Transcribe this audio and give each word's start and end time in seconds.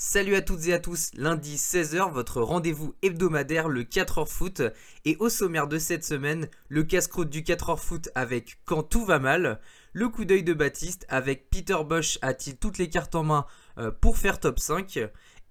Salut 0.00 0.36
à 0.36 0.42
toutes 0.42 0.68
et 0.68 0.74
à 0.74 0.78
tous, 0.78 1.10
lundi 1.16 1.56
16h, 1.56 2.12
votre 2.12 2.40
rendez-vous 2.40 2.94
hebdomadaire, 3.02 3.68
le 3.68 3.82
4h 3.82 4.28
foot. 4.28 4.62
Et 5.04 5.16
au 5.18 5.28
sommaire 5.28 5.66
de 5.66 5.76
cette 5.76 6.04
semaine, 6.04 6.48
le 6.68 6.84
casse-croûte 6.84 7.28
du 7.28 7.42
4h 7.42 7.76
foot 7.76 8.08
avec 8.14 8.60
Quand 8.64 8.84
tout 8.84 9.04
va 9.04 9.18
mal, 9.18 9.58
le 9.92 10.08
coup 10.08 10.24
d'œil 10.24 10.44
de 10.44 10.54
Baptiste 10.54 11.04
avec 11.08 11.50
Peter 11.50 11.78
Bosch 11.84 12.20
a-t-il 12.22 12.56
toutes 12.58 12.78
les 12.78 12.88
cartes 12.88 13.16
en 13.16 13.24
main 13.24 13.46
euh, 13.78 13.90
pour 13.90 14.18
faire 14.18 14.38
top 14.38 14.60
5 14.60 15.00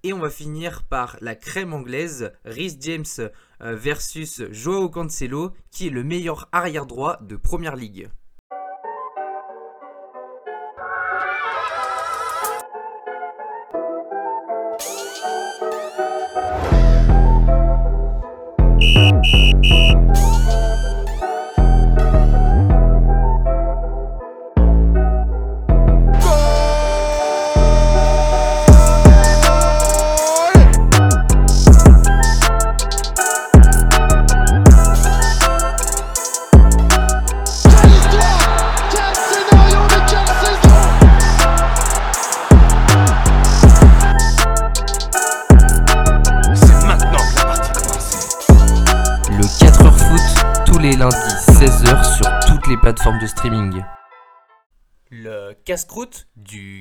et 0.04 0.14
on 0.14 0.20
va 0.20 0.30
finir 0.30 0.84
par 0.84 1.18
la 1.20 1.36
crème 1.36 1.74
anglaise, 1.74 2.32
Rhys 2.46 2.78
James 2.80 3.04
euh, 3.20 3.76
versus 3.76 4.44
Joao 4.52 4.88
Cancelo, 4.88 5.52
qui 5.72 5.88
est 5.88 5.90
le 5.90 6.06
meilleur 6.06 6.48
arrière 6.54 6.86
droit 6.86 7.18
de 7.22 7.36
Première 7.36 7.76
Ligue. 7.76 8.08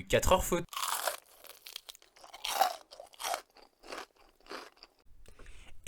Du 0.08 0.16
4h 0.16 0.42
foot. 0.42 0.64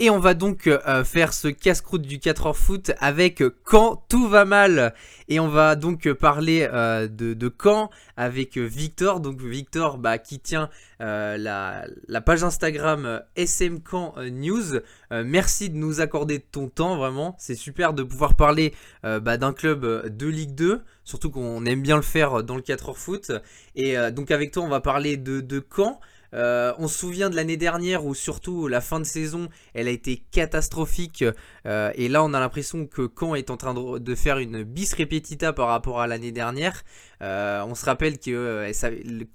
Et 0.01 0.09
on 0.09 0.19
va 0.19 0.33
donc 0.33 0.67
euh, 0.67 1.03
faire 1.03 1.33
ce 1.33 1.49
casse-croûte 1.49 2.03
du 2.03 2.19
4h 2.19 2.53
foot 2.53 2.91
avec 2.99 3.43
Quand 3.65 4.05
tout 4.07 4.29
va 4.29 4.45
mal. 4.45 4.93
Et 5.29 5.39
on 5.39 5.47
va 5.47 5.75
donc 5.75 6.11
parler 6.13 6.67
euh, 6.73 7.07
de, 7.07 7.47
Quand 7.47 7.91
avec 8.17 8.57
Victor. 8.57 9.19
Donc 9.19 9.41
Victor 9.41 9.99
bah, 9.99 10.17
qui 10.17 10.39
tient 10.39 10.69
euh, 11.01 11.37
la, 11.37 12.21
page 12.21 12.43
Instagram 12.43 13.21
SM 13.35 13.79
Camp 13.81 14.15
News. 14.31 14.79
merci 15.11 15.69
de 15.69 15.75
nous 15.75 16.01
accorder 16.01 16.39
ton 16.39 16.67
temps 16.67 16.97
vraiment. 16.97 17.35
C'est 17.37 17.55
super 17.55 17.93
de 17.93 18.03
pouvoir 18.03 18.35
parler 18.35 18.73
bah, 19.03 19.37
d'un 19.37 19.53
club 19.53 20.07
de 20.07 20.27
Ligue 20.27 20.55
2. 20.55 20.81
Surtout 21.03 21.29
qu'on 21.29 21.63
aime 21.65 21.81
bien 21.81 21.95
le 21.95 22.01
faire 22.01 22.43
dans 22.43 22.55
le 22.55 22.61
4h 22.61 22.95
foot. 22.95 23.31
Et 23.75 23.95
donc 24.11 24.31
avec 24.31 24.51
toi 24.51 24.63
on 24.63 24.69
va 24.69 24.81
parler 24.81 25.15
de, 25.15 25.41
de 25.41 25.63
Caen. 25.75 25.99
Euh, 26.33 26.73
on 26.77 26.87
se 26.87 26.99
souvient 26.99 27.29
de 27.29 27.35
l'année 27.35 27.57
dernière 27.57 28.05
où 28.05 28.13
surtout 28.13 28.67
la 28.67 28.81
fin 28.81 28.99
de 28.99 29.05
saison, 29.05 29.49
elle 29.73 29.87
a 29.87 29.91
été 29.91 30.23
catastrophique. 30.31 31.23
Euh, 31.65 31.91
et 31.95 32.07
là, 32.07 32.23
on 32.23 32.33
a 32.33 32.39
l'impression 32.39 32.85
que 32.85 33.09
Caen 33.19 33.35
est 33.35 33.49
en 33.49 33.57
train 33.57 33.73
de, 33.73 34.15
faire 34.15 34.37
une 34.39 34.63
bis 34.63 34.93
repetita 34.93 35.53
par 35.53 35.67
rapport 35.67 36.01
à 36.01 36.07
l'année 36.07 36.31
dernière. 36.31 36.83
Euh, 37.21 37.63
on 37.67 37.75
se 37.75 37.85
rappelle 37.85 38.19
que 38.19 38.71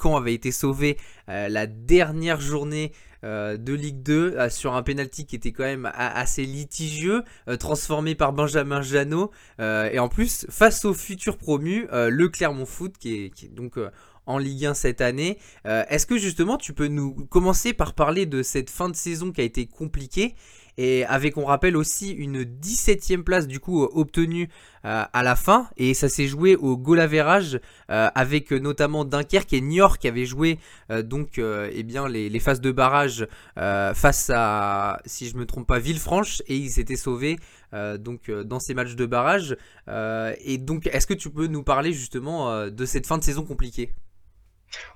Caen 0.00 0.16
avait 0.16 0.34
été 0.34 0.52
sauvé 0.52 0.98
la 1.28 1.66
dernière 1.66 2.40
journée 2.40 2.92
de 3.22 3.72
Ligue 3.72 4.02
2 4.02 4.50
sur 4.50 4.74
un 4.74 4.82
penalty 4.82 5.24
qui 5.24 5.36
était 5.36 5.52
quand 5.52 5.64
même 5.64 5.90
assez 5.94 6.44
litigieux, 6.44 7.22
transformé 7.58 8.14
par 8.14 8.34
Benjamin 8.34 8.82
Janot. 8.82 9.30
et 9.58 9.98
en 9.98 10.08
plus, 10.08 10.46
face 10.50 10.84
au 10.84 10.92
futur 10.92 11.38
promu, 11.38 11.86
le 11.90 12.28
Clermont 12.28 12.66
Foot, 12.66 12.98
qui 12.98 13.14
est, 13.24 13.54
donc 13.54 13.78
en 14.26 14.38
Ligue 14.38 14.66
1 14.66 14.74
cette 14.74 15.00
année. 15.00 15.38
Euh, 15.66 15.84
est-ce 15.88 16.06
que 16.06 16.18
justement 16.18 16.56
tu 16.56 16.72
peux 16.72 16.88
nous 16.88 17.14
commencer 17.26 17.72
par 17.72 17.94
parler 17.94 18.26
de 18.26 18.42
cette 18.42 18.70
fin 18.70 18.88
de 18.88 18.96
saison 18.96 19.32
qui 19.32 19.40
a 19.40 19.44
été 19.44 19.66
compliquée 19.66 20.34
et 20.76 21.04
avec 21.04 21.36
on 21.36 21.44
rappelle 21.44 21.76
aussi 21.76 22.10
une 22.10 22.42
17ème 22.42 23.22
place 23.22 23.46
du 23.46 23.60
coup 23.60 23.84
obtenue 23.84 24.48
euh, 24.84 25.04
à 25.12 25.22
la 25.22 25.36
fin. 25.36 25.68
Et 25.76 25.94
ça 25.94 26.08
s'est 26.08 26.26
joué 26.26 26.56
au 26.56 26.76
goal 26.76 26.98
average 26.98 27.60
euh, 27.92 28.08
avec 28.16 28.50
notamment 28.50 29.04
Dunkerque 29.04 29.52
et 29.52 29.60
Niort 29.60 29.98
qui 29.98 30.08
avaient 30.08 30.26
joué 30.26 30.58
donc 31.04 31.38
eh 31.38 31.82
bien 31.84 32.08
les, 32.08 32.40
phases 32.40 32.60
de 32.60 32.72
barrage 32.72 33.28
face 33.54 34.32
à 34.34 34.98
si 35.06 35.28
je 35.28 35.36
me 35.36 35.46
trompe 35.46 35.68
pas 35.68 35.78
Villefranche. 35.78 36.42
Et 36.48 36.56
ils 36.56 36.70
s'étaient 36.70 36.96
sauvés 36.96 37.36
donc 37.72 38.28
dans 38.28 38.58
ces 38.58 38.74
matchs 38.74 38.96
de 38.96 39.06
barrage. 39.06 39.56
Et 39.88 40.58
donc 40.58 40.88
est-ce 40.88 41.06
que 41.06 41.14
tu 41.14 41.30
peux 41.30 41.46
nous 41.46 41.62
parler 41.62 41.92
justement 41.92 42.66
de 42.66 42.84
cette 42.84 43.06
fin 43.06 43.18
de 43.18 43.22
saison 43.22 43.44
compliquée? 43.44 43.92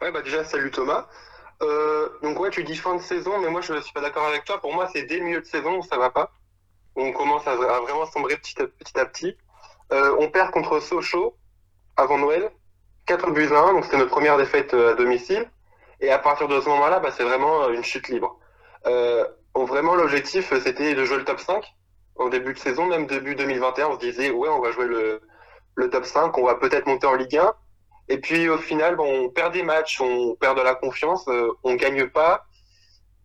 Ouais, 0.00 0.10
bah 0.10 0.22
déjà, 0.22 0.44
salut 0.44 0.70
Thomas. 0.70 1.06
Euh, 1.62 2.08
donc 2.22 2.38
ouais, 2.38 2.50
tu 2.50 2.62
dis 2.62 2.76
fin 2.76 2.94
de 2.94 3.02
saison, 3.02 3.38
mais 3.40 3.48
moi 3.48 3.60
je 3.60 3.80
suis 3.80 3.92
pas 3.92 4.00
d'accord 4.00 4.26
avec 4.26 4.44
toi. 4.44 4.60
Pour 4.60 4.72
moi, 4.72 4.88
c'est 4.92 5.02
dès 5.02 5.18
le 5.18 5.24
milieu 5.24 5.40
de 5.40 5.46
saison 5.46 5.78
où 5.78 5.82
ça 5.82 5.98
va 5.98 6.10
pas. 6.10 6.30
On 6.96 7.12
commence 7.12 7.46
à, 7.46 7.54
vraiment 7.54 8.06
sombrer 8.06 8.36
petit 8.36 8.60
à 8.98 9.06
petit. 9.06 9.36
Euh, 9.92 10.16
on 10.18 10.30
perd 10.30 10.50
contre 10.50 10.80
Sochaux 10.80 11.36
avant 11.96 12.18
Noël, 12.18 12.50
4 13.06 13.30
buts 13.30 13.48
à 13.52 13.60
1, 13.60 13.72
donc 13.72 13.84
c'était 13.84 13.96
notre 13.98 14.10
première 14.10 14.36
défaite 14.36 14.74
euh, 14.74 14.92
à 14.92 14.94
domicile. 14.94 15.50
Et 16.00 16.10
à 16.10 16.18
partir 16.18 16.48
de 16.48 16.60
ce 16.60 16.68
moment-là, 16.68 17.00
bah, 17.00 17.10
c'est 17.10 17.24
vraiment 17.24 17.68
une 17.70 17.82
chute 17.82 18.08
libre. 18.08 18.38
vraiment, 19.54 19.94
l'objectif, 19.96 20.52
c'était 20.60 20.94
de 20.94 21.04
jouer 21.04 21.18
le 21.18 21.24
top 21.24 21.40
5 21.40 21.64
au 22.16 22.28
début 22.30 22.54
de 22.54 22.58
saison, 22.58 22.86
même 22.86 23.06
début 23.06 23.34
2021. 23.34 23.88
On 23.88 23.94
se 23.94 23.98
disait, 23.98 24.30
ouais, 24.30 24.48
on 24.48 24.60
va 24.60 24.70
jouer 24.70 24.86
le, 24.86 25.20
le 25.74 25.90
top 25.90 26.04
5, 26.04 26.36
on 26.38 26.44
va 26.44 26.54
peut-être 26.54 26.86
monter 26.86 27.06
en 27.06 27.14
Ligue 27.14 27.36
1. 27.36 27.54
Et 28.08 28.19
puis 28.19 28.48
au 28.48 28.58
final, 28.58 28.96
bon, 28.96 29.26
on 29.26 29.28
perd 29.28 29.52
des 29.52 29.62
matchs, 29.62 30.00
on 30.00 30.34
perd 30.36 30.56
de 30.56 30.62
la 30.62 30.74
confiance, 30.74 31.26
euh, 31.28 31.50
on 31.64 31.74
gagne 31.74 32.08
pas. 32.08 32.46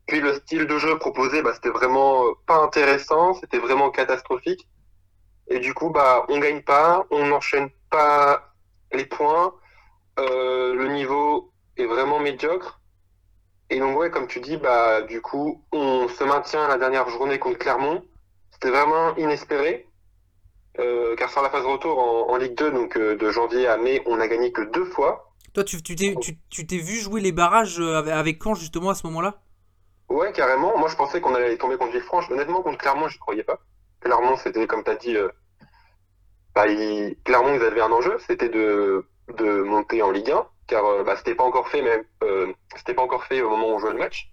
Puis 0.08 0.20
le 0.20 0.34
style 0.36 0.68
de 0.68 0.78
jeu 0.78 0.98
proposé, 1.00 1.42
bah, 1.42 1.54
c'était 1.54 1.70
vraiment 1.70 2.26
euh, 2.26 2.32
pas 2.46 2.58
intéressant, 2.58 3.34
c'était 3.36 3.60
vraiment 3.60 3.90
catastrophique. 3.90 4.68
Et 5.48 5.60
du 5.60 5.74
coup, 5.74 5.90
bah, 5.90 6.26
on 6.30 6.40
gagne 6.40 6.62
pas, 6.62 7.06
on 7.12 7.26
n'enchaîne 7.28 7.70
pas 7.90 8.54
les 8.92 9.06
points, 9.06 9.54
euh, 10.20 10.74
le 10.76 10.88
niveau 10.90 11.52
est 11.78 11.86
vraiment 11.86 12.20
médiocre. 12.20 12.82
Et 13.70 13.80
donc 13.80 13.98
ouais, 13.98 14.12
comme 14.12 14.28
tu 14.28 14.40
dis, 14.40 14.58
bah 14.58 15.02
du 15.02 15.22
coup, 15.22 15.64
on 15.72 16.08
se 16.08 16.24
maintient 16.24 16.68
la 16.68 16.78
dernière 16.78 17.10
journée 17.10 17.40
contre 17.40 17.58
Clermont. 17.58 18.04
C'était 18.52 18.70
vraiment 18.70 19.16
inespéré. 19.16 19.88
Euh, 20.80 21.16
car 21.16 21.30
sur 21.30 21.44
la 21.44 21.50
phase 21.50 21.66
retour 21.66 22.00
en, 22.00 22.36
Ligue 22.38 22.56
2, 22.56 22.72
donc 22.72 22.98
euh, 22.98 23.16
de 23.16 23.30
janvier 23.30 23.68
à 23.68 23.78
mai, 23.78 24.02
on 24.08 24.18
n'a 24.18 24.28
gagné 24.28 24.52
que 24.52 24.62
deux 24.62 24.86
fois. 24.86 25.32
Toi, 25.54 25.64
tu 25.64 25.84
t'es 25.84 26.16
tu, 26.50 26.66
t'es 26.66 26.78
vu 26.78 26.96
jouer 26.96 27.22
les 27.22 27.32
barrages 27.32 27.80
euh, 27.80 28.02
avec 28.12 28.42
Caen 28.44 28.56
justement 28.56 28.90
à 28.90 28.96
ce 28.96 29.06
moment-là? 29.06 29.40
Ouais, 30.10 30.32
carrément. 30.32 30.76
Moi, 30.78 30.90
je 30.90 30.96
pensais 30.96 31.22
qu'on 31.22 31.36
allait 31.36 31.58
tomber 31.58 31.78
contre 31.78 31.92
Villefranche. 31.92 32.30
Honnêtement, 32.32 32.64
contre 32.64 32.80
Clermont, 32.80 33.08
je 33.08 33.18
ne 33.18 33.20
croyais 33.20 33.44
pas. 33.44 33.60
Clermont, 34.00 34.36
c'était 34.38 34.66
comme 34.66 34.84
tu 34.84 34.90
as 34.90 34.96
dit, 34.96 35.16
bah, 36.56 36.66
Clermont, 37.24 37.54
ils 37.54 37.64
avaient 37.64 37.82
un 37.82 37.92
enjeu, 37.92 38.18
c'était 38.28 38.50
de, 38.50 39.06
de 39.38 39.62
monter 39.62 40.02
en 40.02 40.12
Ligue 40.12 40.32
1, 40.32 40.46
car 40.68 41.04
bah, 41.04 41.16
c'était 41.16 41.36
pas 41.36 41.44
encore 41.44 41.70
fait, 41.70 41.82
même 41.82 42.04
c'était 42.76 42.94
pas 42.94 43.04
encore 43.04 43.24
fait 43.26 43.42
au 43.42 43.50
moment 43.50 43.70
où 43.70 43.76
on 43.76 43.80
jouait 43.80 43.94
le 43.94 44.00
match. 44.00 44.32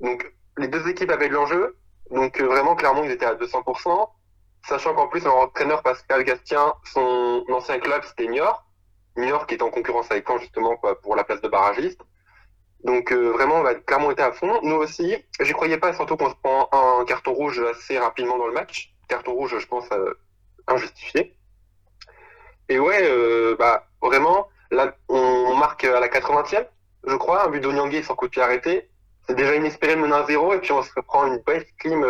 Donc, 0.00 0.32
les 0.56 0.68
deux 0.68 0.88
équipes 0.88 1.10
avaient 1.10 1.28
de 1.28 1.34
l'enjeu. 1.34 1.76
Donc, 2.10 2.40
vraiment, 2.40 2.76
Clermont, 2.76 3.04
ils 3.04 3.10
étaient 3.10 3.26
à 3.26 3.34
200%. 3.34 4.08
Sachant 4.66 4.94
qu'en 4.94 5.08
plus, 5.08 5.24
leur 5.24 5.36
entraîneur 5.36 5.82
Pascal 5.82 6.24
Gastien, 6.24 6.74
son 6.84 7.44
ancien 7.50 7.78
club, 7.78 8.02
c'était 8.04 8.26
Niort. 8.26 8.64
Niort 9.16 9.46
qui 9.46 9.54
est 9.54 9.62
en 9.62 9.70
concurrence 9.70 10.10
avec 10.10 10.26
Caen 10.26 10.38
justement 10.38 10.76
pour 11.02 11.16
la 11.16 11.24
place 11.24 11.42
de 11.42 11.48
barragiste. 11.48 12.00
Donc 12.82 13.12
euh, 13.12 13.30
vraiment, 13.32 13.56
on 13.56 13.62
va 13.62 13.74
clairement 13.74 14.10
été 14.10 14.22
à 14.22 14.32
fond. 14.32 14.60
Nous 14.62 14.76
aussi, 14.76 15.16
j'y 15.40 15.52
croyais 15.52 15.76
pas, 15.76 15.92
surtout 15.92 16.16
qu'on 16.16 16.30
se 16.30 16.34
prend 16.42 16.68
un 16.72 17.04
carton 17.04 17.32
rouge 17.32 17.60
assez 17.60 17.98
rapidement 17.98 18.38
dans 18.38 18.46
le 18.46 18.54
match. 18.54 18.94
Carton 19.08 19.32
rouge, 19.32 19.54
je 19.58 19.66
pense, 19.66 19.84
euh, 19.92 20.14
injustifié. 20.66 21.36
Et 22.70 22.78
ouais, 22.78 23.00
euh, 23.02 23.56
bah 23.58 23.86
vraiment, 24.00 24.48
là, 24.70 24.94
on 25.08 25.54
marque 25.56 25.84
à 25.84 26.00
la 26.00 26.08
80e, 26.08 26.66
je 27.06 27.16
crois, 27.16 27.44
un 27.46 27.48
but 27.48 27.60
d'Onyangé 27.60 28.02
sans 28.02 28.14
coup 28.14 28.26
de 28.26 28.30
pied 28.30 28.42
arrêté. 28.42 28.88
C'est 29.26 29.34
déjà 29.34 29.54
inespéré 29.54 29.94
de 29.94 30.00
mener 30.00 30.14
un 30.14 30.26
0 30.26 30.54
et 30.54 30.58
puis 30.60 30.72
on 30.72 30.82
se 30.82 30.92
reprend 30.94 31.26
une 31.26 31.38
belle 31.38 31.66
clim 31.78 32.04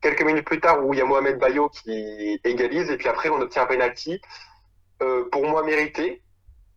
quelques 0.00 0.22
minutes 0.22 0.44
plus 0.44 0.60
tard 0.60 0.84
où 0.84 0.94
il 0.94 0.98
y 0.98 1.02
a 1.02 1.04
Mohamed 1.04 1.38
Bayo 1.38 1.68
qui 1.68 2.40
égalise 2.44 2.90
et 2.90 2.96
puis 2.96 3.08
après 3.08 3.28
on 3.28 3.40
obtient 3.40 3.62
un 3.62 3.66
penalty 3.66 4.20
euh, 5.02 5.28
pour 5.30 5.46
moi 5.46 5.62
mérité 5.62 6.22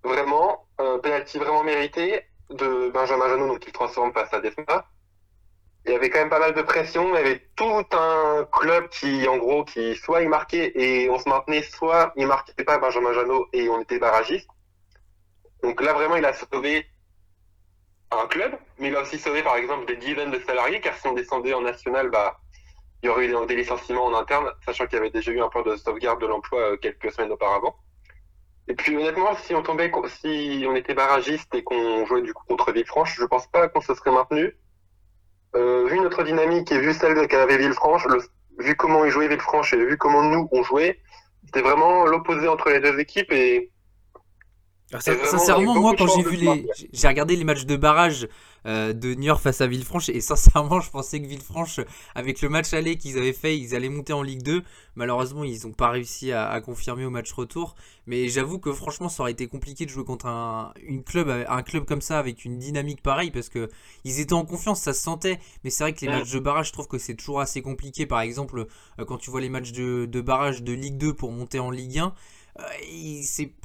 vraiment 0.03 0.67
un 0.77 0.99
penalty 0.99 1.37
vraiment 1.37 1.63
mérité 1.63 2.23
de 2.49 2.89
Benjamin 2.89 3.29
Janot 3.29 3.47
donc 3.47 3.59
qui 3.59 3.71
transforme 3.71 4.11
face 4.13 4.33
à 4.33 4.39
Desma. 4.39 4.85
Il 5.85 5.91
y 5.91 5.95
avait 5.95 6.09
quand 6.09 6.19
même 6.19 6.29
pas 6.29 6.39
mal 6.39 6.53
de 6.53 6.61
pression 6.61 7.09
il 7.09 7.15
y 7.15 7.17
avait 7.17 7.47
tout 7.55 7.85
un 7.91 8.47
club 8.51 8.89
qui 8.89 9.27
en 9.27 9.37
gros 9.37 9.63
qui 9.63 9.95
soit 9.95 10.21
il 10.21 10.29
marquait 10.29 10.71
et 10.75 11.09
on 11.09 11.17
se 11.17 11.29
maintenait 11.29 11.63
soit 11.63 12.13
il 12.15 12.27
marquait 12.27 12.63
pas 12.63 12.77
Benjamin 12.77 13.13
Janot 13.13 13.47
et 13.53 13.69
on 13.69 13.79
était 13.79 13.99
barragiste 13.99 14.49
donc 15.63 15.81
là 15.81 15.93
vraiment 15.93 16.15
il 16.15 16.25
a 16.25 16.33
sauvé 16.33 16.85
un 18.11 18.27
club, 18.27 18.57
mais 18.77 18.89
il 18.89 18.95
a 18.95 19.01
aussi 19.01 19.17
sauvé 19.17 19.41
par 19.41 19.55
exemple 19.55 19.85
des 19.85 19.95
dizaines 19.95 20.31
de 20.31 20.39
salariés, 20.39 20.81
car 20.81 20.97
si 20.97 21.07
on 21.07 21.13
descendait 21.13 21.53
en 21.53 21.61
national, 21.61 22.09
bah, 22.09 22.39
il 23.03 23.07
y 23.07 23.09
aurait 23.09 23.25
eu 23.25 23.45
des 23.47 23.55
licenciements 23.55 24.05
en 24.05 24.15
interne, 24.15 24.45
sachant 24.65 24.85
qu'il 24.85 24.97
y 24.97 24.99
avait 24.99 25.09
déjà 25.09 25.31
eu 25.31 25.41
un 25.41 25.49
plan 25.49 25.63
de 25.63 25.75
sauvegarde 25.75 26.21
de 26.21 26.27
l'emploi 26.27 26.59
euh, 26.59 26.77
quelques 26.77 27.11
semaines 27.11 27.31
auparavant. 27.31 27.75
Et 28.67 28.75
puis 28.75 28.95
honnêtement, 28.95 29.35
si 29.35 29.55
on 29.55 29.63
tombait, 29.63 29.91
si 30.07 30.65
on 30.67 30.75
était 30.75 30.93
barragiste 30.93 31.53
et 31.55 31.63
qu'on 31.63 32.05
jouait 32.05 32.21
du 32.21 32.33
coup 32.33 32.45
contre 32.47 32.71
Villefranche, 32.71 33.17
je 33.19 33.25
pense 33.25 33.47
pas 33.47 33.67
qu'on 33.67 33.81
se 33.81 33.93
serait 33.95 34.11
maintenu. 34.11 34.55
Euh, 35.55 35.87
vu 35.87 35.99
notre 35.99 36.23
dynamique 36.23 36.71
et 36.71 36.79
vu 36.79 36.93
celle 36.93 37.27
qu'avait 37.27 37.57
Villefranche, 37.57 38.05
vu 38.59 38.75
comment 38.75 39.03
ils 39.03 39.11
jouaient 39.11 39.27
Villefranche 39.27 39.73
et 39.73 39.83
vu 39.83 39.97
comment 39.97 40.23
nous 40.23 40.47
on 40.51 40.63
jouait, 40.63 40.99
c'était 41.45 41.61
vraiment 41.61 42.05
l'opposé 42.05 42.47
entre 42.47 42.69
les 42.69 42.79
deux 42.79 42.99
équipes 42.99 43.31
et 43.31 43.71
sincèrement, 44.99 45.79
moi, 45.79 45.93
quand 45.97 46.07
j'ai 46.07 46.23
vu 46.23 46.35
les, 46.35 46.67
j'ai 46.91 47.07
regardé 47.07 47.35
les 47.35 47.43
matchs 47.43 47.65
de 47.65 47.75
barrage 47.75 48.27
euh, 48.67 48.93
de 48.93 49.15
Niort 49.15 49.41
face 49.41 49.61
à 49.61 49.67
Villefranche 49.67 50.09
et 50.09 50.21
sincèrement, 50.21 50.79
je 50.81 50.89
pensais 50.91 51.21
que 51.21 51.25
Villefranche, 51.25 51.79
avec 52.13 52.41
le 52.41 52.49
match 52.49 52.73
aller 52.73 52.97
qu'ils 52.97 53.17
avaient 53.17 53.33
fait, 53.33 53.57
ils 53.57 53.75
allaient 53.75 53.89
monter 53.89 54.13
en 54.13 54.21
Ligue 54.21 54.43
2. 54.43 54.63
Malheureusement, 54.95 55.43
ils 55.43 55.65
n'ont 55.65 55.73
pas 55.73 55.89
réussi 55.89 56.31
à, 56.31 56.59
confirmer 56.61 57.05
au 57.05 57.09
match 57.09 57.31
retour. 57.31 57.75
Mais 58.07 58.27
j'avoue 58.27 58.59
que 58.59 58.71
franchement, 58.71 59.09
ça 59.09 59.23
aurait 59.23 59.31
été 59.31 59.47
compliqué 59.47 59.85
de 59.85 59.89
jouer 59.89 60.03
contre 60.03 60.25
un, 60.27 60.73
une 60.83 61.03
club, 61.03 61.29
un 61.29 61.63
club 61.63 61.85
comme 61.85 62.01
ça 62.01 62.19
avec 62.19 62.45
une 62.45 62.59
dynamique 62.59 63.01
pareille 63.01 63.31
parce 63.31 63.49
que 63.49 63.69
ils 64.03 64.19
étaient 64.19 64.33
en 64.33 64.45
confiance, 64.45 64.81
ça 64.81 64.93
se 64.93 65.01
sentait. 65.01 65.39
Mais 65.63 65.69
c'est 65.69 65.83
vrai 65.83 65.93
que 65.93 66.01
les 66.01 66.11
matchs 66.11 66.31
de 66.31 66.39
barrage, 66.39 66.67
je 66.67 66.73
trouve 66.73 66.87
que 66.87 66.97
c'est 66.97 67.15
toujours 67.15 67.39
assez 67.39 67.61
compliqué. 67.61 68.05
Par 68.05 68.21
exemple, 68.21 68.65
euh, 68.99 69.05
quand 69.05 69.17
tu 69.17 69.31
vois 69.31 69.41
les 69.41 69.49
matchs 69.49 69.71
de, 69.71 70.05
de 70.05 70.21
barrage 70.21 70.61
de 70.61 70.73
Ligue 70.73 70.97
2 70.97 71.13
pour 71.13 71.31
monter 71.31 71.59
en 71.59 71.71
Ligue 71.71 71.99
1 71.99 72.13
euh, 72.59 72.63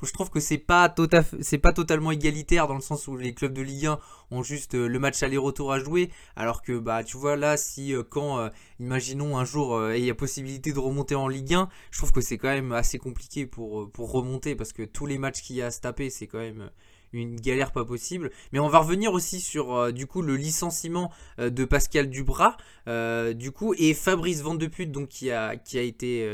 je 0.02 0.12
trouve 0.12 0.30
que 0.30 0.40
c'est 0.40 0.58
pas, 0.58 0.94
c'est 1.40 1.58
pas 1.58 1.72
totalement 1.72 2.12
égalitaire 2.12 2.68
dans 2.68 2.74
le 2.74 2.80
sens 2.80 3.08
où 3.08 3.16
les 3.16 3.34
clubs 3.34 3.52
de 3.52 3.62
Ligue 3.62 3.86
1 3.86 3.98
ont 4.30 4.42
juste 4.42 4.74
euh, 4.74 4.86
le 4.86 4.98
match 4.98 5.22
aller-retour 5.22 5.72
à 5.72 5.78
jouer, 5.80 6.10
alors 6.36 6.62
que 6.62 6.78
bah 6.78 7.02
tu 7.04 7.16
vois 7.16 7.36
là 7.36 7.56
si 7.56 7.94
euh, 7.94 8.02
quand 8.02 8.50
imaginons 8.80 9.38
un 9.38 9.44
jour 9.44 9.92
il 9.92 10.04
y 10.04 10.10
a 10.10 10.14
possibilité 10.14 10.72
de 10.72 10.78
remonter 10.78 11.14
en 11.14 11.28
Ligue 11.28 11.54
1, 11.54 11.68
je 11.90 11.98
trouve 11.98 12.12
que 12.12 12.20
c'est 12.20 12.38
quand 12.38 12.48
même 12.48 12.72
assez 12.72 12.98
compliqué 12.98 13.46
pour, 13.46 13.90
pour 13.90 14.12
remonter 14.12 14.54
parce 14.54 14.72
que 14.72 14.82
tous 14.82 15.06
les 15.06 15.18
matchs 15.18 15.42
qu'il 15.42 15.56
y 15.56 15.62
a 15.62 15.66
à 15.66 15.70
se 15.70 15.80
taper 15.80 16.10
c'est 16.10 16.26
quand 16.26 16.38
même 16.38 16.70
une 17.12 17.36
galère 17.36 17.72
pas 17.72 17.84
possible. 17.84 18.30
Mais 18.52 18.58
on 18.58 18.68
va 18.68 18.78
revenir 18.78 19.12
aussi 19.12 19.40
sur 19.40 19.92
du 19.92 20.06
coup 20.06 20.22
le 20.22 20.36
licenciement 20.36 21.10
de 21.38 21.64
Pascal 21.64 22.10
Dubras, 22.10 22.56
du 22.86 23.50
coup 23.52 23.74
et 23.78 23.94
Fabrice 23.94 24.42
Vandeput 24.42 24.86
donc 24.86 25.08
qui 25.08 25.30
a 25.30 25.56
qui 25.56 25.78
a 25.78 25.82
été 25.82 26.28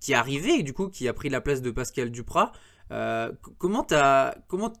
qui, 0.00 0.12
est 0.12 0.14
arrivé, 0.14 0.62
du 0.62 0.72
coup, 0.72 0.88
qui 0.88 1.08
a 1.08 1.12
pris 1.12 1.28
la 1.28 1.40
place 1.40 1.62
de 1.62 1.70
Pascal 1.70 2.10
Duprat. 2.10 2.52
Euh, 2.90 3.32
comment 3.58 3.82
t'as. 3.82 4.34
Comment. 4.48 4.72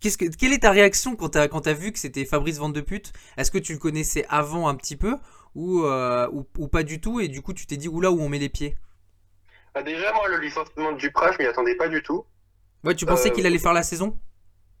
Qu'est-ce 0.00 0.18
que, 0.18 0.24
quelle 0.26 0.52
est 0.52 0.60
ta 0.60 0.70
réaction 0.70 1.16
quand 1.16 1.30
t'as, 1.30 1.48
quand 1.48 1.66
as 1.66 1.72
vu 1.72 1.92
que 1.92 1.98
c'était 1.98 2.24
Fabrice 2.24 2.58
Van 2.58 2.68
de 2.68 2.80
Pute 2.80 3.12
Est-ce 3.36 3.50
que 3.50 3.58
tu 3.58 3.72
le 3.72 3.78
connaissais 3.78 4.24
avant 4.28 4.68
un 4.68 4.76
petit 4.76 4.96
peu 4.96 5.16
ou, 5.56 5.82
euh, 5.84 6.28
ou, 6.30 6.68
pas 6.68 6.84
du 6.84 7.00
tout 7.00 7.18
et 7.18 7.26
du 7.26 7.42
coup 7.42 7.52
tu 7.52 7.66
t'es 7.66 7.76
dit 7.76 7.88
oula 7.88 8.12
où 8.12 8.20
on 8.20 8.28
met 8.28 8.38
les 8.38 8.48
pieds? 8.48 8.76
Bah, 9.74 9.82
Déjà 9.82 10.12
moi 10.12 10.28
le 10.28 10.38
licenciement 10.38 10.92
de 10.92 10.98
Duprat 10.98 11.32
je 11.32 11.38
m'y 11.38 11.46
attendais 11.46 11.74
pas 11.74 11.88
du 11.88 12.00
tout. 12.00 12.24
Ouais 12.84 12.94
tu 12.94 13.06
pensais 13.06 13.32
qu'il 13.32 13.44
euh, 13.44 13.48
allait 13.48 13.58
faire 13.58 13.72
la 13.72 13.82
saison? 13.82 14.16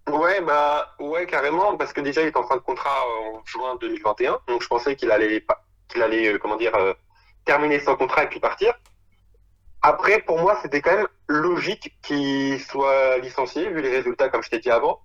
Ouais 0.08 0.40
bah 0.40 0.94
ouais 1.00 1.26
carrément 1.26 1.76
parce 1.76 1.92
que 1.92 2.00
déjà 2.00 2.22
il 2.22 2.28
est 2.28 2.36
en 2.36 2.46
fin 2.46 2.54
de 2.54 2.62
contrat 2.62 3.00
en 3.08 3.44
juin 3.44 3.76
2021 3.80 4.38
donc 4.46 4.62
je 4.62 4.68
pensais 4.68 4.94
qu'il 4.94 5.10
allait 5.10 5.44
qu'il 5.88 6.00
allait 6.00 6.38
comment 6.38 6.56
dire 6.56 6.72
terminer 7.44 7.80
son 7.80 7.96
contrat 7.96 8.24
et 8.24 8.28
puis 8.28 8.40
partir. 8.40 8.74
Après, 9.82 10.20
pour 10.20 10.38
moi, 10.38 10.58
c'était 10.60 10.80
quand 10.80 10.96
même 10.96 11.08
logique 11.28 11.96
qu'il 12.02 12.60
soit 12.60 13.18
licencié, 13.18 13.70
vu 13.70 13.80
les 13.80 13.90
résultats, 13.90 14.28
comme 14.28 14.42
je 14.42 14.50
t'ai 14.50 14.58
dit 14.58 14.70
avant. 14.70 15.00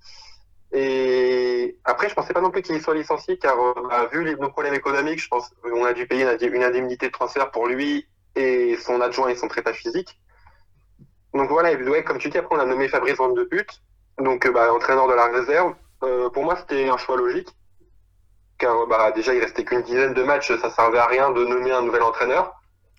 Et 0.72 1.78
après, 1.86 2.10
je 2.10 2.16
pensais 2.16 2.34
pas 2.34 2.42
non 2.42 2.50
plus 2.50 2.64
qu'il 2.64 2.82
soit 2.82 2.96
licencié, 2.96 3.38
car 3.38 3.56
euh, 3.60 4.08
vu 4.12 4.24
les, 4.24 4.36
nos 4.36 4.50
problèmes 4.50 4.74
économiques, 4.74 5.22
je 5.22 5.28
pense 5.28 5.52
qu'on 5.62 5.86
a 5.86 5.94
dû 5.94 6.08
payer 6.08 6.26
une 6.42 6.64
indemnité 6.64 7.08
de 7.08 7.12
transfert 7.12 7.52
pour 7.52 7.68
lui 7.68 8.08
et 8.36 8.76
son 8.78 9.00
adjoint 9.00 9.30
et 9.30 9.36
son 9.36 9.48
prépa 9.48 9.74
physique. 9.74 10.20
Donc 11.36 11.50
voilà, 11.50 11.74
ouais, 11.74 12.04
comme 12.04 12.18
tu 12.18 12.30
dis, 12.30 12.40
après 12.40 12.56
on 12.56 12.60
a 12.60 12.66
nommé 12.66 12.88
Fabrice 12.88 13.16
Van 13.18 13.30
de 13.30 13.44
Put, 13.44 13.68
donc 14.18 14.48
euh, 14.48 14.52
bah, 14.52 14.74
entraîneur 14.74 15.08
de 15.08 15.14
la 15.14 15.28
réserve. 15.28 15.76
Euh, 16.04 16.30
pour 16.32 16.44
moi, 16.44 16.56
c'était 16.56 16.90
un 16.90 16.98
choix 16.98 17.18
logique, 17.18 17.50
car 18.58 18.88
bah, 18.88 19.12
déjà 19.12 19.36
il 19.36 19.42
restait 19.42 19.64
qu'une 19.64 19.84
dizaine 19.84 20.16
de 20.16 20.24
matchs, 20.24 20.52
ça 20.60 20.72
servait 20.72 20.98
à 20.98 21.06
rien 21.06 21.30
de 21.30 21.46
nommer 21.46 21.72
un 21.72 21.84
nouvel 21.84 22.02
entraîneur 22.02 22.52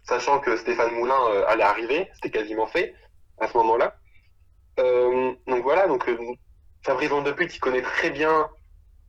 sachant 0.05 0.39
que 0.39 0.57
Stéphane 0.57 0.95
Moulin 0.95 1.19
euh, 1.31 1.47
allait 1.49 1.65
arriver, 1.65 2.09
c'était 2.15 2.31
quasiment 2.31 2.67
fait 2.67 2.95
à 3.39 3.49
ce 3.49 3.57
moment-là. 3.59 3.97
Euh, 4.79 5.33
donc 5.47 5.63
voilà, 5.63 5.87
donc 5.87 6.09
euh, 6.09 6.19
Fabrice 6.83 7.09
Van 7.09 7.23
Deput, 7.23 7.47
il 7.47 7.61
connaît 7.61 7.83
très 7.83 8.11
bien 8.11 8.49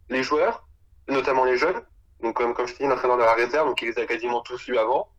les 0.09 0.23
joueurs, 0.23 0.67
notamment 1.07 1.45
les 1.45 1.57
jeunes. 1.57 1.81
Donc 2.21 2.35
comme, 2.37 2.53
comme 2.53 2.67
je 2.67 2.73
te 2.73 2.83
dis, 2.83 2.89
entraîneur 2.89 3.17
de 3.17 3.23
la 3.23 3.33
réserve, 3.33 3.67
donc 3.67 3.81
il 3.81 3.89
les 3.89 3.99
a 3.99 4.05
quasiment 4.05 4.41
tous 4.41 4.67
eu 4.67 4.77
avant. 4.77 5.09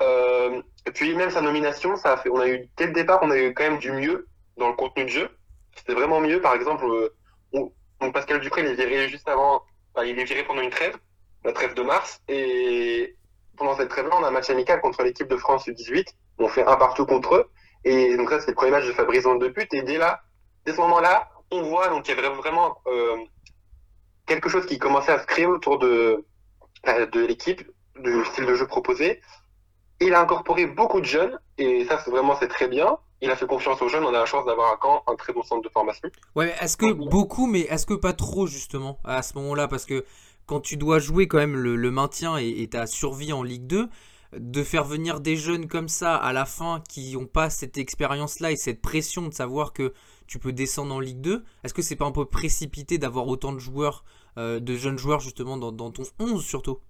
et 0.00 0.90
puis 0.94 1.14
même 1.14 1.30
sa 1.30 1.40
nomination, 1.40 1.96
ça 1.96 2.12
a 2.12 2.16
fait, 2.16 2.30
on 2.30 2.40
a 2.40 2.48
eu 2.48 2.68
dès 2.76 2.86
le 2.86 2.92
départ, 2.92 3.20
on 3.22 3.30
a 3.30 3.36
eu 3.38 3.52
quand 3.52 3.64
même 3.64 3.78
du 3.78 3.92
mieux 3.92 4.28
dans 4.56 4.68
le 4.68 4.74
contenu 4.74 5.04
de 5.04 5.10
jeu. 5.10 5.28
C'était 5.76 5.94
vraiment 5.94 6.20
mieux. 6.20 6.40
Par 6.40 6.54
exemple, 6.54 6.86
Pascal 8.12 8.40
Dupré, 8.40 8.62
il 8.62 8.68
est 8.68 8.74
viré 8.74 9.08
juste 9.08 9.28
avant, 9.28 9.62
il 10.04 10.18
est 10.18 10.24
viré 10.24 10.44
pendant 10.44 10.62
une 10.62 10.70
trêve, 10.70 10.96
la 11.44 11.52
trêve 11.52 11.74
de 11.74 11.82
mars, 11.82 12.20
et 12.28 13.16
pendant 13.60 13.76
cette 13.76 13.90
trêve-là, 13.90 14.16
on 14.18 14.24
a 14.24 14.28
un 14.28 14.30
match 14.30 14.48
amical 14.48 14.80
contre 14.80 15.02
l'équipe 15.02 15.28
de 15.28 15.36
France 15.36 15.68
U18. 15.68 16.06
On 16.38 16.48
fait 16.48 16.64
un 16.64 16.76
partout 16.76 17.04
contre 17.04 17.34
eux. 17.34 17.50
Et 17.84 18.16
donc 18.16 18.30
ça, 18.30 18.40
c'est 18.40 18.48
le 18.48 18.54
premier 18.54 18.70
match 18.70 18.86
de 18.86 18.92
Fabrice 18.92 19.24
de 19.24 19.48
pute. 19.48 19.74
Et 19.74 19.82
dès 19.82 19.98
là, 19.98 20.22
dès 20.64 20.72
ce 20.72 20.78
moment-là, 20.78 21.28
on 21.50 21.62
voit 21.62 21.88
donc 21.88 22.08
il 22.08 22.16
y 22.16 22.18
avait 22.18 22.34
vraiment 22.34 22.78
euh, 22.86 23.18
quelque 24.26 24.48
chose 24.48 24.64
qui 24.64 24.78
commençait 24.78 25.12
à 25.12 25.18
se 25.18 25.26
créer 25.26 25.44
autour 25.44 25.78
de, 25.78 26.24
euh, 26.88 27.06
de 27.06 27.20
l'équipe, 27.20 27.70
du 27.98 28.24
style 28.24 28.46
de 28.46 28.54
jeu 28.54 28.66
proposé. 28.66 29.20
Il 30.00 30.14
a 30.14 30.20
incorporé 30.20 30.66
beaucoup 30.66 31.00
de 31.02 31.06
jeunes, 31.06 31.38
et 31.58 31.84
ça, 31.84 32.00
c'est 32.02 32.10
vraiment 32.10 32.36
c'est 32.40 32.48
très 32.48 32.66
bien. 32.66 32.96
Il 33.20 33.30
a 33.30 33.36
fait 33.36 33.46
confiance 33.46 33.82
aux 33.82 33.88
jeunes. 33.88 34.04
On 34.04 34.08
a 34.08 34.12
la 34.12 34.24
chance 34.24 34.46
d'avoir 34.46 34.72
à 34.72 34.78
Caen 34.82 35.02
un 35.06 35.16
très 35.16 35.34
bon 35.34 35.42
centre 35.42 35.60
de 35.60 35.68
formation. 35.68 36.08
Ouais, 36.34 36.54
est-ce 36.62 36.78
que 36.78 36.90
beaucoup, 36.90 37.46
mais 37.46 37.60
est-ce 37.60 37.84
que 37.84 37.92
pas 37.92 38.14
trop 38.14 38.46
justement 38.46 38.98
à 39.04 39.20
ce 39.20 39.36
moment-là, 39.36 39.68
parce 39.68 39.84
que 39.84 40.06
quand 40.50 40.60
tu 40.60 40.76
dois 40.76 40.98
jouer 40.98 41.28
quand 41.28 41.38
même 41.38 41.56
le, 41.56 41.90
maintien 41.92 42.36
et, 42.36 42.66
ta 42.68 42.88
survie 42.88 43.32
en 43.32 43.44
Ligue 43.44 43.68
2, 43.68 43.88
de 44.32 44.62
faire 44.64 44.82
venir 44.82 45.20
des 45.20 45.36
jeunes 45.36 45.68
comme 45.68 45.88
ça 45.88 46.16
à 46.16 46.32
la 46.32 46.44
fin 46.44 46.82
qui 46.88 47.12
n'ont 47.12 47.26
pas 47.26 47.50
cette 47.50 47.78
expérience-là 47.78 48.50
et 48.50 48.56
cette 48.56 48.82
pression 48.82 49.28
de 49.28 49.32
savoir 49.32 49.72
que 49.72 49.94
tu 50.26 50.40
peux 50.40 50.52
descendre 50.52 50.92
en 50.92 50.98
Ligue 50.98 51.20
2, 51.20 51.44
est-ce 51.62 51.72
que 51.72 51.82
c'est 51.82 51.94
pas 51.94 52.04
un 52.04 52.10
peu 52.10 52.24
précipité 52.24 52.98
d'avoir 52.98 53.28
autant 53.28 53.52
de 53.52 53.60
joueurs, 53.60 54.04
euh, 54.38 54.58
de 54.58 54.74
jeunes 54.74 54.98
joueurs 54.98 55.20
justement 55.20 55.56
dans, 55.56 55.92
ton 55.92 56.02
11 56.18 56.44
surtout? 56.44 56.80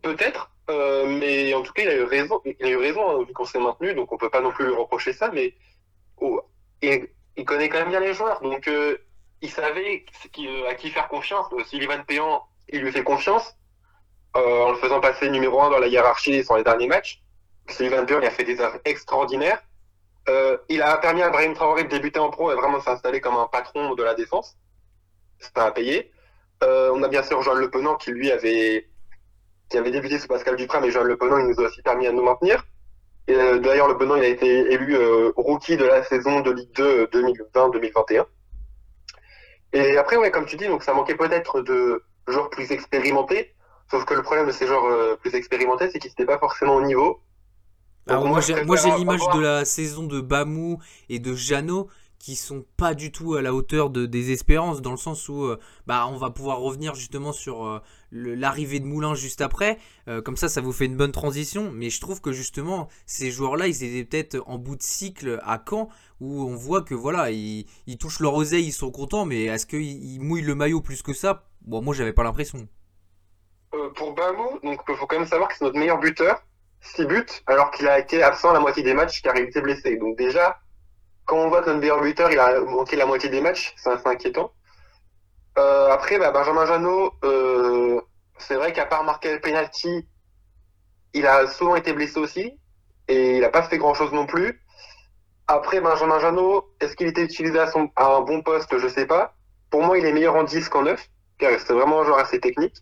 Peut-être, 0.00 0.50
euh, 0.70 1.04
mais 1.18 1.52
en 1.52 1.62
tout 1.62 1.74
cas 1.74 1.82
il 1.82 1.88
a 1.90 1.96
eu 1.96 2.04
raison, 2.04 2.40
il 2.46 2.56
a 2.64 2.70
eu 2.70 2.76
raison 2.78 3.02
hein, 3.06 3.22
vu 3.22 3.34
qu'on 3.34 3.44
s'est 3.44 3.60
maintenu, 3.60 3.92
donc 3.92 4.10
on 4.12 4.16
peut 4.16 4.30
pas 4.30 4.40
non 4.40 4.50
plus 4.50 4.64
lui 4.64 4.74
reprocher 4.74 5.12
ça, 5.12 5.30
mais 5.30 5.54
oh, 6.16 6.40
il, 6.80 7.06
connaît 7.44 7.68
quand 7.68 7.80
même 7.80 7.90
bien 7.90 8.00
les 8.00 8.14
joueurs, 8.14 8.40
donc 8.40 8.66
euh, 8.66 8.96
il 9.42 9.50
savait 9.50 10.04
à 10.68 10.74
qui 10.74 10.90
faire 10.90 11.08
confiance. 11.08 11.46
Sullivan 11.66 12.04
Péan, 12.04 12.42
il 12.68 12.82
lui 12.82 12.92
fait 12.92 13.02
confiance 13.02 13.56
euh, 14.36 14.64
en 14.64 14.72
le 14.72 14.76
faisant 14.76 15.00
passer 15.00 15.28
numéro 15.30 15.60
1 15.60 15.70
dans 15.70 15.78
la 15.78 15.88
hiérarchie 15.88 16.44
sur 16.44 16.56
les 16.56 16.64
derniers 16.64 16.86
matchs. 16.86 17.22
Sullivan 17.68 18.04
Péan, 18.04 18.20
il 18.20 18.26
a 18.26 18.30
fait 18.30 18.44
des 18.44 18.60
œuvres 18.60 18.78
extraordinaires. 18.84 19.62
Euh, 20.28 20.58
il 20.68 20.82
a 20.82 20.96
permis 20.98 21.22
à 21.22 21.30
Brahim 21.30 21.54
Traoré 21.54 21.84
de 21.84 21.88
débuter 21.88 22.20
en 22.20 22.30
pro 22.30 22.52
et 22.52 22.54
vraiment 22.54 22.80
s'installer 22.80 23.20
comme 23.20 23.36
un 23.36 23.46
patron 23.46 23.94
de 23.94 24.02
la 24.02 24.14
défense. 24.14 24.56
À 25.54 25.70
payer. 25.70 26.12
Euh, 26.62 26.90
on 26.94 27.02
a 27.02 27.08
bien 27.08 27.22
sûr 27.22 27.40
Joël 27.40 27.58
Le 27.58 27.70
Penant 27.70 27.96
qui 27.96 28.10
lui 28.10 28.30
avait 28.30 28.86
qui 29.70 29.78
avait 29.78 29.90
débuté 29.90 30.18
sous 30.18 30.28
Pascal 30.28 30.56
Duprat, 30.56 30.80
mais 30.80 30.90
Joël 30.90 31.06
Le 31.06 31.16
Penant, 31.16 31.38
il 31.38 31.46
nous 31.46 31.60
a 31.60 31.68
aussi 31.68 31.80
permis 31.80 32.06
à 32.06 32.12
nous 32.12 32.22
maintenir. 32.22 32.66
D'ailleurs, 33.26 33.88
Le 33.88 33.96
Penant, 33.96 34.16
il 34.16 34.24
a 34.24 34.28
été 34.28 34.72
élu 34.72 34.96
rookie 35.36 35.76
de 35.76 35.84
la 35.84 36.02
saison 36.02 36.40
de 36.40 36.50
Ligue 36.50 36.72
2 36.72 37.06
2020-2021. 37.06 38.26
Et 39.72 39.96
après, 39.96 40.16
ouais, 40.16 40.30
comme 40.30 40.46
tu 40.46 40.56
dis, 40.56 40.66
donc 40.66 40.82
ça 40.82 40.92
manquait 40.92 41.14
peut-être 41.14 41.60
de 41.60 42.02
joueurs 42.26 42.50
plus 42.50 42.72
expérimentés. 42.72 43.54
Sauf 43.90 44.04
que 44.04 44.14
le 44.14 44.22
problème 44.22 44.46
de 44.46 44.52
ces 44.52 44.66
joueurs 44.66 44.84
euh, 44.84 45.16
plus 45.16 45.34
expérimentés, 45.34 45.90
c'est 45.90 45.98
qu'ils 45.98 46.10
n'étaient 46.10 46.26
pas 46.26 46.38
forcément 46.38 46.76
au 46.76 46.82
niveau. 46.82 47.20
Alors 48.06 48.26
moi, 48.26 48.40
j'ai 48.40 48.54
l'image 48.96 49.20
de 49.34 49.40
la 49.40 49.64
saison 49.64 50.04
de 50.04 50.20
Bamou 50.20 50.78
et 51.08 51.18
de 51.18 51.34
Jeannot 51.34 51.88
qui 52.20 52.36
sont 52.36 52.64
pas 52.76 52.94
du 52.94 53.10
tout 53.10 53.34
à 53.34 53.42
la 53.42 53.52
hauteur 53.52 53.90
de, 53.90 54.06
des 54.06 54.30
espérances, 54.30 54.80
dans 54.80 54.92
le 54.92 54.96
sens 54.96 55.28
où 55.28 55.42
euh, 55.42 55.58
bah, 55.88 56.06
on 56.06 56.16
va 56.16 56.30
pouvoir 56.30 56.60
revenir 56.60 56.94
justement 56.94 57.32
sur 57.32 57.66
euh, 57.66 57.80
l'arrivée 58.12 58.78
de 58.78 58.84
Moulin 58.84 59.14
juste 59.14 59.40
après. 59.40 59.78
comme 60.24 60.36
ça, 60.36 60.48
ça 60.48 60.60
vous 60.60 60.72
fait 60.72 60.84
une 60.84 60.96
bonne 60.96 61.12
transition. 61.12 61.72
Mais 61.72 61.90
je 61.90 62.00
trouve 62.00 62.20
que 62.20 62.30
justement, 62.32 62.88
ces 63.06 63.30
joueurs-là, 63.30 63.66
ils 63.68 63.82
étaient 63.82 64.04
peut-être 64.04 64.42
en 64.46 64.58
bout 64.58 64.76
de 64.76 64.82
cycle 64.82 65.40
à 65.42 65.62
Caen 65.68 65.88
où 66.20 66.42
on 66.42 66.54
voit 66.54 66.82
que 66.82 66.94
voilà, 66.94 67.30
ils, 67.30 67.66
touchent 67.98 68.20
leur 68.20 68.34
oseille, 68.34 68.66
ils 68.66 68.72
sont 68.72 68.90
contents, 68.90 69.24
mais 69.24 69.44
est-ce 69.44 69.66
qu'ils 69.66 70.20
mouillent 70.20 70.42
le 70.42 70.54
maillot 70.54 70.80
plus 70.80 71.02
que 71.02 71.12
ça? 71.12 71.44
Bon, 71.62 71.82
moi, 71.82 71.94
j'avais 71.94 72.12
pas 72.12 72.22
l'impression. 72.22 72.68
Euh, 73.74 73.88
pour 73.90 74.14
Bamou, 74.14 74.58
donc 74.62 74.80
il 74.88 74.96
faut 74.96 75.06
quand 75.06 75.18
même 75.18 75.28
savoir 75.28 75.48
que 75.48 75.54
c'est 75.56 75.64
notre 75.64 75.78
meilleur 75.78 75.98
buteur, 75.98 76.42
6 76.80 77.06
buts, 77.06 77.26
alors 77.46 77.70
qu'il 77.70 77.88
a 77.88 77.98
été 77.98 78.22
absent 78.22 78.52
la 78.52 78.60
moitié 78.60 78.82
des 78.82 78.94
matchs 78.94 79.22
car 79.22 79.36
il 79.36 79.44
était 79.44 79.60
blessé. 79.60 79.96
Donc 79.96 80.18
déjà, 80.18 80.58
quand 81.30 81.38
on 81.38 81.48
voit 81.48 81.62
que 81.62 81.68
notre 81.68 81.78
meilleur 81.78 82.02
buteur, 82.02 82.32
il 82.32 82.40
a 82.40 82.58
manqué 82.58 82.96
la 82.96 83.06
moitié 83.06 83.28
des 83.28 83.40
matchs, 83.40 83.72
c'est 83.76 84.04
inquiétant. 84.04 84.52
après, 85.56 86.18
bah, 86.18 86.32
Benjamin 86.32 86.66
Janot, 86.66 87.14
c'est 88.38 88.56
vrai 88.56 88.72
qu'à 88.72 88.84
part 88.84 89.04
marquer 89.04 89.34
le 89.34 89.40
penalty, 89.40 90.08
il 91.14 91.28
a 91.28 91.46
souvent 91.46 91.76
été 91.76 91.92
blessé 91.92 92.18
aussi 92.18 92.58
et 93.06 93.36
il 93.36 93.40
n'a 93.42 93.48
pas 93.48 93.62
fait 93.62 93.78
grand 93.78 93.94
chose 93.94 94.12
non 94.12 94.26
plus. 94.26 94.60
Après, 95.46 95.80
Benjamin 95.80 96.18
Janot, 96.18 96.68
est-ce 96.80 96.96
qu'il 96.96 97.06
était 97.06 97.22
utilisé 97.22 97.60
à, 97.60 97.70
un 98.06 98.20
bon 98.22 98.42
poste? 98.42 98.76
Je 98.76 98.88
sais 98.88 99.06
pas. 99.06 99.36
Pour 99.70 99.84
moi, 99.84 99.98
il 99.98 100.06
est 100.06 100.12
meilleur 100.12 100.34
en 100.34 100.42
10 100.42 100.68
qu'en 100.68 100.82
9, 100.82 101.08
car 101.38 101.52
c'est 101.60 101.72
vraiment 101.72 102.00
un 102.00 102.04
joueur 102.04 102.18
assez 102.18 102.40
technique. 102.40 102.76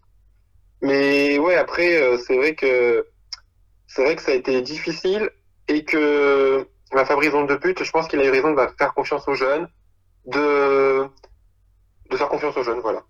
Mais 0.81 1.39
ouais, 1.39 1.57
après, 1.57 2.01
euh, 2.01 2.17
c'est 2.17 2.37
vrai 2.37 2.55
que 2.55 3.07
c'est 3.87 4.05
vrai 4.05 4.17
que 4.17 4.23
ça 4.23 4.33
a 4.33 4.35
été 4.35 4.63
difficile 4.63 5.31
et 5.69 5.85
que 5.85 6.67
la 6.93 7.05
Fabrice 7.05 7.33
de 7.33 7.57
pute, 7.57 7.83
je 7.83 7.91
pense 7.91 8.09
qu'il 8.09 8.21
a 8.21 8.25
eu 8.25 8.31
raison 8.31 8.53
de 8.53 8.61
faire 8.79 8.95
confiance 8.95 9.27
aux 9.29 9.35
jeunes, 9.35 9.69
de, 10.27 11.07
faire 12.17 12.29
confiance 12.29 12.57
aux 12.57 12.63
jeunes, 12.63 12.81
voilà. 12.81 13.03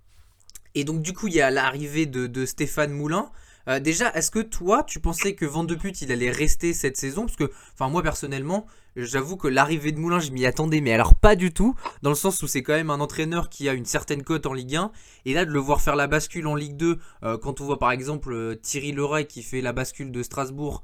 Et 0.75 0.85
donc, 0.85 1.01
du 1.01 1.13
coup, 1.13 1.29
il 1.29 1.35
y 1.35 1.41
a 1.41 1.51
l'arrivée 1.51 2.07
de 2.07 2.45
Stéphane 2.47 2.93
Moulin. 2.93 3.31
Euh, 3.69 3.81
déjà, 3.81 4.11
est-ce 4.15 4.31
que 4.31 4.39
toi, 4.39 4.83
tu 4.83 4.99
pensais 4.99 5.35
que 5.35 5.45
Van 5.45 5.65
de 5.65 5.77
il 6.01 6.13
allait 6.13 6.31
rester 6.31 6.73
cette 6.73 6.97
saison? 6.97 7.27
Parce 7.27 7.37
que, 7.37 7.51
enfin, 7.75 7.91
moi 7.91 8.03
personnellement, 8.03 8.67
j'avoue 8.97 9.37
que 9.37 9.47
l'arrivée 9.47 9.93
de 9.93 9.99
Moulin, 9.99 10.21
je 10.21 10.31
m'y 10.31 10.47
attendais, 10.47 10.81
mais 10.81 10.93
alors 10.93 11.15
pas 11.15 11.37
du 11.37 11.53
tout, 11.53 11.75
dans 12.03 12.11
le 12.11 12.17
sens 12.17 12.43
où 12.43 12.47
c'est 12.47 12.63
quand 12.63 12.73
même 12.73 12.91
un 12.91 13.01
entraîneur 13.01 13.51
qui 13.51 13.69
a 13.69 13.75
une 13.75 13.85
certaine 13.85 14.23
cote 14.23 14.47
en 14.47 14.55
Ligue 14.55 14.77
1, 14.77 14.91
et 15.27 15.35
là 15.35 15.45
de 15.45 15.51
le 15.51 15.59
voir 15.59 15.83
faire 15.83 15.97
la 15.97 16.07
bascule 16.07 16.47
en 16.47 16.55
Ligue 16.55 16.77
2, 16.77 16.99
euh, 17.23 17.39
quand 17.39 17.61
on 17.61 17.65
voit 17.65 17.79
par 17.79 17.91
exemple 17.91 18.33
euh, 18.33 18.55
Thierry 18.55 18.93
Leray 18.93 19.27
qui 19.27 19.43
fait 19.43 19.61
la 19.61 19.73
bascule 19.73 20.11
de 20.11 20.23
Strasbourg 20.23 20.83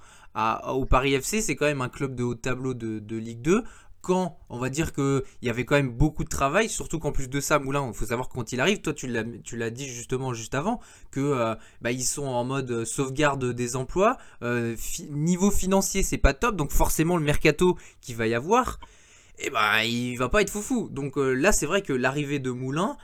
au 0.66 0.84
Paris 0.84 1.14
FC, 1.14 1.40
c'est 1.40 1.54
quand 1.54 1.66
même 1.66 1.80
un 1.80 1.88
club 1.88 2.16
de 2.16 2.24
haut 2.24 2.34
tableau 2.34 2.74
de, 2.74 2.98
de 2.98 3.16
Ligue 3.16 3.40
2 3.40 3.62
quand 4.04 4.38
on 4.50 4.58
va 4.58 4.68
dire 4.70 4.92
qu'il 4.92 5.22
y 5.42 5.50
avait 5.50 5.64
quand 5.64 5.74
même 5.74 5.90
beaucoup 5.90 6.22
de 6.22 6.28
travail, 6.28 6.68
surtout 6.68 6.98
qu'en 6.98 7.10
plus 7.10 7.28
de 7.28 7.40
ça, 7.40 7.58
Moulin, 7.58 7.88
il 7.88 7.94
faut 7.94 8.06
savoir 8.06 8.28
quand 8.28 8.52
il 8.52 8.60
arrive, 8.60 8.80
toi 8.80 8.92
tu 8.92 9.08
l'as 9.08 9.70
dit 9.70 9.88
justement 9.88 10.34
juste 10.34 10.54
avant, 10.54 10.80
que 11.10 11.20
euh, 11.20 11.54
bah, 11.80 11.90
sont 11.98 12.26
en 12.26 12.44
mode 12.44 12.84
sauvegarde 12.84 13.52
des 13.52 13.76
emplois. 13.76 14.18
Euh, 14.42 14.76
niveau 15.10 15.50
financier, 15.50 16.02
c'est 16.02 16.18
pas 16.18 16.34
top, 16.34 16.54
donc 16.56 16.70
forcément 16.70 17.16
le 17.16 17.24
mercato 17.24 17.78
qu'il 18.00 18.16
va 18.16 18.26
y 18.26 18.34
avoir, 18.34 18.78
et 19.38 19.46
eh 19.46 19.50
bah, 19.50 19.84
il 19.84 20.16
va 20.16 20.28
pas 20.28 20.42
être 20.42 20.50
foufou. 20.50 20.88
Donc 20.90 21.18
euh, 21.18 21.32
là, 21.32 21.50
c'est 21.50 21.66
vrai 21.66 21.82
que 21.82 21.92
l'arrivée 21.92 22.38
de 22.38 22.50
Moulin, 22.50 22.96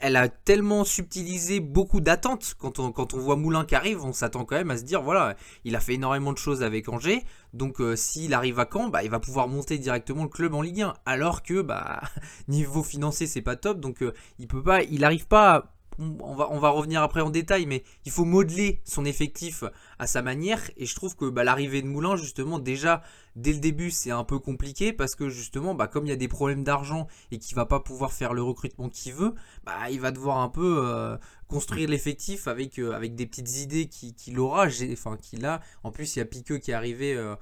elle 0.00 0.16
a 0.16 0.28
tellement 0.28 0.84
subtilisé 0.84 1.60
beaucoup 1.60 2.00
d'attentes. 2.00 2.54
Quand 2.58 2.78
on, 2.78 3.18
voit 3.18 3.36
Moulin 3.36 3.64
qui 3.64 3.74
arrive, 3.74 4.04
on 4.04 4.12
s'attend 4.12 4.44
quand 4.44 4.56
même 4.56 4.70
à 4.70 4.76
se 4.76 4.84
dire 4.84 5.02
voilà, 5.02 5.36
il 5.64 5.76
a 5.76 5.80
fait 5.80 5.94
énormément 5.94 6.32
de 6.32 6.38
choses 6.38 6.62
avec 6.62 6.88
Angers. 6.88 7.24
Donc 7.52 7.80
euh, 7.80 7.96
s'il 7.96 8.34
arrive 8.34 8.60
à 8.60 8.68
Caen, 8.70 8.88
bah, 8.88 9.02
il 9.02 9.10
va 9.10 9.20
pouvoir 9.20 9.48
monter 9.48 9.78
directement 9.78 10.24
le 10.24 10.28
club 10.28 10.54
en 10.54 10.62
Ligue 10.62 10.82
1. 10.82 10.94
Alors 11.06 11.42
que 11.42 11.62
bah, 11.62 12.00
niveau 12.48 12.82
financier, 12.82 13.26
c'est 13.26 13.42
pas 13.42 13.56
top. 13.56 13.80
Donc 13.80 14.02
euh, 14.02 14.12
il 14.38 14.46
peut 14.46 14.62
pas, 14.62 14.82
il 14.82 15.00
n'arrive 15.00 15.26
pas 15.26 15.54
à 15.54 15.70
on 15.98 16.58
va, 16.58 16.68
revenir 16.70 17.02
après 17.02 17.20
en 17.20 17.30
détail, 17.30 17.66
mais 17.66 17.82
il 18.04 18.12
faut 18.12 18.24
modeler 18.24 18.80
son 18.84 19.04
effectif 19.04 19.64
à 19.98 20.06
sa 20.06 20.22
manière. 20.22 20.70
Et 20.76 20.86
je 20.86 20.94
trouve 20.94 21.16
que 21.16 21.28
bah, 21.28 21.42
l'arrivée 21.42 21.82
de 21.82 21.88
Moulin, 21.88 22.16
justement, 22.16 22.58
déjà, 22.58 23.02
dès 23.34 23.52
le 23.52 23.58
début, 23.58 23.90
c'est 23.90 24.10
un 24.10 24.24
peu 24.24 24.38
compliqué 24.38 24.92
parce 24.92 25.14
que 25.14 25.28
justement, 25.28 25.74
bah, 25.74 25.88
comme 25.88 26.06
il 26.06 26.10
y 26.10 26.12
a 26.12 26.16
des 26.16 26.28
problèmes 26.28 26.62
d'argent 26.62 27.08
et 27.32 27.38
qu'il 27.38 27.56
va 27.56 27.66
pas 27.66 27.80
pouvoir 27.80 28.12
faire 28.12 28.32
le 28.32 28.42
recrutement 28.42 28.88
qu'il 28.88 29.12
veut, 29.12 29.34
bah, 29.64 29.90
il 29.90 30.00
va 30.00 30.12
devoir 30.12 30.38
un 30.38 30.48
peu 30.48 30.82
euh, 30.84 31.16
construire 31.48 31.88
l'effectif 31.88 32.46
avec, 32.46 32.78
euh, 32.78 32.92
avec 32.92 33.16
des 33.16 33.26
petites 33.26 33.56
idées 33.58 33.88
qu'il 33.88 34.38
aura, 34.38 34.66
enfin 34.92 35.16
a. 35.42 35.60
En 35.82 35.90
plus, 35.90 36.14
il 36.14 36.20
y 36.20 36.22
a 36.22 36.26
Piqueux 36.26 36.58
qui 36.58 36.70
est 36.70 36.74
arrivé. 36.74 37.16
Euh, 37.16 37.34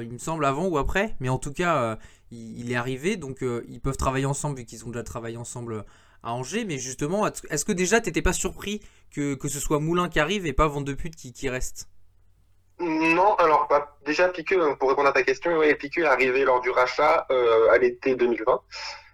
il 0.00 0.12
me 0.12 0.18
semble 0.18 0.44
avant 0.44 0.66
ou 0.68 0.78
après, 0.78 1.16
mais 1.18 1.28
en 1.28 1.38
tout 1.38 1.52
cas, 1.52 1.98
il, 2.30 2.70
est 2.70 2.76
arrivé, 2.76 3.16
donc 3.16 3.44
ils 3.68 3.80
peuvent 3.80 3.96
travailler 3.96 4.26
ensemble 4.26 4.56
vu 4.56 4.64
qu'ils 4.64 4.84
ont 4.86 4.90
déjà 4.90 5.02
travaillé 5.02 5.36
ensemble 5.36 5.84
à 6.22 6.32
Angers, 6.32 6.64
mais 6.64 6.78
justement, 6.78 7.26
est-ce 7.26 7.64
que 7.64 7.72
déjà 7.72 8.00
t'étais 8.00 8.22
pas 8.22 8.32
surpris 8.32 8.80
que, 9.14 9.34
que 9.34 9.48
ce 9.48 9.60
soit 9.60 9.80
Moulin 9.80 10.08
qui 10.08 10.20
arrive 10.20 10.46
et 10.46 10.52
pas 10.52 10.66
Van 10.66 10.80
de 10.80 10.92
Pute 10.92 11.16
qui, 11.16 11.32
qui 11.32 11.48
reste? 11.48 11.88
Non, 12.78 13.34
alors 13.36 13.66
bah, 13.70 13.96
déjà 14.04 14.28
Piqueux, 14.28 14.76
pour 14.76 14.90
répondre 14.90 15.08
à 15.08 15.12
ta 15.12 15.22
question, 15.22 15.56
ouais, 15.56 15.74
Piqueux 15.74 16.02
est 16.02 16.06
arrivé 16.06 16.44
lors 16.44 16.60
du 16.60 16.70
rachat 16.70 17.26
euh, 17.30 17.70
à 17.70 17.78
l'été 17.78 18.14
2020. 18.14 18.60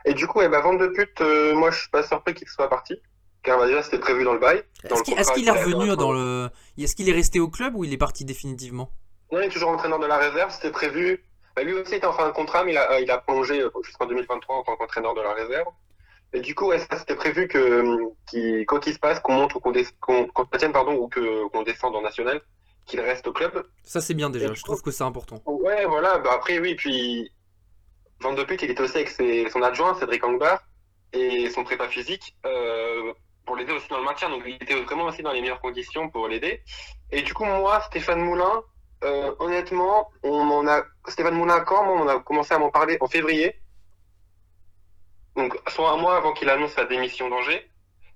Et 0.05 0.15
du 0.15 0.27
coup, 0.27 0.41
bah, 0.41 0.49
de 0.49 0.87
Pute, 0.89 1.21
euh, 1.21 1.55
moi 1.55 1.71
je 1.71 1.81
suis 1.81 1.91
pas 1.91 2.03
surpris 2.03 2.35
qu'il 2.35 2.49
soit 2.49 2.69
parti. 2.69 3.01
Car 3.43 3.59
bah, 3.59 3.67
déjà 3.67 3.83
c'était 3.83 3.99
prévu 3.99 4.25
dans 4.25 4.35
le 4.35 4.39
bail. 4.39 4.63
Est-ce 4.85 5.33
qu'il 5.33 5.49
est 5.49 5.51
revenu 5.51 5.97
dans 5.97 6.13
le. 6.13 6.49
Est-ce 6.79 6.95
qu'il 6.95 7.09
est 7.09 7.13
resté 7.13 7.41
au 7.41 7.49
club 7.49 7.75
ou 7.77 7.85
il 7.85 7.93
est 7.93 7.99
parti 7.99 8.25
définitivement? 8.25 8.91
Non, 9.31 9.41
il 9.41 9.47
est 9.47 9.51
toujours 9.51 9.71
entraîneur 9.71 9.99
de 9.99 10.07
la 10.07 10.19
réserve, 10.19 10.53
c'était 10.53 10.71
prévu. 10.71 11.25
Bah, 11.55 11.63
lui 11.63 11.75
aussi 11.75 11.95
était 11.95 12.07
en 12.07 12.13
fin 12.13 12.27
de 12.27 12.33
contrat, 12.33 12.65
mais 12.65 12.73
il 12.73 12.79
a, 12.79 13.01
il 13.01 13.11
a 13.11 13.19
plongé 13.19 13.61
euh, 13.61 13.71
jusqu'en 13.83 14.07
2023 14.07 14.57
en 14.57 14.63
tant 14.63 14.77
qu'entraîneur 14.77 15.15
de 15.15 15.21
la 15.21 15.35
réserve. 15.35 15.69
Et 16.35 16.41
du 16.41 16.55
coup, 16.55 16.73
c'était 16.99 17.15
prévu 17.15 17.47
que, 17.47 18.65
quoi 18.65 18.81
qu'il 18.81 18.95
se 18.95 18.99
passe, 18.99 19.21
qu'on 19.21 19.35
monte 19.35 19.55
ou 19.55 19.61
qu'on 19.61 19.73
qu 19.73 20.73
pardon, 20.73 20.95
ou 20.95 21.09
qu'on 21.09 21.63
descende 21.63 21.95
en 21.95 22.03
national, 22.03 22.41
qu'il 22.87 23.01
reste 23.01 23.27
au 23.27 23.33
club. 23.33 23.67
Ça, 23.85 24.01
c'est 24.01 24.15
bien 24.15 24.31
déjà, 24.31 24.53
je 24.55 24.63
trouve 24.63 24.83
que 24.83 24.91
c'est 24.91 25.05
important. 25.05 25.43
Ouais, 25.47 25.85
voilà, 25.85 26.19
bah 26.19 26.31
après, 26.35 26.59
oui, 26.59 26.75
puis 26.75 27.31
Van 28.21 28.33
de 28.33 28.45
Put, 28.45 28.57
il 28.63 28.71
était 28.71 28.83
aussi 28.83 28.97
avec 28.97 29.51
son 29.51 29.63
adjoint, 29.63 29.95
Cédric 29.95 30.25
Angbar, 30.25 30.63
et 31.13 31.51
son 31.51 31.65
prépa 31.65 31.89
physique, 31.89 32.35
euh, 32.47 33.13
pour 33.45 33.57
l'aider 33.57 33.73
aussi 33.73 33.89
dans 33.89 33.99
le 33.99 34.05
maintien. 34.05 34.31
Donc, 34.31 34.43
il 34.47 34.55
était 34.55 34.81
vraiment 34.83 35.05
aussi 35.05 35.23
dans 35.23 35.33
les 35.33 35.41
meilleures 35.43 35.61
conditions 35.61 36.09
pour 36.09 36.29
l'aider. 36.29 36.63
Et 37.11 37.23
du 37.23 37.35
coup, 37.35 37.45
moi, 37.45 37.81
Stéphane 37.83 38.23
Moulin, 38.23 38.63
euh, 39.05 39.35
honnêtement, 39.39 40.11
on 40.23 40.51
en 40.51 40.67
a, 40.67 40.83
Stéphane 41.09 41.35
Moulin, 41.35 41.61
quand 41.61 41.87
on 41.87 42.09
a 42.09 42.21
commencé 42.21 42.55
à 42.55 42.59
m'en 42.59 42.71
parler 42.71 42.97
en 43.01 43.09
février, 43.09 43.61
donc 45.37 45.55
soit 45.69 45.91
un 45.91 45.97
mois 45.97 46.17
avant 46.17 46.33
qu'il 46.33 46.49
annonce 46.49 46.73
sa 46.73 46.85
démission 46.85 47.29
d'Angers. 47.29 47.69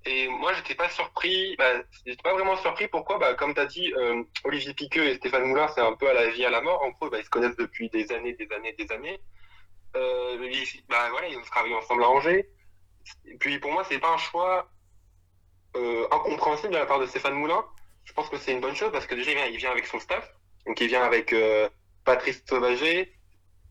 Et 0.05 0.29
moi, 0.29 0.53
j'étais 0.53 0.77
pas 0.77 0.89
surpris, 0.89 1.57
bah, 1.57 1.83
j'étais 2.05 2.23
pas 2.23 2.33
vraiment 2.33 2.57
surpris. 2.57 2.87
Pourquoi? 2.87 3.19
Bah, 3.19 3.35
Comme 3.35 3.55
tu 3.55 3.61
as 3.61 3.67
dit, 3.67 3.93
euh, 3.95 4.23
Olivier 4.45 4.73
Piqueux 4.73 5.05
et 5.05 5.17
Stéphane 5.17 5.45
Moulin, 5.45 5.67
c'est 5.69 5.81
un 5.81 5.95
peu 5.95 6.09
à 6.09 6.15
la 6.15 6.29
vie, 6.31 6.45
à 6.45 6.51
la 6.51 6.61
mort. 6.61 6.81
En 6.83 6.91
gros, 6.91 7.11
bah, 7.11 7.19
ils 7.19 7.25
se 7.25 7.31
connaissent 7.31 7.57
depuis 7.57 7.91
des 7.91 8.13
années, 8.13 8.35
des 8.35 8.49
années, 8.53 8.73
des 8.75 8.93
années. 8.93 9.21
Euh, 9.97 10.37
bah, 10.89 11.09
voilà, 11.11 11.29
ils 11.29 11.37
ont 11.37 11.43
travaillé 11.43 11.75
ensemble 11.75 12.05
à 12.05 12.09
Angers. 12.09 12.49
Et 13.25 13.37
puis 13.37 13.59
pour 13.59 13.73
moi, 13.73 13.85
c'est 13.85 13.99
pas 13.99 14.13
un 14.13 14.19
choix 14.19 14.69
euh, 15.77 16.07
incompréhensible 16.11 16.73
de 16.73 16.79
la 16.79 16.87
part 16.87 17.01
de 17.01 17.07
Stéphane 17.07 17.35
Moulin. 17.35 17.65
Je 18.05 18.13
pense 18.13 18.29
que 18.29 18.37
c'est 18.37 18.53
une 18.53 18.61
bonne 18.61 18.77
chose 18.77 18.93
parce 18.93 19.07
que 19.07 19.15
déjà, 19.15 19.33
il 19.33 19.37
vient, 19.37 19.47
il 19.47 19.57
vient 19.57 19.71
avec 19.71 19.87
son 19.87 19.99
staff. 19.99 20.33
Donc, 20.67 20.81
il 20.81 20.89
vient 20.89 21.03
avec 21.03 21.33
euh, 21.33 21.69
Patrice 22.05 22.43
Sauvager, 22.49 23.13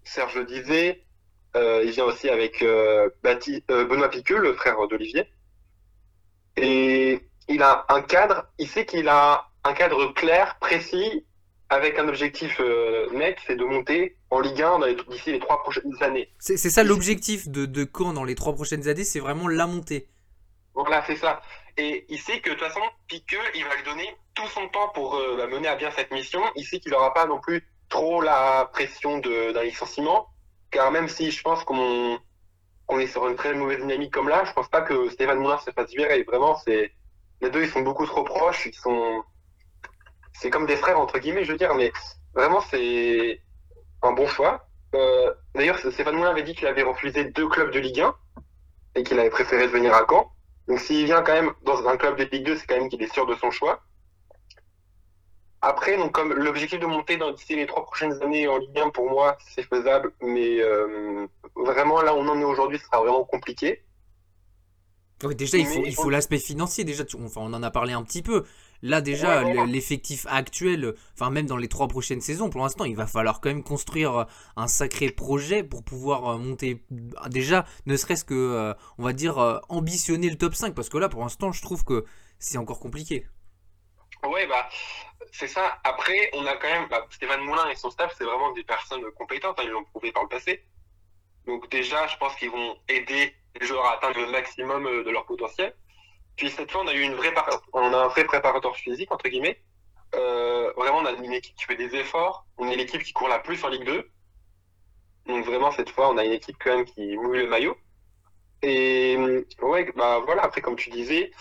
Serge 0.03 0.45
Dizet, 0.45 1.04
il 1.55 1.91
vient 1.91 2.05
aussi 2.05 2.29
avec 2.29 2.61
euh, 2.61 3.09
euh, 3.25 3.85
Benoît 3.85 4.09
Piqueux, 4.09 4.37
le 4.37 4.53
frère 4.53 4.75
d'Olivier. 4.87 5.25
Et 6.57 7.21
il 7.47 7.61
a 7.61 7.85
un 7.89 8.01
cadre, 8.01 8.45
il 8.59 8.67
sait 8.67 8.85
qu'il 8.85 9.07
a 9.07 9.47
un 9.63 9.73
cadre 9.73 10.13
clair, 10.13 10.57
précis, 10.59 11.25
avec 11.69 11.97
un 11.97 12.07
objectif 12.07 12.61
net, 13.13 13.37
c'est 13.47 13.55
de 13.55 13.63
monter 13.63 14.15
en 14.29 14.39
Ligue 14.39 14.61
1 14.61 14.93
d'ici 15.09 15.31
les 15.31 15.39
trois 15.39 15.61
prochaines 15.63 16.01
années. 16.01 16.29
C'est 16.37 16.57
ça 16.57 16.83
l'objectif 16.83 17.49
de, 17.49 17.65
de 17.65 17.89
Caen 17.91 18.13
dans 18.13 18.23
les 18.23 18.35
trois 18.35 18.53
prochaines 18.53 18.87
années, 18.87 19.03
c'est 19.03 19.19
vraiment 19.19 19.47
la 19.47 19.65
montée. 19.65 20.07
Voilà, 20.75 21.03
c'est 21.07 21.15
ça. 21.15 21.41
Et 21.77 22.05
il 22.09 22.19
sait 22.19 22.39
que 22.39 22.51
de 22.51 22.55
toute 22.55 22.63
façon, 22.63 22.81
Piqueux, 23.07 23.37
il 23.55 23.63
va 23.63 23.75
lui 23.75 23.83
donner 23.83 24.15
tout 24.35 24.47
son 24.47 24.67
temps 24.69 24.89
pour 24.93 25.19
bah, 25.37 25.47
mener 25.47 25.67
à 25.67 25.75
bien 25.75 25.89
cette 25.91 26.11
mission. 26.11 26.41
Il 26.55 26.63
sait 26.63 26.79
qu'il 26.79 26.91
n'aura 26.91 27.13
pas 27.13 27.25
non 27.25 27.39
plus 27.39 27.67
trop 27.89 28.21
la 28.21 28.69
pression 28.71 29.17
d'un 29.19 29.63
licenciement. 29.63 30.29
Car 30.75 30.91
même 30.91 31.07
si 31.07 31.31
je 31.31 31.41
pense 31.41 31.63
qu'on 31.63 32.19
est 32.99 33.07
sur 33.07 33.25
une 33.29 33.37
très 33.37 33.53
mauvaise 33.53 33.79
dynamique 33.79 34.11
comme 34.11 34.27
là, 34.27 34.43
je 34.43 34.51
pense 34.51 34.67
pas 34.67 34.81
que 34.81 35.09
Stéphane 35.09 35.39
Moulin 35.39 35.57
se 35.59 35.71
fasse 35.71 35.89
virer. 35.91 36.21
Vraiment, 36.23 36.59
les 36.67 36.91
deux, 37.49 37.63
ils 37.63 37.69
sont 37.69 37.79
beaucoup 37.79 38.05
trop 38.05 38.25
proches. 38.25 38.65
Ils 38.65 38.75
sont, 38.75 39.23
c'est 40.33 40.49
comme 40.49 40.65
des 40.65 40.75
frères 40.75 40.99
entre 40.99 41.17
guillemets, 41.19 41.45
je 41.45 41.53
veux 41.53 41.57
dire. 41.57 41.73
Mais 41.75 41.93
vraiment, 42.33 42.59
c'est 42.59 43.39
un 44.01 44.11
bon 44.11 44.27
choix. 44.27 44.67
Euh, 44.95 45.33
d'ailleurs, 45.53 45.79
Stéphane 45.79 46.17
Moulin 46.17 46.31
avait 46.31 46.43
dit 46.43 46.53
qu'il 46.53 46.67
avait 46.67 46.83
refusé 46.83 47.23
deux 47.23 47.47
clubs 47.47 47.71
de 47.71 47.79
Ligue 47.79 48.01
1 48.01 48.13
et 48.95 49.03
qu'il 49.03 49.17
avait 49.17 49.29
préféré 49.29 49.67
venir 49.67 49.93
à 49.93 50.05
Caen. 50.05 50.29
Donc 50.67 50.81
s'il 50.81 51.05
vient 51.05 51.21
quand 51.21 51.35
même 51.35 51.53
dans 51.63 51.87
un 51.87 51.95
club 51.95 52.17
de 52.17 52.25
Ligue 52.25 52.47
2, 52.47 52.57
c'est 52.57 52.67
quand 52.67 52.77
même 52.77 52.89
qu'il 52.89 53.01
est 53.01 53.13
sûr 53.13 53.25
de 53.25 53.35
son 53.35 53.49
choix. 53.49 53.81
Après, 55.67 55.97
donc, 55.97 56.11
comme 56.11 56.31
l'objectif 56.31 56.79
de 56.79 56.85
monter 56.85 57.17
dans 57.17 57.33
les 57.49 57.65
trois 57.65 57.83
prochaines 57.85 58.21
années 58.21 58.47
en 58.47 58.59
Ligue 58.59 58.77
1, 58.77 58.91
pour 58.91 59.09
moi, 59.09 59.35
c'est 59.49 59.63
faisable, 59.63 60.13
mais 60.21 60.61
euh, 60.61 61.25
vraiment, 61.55 62.03
là, 62.03 62.13
on 62.13 62.27
en 62.27 62.39
est 62.39 62.43
aujourd'hui, 62.43 62.77
ce 62.77 62.85
sera 62.85 62.99
vraiment 62.99 63.23
compliqué. 63.23 63.83
déjà, 65.23 65.57
il 65.57 65.65
faut, 65.65 65.83
il 65.83 65.95
faut 65.95 66.11
l'aspect 66.11 66.37
financier. 66.37 66.83
Déjà, 66.83 67.03
enfin, 67.15 67.41
on 67.41 67.51
en 67.51 67.63
a 67.63 67.71
parlé 67.71 67.93
un 67.93 68.03
petit 68.03 68.21
peu. 68.21 68.43
Là, 68.83 69.01
déjà, 69.01 69.41
l'effectif 69.65 70.27
actuel, 70.29 70.93
enfin, 71.15 71.31
même 71.31 71.47
dans 71.47 71.57
les 71.57 71.67
trois 71.67 71.87
prochaines 71.87 72.21
saisons, 72.21 72.51
pour 72.51 72.61
l'instant, 72.61 72.85
il 72.85 72.95
va 72.95 73.07
falloir 73.07 73.41
quand 73.41 73.49
même 73.49 73.63
construire 73.63 74.27
un 74.55 74.67
sacré 74.67 75.09
projet 75.09 75.63
pour 75.63 75.83
pouvoir 75.83 76.27
euh, 76.27 76.37
monter. 76.37 76.83
Déjà, 77.29 77.65
ne 77.87 77.97
serait-ce 77.97 78.23
que, 78.23 78.35
euh, 78.35 78.73
on 78.99 79.03
va 79.03 79.13
dire, 79.13 79.61
ambitionner 79.69 80.29
le 80.29 80.37
top 80.37 80.53
5. 80.53 80.75
Parce 80.75 80.89
que 80.89 80.99
là, 80.99 81.09
pour 81.09 81.21
l'instant, 81.21 81.51
je 81.51 81.63
trouve 81.63 81.83
que 81.83 82.05
c'est 82.37 82.59
encore 82.59 82.79
compliqué. 82.79 83.25
Ouais, 84.23 84.47
bah, 84.47 84.67
c'est 85.37 85.47
ça. 85.47 85.79
Après, 85.83 86.29
on 86.33 86.45
a 86.45 86.55
quand 86.55 86.69
même 86.69 86.87
bah, 86.87 87.05
Stéphane 87.09 87.41
Moulin 87.41 87.67
et 87.69 87.75
son 87.75 87.89
staff, 87.89 88.15
c'est 88.17 88.23
vraiment 88.23 88.51
des 88.53 88.63
personnes 88.63 89.03
compétentes. 89.11 89.59
Hein, 89.59 89.63
ils 89.65 89.69
l'ont 89.69 89.83
prouvé 89.83 90.11
par 90.11 90.23
le 90.23 90.29
passé. 90.29 90.63
Donc 91.45 91.69
déjà, 91.69 92.07
je 92.07 92.17
pense 92.17 92.35
qu'ils 92.35 92.51
vont 92.51 92.77
aider 92.87 93.35
les 93.59 93.67
joueurs 93.67 93.85
atteignent 93.85 94.25
le 94.25 94.31
maximum 94.31 95.03
de 95.03 95.09
leur 95.09 95.25
potentiel. 95.25 95.75
Puis 96.35 96.49
cette 96.49 96.71
fois, 96.71 96.81
on 96.83 96.87
a 96.87 96.93
eu 96.93 97.01
une 97.01 97.15
vraie 97.15 97.33
on 97.73 97.93
a 97.93 97.97
un 97.97 98.07
vrai 98.07 98.25
préparateur 98.25 98.75
physique 98.75 99.11
entre 99.11 99.27
guillemets. 99.29 99.61
vraiment, 100.13 100.99
on 100.99 101.05
a 101.05 101.11
une 101.11 101.33
équipe 101.33 101.55
qui 101.55 101.65
fait 101.65 101.75
des 101.75 101.95
efforts. 101.95 102.45
On 102.57 102.69
est 102.69 102.75
l'équipe 102.75 103.03
qui 103.03 103.13
court 103.13 103.27
la 103.27 103.39
plus 103.39 103.63
en 103.63 103.69
Ligue 103.69 103.85
2. 103.85 104.09
Donc 105.27 105.45
vraiment, 105.45 105.71
cette 105.71 105.89
fois, 105.89 106.09
on 106.09 106.17
a 106.17 106.25
une 106.25 106.33
équipe 106.33 106.57
quand 106.59 106.75
même 106.75 106.85
qui 106.85 107.17
mouille 107.17 107.39
le 107.39 107.47
maillot. 107.47 107.77
Et 108.61 109.17
ouais, 109.61 109.91
bah 109.95 110.21
voilà. 110.25 110.43
Après, 110.43 110.61
comme 110.61 110.75
tu 110.75 110.89
disais, 110.89 111.31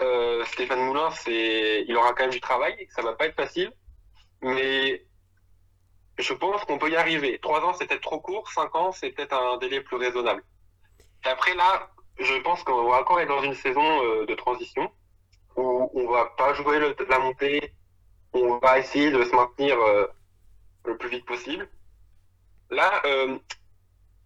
euh, 0.00 0.44
Stéphane 0.46 0.80
Moulin, 0.80 1.10
il 1.26 1.96
aura 1.96 2.12
quand 2.14 2.24
même 2.24 2.30
du 2.30 2.40
travail. 2.40 2.88
Ça 2.94 3.02
va 3.02 3.12
pas 3.12 3.26
être 3.26 3.36
facile, 3.36 3.72
mais 4.40 5.04
je 6.18 6.32
pense 6.34 6.64
qu'on 6.64 6.78
peut 6.78 6.90
y 6.90 6.96
arriver. 6.96 7.38
Trois 7.40 7.60
ans, 7.60 7.72
c'est 7.74 7.86
peut-être 7.86 8.02
trop 8.02 8.20
court. 8.20 8.50
Cinq 8.50 8.74
ans, 8.74 8.92
c'est 8.92 9.10
peut-être 9.10 9.34
un 9.34 9.58
délai 9.58 9.80
plus 9.80 9.96
raisonnable. 9.96 10.42
Après 11.24 11.54
là, 11.54 11.90
je 12.18 12.34
pense 12.42 12.62
qu'on 12.64 12.88
va 12.88 13.00
encore 13.00 13.20
être 13.20 13.28
dans 13.28 13.42
une 13.42 13.54
saison 13.54 14.04
euh, 14.04 14.26
de 14.26 14.34
transition 14.34 14.90
où 15.56 15.90
on 15.94 16.10
va 16.10 16.26
pas 16.36 16.54
jouer 16.54 16.80
la 17.08 17.18
montée. 17.18 17.74
On 18.32 18.58
va 18.58 18.78
essayer 18.78 19.10
de 19.10 19.22
se 19.24 19.34
maintenir 19.36 19.78
euh, 19.78 20.06
le 20.86 20.96
plus 20.96 21.10
vite 21.10 21.26
possible. 21.26 21.68
Là, 22.70 23.02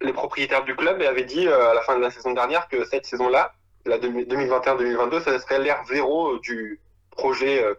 les 0.01 0.13
propriétaires 0.13 0.63
du 0.63 0.77
club 0.77 1.03
avaient 1.03 1.25
dit 1.25 1.49
à 1.49 1.75
la 1.75 1.81
fin 1.83 1.97
de 1.97 2.01
la 2.01 2.13
saison 2.13 2.33
dernière 2.33 2.69
que 2.69 2.85
cette 2.85 3.05
saison-là, 3.05 3.53
la 3.87 3.99
2021-2022, 3.99 5.23
ça 5.23 5.39
serait 5.39 5.63
l'ère 5.63 5.83
zéro 5.89 6.35
euh, 6.35 6.41
du 6.41 6.81
projet 7.11 7.63
euh, 7.63 7.75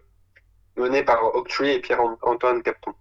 mené 0.77 1.03
par 1.03 1.35
Octree 1.35 1.71
et 1.71 1.79
Pierre-Antoine 1.79 2.63
Capton. 2.63 2.93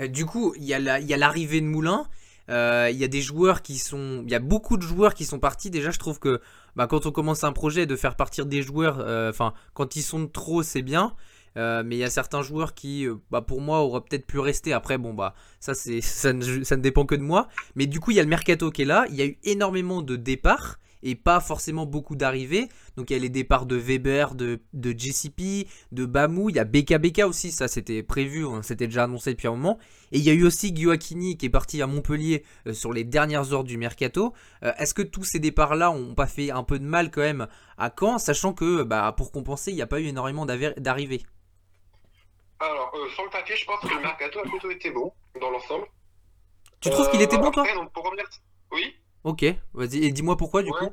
Euh, 0.00 0.08
du 0.08 0.26
coup, 0.26 0.54
il 0.56 0.64
y 0.64 0.74
a 0.74 1.16
l'arrivée 1.16 1.60
de 1.60 1.66
Moulin. 1.66 2.06
Il 2.48 2.96
y 2.96 3.04
a 3.04 3.08
des 3.08 3.22
joueurs 3.22 3.62
qui 3.62 3.78
sont, 3.78 4.22
il 4.24 4.30
y 4.30 4.34
a 4.34 4.38
beaucoup 4.38 4.76
de 4.76 4.82
joueurs 4.82 5.14
qui 5.14 5.24
sont 5.24 5.40
partis. 5.40 5.70
Déjà, 5.70 5.90
je 5.90 5.98
trouve 5.98 6.20
que 6.20 6.40
bah, 6.76 6.86
quand 6.86 7.06
on 7.06 7.10
commence 7.10 7.44
un 7.44 7.52
projet, 7.52 7.86
de 7.86 7.96
faire 7.96 8.14
partir 8.14 8.46
des 8.46 8.62
joueurs, 8.62 8.98
enfin, 9.28 9.52
quand 9.74 9.96
ils 9.96 10.02
sont 10.02 10.28
trop, 10.28 10.62
c'est 10.62 10.82
bien. 10.82 11.14
mais 11.56 11.96
il 11.96 11.98
y 11.98 12.04
a 12.04 12.10
certains 12.10 12.42
joueurs 12.42 12.74
qui, 12.74 13.08
bah, 13.30 13.40
pour 13.40 13.60
moi, 13.60 13.80
auraient 13.80 14.02
peut-être 14.02 14.26
pu 14.26 14.38
rester. 14.38 14.72
Après, 14.72 14.96
bon, 14.96 15.12
bah, 15.12 15.34
ça, 15.60 15.72
ne, 16.32 16.76
dépend 16.76 17.04
que 17.04 17.16
de 17.16 17.22
moi. 17.22 17.48
Mais 17.74 17.86
du 17.86 17.98
coup, 17.98 18.12
il 18.12 18.16
y 18.16 18.20
a 18.20 18.22
le 18.22 18.28
mercato 18.28 18.70
qui 18.70 18.82
est 18.82 18.86
là. 18.86 19.06
Il 19.08 19.16
y 19.16 19.22
a 19.22 19.26
eu 19.26 19.38
énormément 19.42 20.02
de 20.02 20.14
départs 20.14 20.78
et 21.02 21.14
pas 21.14 21.40
forcément 21.40 21.86
beaucoup 21.86 22.16
d'arrivées. 22.16 22.68
Donc 22.96 23.10
il 23.10 23.14
y 23.14 23.16
a 23.16 23.18
les 23.18 23.28
départs 23.28 23.66
de 23.66 23.76
Weber, 23.76 24.34
de, 24.34 24.60
de 24.72 24.94
JCP, 24.96 25.68
de 25.92 26.06
Bamou, 26.06 26.50
il 26.50 26.56
y 26.56 26.58
a 26.58 26.64
BKBK 26.64 27.24
aussi, 27.26 27.52
ça 27.52 27.68
c'était 27.68 28.02
prévu, 28.02 28.46
hein, 28.46 28.62
c'était 28.62 28.86
déjà 28.86 29.04
annoncé 29.04 29.32
depuis 29.32 29.48
un 29.48 29.52
moment. 29.52 29.78
Et 30.12 30.18
il 30.18 30.24
y 30.24 30.30
a 30.30 30.32
eu 30.32 30.44
aussi 30.44 30.74
Gyoakini 30.74 31.36
qui 31.36 31.46
est 31.46 31.50
parti 31.50 31.82
à 31.82 31.86
Montpellier 31.86 32.44
euh, 32.66 32.72
sur 32.72 32.92
les 32.92 33.04
dernières 33.04 33.52
heures 33.52 33.64
du 33.64 33.76
mercato. 33.76 34.32
Euh, 34.62 34.72
est-ce 34.78 34.94
que 34.94 35.02
tous 35.02 35.24
ces 35.24 35.38
départs-là 35.38 35.90
ont 35.90 36.14
pas 36.14 36.26
fait 36.26 36.50
un 36.50 36.62
peu 36.62 36.78
de 36.78 36.84
mal 36.84 37.10
quand 37.10 37.22
même 37.22 37.48
à 37.78 37.90
Caen, 37.98 38.18
sachant 38.18 38.52
que 38.52 38.82
bah, 38.82 39.12
pour 39.16 39.32
compenser, 39.32 39.70
il 39.72 39.74
n'y 39.74 39.82
a 39.82 39.86
pas 39.86 40.00
eu 40.00 40.06
énormément 40.06 40.46
d'arrivées? 40.46 41.22
Alors, 42.58 42.90
euh, 42.94 43.08
sur 43.10 43.24
le 43.24 43.30
papier, 43.30 43.54
je 43.56 43.66
pense 43.66 43.80
que 43.80 43.94
le 43.94 44.00
mercato 44.00 44.38
a 44.38 44.42
plutôt 44.42 44.70
été 44.70 44.90
bon 44.90 45.12
dans 45.40 45.50
l'ensemble. 45.50 45.86
Tu 46.80 46.90
trouves 46.90 47.10
qu'il 47.10 47.20
était 47.20 47.38
bon, 47.38 47.50
toi? 47.50 47.64
pour 47.92 48.04
revenir... 48.04 48.24
Oui? 48.72 48.96
Ok, 49.26 49.44
vas-y, 49.74 50.04
et 50.04 50.12
dis-moi 50.12 50.36
pourquoi 50.36 50.62
du 50.62 50.70
coup? 50.70 50.88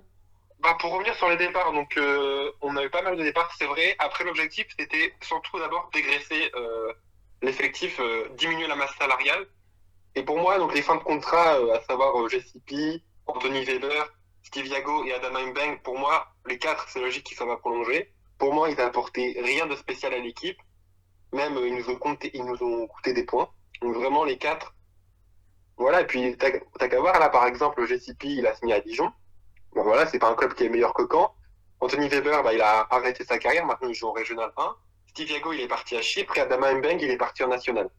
Bah, 0.60 0.75
Pour 0.80 0.92
revenir 0.92 1.13
sur 1.13 1.30
les 1.30 1.38
départs, 1.38 1.72
donc 1.72 1.96
euh, 1.98 2.52
on 2.62 2.75
a 2.78 2.84
eu 2.84 2.90
pas 2.90 3.04
mal 3.04 3.16
de 3.16 3.22
départs, 3.22 3.54
c'est 3.60 3.68
vrai. 3.68 3.96
Après, 4.00 4.24
l'objectif, 4.24 4.66
c'était 4.80 5.13
surtout 5.22 5.60
d'abord 5.60 5.88
dégraisser 5.94 6.50
euh, 6.56 6.92
l'effectif, 7.44 8.00
euh, 8.00 8.28
diminuer 8.30 8.66
la 8.66 8.75
masse 8.75 8.96
salariale. 8.98 9.46
Et 10.16 10.24
pour 10.24 10.40
moi, 10.40 10.58
donc 10.58 10.74
les 10.74 10.82
fins 10.82 10.96
de 10.96 11.04
contrat, 11.04 11.58
à 11.75 11.82
savoir 11.88 12.28
JCP, 12.28 13.04
Anthony 13.28 13.66
Weber, 13.66 14.12
Steve 14.42 14.66
Yago 14.66 15.06
et 15.06 15.13
Adam 15.13 15.52
Mbeng, 15.52 15.84
pour 15.84 16.00
moi, 16.00 16.25
les 16.48 16.58
quatre, 16.58 16.90
c'est 16.90 17.02
logique 17.02 17.25
qu'ils 17.25 17.38
soient 17.38 17.60
prolonger. 17.60 18.12
Pour 18.40 18.52
moi, 18.56 18.72
ils 18.72 18.78
n'apportaient 18.78 19.36
rien 19.44 19.68
de 19.68 19.75
spécial 19.75 20.12
à 20.12 20.18
l'équipe. 20.18 20.58
Même, 21.34 21.56
ils 21.63 21.76
nous, 21.76 21.88
ont 21.88 21.98
compté, 21.98 22.32
ils 22.34 22.43
nous 22.43 22.63
ont 22.63 22.88
coûté 22.88 23.13
des 23.13 23.26
points. 23.26 23.50
Donc 23.84 23.93
vraiment, 23.93 24.24
les 24.24 24.39
quatre, 24.39 24.74
voilà, 25.84 26.00
et 26.00 26.08
puis 26.08 26.38
t'as 26.38 26.88
qu'à 26.88 27.00
voir 27.02 27.19
là, 27.19 27.28
par 27.28 27.46
exemple, 27.46 27.82
le 27.82 27.88
GCP, 27.88 28.28
il 28.28 28.48
a 28.48 28.56
signé 28.56 28.74
à 28.74 28.80
Dijon. 28.80 29.12
Bon 29.74 29.84
voilà, 29.84 30.06
c'est 30.08 30.17
pas 30.17 30.30
un 30.30 30.36
club 30.36 30.54
qui 30.54 30.63
est 30.63 30.69
meilleur 30.69 30.93
que 30.93 31.04
Caen. 31.12 31.36
Anthony 31.82 32.08
Weber, 32.08 32.41
bah, 32.41 32.54
il 32.54 32.62
a 32.62 32.88
arrêté 32.89 33.26
sa 33.26 33.38
carrière, 33.38 33.65
maintenant 33.65 33.89
il 33.89 33.93
joue 33.93 34.08
en 34.08 34.13
Régional 34.13 34.54
1. 34.56 34.76
Steve 35.08 35.32
Yago, 35.32 35.52
il 35.52 35.60
est 35.60 35.67
parti 35.67 35.98
à 35.98 36.02
Chypre, 36.02 36.38
et 36.38 36.39
Adama 36.39 36.74
Mbeng, 36.74 37.00
il 37.02 37.12
est 37.12 37.17
parti 37.17 37.43
en 37.43 37.50
National, 37.50 37.89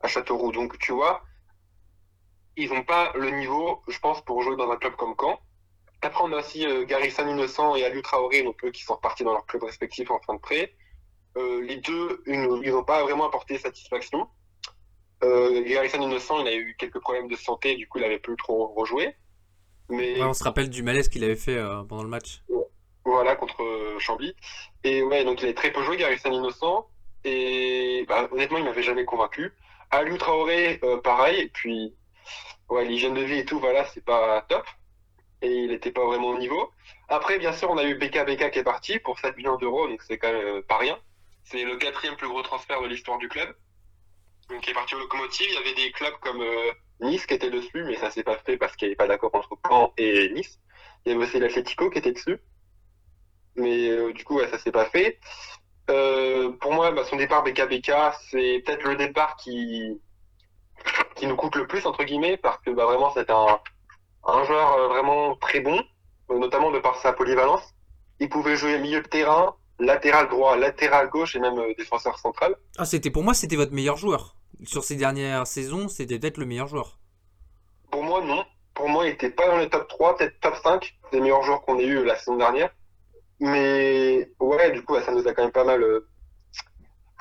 à 0.00 0.08
Châteauroux. 0.08 0.50
Donc 0.50 0.78
tu 0.78 0.92
vois, 0.92 1.22
ils 2.56 2.72
n'ont 2.72 2.84
pas 2.84 3.12
le 3.14 3.28
niveau, 3.32 3.82
je 3.88 3.98
pense, 3.98 4.24
pour 4.24 4.42
jouer 4.42 4.56
dans 4.56 4.70
un 4.70 4.76
club 4.78 4.96
comme 4.96 5.14
Caen. 5.20 5.38
Après, 6.00 6.24
on 6.24 6.32
a 6.32 6.38
aussi 6.38 6.66
euh, 6.66 6.86
Garrison 6.86 7.28
Innocent 7.28 7.76
et 7.76 7.84
Aliou 7.84 8.00
Traoré, 8.00 8.42
donc 8.44 8.64
eux 8.64 8.70
qui 8.70 8.82
sont 8.82 8.94
repartis 8.94 9.24
dans 9.24 9.32
leur 9.32 9.44
club 9.44 9.64
respectif 9.64 10.10
en 10.10 10.20
fin 10.20 10.36
de 10.36 10.40
prêt. 10.40 10.74
Euh, 11.36 11.60
les 11.66 11.76
deux, 11.76 12.22
ils 12.26 12.70
n'ont 12.72 12.82
pas 12.82 13.02
vraiment 13.02 13.26
apporté 13.26 13.58
satisfaction. 13.58 14.26
Euh, 15.22 15.62
Garrison 15.64 16.00
Innocent, 16.00 16.40
il 16.40 16.48
a 16.48 16.54
eu 16.54 16.74
quelques 16.78 17.00
problèmes 17.00 17.28
de 17.28 17.36
santé, 17.36 17.76
du 17.76 17.86
coup, 17.88 17.98
il 17.98 18.04
avait 18.04 18.18
plus 18.18 18.36
trop 18.36 18.68
rejoué. 18.74 19.14
Mais... 19.90 20.22
on 20.22 20.32
se 20.32 20.44
rappelle 20.44 20.70
du 20.70 20.82
malaise 20.82 21.08
qu'il 21.08 21.24
avait 21.24 21.36
fait 21.36 21.56
euh, 21.56 21.82
pendant 21.82 22.02
le 22.02 22.08
match. 22.08 22.42
Voilà, 23.04 23.34
contre 23.34 23.62
euh, 23.62 23.98
Chambly. 23.98 24.34
Et 24.84 25.02
ouais, 25.02 25.24
donc 25.24 25.40
il 25.40 25.46
avait 25.46 25.54
très 25.54 25.72
peu 25.72 25.82
joué, 25.82 25.96
Garrison 25.96 26.30
Innocent. 26.30 26.88
Et 27.24 28.04
bah, 28.08 28.28
honnêtement, 28.30 28.58
il 28.58 28.64
m'avait 28.64 28.82
jamais 28.82 29.04
convaincu. 29.04 29.52
Aliou 29.90 30.16
Traoré, 30.16 30.78
euh, 30.84 31.00
pareil. 31.00 31.40
Et 31.40 31.48
puis, 31.48 31.94
ouais, 32.68 32.84
l'hygiène 32.84 33.14
de 33.14 33.22
vie 33.22 33.38
et 33.38 33.44
tout, 33.44 33.58
voilà, 33.58 33.84
c'est 33.86 34.04
pas 34.04 34.42
top. 34.48 34.64
Et 35.42 35.50
il 35.50 35.68
n'était 35.68 35.90
pas 35.90 36.04
vraiment 36.04 36.28
au 36.28 36.38
niveau. 36.38 36.70
Après, 37.08 37.38
bien 37.38 37.52
sûr, 37.52 37.70
on 37.70 37.78
a 37.78 37.84
eu 37.84 37.96
BKBK 37.96 38.50
qui 38.50 38.58
est 38.60 38.64
parti 38.64 38.98
pour 39.00 39.18
7 39.18 39.36
millions 39.36 39.56
d'euros, 39.56 39.88
donc 39.88 40.02
c'est 40.02 40.18
quand 40.18 40.32
même 40.32 40.62
pas 40.62 40.76
rien. 40.76 40.98
C'est 41.44 41.64
le 41.64 41.76
quatrième 41.76 42.16
plus 42.16 42.28
gros 42.28 42.42
transfert 42.42 42.80
de 42.82 42.86
l'histoire 42.86 43.18
du 43.18 43.28
club 43.28 43.52
donc 44.50 44.60
qui 44.62 44.70
est 44.70 44.74
parti 44.74 44.94
au 44.94 44.98
locomotive. 44.98 45.46
Il 45.48 45.54
y 45.54 45.58
avait 45.58 45.74
des 45.74 45.92
clubs 45.92 46.14
comme 46.20 46.40
euh, 46.40 46.72
Nice 47.00 47.26
qui 47.26 47.34
étaient 47.34 47.50
dessus, 47.50 47.84
mais 47.84 47.96
ça 47.96 48.10
s'est 48.10 48.24
pas 48.24 48.36
fait 48.38 48.56
parce 48.56 48.76
qu'il 48.76 48.88
n'y 48.88 48.90
avait 48.90 48.96
pas 48.96 49.06
d'accord 49.06 49.30
entre 49.34 49.56
Caen 49.66 49.92
et 49.96 50.30
Nice. 50.30 50.58
Il 51.04 51.12
y 51.12 51.14
avait 51.14 51.24
aussi 51.24 51.38
l'Atletico 51.38 51.88
qui 51.90 51.98
était 51.98 52.12
dessus. 52.12 52.38
Mais 53.56 53.88
euh, 53.88 54.12
du 54.12 54.24
coup, 54.24 54.36
ouais, 54.36 54.48
ça 54.48 54.58
s'est 54.58 54.72
pas 54.72 54.86
fait. 54.86 55.18
Euh, 55.88 56.52
pour 56.60 56.72
moi, 56.72 56.92
bah, 56.92 57.04
son 57.04 57.16
départ 57.16 57.42
BKBK, 57.42 57.92
c'est 58.30 58.62
peut-être 58.64 58.84
le 58.84 58.96
départ 58.96 59.36
qui, 59.36 60.00
qui 61.16 61.26
nous 61.26 61.36
coûte 61.36 61.56
le 61.56 61.66
plus, 61.66 61.86
entre 61.86 62.04
guillemets, 62.04 62.36
parce 62.36 62.58
que 62.64 62.70
bah, 62.70 62.84
vraiment, 62.84 63.10
c'est 63.14 63.30
un, 63.30 63.60
un 64.24 64.44
joueur 64.44 64.88
vraiment 64.88 65.36
très 65.36 65.60
bon, 65.60 65.82
notamment 66.28 66.70
de 66.70 66.78
par 66.78 66.96
sa 66.96 67.12
polyvalence. 67.12 67.62
Il 68.20 68.28
pouvait 68.28 68.56
jouer 68.56 68.78
milieu 68.78 69.00
de 69.00 69.08
terrain, 69.08 69.56
latéral 69.78 70.28
droit, 70.28 70.56
latéral 70.56 71.08
gauche 71.08 71.34
et 71.34 71.40
même 71.40 71.58
défenseur 71.76 72.18
central. 72.18 72.54
Ah, 72.76 72.84
c'était 72.84 73.10
pour 73.10 73.24
moi, 73.24 73.34
c'était 73.34 73.56
votre 73.56 73.72
meilleur 73.72 73.96
joueur 73.96 74.36
sur 74.64 74.84
ces 74.84 74.96
dernières 74.96 75.46
saisons, 75.46 75.88
c'était 75.88 76.18
peut-être 76.18 76.38
le 76.38 76.46
meilleur 76.46 76.66
joueur. 76.66 76.98
Pour 77.90 78.02
moi, 78.02 78.22
non. 78.24 78.44
Pour 78.74 78.88
moi, 78.88 79.06
il 79.06 79.10
n'était 79.10 79.30
pas 79.30 79.46
dans 79.48 79.58
les 79.58 79.68
top 79.68 79.88
3, 79.88 80.16
peut-être 80.16 80.40
top 80.40 80.54
5 80.62 80.94
des 81.12 81.20
meilleurs 81.20 81.42
joueurs 81.42 81.62
qu'on 81.62 81.78
ait 81.78 81.84
eu 81.86 82.04
la 82.04 82.16
saison 82.16 82.36
dernière. 82.36 82.70
Mais 83.40 84.30
ouais, 84.38 84.70
du 84.72 84.82
coup, 84.84 84.98
ça 85.00 85.12
nous 85.12 85.26
a 85.26 85.32
quand 85.34 85.42
même 85.42 85.52
pas 85.52 85.64
mal. 85.64 85.82
Euh, 85.82 86.06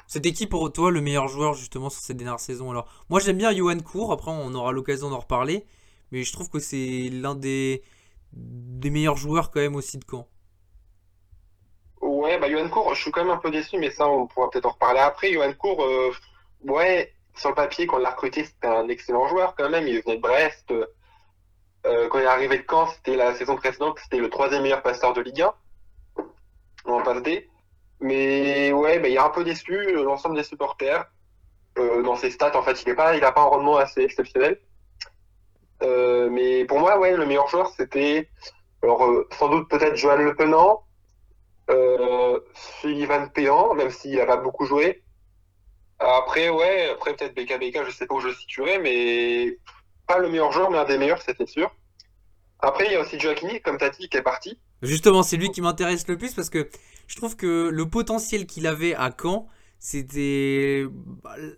C'était 0.08 0.32
qui 0.34 0.48
pour 0.48 0.72
toi 0.72 0.92
le 0.92 1.02
meilleur 1.02 1.28
joueur 1.28 1.54
justement 1.54 1.90
sur 1.90 2.02
cette 2.02 2.18
dernière 2.18 2.40
saison 2.40 2.72
alors? 2.72 2.88
Moi 3.10 3.20
j'aime 3.20 3.38
bien 3.38 3.54
Johan 3.56 3.80
Cour, 3.80 4.12
après 4.12 4.32
on 4.32 4.54
aura 4.54 4.72
l'occasion 4.72 5.10
d'en 5.10 5.20
reparler, 5.20 5.66
mais 6.12 6.24
je 6.24 6.34
trouve 6.34 6.50
que 6.50 6.60
c'est 6.60 7.10
l'un 7.12 7.36
des, 7.36 7.84
des 8.34 8.90
meilleurs 8.90 9.18
joueurs 9.18 9.52
quand 9.52 9.60
même 9.62 9.76
aussi 9.76 9.98
de 9.98 10.06
Caen. 10.10 10.28
Ouais, 12.02 12.38
bah 12.40 12.50
Johan 12.50 12.70
Cour, 12.70 12.94
je 12.96 13.02
suis 13.02 13.12
quand 13.12 13.24
même 13.24 13.34
un 13.34 13.38
peu 13.38 13.52
déçu, 13.52 13.78
mais 13.78 13.92
ça 13.92 14.08
on 14.10 14.28
pourra 14.28 14.50
peut-être 14.50 14.66
en 14.66 14.72
reparler 14.72 15.00
après. 15.00 15.32
Johan 15.34 15.54
Cour, 15.54 15.84
euh, 15.84 16.12
ouais, 16.64 17.14
sur 17.40 17.50
le 17.50 17.56
papier, 17.56 17.88
quand 17.88 17.98
on 17.98 18.00
l'a 18.00 18.12
recruté, 18.12 18.44
c'était 18.44 18.68
un 18.68 18.88
excellent 18.90 19.28
joueur 19.28 19.56
quand 19.56 19.70
même. 19.70 19.88
Il 19.88 20.02
venait 20.02 20.18
de 20.18 20.22
Brest. 20.22 20.72
Euh, 20.72 22.10
quand 22.10 22.20
il 22.20 22.24
est 22.24 22.28
arrivé 22.28 22.58
de 22.58 22.66
Caen, 22.70 22.88
c'était 22.88 23.16
la 23.16 23.34
saison 23.34 23.56
précédente, 23.56 23.98
c'était 24.04 24.18
le 24.18 24.30
troisième 24.30 24.64
meilleur 24.64 24.82
passeur 24.82 25.14
de 25.14 25.22
Ligue 25.22 25.42
1 25.42 25.54
en 26.86 27.02
passe 27.02 27.22
D. 27.24 27.50
Mais 28.02 28.72
ouais, 28.74 29.02
il 29.04 29.14
est 29.14 29.18
un 29.18 29.30
peu 29.30 29.44
déçu, 29.44 29.74
euh, 29.74 30.04
l'ensemble 30.04 30.36
des 30.36 30.44
supporters. 30.44 31.06
Euh, 31.78 32.02
dans 32.04 32.16
ses 32.16 32.32
stats, 32.32 32.58
en 32.58 32.62
fait, 32.62 32.82
il 32.84 32.90
n'a 32.90 32.96
pas, 32.96 33.16
il 33.16 33.22
pas 33.22 33.34
un 33.38 33.44
rendement 33.44 33.78
assez 33.78 34.02
exceptionnel. 34.02 34.60
mais 35.82 36.66
pour 36.66 36.80
moi, 36.80 37.00
ouais, 37.00 37.16
le 37.16 37.26
meilleur 37.26 37.48
joueur, 37.48 37.70
c'était 37.78 38.30
alors 38.84 39.04
sans 39.32 39.50
doute 39.50 39.70
peut-être 39.70 39.96
Johan 39.96 40.18
Le 40.18 40.36
Penant, 40.36 40.84
Sullivan 42.54 43.30
Péan, 43.30 43.74
même 43.76 43.90
s'il 43.90 44.18
n'a 44.18 44.26
pas 44.26 44.38
beaucoup 44.38 44.66
joué. 44.66 45.04
Après, 46.00 46.50
ouais, 46.50 46.90
après 46.90 47.14
peut-être 47.16 47.36
BKBK, 47.36 47.86
je 47.86 47.92
sais 47.92 48.08
pas 48.08 48.16
où 48.16 48.20
je 48.22 48.28
le 48.28 48.34
situerai, 48.34 48.80
mais 48.80 49.58
pas 50.08 50.18
le 50.18 50.30
meilleur 50.30 50.52
joueur, 50.52 50.72
mais 50.72 50.78
un 50.78 50.86
des 50.86 50.98
meilleurs, 50.98 51.22
c'était 51.22 51.46
sûr. 51.46 51.72
Après, 52.60 52.86
il 52.86 52.94
y 52.94 52.96
a 52.96 53.02
aussi 53.02 53.20
Joaquini, 53.20 53.62
comme 53.62 53.78
t'as 53.78 53.90
dit, 53.90 54.10
qui 54.10 54.18
est 54.18 54.22
parti. 54.22 54.60
Justement, 54.82 55.24
c'est 55.24 55.38
lui 55.38 55.52
qui 55.52 55.62
m'intéresse 55.62 56.08
le 56.08 56.18
plus 56.18 56.34
parce 56.34 56.50
que 56.50 56.70
je 57.08 57.16
trouve 57.16 57.36
que 57.36 57.70
le 57.70 57.90
potentiel 57.90 58.46
qu'il 58.46 58.68
avait 58.68 58.96
à 58.96 59.12
Caen, 59.18 59.48
c'était. 59.78 60.86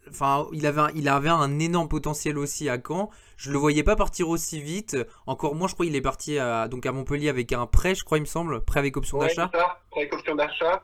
Enfin, 0.10 0.48
il 0.54 0.66
avait, 0.66 0.82
un, 0.82 0.90
il 0.96 1.08
avait 1.08 1.30
un 1.30 1.60
énorme 1.60 1.88
potentiel 1.88 2.38
aussi 2.38 2.70
à 2.70 2.78
Caen. 2.86 3.10
Je 3.38 3.52
le 3.52 3.58
voyais 3.58 3.84
pas 3.84 3.96
partir 3.96 4.30
aussi 4.30 4.62
vite. 4.62 4.96
Encore 5.26 5.56
moins, 5.56 5.68
je 5.68 5.74
crois, 5.74 5.86
il 5.86 5.96
est 5.96 6.02
parti 6.02 6.38
à, 6.38 6.68
donc 6.68 6.86
à 6.86 6.92
Montpellier 6.92 7.30
avec 7.30 7.52
un 7.52 7.66
prêt, 7.66 7.96
je 7.96 8.04
crois, 8.04 8.18
il 8.18 8.22
me 8.22 8.26
semble. 8.26 8.64
Prêt 8.64 8.80
avec 8.80 8.98
option 8.98 9.18
d'achat. 9.18 9.48
Prêt 9.48 10.02
avec 10.02 10.14
option 10.14 10.36
d'achat. 10.36 10.84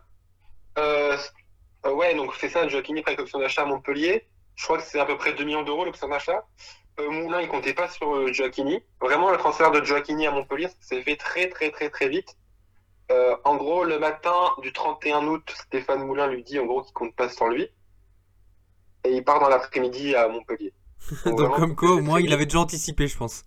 Euh, 0.79 1.17
euh, 1.87 1.93
ouais, 1.93 2.15
donc 2.15 2.33
c'est 2.39 2.49
ça, 2.49 2.67
Joaquini, 2.67 3.01
prêt 3.01 3.11
avec 3.11 3.21
option 3.21 3.39
d'achat 3.39 3.63
à 3.63 3.65
Montpellier. 3.65 4.27
Je 4.55 4.63
crois 4.63 4.77
que 4.77 4.83
c'est 4.83 4.99
à 4.99 5.05
peu 5.05 5.17
près 5.17 5.33
2 5.33 5.43
millions 5.43 5.63
d'euros 5.63 5.85
l'option 5.85 6.07
d'achat. 6.09 6.43
Euh, 6.99 7.11
Moulin, 7.11 7.41
il 7.41 7.47
comptait 7.47 7.75
pas 7.75 7.87
sur 7.87 8.15
euh, 8.15 8.33
Joaquini. 8.33 8.81
Vraiment, 8.99 9.31
le 9.31 9.37
transfert 9.37 9.71
de 9.71 9.83
Joaquini 9.83 10.25
à 10.25 10.31
Montpellier 10.31 10.67
s'est 10.81 11.01
fait 11.03 11.15
très, 11.15 11.47
très, 11.49 11.69
très, 11.69 11.89
très 11.89 12.09
vite. 12.09 12.35
Euh, 13.11 13.37
en 13.45 13.55
gros, 13.55 13.83
le 13.83 13.99
matin 13.99 14.51
du 14.61 14.73
31 14.73 15.27
août, 15.27 15.43
Stéphane 15.55 16.03
Moulin 16.03 16.27
lui 16.27 16.43
dit 16.43 16.59
en 16.59 16.65
gros 16.65 16.81
qu'il 16.81 16.93
compte 16.93 17.15
pas 17.15 17.29
sur 17.29 17.47
lui. 17.47 17.69
Et 19.03 19.11
il 19.11 19.23
part 19.23 19.39
dans 19.39 19.47
l'après-midi 19.47 20.15
à 20.15 20.27
Montpellier. 20.27 20.73
Donc, 21.25 21.55
comme 21.55 21.75
quoi, 21.75 21.91
au 21.91 22.01
moins, 22.01 22.19
il 22.19 22.33
avait 22.33 22.45
déjà 22.45 22.59
anticipé, 22.59 23.07
je 23.07 23.17
pense. 23.17 23.45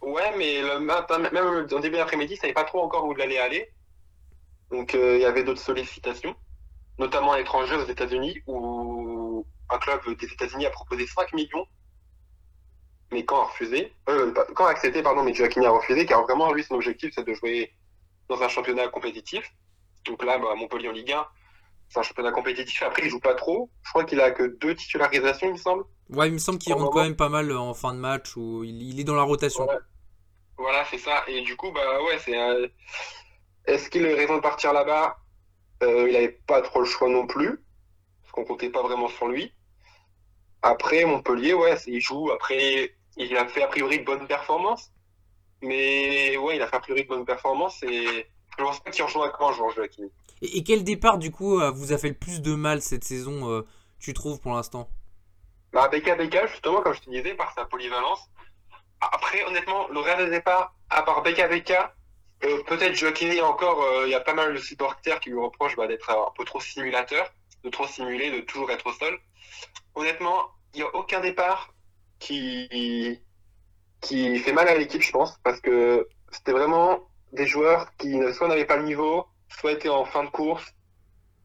Ouais, 0.00 0.32
mais 0.38 0.62
le 0.62 0.78
matin, 0.78 1.18
même 1.18 1.66
en 1.70 1.80
début 1.80 1.96
d'après-midi, 1.96 2.34
il 2.34 2.36
savait 2.36 2.52
pas 2.52 2.64
trop 2.64 2.80
encore 2.80 3.04
où 3.04 3.12
il 3.12 3.20
allait 3.20 3.38
aller. 3.38 3.68
Donc, 4.70 4.94
il 4.94 5.18
y 5.18 5.24
avait 5.24 5.42
d'autres 5.42 5.60
sollicitations, 5.60 6.36
notamment 6.98 7.32
à 7.32 7.38
l'étranger 7.38 7.76
aux 7.76 7.86
États-Unis, 7.86 8.42
où 8.46 9.46
un 9.70 9.78
club 9.78 10.00
des 10.18 10.26
États-Unis 10.26 10.66
a 10.66 10.70
proposé 10.70 11.06
5 11.06 11.32
millions. 11.32 11.66
Mais 13.12 13.24
quand 13.24 13.40
a 13.40 13.44
refusé, 13.44 13.92
euh, 14.08 14.32
quand 14.54 14.66
a 14.66 14.70
accepté, 14.70 15.02
pardon, 15.02 15.22
mais 15.22 15.32
Joaquin 15.32 15.62
a 15.62 15.70
refusé, 15.70 16.04
car 16.04 16.22
vraiment, 16.24 16.52
lui, 16.52 16.62
son 16.62 16.74
objectif, 16.74 17.12
c'est 17.14 17.26
de 17.26 17.32
jouer 17.32 17.72
dans 18.28 18.42
un 18.42 18.48
championnat 18.48 18.88
compétitif. 18.88 19.50
Donc 20.04 20.22
là, 20.24 20.38
bah, 20.38 20.54
Montpellier 20.56 20.88
en 20.88 20.92
Ligue 20.92 21.12
1, 21.12 21.26
c'est 21.88 22.00
un 22.00 22.02
championnat 22.02 22.32
compétitif. 22.32 22.82
Après, 22.82 23.02
il 23.04 23.10
joue 23.10 23.20
pas 23.20 23.34
trop. 23.34 23.70
Je 23.82 23.90
crois 23.90 24.04
qu'il 24.04 24.20
a 24.20 24.30
que 24.30 24.58
deux 24.60 24.74
titularisations, 24.74 25.48
il 25.48 25.52
me 25.54 25.58
semble. 25.58 25.84
Ouais, 26.10 26.28
il 26.28 26.34
me 26.34 26.38
semble 26.38 26.58
qu'il 26.58 26.72
rentre 26.74 26.90
quand 26.90 27.02
même 27.02 27.16
pas 27.16 27.28
mal 27.28 27.50
en 27.52 27.74
fin 27.74 27.94
de 27.94 27.98
match 27.98 28.36
ou 28.36 28.64
il, 28.64 28.98
est 29.00 29.04
dans 29.04 29.14
la 29.14 29.22
rotation. 29.22 29.64
Voilà, 29.64 29.80
voilà 30.56 30.84
c'est 30.90 30.98
ça. 30.98 31.24
Et 31.28 31.40
du 31.42 31.56
coup, 31.56 31.70
bah 31.72 32.02
ouais, 32.02 32.18
c'est. 32.18 32.38
Euh... 32.38 32.68
Est-ce 33.66 33.90
qu'il 33.90 34.06
a 34.06 34.16
raison 34.16 34.36
de 34.36 34.40
partir 34.40 34.72
là-bas? 34.72 35.18
Euh, 35.82 36.08
Il 36.08 36.16
avait 36.16 36.40
pas 36.46 36.62
trop 36.62 36.80
le 36.80 36.86
choix 36.86 37.08
non 37.08 37.26
plus, 37.26 37.60
parce 38.22 38.32
qu'on 38.32 38.44
comptait 38.44 38.70
pas 38.70 38.82
vraiment 38.82 39.08
sur 39.08 39.28
lui. 39.28 39.52
Après, 40.62 41.04
Montpellier, 41.04 41.54
ouais, 41.54 41.76
il 41.86 42.00
joue. 42.00 42.30
Après, 42.32 42.94
il 43.16 43.36
a 43.36 43.46
fait 43.46 43.62
a 43.62 43.68
priori 43.68 44.00
de 44.00 44.04
bonnes 44.04 44.26
performances. 44.26 44.90
Mais 45.62 46.36
ouais, 46.36 46.56
il 46.56 46.62
a 46.62 46.68
fait 46.68 46.76
a 46.76 46.80
priori 46.80 47.02
de 47.02 47.08
bonnes 47.08 47.24
performances 47.24 47.82
et 47.82 48.28
je 48.58 48.64
pense 48.64 48.80
pas 48.80 48.90
qu'il 48.90 49.04
rejoue 49.04 49.22
à 49.22 49.30
quand, 49.30 49.52
Jean 49.52 49.70
Joachim. 49.70 50.08
Et, 50.42 50.58
et, 50.58 50.62
quel 50.62 50.84
départ, 50.84 51.18
du 51.18 51.30
coup, 51.30 51.60
euh, 51.60 51.70
vous 51.70 51.92
a 51.92 51.98
fait 51.98 52.08
le 52.08 52.14
plus 52.14 52.42
de 52.42 52.54
mal 52.54 52.80
cette 52.80 53.04
saison, 53.04 53.50
euh, 53.50 53.62
tu 53.98 54.12
trouves, 54.14 54.40
pour 54.40 54.54
l'instant? 54.54 54.88
Bah, 55.72 55.88
Beka 55.88 56.14
Beka, 56.14 56.46
justement, 56.46 56.80
comme 56.80 56.94
je 56.94 57.00
te 57.00 57.10
disais, 57.10 57.34
par 57.34 57.52
sa 57.54 57.64
polyvalence. 57.64 58.20
Après, 59.00 59.44
honnêtement, 59.44 59.88
le 59.88 60.00
reste 60.00 60.24
des 60.24 60.30
départs, 60.30 60.74
à 60.90 61.02
part 61.02 61.22
Beka 61.22 61.48
Beka, 61.48 61.94
peut-être 62.40 62.94
Joaquini 62.94 63.40
encore, 63.40 63.82
euh, 63.82 64.06
il 64.06 64.10
y 64.10 64.14
a 64.14 64.20
pas 64.20 64.34
mal 64.34 64.54
de 64.54 64.58
supporters 64.58 65.20
qui 65.20 65.30
lui 65.30 65.38
reprochent 65.38 65.76
bah, 65.76 65.86
d'être 65.86 66.10
un 66.10 66.32
peu 66.36 66.44
trop 66.44 66.60
simulateur, 66.60 67.32
de 67.64 67.70
trop 67.70 67.86
simuler, 67.86 68.30
de 68.30 68.40
toujours 68.40 68.70
être 68.70 68.86
au 68.86 68.92
sol. 68.92 69.18
Honnêtement, 69.94 70.50
il 70.74 70.78
n'y 70.78 70.82
a 70.82 70.94
aucun 70.94 71.20
départ 71.20 71.74
qui, 72.18 73.20
qui 74.00 74.38
fait 74.38 74.52
mal 74.52 74.68
à 74.68 74.76
l'équipe, 74.76 75.02
je 75.02 75.10
pense, 75.10 75.38
parce 75.42 75.60
que 75.60 76.08
c'était 76.30 76.52
vraiment 76.52 77.00
des 77.32 77.46
joueurs 77.46 77.88
qui 77.96 78.18
soit 78.32 78.48
n'avaient 78.48 78.64
pas 78.64 78.76
le 78.76 78.84
niveau, 78.84 79.26
soit 79.48 79.72
étaient 79.72 79.88
en 79.88 80.04
fin 80.04 80.24
de 80.24 80.30
course. 80.30 80.64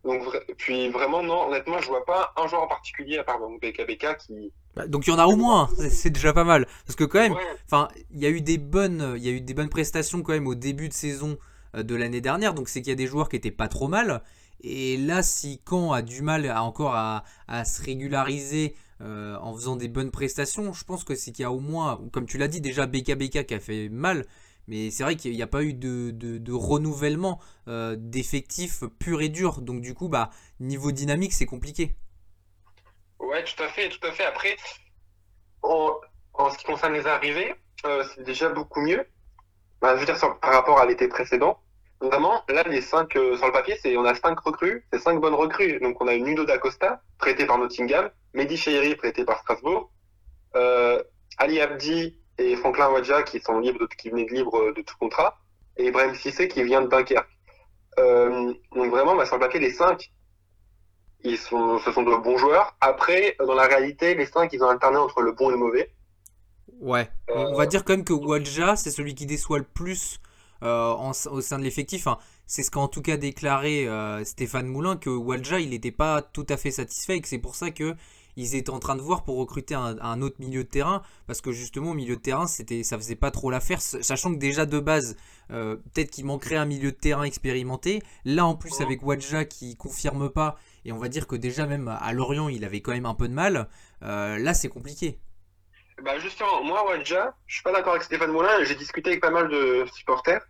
Donc, 0.03 0.23
puis 0.57 0.89
vraiment, 0.89 1.23
non, 1.23 1.47
honnêtement, 1.47 1.79
je 1.79 1.87
vois 1.87 2.05
pas 2.05 2.33
un 2.35 2.47
joueur 2.47 2.63
en 2.63 2.67
particulier, 2.67 3.17
à 3.17 3.23
part 3.23 3.39
donc 3.39 3.61
BKBK, 3.61 4.17
qui. 4.17 4.51
Bah, 4.75 4.87
donc 4.87 5.07
il 5.07 5.11
y 5.11 5.13
en 5.13 5.19
a 5.19 5.25
au 5.25 5.35
moins, 5.35 5.69
c'est 5.89 6.09
déjà 6.09 6.33
pas 6.33 6.43
mal. 6.43 6.67
Parce 6.85 6.95
que 6.95 7.03
quand 7.03 7.19
même, 7.19 7.35
enfin, 7.65 7.87
ouais. 7.95 8.05
il 8.11 8.19
y 8.19 8.25
a 8.25 8.29
eu 8.29 8.41
des 8.41 8.57
bonnes, 8.57 9.13
il 9.15 9.23
y 9.23 9.29
a 9.29 9.31
eu 9.31 9.41
des 9.41 9.53
bonnes 9.53 9.69
prestations 9.69 10.21
quand 10.21 10.33
même 10.33 10.47
au 10.47 10.55
début 10.55 10.89
de 10.89 10.93
saison 10.93 11.37
euh, 11.75 11.83
de 11.83 11.95
l'année 11.95 12.21
dernière. 12.21 12.53
Donc 12.53 12.69
c'est 12.69 12.81
qu'il 12.81 12.89
y 12.89 12.93
a 12.93 12.97
des 12.97 13.07
joueurs 13.07 13.29
qui 13.29 13.35
étaient 13.35 13.51
pas 13.51 13.67
trop 13.67 13.87
mal. 13.87 14.23
Et 14.61 14.97
là, 14.97 15.23
si 15.23 15.61
Caen 15.69 15.91
a 15.91 16.01
du 16.01 16.21
mal 16.21 16.49
à, 16.49 16.63
encore 16.63 16.95
à, 16.95 17.23
à 17.47 17.65
se 17.65 17.83
régulariser 17.83 18.75
euh, 19.01 19.35
en 19.41 19.53
faisant 19.53 19.75
des 19.75 19.89
bonnes 19.89 20.11
prestations, 20.11 20.71
je 20.73 20.83
pense 20.85 21.03
que 21.03 21.15
c'est 21.15 21.31
qu'il 21.31 21.43
y 21.43 21.45
a 21.45 21.51
au 21.51 21.59
moins, 21.59 21.99
comme 22.11 22.25
tu 22.25 22.37
l'as 22.37 22.47
dit, 22.47 22.61
déjà 22.61 22.85
BKBK 22.85 23.45
qui 23.45 23.53
a 23.53 23.59
fait 23.59 23.89
mal. 23.89 24.25
Mais 24.67 24.91
c'est 24.91 25.03
vrai 25.03 25.15
qu'il 25.15 25.33
n'y 25.33 25.41
a 25.41 25.47
pas 25.47 25.63
eu 25.63 25.73
de, 25.73 26.11
de, 26.11 26.53
renouvellement 26.53 27.39
euh, 27.67 27.95
d'effectifs 27.97 28.83
pur 28.99 29.21
et 29.21 29.29
dur. 29.29 29.61
Donc 29.61 29.81
du 29.81 29.93
coup, 29.93 30.07
bah, 30.07 30.29
niveau 30.59 30.91
dynamique, 30.91 31.33
c'est 31.33 31.45
compliqué. 31.45 31.95
Ouais, 33.19 33.43
tout 33.43 33.61
à 33.61 33.67
fait, 33.67 33.89
tout 33.89 34.05
à 34.05 34.11
fait. 34.11 34.25
Après, 34.25 34.55
en, 35.61 35.91
en 36.33 36.49
ce 36.49 36.57
qui 36.57 36.65
concerne 36.65 36.93
les 36.93 37.07
arrivées, 37.07 37.55
euh, 37.85 38.03
c'est 38.15 38.23
déjà 38.23 38.49
beaucoup 38.49 38.81
mieux. 38.81 39.05
Bah, 39.81 39.95
je 39.95 39.99
veux 39.99 40.05
dire, 40.05 40.17
par 40.39 40.53
rapport 40.53 40.79
à 40.79 40.85
l'été 40.85 41.07
précédent. 41.07 41.59
Notamment, 42.01 42.43
là, 42.49 42.63
les 42.63 42.81
cinq, 42.81 43.15
euh, 43.15 43.37
sur 43.37 43.45
le 43.45 43.53
papier, 43.53 43.77
c'est, 43.81 43.95
on 43.95 44.03
a 44.03 44.13
cinq 44.13 44.39
recrues, 44.41 44.85
c'est 44.91 44.99
cinq 44.99 45.21
bonnes 45.21 45.33
recrues. 45.33 45.79
Donc, 45.79 46.01
on 46.01 46.07
a 46.07 46.15
Nuno 46.15 46.43
d'Acosta, 46.43 47.01
prêté 47.17 47.45
par 47.45 47.57
Nottingham, 47.57 48.09
Mehdi 48.33 48.57
Chehiri, 48.57 48.95
prêté 48.95 49.23
par 49.23 49.39
Strasbourg, 49.39 49.89
euh, 50.55 51.01
Ali 51.37 51.61
Abdi 51.61 52.17
et 52.51 52.55
Franklin 52.55 52.89
Wadja, 52.91 53.23
qui 53.23 53.39
sont 53.39 53.59
libres, 53.59 53.79
de, 53.79 53.87
qui 53.95 54.09
venaient 54.09 54.25
de 54.25 54.33
libre 54.33 54.73
de 54.75 54.81
tout 54.81 54.95
contrat, 54.99 55.37
et 55.77 55.87
Ibrahim 55.87 56.13
Sissé, 56.15 56.47
qui 56.47 56.63
vient 56.63 56.81
de 56.81 56.87
Dunkerque. 56.87 57.27
Euh, 57.99 58.53
donc, 58.75 58.91
vraiment, 58.91 59.15
bah, 59.15 59.25
sur 59.25 59.35
le 59.35 59.41
papier, 59.41 59.59
les 59.59 59.71
cinq, 59.71 60.11
ils 61.23 61.37
sont, 61.37 61.79
ce 61.79 61.91
sont 61.91 62.03
de 62.03 62.15
bons 62.15 62.37
joueurs. 62.37 62.75
Après, 62.81 63.35
dans 63.39 63.53
la 63.53 63.67
réalité, 63.67 64.15
les 64.15 64.25
cinq, 64.25 64.51
ils 64.53 64.63
ont 64.63 64.69
alterné 64.69 64.97
entre 64.97 65.21
le 65.21 65.31
bon 65.31 65.49
et 65.49 65.53
le 65.53 65.57
mauvais. 65.57 65.93
Ouais. 66.79 67.09
Euh... 67.29 67.51
On 67.51 67.55
va 67.55 67.65
dire 67.65 67.83
quand 67.85 67.93
même 67.93 68.03
que 68.03 68.13
Wadja, 68.13 68.75
c'est 68.75 68.91
celui 68.91 69.15
qui 69.15 69.25
déçoit 69.25 69.59
le 69.59 69.63
plus 69.63 70.19
euh, 70.63 70.91
en, 70.91 71.11
au 71.31 71.41
sein 71.41 71.59
de 71.59 71.63
l'effectif. 71.63 72.07
Enfin, 72.07 72.19
c'est 72.45 72.63
ce 72.63 72.71
qu'a 72.71 72.79
en 72.79 72.87
tout 72.87 73.01
cas 73.01 73.15
déclaré 73.15 73.87
Stéphane 74.25 74.67
Moulin, 74.67 74.97
que 74.97 75.09
Wadja, 75.09 75.59
il 75.59 75.69
n'était 75.69 75.91
pas 75.91 76.21
tout 76.21 76.45
à 76.49 76.57
fait 76.57 76.71
satisfait 76.71 77.17
et 77.17 77.21
que 77.21 77.27
c'est 77.27 77.37
pour 77.37 77.55
ça 77.55 77.71
que 77.71 77.95
ils 78.35 78.55
étaient 78.55 78.69
en 78.69 78.79
train 78.79 78.95
de 78.95 79.01
voir 79.01 79.23
pour 79.23 79.37
recruter 79.37 79.75
un, 79.75 80.21
autre 80.21 80.35
milieu 80.39 80.63
de 80.63 80.69
terrain 80.69 81.01
parce 81.27 81.41
que 81.41 81.51
justement 81.51 81.91
au 81.91 81.93
milieu 81.93 82.15
de 82.15 82.21
terrain 82.21 82.47
c'était 82.47 82.83
ça 82.83 82.97
faisait 82.97 83.15
pas 83.15 83.31
trop 83.31 83.51
l'affaire 83.51 83.81
sachant 83.81 84.33
que 84.33 84.39
déjà 84.39 84.65
de 84.65 84.79
base 84.79 85.15
euh, 85.51 85.75
peut-être 85.75 86.11
qu'il 86.11 86.25
manquerait 86.25 86.55
un 86.55 86.65
milieu 86.65 86.91
de 86.91 86.97
terrain 86.97 87.23
expérimenté. 87.23 88.01
Là 88.25 88.45
en 88.45 88.55
plus 88.55 88.81
avec 88.81 89.03
Wadja 89.03 89.45
qui 89.45 89.75
confirme 89.75 90.29
pas 90.29 90.55
et 90.85 90.91
on 90.91 90.97
va 90.97 91.09
dire 91.09 91.27
que 91.27 91.35
déjà 91.35 91.65
même 91.65 91.87
à 91.87 92.13
Lorient 92.13 92.49
il 92.49 92.65
avait 92.65 92.81
quand 92.81 92.91
même 92.91 93.05
un 93.05 93.15
peu 93.15 93.27
de 93.27 93.33
mal 93.33 93.67
euh, 94.03 94.37
là 94.37 94.53
c'est 94.53 94.69
compliqué. 94.69 95.19
Bah 96.01 96.17
justement 96.19 96.63
moi 96.63 96.85
Wadja 96.87 97.35
je 97.45 97.55
suis 97.55 97.63
pas 97.63 97.71
d'accord 97.71 97.93
avec 97.93 98.03
Stéphane 98.03 98.31
Moulin 98.31 98.63
j'ai 98.63 98.75
discuté 98.75 99.11
avec 99.11 99.21
pas 99.21 99.31
mal 99.31 99.49
de 99.49 99.85
supporters 99.93 100.41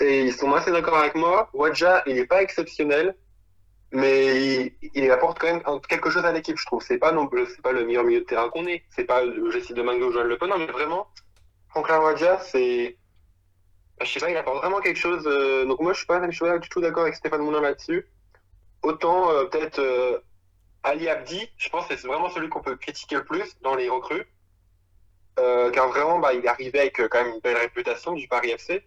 et 0.00 0.24
ils 0.24 0.32
sont 0.32 0.52
assez 0.52 0.70
d'accord 0.70 0.96
avec 0.96 1.14
moi. 1.14 1.50
Wadja 1.52 2.02
il 2.06 2.18
est 2.18 2.26
pas 2.26 2.42
exceptionnel 2.42 3.14
mais 3.92 4.72
il, 4.94 5.10
apporte 5.10 5.38
quand 5.38 5.46
même 5.46 5.80
quelque 5.88 6.10
chose 6.10 6.24
à 6.24 6.32
l'équipe, 6.32 6.58
je 6.58 6.66
trouve. 6.66 6.82
C'est 6.82 6.98
pas 6.98 7.12
pas 7.62 7.72
le 7.72 7.84
meilleur 7.84 8.04
milieu 8.04 8.20
de 8.20 8.24
terrain 8.24 8.48
qu'on 8.48 8.66
ait. 8.66 8.84
C'est 8.90 9.04
pas 9.04 9.24
de 9.24 9.82
Mango 9.82 10.08
ou 10.08 10.12
Joël 10.12 10.26
Le 10.26 10.46
non, 10.46 10.58
mais 10.58 10.66
vraiment, 10.66 11.08
Franklin 11.70 12.00
Wadja, 12.00 12.40
c'est, 12.40 12.96
je 14.00 14.06
sais 14.06 14.20
pas, 14.20 14.30
il 14.30 14.36
apporte 14.36 14.58
vraiment 14.58 14.80
quelque 14.80 14.98
chose. 14.98 15.26
Euh... 15.26 15.64
donc 15.66 15.80
moi, 15.80 15.92
je 15.92 15.98
suis 15.98 16.06
pas, 16.06 16.30
suis 16.30 16.40
pas 16.40 16.58
du 16.58 16.68
tout 16.68 16.80
d'accord 16.80 17.04
avec 17.04 17.14
Stéphane 17.14 17.42
Moulin 17.42 17.60
là-dessus. 17.60 18.06
Autant 18.82 19.30
euh, 19.30 19.44
peut-être 19.44 19.78
euh, 19.78 20.18
Ali 20.82 21.08
Abdi, 21.08 21.48
je 21.56 21.68
pense 21.70 21.86
que 21.86 21.96
c'est 21.96 22.06
vraiment 22.06 22.28
celui 22.30 22.48
qu'on 22.48 22.62
peut 22.62 22.76
critiquer 22.76 23.16
le 23.16 23.24
plus 23.24 23.56
dans 23.62 23.74
les 23.74 23.88
recrues, 23.88 24.26
car 25.36 25.88
vraiment, 25.88 26.18
bah, 26.18 26.34
il 26.34 26.44
est 26.44 26.48
arrivé 26.48 26.80
avec 26.80 26.96
quand 27.08 27.22
même 27.22 27.34
une 27.34 27.40
belle 27.40 27.56
réputation 27.56 28.12
du 28.12 28.26
Paris 28.26 28.50
FC. 28.50 28.84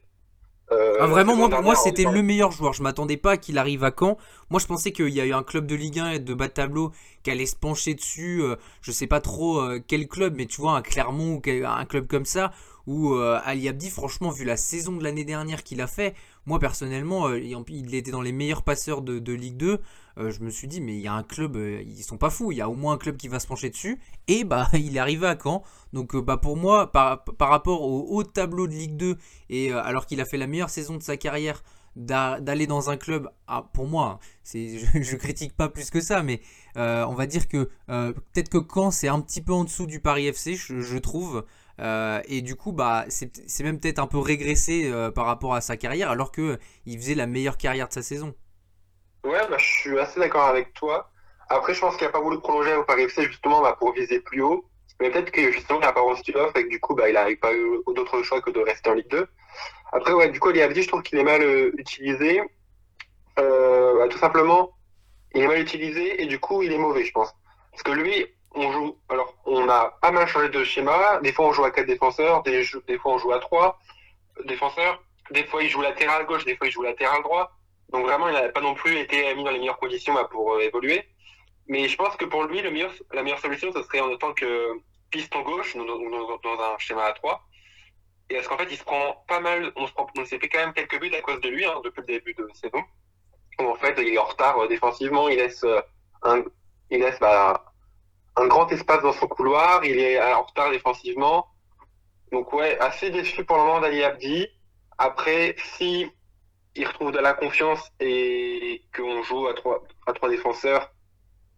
Euh, 0.72 0.98
ah 1.00 1.08
vraiment 1.08 1.36
moi 1.36 1.50
pour 1.50 1.64
moi 1.64 1.76
c'était 1.76 2.04
le 2.04 2.22
meilleur 2.22 2.52
joueur. 2.52 2.74
Je 2.74 2.84
m'attendais 2.84 3.18
pas 3.18 3.38
qu'il 3.38 3.58
arrive 3.58 3.84
à 3.84 3.92
Caen. 3.98 4.18
Moi 4.50 4.60
je 4.60 4.68
pensais 4.68 4.92
qu'il 4.92 5.10
y 5.10 5.22
a 5.22 5.26
eu 5.26 5.34
un 5.34 5.44
club 5.44 5.66
de 5.66 5.76
Ligue 5.76 6.00
1 6.00 6.12
et 6.12 6.20
de 6.20 6.34
bas 6.34 6.48
de 6.48 6.54
tableau 6.54 6.92
qui 7.24 7.32
allait 7.32 7.46
se 7.46 7.56
pencher 7.56 7.96
dessus. 7.96 8.42
Euh, 8.44 8.56
je 8.82 8.92
sais 8.92 9.08
pas 9.08 9.22
trop 9.22 9.60
euh, 9.60 9.80
quel 9.86 10.08
club, 10.08 10.36
mais 10.38 10.46
tu 10.46 10.62
vois 10.62 10.74
un 10.74 10.82
Clermont 10.82 11.42
ou 11.46 11.66
un 11.66 11.86
club 11.86 12.08
comme 12.08 12.26
ça 12.26 12.52
où 12.90 13.14
Ali 13.14 13.70
Abdi 13.70 13.90
franchement 13.90 14.32
vu 14.32 14.44
la 14.46 14.58
saison 14.58 14.94
de 14.94 15.04
l'année 15.04 15.24
dernière 15.24 15.64
qu'il 15.64 15.80
a 15.80 15.88
fait, 15.88 16.16
moi 16.48 16.58
personnellement 16.60 17.32
il 17.34 17.94
était 17.94 18.10
dans 18.10 18.22
les 18.22 18.32
meilleurs 18.32 18.64
passeurs 18.64 19.04
de, 19.04 19.34
Ligue 19.34 19.58
2. 19.58 19.80
je 20.18 20.40
me 20.40 20.50
suis 20.50 20.68
dit 20.68 20.82
mais 20.82 20.96
il 20.96 21.02
y 21.02 21.08
a 21.08 21.14
un 21.14 21.22
club, 21.22 21.56
ils 21.56 22.04
sont 22.04 22.18
pas 22.18 22.32
fous. 22.32 22.52
Il 22.52 22.58
y 22.58 22.62
a 22.62 22.70
au 22.70 22.76
moins 22.76 22.94
un 22.94 22.98
club 22.98 23.16
qui 23.16 23.28
va 23.28 23.40
se 23.40 23.46
pencher 23.46 23.70
dessus. 23.70 24.00
Et 24.28 24.44
bah 24.44 24.70
il 24.74 24.98
est 24.98 25.00
arrivé 25.00 25.28
à 25.28 25.38
Caen. 25.42 25.64
Donc 25.94 26.16
bah 26.16 26.38
pour 26.38 26.58
moi 26.58 26.92
par, 26.92 27.24
rapport 27.40 27.84
au 27.84 28.08
haut 28.10 28.24
tableau 28.24 28.68
de 28.68 28.74
Ligue 28.74 28.98
2 28.98 29.18
et 29.50 29.72
alors 29.72 30.08
qu'il 30.08 30.20
a 30.20 30.26
fait 30.26 30.38
la 30.38 30.48
meilleure 30.48 30.72
saison 30.72 30.98
de 30.98 31.04
sa 31.04 31.16
carrière 31.16 31.62
d'aller 31.96 32.68
dans 32.68 32.90
un 32.90 32.98
club, 32.98 33.30
ah, 33.48 33.70
pour 33.74 33.88
moi, 33.88 34.20
c'est, 34.44 34.78
je, 34.94 35.02
je, 35.02 35.16
critique 35.16 35.56
pas 35.56 35.70
plus 35.70 35.90
que 35.90 36.02
ça, 36.02 36.24
mais 36.24 36.42
euh, 36.78 37.06
on 37.08 37.14
va 37.14 37.26
dire 37.26 37.48
que 37.48 37.70
euh, 37.90 38.14
peut-être 38.14 38.50
que 38.50 38.58
Caen 38.74 38.92
c'est 38.92 39.08
un 39.08 39.20
petit 39.22 39.42
peu 39.42 39.54
en 39.54 39.64
dessous 39.64 39.86
du 39.86 40.00
Paris 40.00 40.28
FC, 40.28 40.56
je 40.56 40.98
trouve, 40.98 41.46
euh, 41.80 42.22
et 42.28 42.42
du 42.42 42.56
coup 42.56 42.72
bah 42.72 43.06
c'est 43.10 43.64
même 43.64 43.80
peut-être 43.80 44.00
un 44.00 44.08
peu 44.08 44.20
régressé 44.20 44.92
par 45.16 45.26
rapport 45.26 45.54
à 45.54 45.62
sa 45.62 45.78
carrière, 45.78 46.10
alors 46.10 46.32
que 46.32 46.60
il 46.86 46.98
faisait 46.98 47.16
la 47.16 47.28
meilleure 47.28 47.58
carrière 47.58 47.88
de 47.88 47.94
sa 47.94 48.02
saison. 48.04 48.36
Ouais, 49.24 49.48
bah, 49.50 49.58
je 49.58 49.66
suis 49.66 50.00
assez 50.00 50.20
d'accord 50.20 50.46
avec 50.46 50.74
toi. 50.74 51.12
Après, 51.50 51.74
je 51.74 51.82
pense 51.82 51.98
qu'il 51.98 52.06
n'a 52.06 52.14
pas 52.14 52.22
voulu 52.22 52.40
prolonger 52.40 52.74
au 52.76 52.84
Paris 52.84 53.04
FC 53.04 53.24
justement 53.24 53.62
bah, 53.62 53.76
pour 53.78 53.94
viser 53.94 54.20
plus 54.20 54.42
haut. 54.42 54.66
Mais 55.00 55.10
peut-être 55.10 55.32
que 55.32 55.52
justement, 55.52 55.80
il 55.80 55.86
n'a 55.86 55.94
pas 55.94 56.02
reçu 56.02 56.32
l'offre 56.32 56.56
et 56.58 56.66
que 56.66 56.70
du 56.70 56.80
coup, 56.80 56.94
bah, 56.96 57.10
il 57.10 57.14
n'a 57.14 57.26
pas 57.42 57.54
eu 57.54 57.82
d'autre 57.96 58.22
choix 58.24 58.42
que 58.42 58.52
de 58.52 58.60
rester 58.60 58.90
en 58.90 58.94
Ligue 58.94 59.10
2. 59.10 59.28
Après, 59.92 60.14
ouais, 60.14 60.30
du 60.30 60.40
coup, 60.40 60.50
Ali 60.50 60.62
Abdi, 60.62 60.84
je 60.84 60.88
trouve 60.88 61.02
qu'il 61.02 61.18
est 61.18 61.24
mal 61.24 61.42
euh, 61.42 61.72
utilisé. 61.78 62.42
Euh, 63.40 63.98
bah, 63.98 64.08
tout 64.10 64.18
simplement, 64.18 64.72
il 65.34 65.42
est 65.42 65.48
mal 65.48 65.60
utilisé 65.60 66.22
et 66.22 66.26
du 66.26 66.40
coup, 66.40 66.62
il 66.62 66.72
est 66.72 66.78
mauvais, 66.78 67.04
je 67.04 67.12
pense. 67.12 67.34
Parce 67.72 67.84
que 67.84 67.92
lui, 67.92 68.26
on 68.56 68.72
joue. 68.72 68.98
Alors, 69.10 69.36
on 69.46 69.68
a 69.70 69.98
pas 70.02 70.12
mal 70.12 70.28
changé 70.28 70.50
de 70.50 70.64
schéma. 70.64 71.20
Des 71.22 71.32
fois, 71.32 71.48
on 71.48 71.54
joue 71.54 71.64
à 71.64 71.72
4 71.72 71.86
défenseurs, 71.86 72.44
des, 72.44 72.64
fois, 72.98 73.14
on 73.14 73.18
joue 73.18 73.32
à 73.32 73.40
3 73.40 73.80
défenseurs. 74.46 75.02
Des 75.32 75.44
fois, 75.44 75.62
il 75.64 75.70
joue 75.70 75.82
latéral 75.82 76.26
gauche, 76.26 76.46
des 76.46 76.56
fois, 76.56 76.68
il 76.68 76.72
joue 76.72 76.84
latéral 76.84 77.22
droit. 77.24 77.52
Donc, 77.90 78.06
vraiment, 78.06 78.28
il 78.28 78.34
n'a 78.34 78.50
pas 78.50 78.62
non 78.62 78.74
plus 78.74 78.98
été 78.98 79.34
mis 79.36 79.44
dans 79.44 79.52
les 79.52 79.60
meilleures 79.60 79.78
conditions 79.78 80.16
pour 80.32 80.54
euh, 80.54 80.60
évoluer. 80.60 81.08
Mais 81.68 81.88
je 81.88 81.96
pense 81.96 82.16
que 82.16 82.26
pour 82.26 82.44
lui, 82.44 82.62
la 82.62 83.24
meilleure 83.24 83.40
solution, 83.40 83.72
ce 83.72 83.84
serait 83.84 84.00
en 84.00 84.16
tant 84.18 84.34
que 84.34 84.80
piston 85.12 85.42
gauche 85.42 85.76
dans, 85.76 85.84
un 85.84 86.78
schéma 86.80 87.06
à 87.06 87.14
3. 87.14 87.44
Et 88.30 88.36
parce 88.36 88.48
qu'en 88.48 88.58
fait, 88.58 88.68
il 88.70 88.78
se 88.78 88.84
prend 88.84 89.24
pas 89.28 89.40
mal, 89.40 89.72
on, 89.76 90.26
s'est 90.26 90.40
fait 90.40 90.50
quand 90.50 90.60
même 90.60 90.74
quelques 90.74 91.00
buts 91.00 91.14
à 91.14 91.22
cause 91.22 91.42
de 91.42 91.50
lui 91.50 91.66
hein, 91.66 91.80
depuis 91.84 92.02
le 92.02 92.08
début 92.08 92.34
de 92.34 92.48
saison. 92.54 92.84
en 93.60 93.76
fait, 93.76 93.96
il 94.00 94.14
est 94.14 94.18
en 94.18 94.26
retard 94.26 94.58
euh, 94.60 94.68
défensivement, 94.68 95.30
il 95.30 95.38
laisse 95.38 95.64
euh, 95.64 95.82
un, 96.24 96.44
il 96.92 97.00
laisse 97.00 97.20
bah, 97.20 97.69
un 98.40 98.48
grand 98.48 98.72
espace 98.72 99.02
dans 99.02 99.14
son 99.14 99.28
couloir, 99.28 99.84
il 99.84 100.00
est 100.00 100.22
en 100.22 100.44
retard 100.44 100.72
défensivement. 100.72 101.48
Donc 102.32 102.54
ouais, 102.54 102.78
assez 102.80 103.10
déçu 103.10 103.44
pour 103.44 103.58
le 103.58 103.64
moment 103.64 103.82
d'Ali 103.82 104.04
Abdi. 104.04 104.48
Après, 104.98 105.56
si 105.78 106.08
il 106.76 106.88
retrouve 106.88 107.12
de 107.12 107.20
la 107.20 107.34
confiance 107.34 107.92
et 108.00 108.84
qu'on 108.96 109.24
joue 109.24 109.48
à 109.48 109.54
trois, 109.54 109.84
à 110.08 110.14
trois 110.14 110.30
défenseurs, 110.30 110.94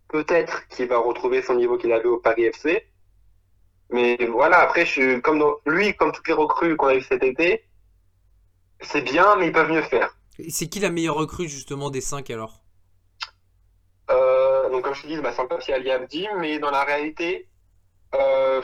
peut-être 0.07 0.67
qu'il 0.69 0.87
va 0.87 0.97
retrouver 0.97 1.41
son 1.41 1.55
niveau 1.55 1.77
qu'il 1.77 1.91
avait 1.91 2.07
au 2.07 2.17
Paris 2.17 2.45
FC. 2.45 2.87
Mais 3.89 4.17
voilà, 4.27 4.59
après, 4.59 4.85
je 4.85 4.91
suis 4.91 5.21
comme 5.21 5.43
lui, 5.65 5.95
comme 5.95 6.11
toutes 6.11 6.27
les 6.27 6.33
recrues 6.33 6.77
qu'on 6.77 6.87
a 6.87 6.95
eu 6.95 7.01
cet 7.01 7.23
été, 7.23 7.65
c'est 8.79 9.01
bien, 9.01 9.35
mais 9.35 9.47
ils 9.47 9.51
peuvent 9.51 9.71
mieux 9.71 9.81
faire. 9.81 10.15
C'est 10.49 10.67
qui 10.67 10.79
la 10.79 10.89
meilleure 10.89 11.15
recrue 11.15 11.47
justement 11.47 11.89
des 11.89 12.01
cinq 12.01 12.29
alors? 12.29 12.60
Donc 14.71 14.83
comme 14.83 14.93
je 14.93 15.01
te 15.01 15.07
dis, 15.07 15.17
bah, 15.17 15.33
sans 15.33 15.43
le 15.43 15.49
papier 15.49 15.73
Ali 15.73 15.91
Abdi, 15.91 16.27
mais 16.37 16.57
dans 16.59 16.71
la 16.71 16.83
réalité, 16.83 17.49
euh, 18.15 18.61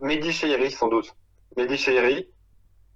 Mehdi 0.00 0.32
Cheyri 0.32 0.70
sans 0.70 0.88
doute. 0.88 1.14
Mehdi 1.56 1.78
Cheyri, 1.78 2.28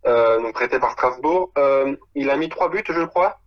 euh, 0.06 0.40
donc 0.40 0.52
prêté 0.52 0.78
par 0.78 0.92
Strasbourg, 0.92 1.50
euh, 1.56 1.96
il 2.14 2.28
a 2.28 2.36
mis 2.36 2.48
trois 2.48 2.68
buts, 2.68 2.84
je 2.86 3.04
crois. 3.04 3.40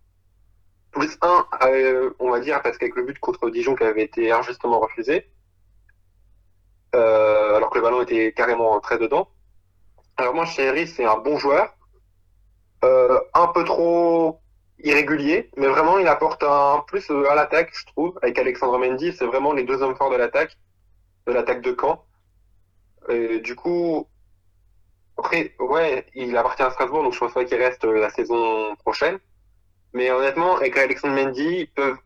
Plus 0.90 1.16
un, 1.22 1.46
euh, 1.62 2.10
on 2.18 2.30
va 2.30 2.40
dire, 2.40 2.60
parce 2.62 2.78
qu'avec 2.78 2.96
le 2.96 3.04
but 3.04 3.18
contre 3.20 3.48
Dijon 3.50 3.76
qui 3.76 3.84
avait 3.84 4.02
été 4.02 4.32
injustement 4.32 4.80
refusé. 4.80 5.30
Alors 6.92 7.68
que 7.68 7.76
le 7.76 7.82
ballon 7.82 8.00
était 8.00 8.32
carrément 8.32 8.70
entré 8.70 8.96
dedans. 8.96 9.28
Alors 10.16 10.32
moi, 10.34 10.46
Chéri, 10.46 10.88
c'est 10.88 11.04
un 11.04 11.18
bon 11.18 11.36
joueur, 11.36 11.76
un 12.82 13.46
peu 13.54 13.64
trop 13.64 14.40
irrégulier, 14.82 15.50
mais 15.56 15.66
vraiment 15.66 15.98
il 15.98 16.06
apporte 16.06 16.42
un 16.42 16.84
plus 16.86 17.10
à 17.10 17.34
l'attaque, 17.34 17.72
je 17.72 17.86
trouve, 17.86 18.18
avec 18.22 18.38
Alexandre 18.38 18.78
Mendy, 18.78 19.12
c'est 19.12 19.26
vraiment 19.26 19.52
les 19.52 19.64
deux 19.64 19.82
hommes 19.82 19.96
forts 19.96 20.10
de 20.10 20.16
l'attaque, 20.16 20.56
de 21.26 21.32
l'attaque 21.32 21.62
de 21.62 21.74
Caen. 21.78 22.04
Du 23.42 23.54
coup, 23.54 24.08
après, 25.16 25.54
ouais, 25.58 26.06
il 26.14 26.36
appartient 26.36 26.62
à 26.62 26.70
Strasbourg, 26.70 27.02
donc 27.02 27.14
je 27.14 27.18
pense 27.18 27.32
pas 27.32 27.44
qu'il 27.44 27.56
reste 27.56 27.84
la 27.84 28.10
saison 28.10 28.74
prochaine. 28.76 29.18
Mais 29.94 30.10
honnêtement, 30.10 30.56
avec 30.56 30.76
Alexandre 30.76 31.14
Mendy, 31.14 31.60
ils 31.60 31.70
peuvent 31.70 31.96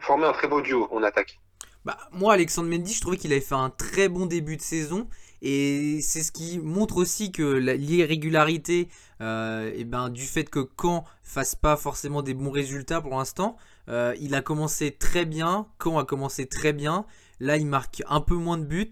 former 0.00 0.26
un 0.26 0.32
très 0.32 0.48
beau 0.48 0.60
duo 0.60 0.88
en 0.90 1.02
attaque. 1.02 1.38
Bah, 1.86 1.96
moi, 2.12 2.34
Alexandre 2.34 2.68
Mendy, 2.68 2.92
je 2.92 3.00
trouvais 3.00 3.16
qu'il 3.16 3.32
avait 3.32 3.40
fait 3.40 3.54
un 3.54 3.70
très 3.70 4.08
bon 4.08 4.26
début 4.26 4.56
de 4.56 4.62
saison. 4.62 5.08
Et 5.42 6.00
c'est 6.02 6.22
ce 6.22 6.32
qui 6.32 6.58
montre 6.58 6.96
aussi 6.96 7.32
que 7.32 7.42
l'irrégularité, 7.42 8.88
euh, 9.20 9.72
et 9.74 9.84
ben, 9.84 10.08
du 10.08 10.24
fait 10.24 10.48
que 10.48 10.68
Caen 10.80 11.04
fasse 11.22 11.54
pas 11.54 11.76
forcément 11.76 12.22
des 12.22 12.34
bons 12.34 12.50
résultats 12.50 13.00
pour 13.00 13.16
l'instant, 13.16 13.56
euh, 13.88 14.14
il 14.20 14.34
a 14.34 14.42
commencé 14.42 14.90
très 14.92 15.24
bien. 15.24 15.66
Caen 15.82 15.98
a 15.98 16.04
commencé 16.04 16.46
très 16.46 16.72
bien. 16.72 17.06
Là, 17.38 17.56
il 17.56 17.66
marque 17.66 18.02
un 18.08 18.20
peu 18.20 18.34
moins 18.34 18.58
de 18.58 18.64
buts. 18.64 18.90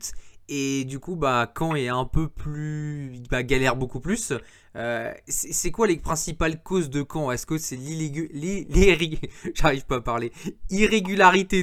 Et 0.48 0.84
du 0.84 0.98
coup, 0.98 1.16
bah, 1.16 1.50
Caen 1.56 1.74
est 1.74 1.88
un 1.88 2.04
peu 2.04 2.28
plus. 2.28 3.22
Bah, 3.30 3.42
galère 3.42 3.76
beaucoup 3.76 4.00
plus. 4.00 4.32
Euh, 4.76 5.12
c'est 5.26 5.70
quoi 5.70 5.86
les 5.86 5.96
principales 5.96 6.62
causes 6.62 6.90
de 6.90 7.04
Caen 7.10 7.30
Est-ce 7.30 7.46
que 7.46 7.58
c'est 7.58 7.76
l'irrégularité 7.76 9.30
J'arrive 9.54 9.84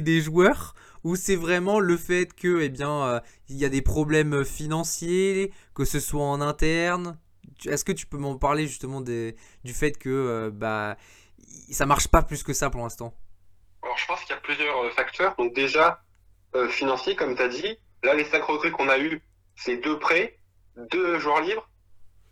des 0.02 0.20
joueurs 0.20 0.74
ou 1.04 1.16
c'est 1.16 1.36
vraiment 1.36 1.80
le 1.80 1.96
fait 1.96 2.32
que 2.34 2.60
eh 2.60 2.68
bien 2.68 3.02
euh, 3.04 3.20
y 3.48 3.64
a 3.64 3.68
des 3.68 3.82
problèmes 3.82 4.44
financiers, 4.44 5.52
que 5.74 5.84
ce 5.84 6.00
soit 6.00 6.24
en 6.24 6.40
interne? 6.40 7.18
Est-ce 7.66 7.84
que 7.84 7.92
tu 7.92 8.06
peux 8.06 8.18
m'en 8.18 8.36
parler 8.38 8.66
justement 8.66 9.00
du 9.00 9.34
fait 9.72 9.98
que 9.98 10.08
euh, 10.08 10.50
bah 10.50 10.96
ça 11.70 11.86
marche 11.86 12.08
pas 12.08 12.22
plus 12.22 12.42
que 12.42 12.52
ça 12.52 12.70
pour 12.70 12.82
l'instant? 12.82 13.14
Alors 13.82 13.96
je 13.98 14.06
pense 14.06 14.20
qu'il 14.20 14.30
y 14.30 14.38
a 14.38 14.40
plusieurs 14.40 14.78
euh, 14.84 14.90
facteurs. 14.90 15.34
Donc 15.36 15.54
déjà 15.54 16.02
financier 16.68 17.16
comme 17.16 17.34
tu 17.34 17.40
as 17.40 17.48
dit, 17.48 17.78
là 18.02 18.14
les 18.14 18.24
cinq 18.24 18.42
recrues 18.44 18.72
qu'on 18.72 18.88
a 18.88 18.98
eu, 18.98 19.22
c'est 19.56 19.76
deux 19.76 19.98
prêts, 19.98 20.38
deux 20.76 21.18
joueurs 21.18 21.40
libres 21.40 21.68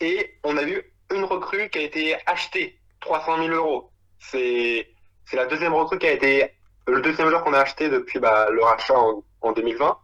et 0.01 0.39
on 0.45 0.57
a 0.57 0.63
eu 0.63 0.83
une 1.13 1.25
recrue 1.25 1.69
qui 1.71 1.79
a 1.79 1.83
été 1.83 2.17
achetée 2.27 2.79
300 3.01 3.39
000 3.39 3.49
euros. 3.49 3.91
C'est 4.19 4.87
la 5.33 5.47
deuxième 5.47 5.75
recrue 5.75 5.99
qui 5.99 6.07
a 6.07 6.13
été 6.13 6.53
le 6.87 7.01
deuxième 7.01 7.29
joueur 7.29 7.45
qu'on 7.45 7.53
a 7.53 7.61
acheté 7.61 7.89
depuis 7.89 8.19
bah, 8.19 8.51
le 8.51 8.63
rachat 8.63 8.99
en, 8.99 9.53
2020. 9.53 9.99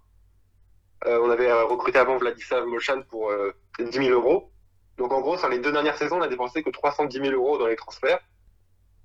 Euh, 1.07 1.21
on 1.23 1.31
avait 1.31 1.53
recruté 1.53 1.99
avant 1.99 2.17
Vladislav 2.17 2.65
Molchan 2.67 3.03
pour 3.11 3.33
10 3.79 3.85
euh, 3.85 3.91
000 3.93 4.09
euros. 4.11 4.51
Donc 4.97 5.13
en 5.13 5.21
gros, 5.21 5.37
sur 5.37 5.49
les 5.49 5.59
deux 5.59 5.73
dernières 5.73 5.97
saisons, 5.97 6.19
on 6.19 6.23
a 6.23 6.29
dépensé 6.29 6.63
que 6.63 6.71
310 6.71 7.19
000 7.19 7.33
euros 7.33 7.59
dans 7.59 7.67
les 7.67 7.77
transferts, 7.77 8.21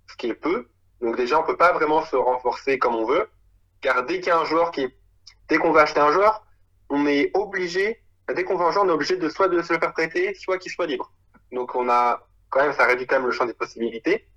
ce 0.07 0.15
qui 0.15 0.27
est 0.27 0.33
peu. 0.33 0.67
Donc 1.01 1.17
déjà, 1.17 1.39
on 1.39 1.43
peut 1.43 1.57
pas 1.57 1.73
vraiment 1.73 2.03
se 2.05 2.15
renforcer 2.15 2.79
comme 2.79 2.95
on 2.95 3.05
veut, 3.05 3.29
car 3.81 4.05
dès 4.05 4.19
qu'il 4.19 4.27
y 4.27 4.31
a 4.31 4.39
un 4.39 4.45
joueur 4.45 4.71
qui, 4.71 4.87
dès 5.49 5.57
qu'on 5.57 5.71
va 5.71 5.81
acheter 5.81 5.99
un 5.99 6.11
joueur, 6.11 6.45
on 6.91 7.07
est 7.07 7.31
obligé, 7.33 8.03
dès 8.35 8.43
qu'on 8.43 8.57
veut 8.57 8.65
un 8.65 8.71
joueur, 8.71 8.85
on 8.85 8.89
est 8.89 8.93
obligé 8.93 9.17
de 9.17 9.29
soit 9.29 9.47
de 9.47 9.61
se 9.61 9.73
le 9.73 9.79
faire 9.79 9.93
prêter, 9.93 10.35
soit 10.35 10.57
qu'il 10.57 10.71
soit 10.71 10.85
libre. 10.85 11.11
Donc 11.51 11.73
on 11.73 11.89
a 11.89 12.27
quand 12.49 12.61
même, 12.61 12.73
ça 12.73 12.85
réduit 12.85 13.07
quand 13.07 13.15
même 13.15 13.25
le 13.25 13.31
champ 13.31 13.45
des 13.45 13.53
possibilités. 13.53 14.27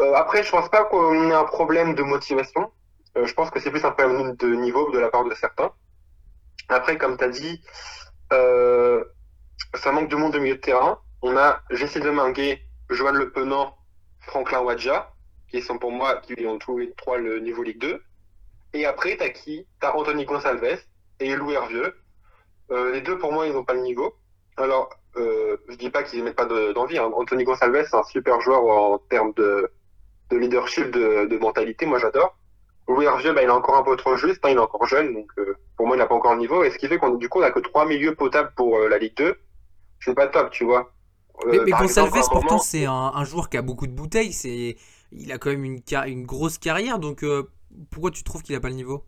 Euh, 0.00 0.14
après, 0.14 0.42
je 0.42 0.50
pense 0.50 0.70
pas 0.70 0.84
qu'on 0.84 1.30
ait 1.30 1.34
un 1.34 1.44
problème 1.44 1.94
de 1.94 2.02
motivation. 2.02 2.72
Euh, 3.16 3.26
je 3.26 3.34
pense 3.34 3.50
que 3.50 3.60
c'est 3.60 3.70
plus 3.70 3.84
un 3.84 3.90
problème 3.90 4.34
de 4.36 4.54
niveau 4.54 4.90
de 4.90 4.98
la 4.98 5.10
part 5.10 5.24
de 5.24 5.34
certains. 5.34 5.70
Après, 6.70 6.96
comme 6.96 7.18
tu 7.18 7.24
as 7.24 7.28
dit, 7.28 7.62
euh, 8.32 9.04
ça 9.74 9.92
manque 9.92 10.08
de 10.08 10.16
monde 10.16 10.32
de 10.32 10.38
milieu 10.38 10.54
de 10.54 10.60
terrain. 10.60 10.98
On 11.20 11.36
a 11.36 11.60
Jesse 11.70 11.98
Deminguet, 11.98 12.62
Joanne 12.88 13.16
Le 13.16 13.30
Penant, 13.30 13.76
Franklin 14.20 14.60
Wadja, 14.60 15.12
qui 15.48 15.60
sont 15.60 15.78
pour 15.78 15.92
moi, 15.92 16.16
qui 16.22 16.46
ont 16.46 16.58
tous 16.58 16.78
les 16.78 16.92
trois 16.94 17.18
le 17.18 17.40
niveau 17.40 17.62
Ligue 17.62 17.80
2. 17.80 18.02
Et 18.72 18.86
après, 18.86 19.16
t'as 19.18 19.28
qui? 19.28 19.66
T'as 19.80 19.92
Anthony 19.92 20.24
Gonsalves 20.24 20.78
et 21.20 21.36
Lou 21.36 21.50
Hervieux. 21.50 21.94
les 22.70 23.00
deux, 23.00 23.18
pour 23.18 23.32
moi, 23.32 23.46
ils 23.46 23.52
n'ont 23.52 23.64
pas 23.64 23.74
le 23.74 23.82
niveau. 23.82 24.14
Alors, 24.56 24.90
euh, 25.16 25.56
je 25.68 25.76
dis 25.76 25.90
pas 25.90 26.02
qu'ils 26.02 26.22
mettent 26.22 26.36
pas 26.36 26.44
d'envie. 26.46 26.98
hein. 26.98 27.10
Anthony 27.14 27.44
Gonsalves, 27.44 27.86
c'est 27.88 27.96
un 27.96 28.02
super 28.04 28.40
joueur 28.40 28.64
en 28.64 28.98
termes 28.98 29.32
de, 29.36 29.70
de 30.30 30.36
leadership, 30.36 30.90
de, 30.90 31.38
mentalité, 31.38 31.86
moi 31.86 31.98
j'adore. 31.98 32.36
Louis 32.88 33.04
Hervieux, 33.04 33.32
bah, 33.32 33.42
il 33.42 33.48
est 33.48 33.52
encore 33.52 33.76
un 33.76 33.82
peu 33.82 33.96
trop 33.96 34.16
juste, 34.16 34.44
hein, 34.44 34.50
il 34.50 34.56
est 34.56 34.60
encore 34.60 34.84
jeune, 34.86 35.14
donc 35.14 35.30
euh, 35.38 35.56
pour 35.76 35.86
moi 35.86 35.96
il 35.96 36.00
n'a 36.00 36.06
pas 36.06 36.14
encore 36.14 36.34
le 36.34 36.40
niveau. 36.40 36.64
Et 36.64 36.70
ce 36.70 36.78
qui 36.78 36.88
fait 36.88 36.98
qu'on 36.98 37.14
du 37.14 37.28
coup 37.28 37.38
on 37.38 37.42
a 37.42 37.50
que 37.50 37.60
trois 37.60 37.86
milieux 37.86 38.14
potables 38.14 38.52
pour 38.56 38.76
euh, 38.76 38.88
la 38.88 38.98
Ligue 38.98 39.16
2. 39.16 39.36
C'est 40.00 40.14
pas 40.14 40.26
top, 40.26 40.50
tu 40.50 40.64
vois. 40.64 40.92
Euh, 41.46 41.50
mais, 41.52 41.58
mais 41.64 41.88
pourtant, 42.30 42.58
c'est 42.58 42.86
un, 42.86 43.24
joueur 43.24 43.48
qui 43.48 43.56
a 43.56 43.62
beaucoup 43.62 43.86
de 43.86 43.92
bouteilles. 43.92 44.32
C'est, 44.32 44.76
il 45.12 45.30
a 45.30 45.38
quand 45.38 45.50
même 45.50 45.64
une, 45.64 45.80
une 46.06 46.24
grosse 46.24 46.58
carrière. 46.58 46.98
Donc, 46.98 47.24
pourquoi 47.90 48.10
tu 48.10 48.24
trouves 48.24 48.42
qu'il 48.42 48.54
a 48.56 48.60
pas 48.60 48.68
le 48.68 48.74
niveau? 48.74 49.04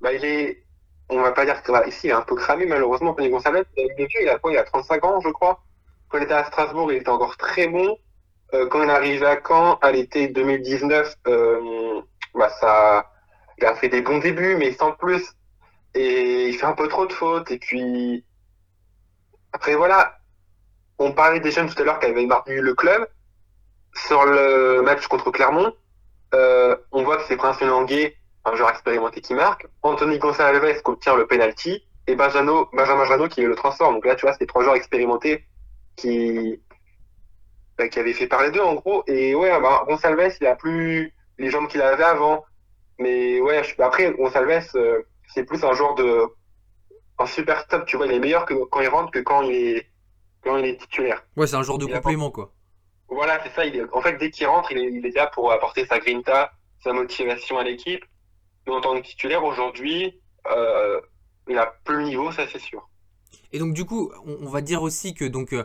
Bah, 0.00 0.12
il 0.12 0.24
est. 0.24 0.62
On 1.08 1.22
va 1.22 1.32
pas 1.32 1.44
dire 1.44 1.62
que 1.62 1.70
bah, 1.70 1.86
ici, 1.86 2.08
il 2.08 2.10
est 2.10 2.12
un 2.12 2.22
peu 2.22 2.34
cramé, 2.34 2.66
malheureusement. 2.66 3.12
Gonçalves, 3.12 3.64
il 3.76 4.08
il 4.20 4.28
a 4.28 4.38
quoi 4.38 4.52
Il 4.52 4.58
a 4.58 4.64
35 4.64 5.04
ans, 5.04 5.20
je 5.20 5.28
crois. 5.28 5.62
Quand 6.08 6.18
il 6.18 6.24
était 6.24 6.34
à 6.34 6.44
Strasbourg, 6.44 6.92
il 6.92 6.98
était 6.98 7.08
encore 7.10 7.36
très 7.36 7.68
bon. 7.68 7.96
Euh, 8.54 8.66
quand 8.68 8.82
il 8.82 8.90
arrive 8.90 9.24
à 9.24 9.38
Caen, 9.46 9.78
à 9.82 9.92
l'été 9.92 10.28
2019, 10.28 11.16
euh, 11.26 12.00
bah 12.34 12.48
ça, 12.60 13.10
il 13.58 13.64
a 13.64 13.74
fait 13.74 13.88
des 13.88 14.02
bons 14.02 14.18
débuts, 14.18 14.56
mais 14.56 14.72
sans 14.72 14.92
plus. 14.92 15.34
Et 15.94 16.48
il 16.48 16.54
fait 16.54 16.66
un 16.66 16.74
peu 16.74 16.88
trop 16.88 17.06
de 17.06 17.12
fautes. 17.12 17.50
Et 17.50 17.58
puis, 17.58 18.24
après, 19.52 19.74
voilà. 19.74 20.18
On 20.98 21.12
parlait 21.12 21.40
des 21.40 21.50
jeunes 21.50 21.68
tout 21.68 21.80
à 21.80 21.84
l'heure 21.84 21.98
qui 22.00 22.06
avaient 22.06 22.26
marqué 22.26 22.60
le 22.60 22.74
club. 22.74 23.06
Sur 23.94 24.24
le 24.26 24.82
match 24.82 25.06
contre 25.06 25.30
Clermont, 25.30 25.72
euh, 26.34 26.76
on 26.92 27.02
voit 27.02 27.16
que 27.16 27.24
c'est 27.24 27.36
Prince 27.36 27.60
Languet, 27.60 28.16
un 28.46 28.54
joueur 28.56 28.70
expérimenté 28.70 29.20
qui 29.20 29.34
marque. 29.34 29.66
Anthony 29.82 30.18
Gonçalves 30.18 30.60
qui 30.74 30.82
obtient 30.90 31.16
le 31.16 31.26
penalty. 31.26 31.82
Et 32.06 32.14
Benjamin, 32.14 32.66
Benjamin 32.72 33.04
Jano 33.04 33.28
qui 33.28 33.42
le 33.42 33.54
transfert. 33.56 33.90
Donc 33.90 34.06
là, 34.06 34.14
tu 34.14 34.24
vois, 34.26 34.34
c'est 34.38 34.46
trois 34.46 34.62
joueurs 34.62 34.76
expérimentés 34.76 35.44
qui, 35.96 36.60
bah, 37.76 37.88
qui 37.88 37.98
avait 37.98 38.12
fait 38.12 38.28
parler 38.28 38.50
d'eux 38.52 38.62
en 38.62 38.74
gros. 38.74 39.02
Et 39.08 39.34
ouais, 39.34 39.50
bah, 39.60 39.84
Gonsalves, 39.88 40.36
il 40.40 40.46
a 40.46 40.54
plus 40.54 41.12
les 41.38 41.50
jambes 41.50 41.66
qu'il 41.68 41.82
avait 41.82 42.04
avant. 42.04 42.44
Mais 42.98 43.40
ouais, 43.40 43.64
je- 43.64 43.80
après, 43.82 44.12
Gonçalves, 44.12 44.70
euh, 44.76 45.02
c'est 45.34 45.44
plus 45.44 45.64
un 45.64 45.72
joueur 45.72 45.94
de 45.96 46.26
un 47.18 47.26
super 47.26 47.66
top, 47.66 47.86
tu 47.86 47.96
vois, 47.96 48.06
il 48.06 48.12
est 48.12 48.18
meilleur 48.20 48.44
que 48.44 48.52
quand 48.66 48.80
il 48.80 48.88
rentre 48.88 49.10
que 49.10 49.18
quand 49.20 49.40
il 49.42 49.52
est 49.54 49.86
quand 50.44 50.58
il 50.58 50.66
est 50.66 50.76
titulaire. 50.80 51.24
Ouais, 51.36 51.46
c'est 51.46 51.56
un 51.56 51.62
genre 51.62 51.78
de 51.78 51.86
Il 51.86 51.92
complément, 51.92 52.30
quoi. 52.30 52.52
Voilà, 53.08 53.40
c'est 53.42 53.50
ça. 53.54 53.64
Il 53.64 53.74
est, 53.74 53.84
en 53.92 54.00
fait, 54.00 54.16
dès 54.18 54.30
qu'il 54.30 54.46
rentre, 54.46 54.70
il 54.70 54.78
est, 54.78 54.92
il 54.92 55.04
est 55.06 55.14
là 55.16 55.26
pour 55.26 55.50
apporter 55.50 55.86
sa 55.86 55.98
grinta, 55.98 56.52
sa 56.84 56.92
motivation 56.92 57.58
à 57.58 57.64
l'équipe. 57.64 58.04
Mais 58.66 58.72
en 58.72 58.80
tant 58.80 58.96
que 58.96 59.06
titulaire, 59.06 59.44
aujourd'hui, 59.44 60.20
euh, 60.50 61.00
il 61.48 61.58
a 61.58 61.66
plus 61.84 61.96
le 61.96 62.04
niveau, 62.04 62.32
ça 62.32 62.46
c'est 62.50 62.58
sûr. 62.58 62.88
Et 63.52 63.58
donc, 63.58 63.74
du 63.74 63.84
coup, 63.84 64.10
on, 64.24 64.46
on 64.46 64.48
va 64.48 64.60
dire 64.60 64.82
aussi 64.82 65.14
que 65.14 65.24
donc 65.24 65.52
euh, 65.52 65.64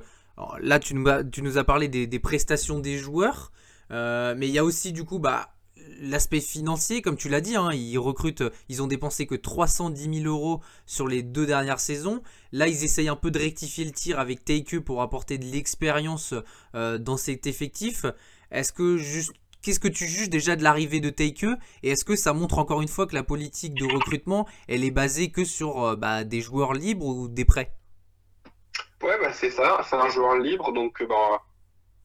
là, 0.60 0.80
tu 0.80 0.94
nous 0.94 1.08
as, 1.08 1.24
tu 1.24 1.42
nous 1.42 1.58
as 1.58 1.64
parlé 1.64 1.88
des, 1.88 2.20
prestations 2.20 2.80
des 2.80 2.98
joueurs, 2.98 3.52
euh, 3.92 4.36
mais 4.38 4.48
il 4.48 4.54
y 4.54 4.60
a 4.60 4.64
aussi, 4.64 4.94
du 4.94 5.04
coup, 5.04 5.20
bah, 5.20 5.54
l'aspect 6.00 6.40
financier, 6.40 7.02
comme 7.02 7.18
tu 7.18 7.30
l'as 7.30 7.42
dit, 7.42 7.56
hein, 7.56 7.72
ils 7.74 7.98
recrutent, 7.98 8.44
ils 8.70 8.82
ont 8.82 8.88
dépensé 8.88 9.28
que 9.28 9.36
310 9.36 10.22
000 10.22 10.26
euros 10.26 10.62
sur 10.86 11.08
les 11.08 11.24
deux 11.24 11.46
dernières 11.46 11.80
saisons. 11.80 12.22
Là, 12.52 12.68
ils 12.68 12.84
essayent 12.84 13.10
un 13.10 13.16
peu 13.16 13.32
de 13.32 13.40
rectifier 13.40 13.86
le 13.86 13.92
tir 13.92 14.20
avec 14.20 14.46
Take 14.46 14.80
pour 14.80 15.02
apporter 15.02 15.38
de 15.38 15.46
l'expérience 15.46 16.34
euh, 16.76 16.98
dans 16.98 17.18
cet 17.18 17.48
effectif. 17.48 18.06
Est-ce 18.52 18.74
que 18.74 18.98
juste 18.98 19.34
Qu'est-ce 19.62 19.80
que 19.80 19.88
tu 19.88 20.06
juges 20.06 20.30
déjà 20.30 20.56
de 20.56 20.64
l'arrivée 20.64 21.00
de 21.00 21.10
Take 21.10 21.48
et 21.84 21.92
est-ce 21.92 22.06
que 22.06 22.16
ça 22.16 22.34
montre 22.34 22.58
encore 22.60 22.82
une 22.82 22.88
fois 22.88 23.08
que 23.08 23.16
la 23.16 23.24
politique 23.24 23.74
de 23.74 23.86
recrutement 23.86 24.48
elle 24.68 24.84
est 24.84 24.92
basée 24.92 25.32
que 25.32 25.44
sur 25.44 25.84
euh, 25.84 25.96
bah, 25.96 26.24
des 26.24 26.42
joueurs 26.42 26.74
libres 26.74 27.06
ou 27.06 27.28
des 27.28 27.46
prêts? 27.46 27.72
Ouais, 29.04 29.18
bah 29.22 29.34
c'est 29.34 29.50
ça. 29.50 29.82
C'est 29.90 29.96
un 29.96 30.10
joueur 30.10 30.36
libre, 30.38 30.72
donc 30.72 31.02
euh, 31.02 31.08
bah, 31.08 31.42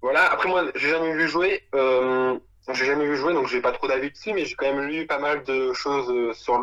voilà. 0.03 0.31
Après 0.33 0.49
moi, 0.49 0.65
j'ai 0.75 0.91
jamais 0.91 1.15
vu 1.15 1.29
jouer. 1.29 1.63
Euh, 1.75 2.39
j'ai 2.73 2.85
jamais 2.85 3.07
vu 3.07 3.17
jouer, 3.17 3.33
donc 3.33 3.47
j'ai 3.47 3.61
pas 3.61 3.73
trop 3.73 3.87
d'avis 3.87 4.11
dessus, 4.11 4.33
mais 4.33 4.45
j'ai 4.45 4.55
quand 4.55 4.67
même 4.67 4.87
lu 4.87 5.07
pas 5.07 5.19
mal 5.19 5.45
de 5.45 5.73
choses 5.73 6.37
sur 6.37 6.61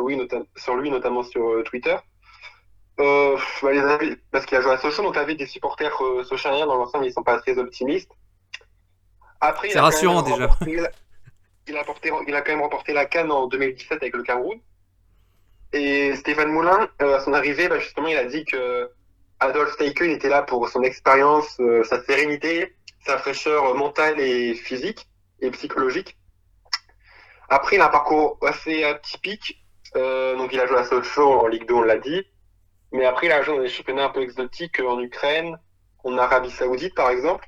sur 0.56 0.75
lui 0.75 0.89
notamment 0.89 1.23
sur 1.23 1.63
Twitter. 1.63 1.95
Euh, 2.99 3.38
bah, 3.62 3.71
les 3.71 3.79
avis, 3.79 4.15
parce 4.32 4.45
qu'il 4.45 4.58
a 4.58 4.62
joué 4.62 4.71
à 4.71 4.77
Sochaux, 4.77 5.01
donc 5.01 5.15
l'avis 5.15 5.36
des 5.36 5.47
supporters 5.47 5.95
euh, 6.01 6.65
dans 6.65 6.75
l'ensemble, 6.75 7.06
ils 7.06 7.13
sont 7.13 7.23
pas 7.23 7.39
très 7.39 7.58
optimistes. 7.58 8.12
Après, 9.43 9.69
C'est 9.69 9.79
rassurant, 9.79 10.21
déjà. 10.21 10.47
remporté- 10.47 10.79
il 11.67 11.77
a, 11.77 11.84
porté- 11.84 12.12
il 12.27 12.36
a 12.36 12.41
quand 12.41 12.51
même 12.51 12.62
remporté 12.62 12.93
la 12.93 13.06
Cannes 13.06 13.32
en 13.32 13.47
2017 13.47 14.01
avec 14.01 14.15
le 14.15 14.23
Cameroun. 14.23 14.60
Et 15.73 16.15
Stéphane 16.15 16.49
Moulin, 16.51 16.88
euh, 17.01 17.17
à 17.17 17.19
son 17.19 17.34
arrivée, 17.34 17.67
bah, 17.67 17.79
justement, 17.79 18.08
il 18.08 18.17
a 18.17 18.25
dit 18.25 18.45
que 18.45 18.89
Adolphe 19.39 19.73
Steichen 19.73 20.10
était 20.12 20.29
là 20.29 20.43
pour 20.43 20.69
son 20.69 20.84
expérience, 20.84 21.58
euh, 21.60 21.84
sa 21.84 22.03
sérénité, 22.03 22.75
sa 23.06 23.17
fraîcheur 23.17 23.75
mentale 23.75 24.19
et 24.19 24.53
physique 24.56 25.08
et 25.41 25.49
psychologique. 25.51 26.15
Après, 27.49 27.75
il 27.75 27.82
a 27.82 27.88
un 27.88 27.89
parcours 27.89 28.38
assez 28.45 28.84
atypique. 28.84 29.63
Euh, 29.95 30.36
donc, 30.38 30.53
il 30.53 30.60
a 30.60 30.65
joué 30.67 30.77
à 30.77 30.86
Sochaux 30.86 31.39
en 31.41 31.47
Ligue 31.47 31.67
2, 31.67 31.73
on 31.73 31.82
l'a 31.82 31.97
dit. 31.97 32.23
Mais 32.91 33.06
après, 33.06 33.27
il 33.27 33.32
a 33.32 33.41
joué 33.41 33.58
dans 33.58 33.63
des 33.63 33.69
championnats 33.69 34.06
un 34.06 34.10
peu 34.10 34.21
exotiques 34.21 34.79
en 34.79 34.99
Ukraine, 34.99 35.58
en 36.03 36.17
Arabie 36.17 36.51
Saoudite, 36.51 36.95
par 36.95 37.10
exemple. 37.10 37.47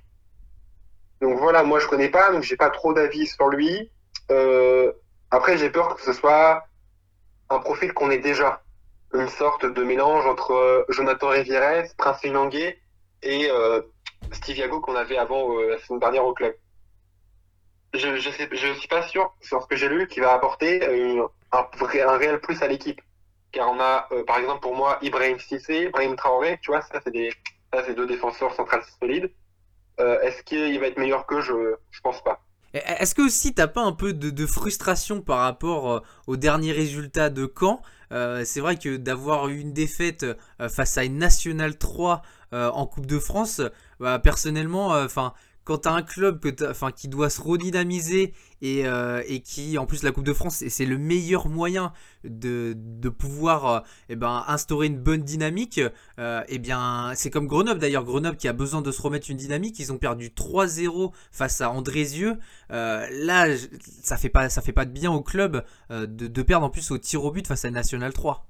Donc 1.25 1.39
voilà, 1.39 1.63
moi 1.63 1.79
je 1.79 1.87
connais 1.87 2.09
pas, 2.09 2.31
donc 2.31 2.43
j'ai 2.43 2.55
pas 2.55 2.69
trop 2.69 2.93
d'avis 2.93 3.25
sur 3.25 3.47
lui. 3.47 3.89
Euh, 4.29 4.91
après, 5.31 5.57
j'ai 5.57 5.71
peur 5.71 5.95
que 5.95 6.01
ce 6.03 6.13
soit 6.13 6.67
un 7.49 7.57
profil 7.57 7.93
qu'on 7.93 8.11
ait 8.11 8.19
déjà. 8.19 8.61
Une 9.11 9.27
sorte 9.27 9.65
de 9.65 9.83
mélange 9.83 10.27
entre 10.27 10.51
euh, 10.51 10.85
Jonathan 10.89 11.29
Rivieres, 11.29 11.87
Prince 11.97 12.21
Linanguet 12.23 12.77
et 13.23 13.49
euh, 13.49 13.81
Steve 14.33 14.57
Yago 14.57 14.81
qu'on 14.81 14.95
avait 14.95 15.17
avant 15.17 15.57
la 15.61 15.79
saison 15.79 15.97
dernière 15.97 16.25
au 16.25 16.33
club. 16.35 16.53
Je, 17.95 18.17
je 18.17 18.73
suis 18.73 18.87
pas 18.87 19.01
sûr 19.07 19.33
sur 19.41 19.63
ce 19.63 19.67
que 19.67 19.75
j'ai 19.75 19.89
lu 19.89 20.05
qui 20.07 20.19
va 20.19 20.31
apporter 20.31 20.85
un, 20.85 21.67
vrai, 21.79 22.05
réel 22.17 22.39
plus 22.39 22.61
à 22.61 22.67
l'équipe. 22.67 23.01
Car 23.51 23.71
on 23.71 23.79
a, 23.79 24.09
par 24.27 24.37
exemple, 24.37 24.59
pour 24.59 24.75
moi, 24.75 24.99
Ibrahim 25.01 25.39
Cissé, 25.39 25.85
Ibrahim 25.85 26.15
Traoré, 26.15 26.59
tu 26.61 26.69
vois, 26.69 26.81
ça 26.81 27.01
c'est 27.03 27.95
deux 27.95 28.05
défenseurs 28.05 28.53
centrales 28.53 28.83
solides. 28.99 29.31
Euh, 29.99 30.19
Est-ce 30.21 30.43
qu'il 30.43 30.79
va 30.79 30.87
être 30.87 30.97
meilleur 30.97 31.25
que 31.25 31.41
je, 31.41 31.53
je 31.91 32.01
pense 32.01 32.23
pas. 32.23 32.41
Est-ce 32.73 33.15
que 33.15 33.21
aussi 33.21 33.53
t'as 33.53 33.67
pas 33.67 33.83
un 33.83 33.93
peu 33.93 34.11
de, 34.11 34.29
de 34.29 34.45
frustration 34.45 35.21
par 35.21 35.39
rapport 35.39 35.91
euh, 35.91 35.99
aux 36.27 36.35
derniers 36.35 36.73
résultats 36.73 37.29
de 37.29 37.51
Caen? 37.57 37.81
Euh, 38.11 38.43
C'est 38.43 38.59
vrai 38.59 38.75
que 38.75 38.97
d'avoir 38.97 39.47
eu 39.47 39.59
une 39.59 39.71
défaite 39.73 40.25
face 40.69 40.97
à 40.97 41.05
une 41.05 41.17
Nationale 41.17 41.77
3 41.77 42.21
euh, 42.53 42.69
en 42.71 42.85
Coupe 42.85 43.05
de 43.05 43.17
France, 43.19 43.61
bah, 43.99 44.19
personnellement, 44.19 44.89
enfin 44.89 45.33
quand 45.65 45.79
t'as 45.79 45.91
un 45.91 46.03
club 46.03 46.39
qui 46.95 47.07
doit 47.07 47.29
se 47.29 47.41
redynamiser 47.41 48.33
et, 48.61 48.87
euh, 48.87 49.23
et 49.27 49.41
qui, 49.41 49.77
en 49.79 49.87
plus, 49.87 50.03
la 50.03 50.11
Coupe 50.11 50.23
de 50.23 50.33
France, 50.33 50.63
c'est 50.69 50.85
le 50.85 50.99
meilleur 50.99 51.49
moyen 51.49 51.91
de, 52.23 52.75
pouvoir 53.09 53.65
euh, 53.65 53.79
eh 54.09 54.15
ben, 54.15 54.45
instaurer 54.47 54.87
une 54.87 54.99
bonne 54.99 55.23
dynamique, 55.23 55.81
euh, 56.19 56.43
eh 56.47 56.59
bien, 56.59 57.11
c'est 57.15 57.31
comme 57.31 57.47
Grenoble 57.47 57.79
d'ailleurs. 57.79 58.03
Grenoble 58.03 58.37
qui 58.37 58.47
a 58.47 58.53
besoin 58.53 58.81
de 58.81 58.91
se 58.91 59.01
remettre 59.01 59.29
une 59.31 59.37
dynamique. 59.37 59.79
Ils 59.79 59.91
ont 59.91 59.97
perdu 59.97 60.29
3-0 60.29 61.11
face 61.31 61.59
à 61.61 61.71
Andrézieux. 61.71 62.37
Là, 62.69 63.47
ça 64.03 64.17
fait 64.17 64.29
pas, 64.29 64.49
ça 64.49 64.61
fait 64.61 64.71
pas 64.71 64.85
de 64.85 64.91
bien 64.91 65.11
au 65.11 65.21
club 65.21 65.65
de, 65.89 66.05
de 66.05 66.41
perdre 66.43 66.67
en 66.67 66.69
plus 66.69 66.91
au 66.91 66.99
tir 66.99 67.25
au 67.25 67.31
but 67.31 67.47
face 67.47 67.65
à 67.65 67.71
National 67.71 68.13
3. 68.13 68.47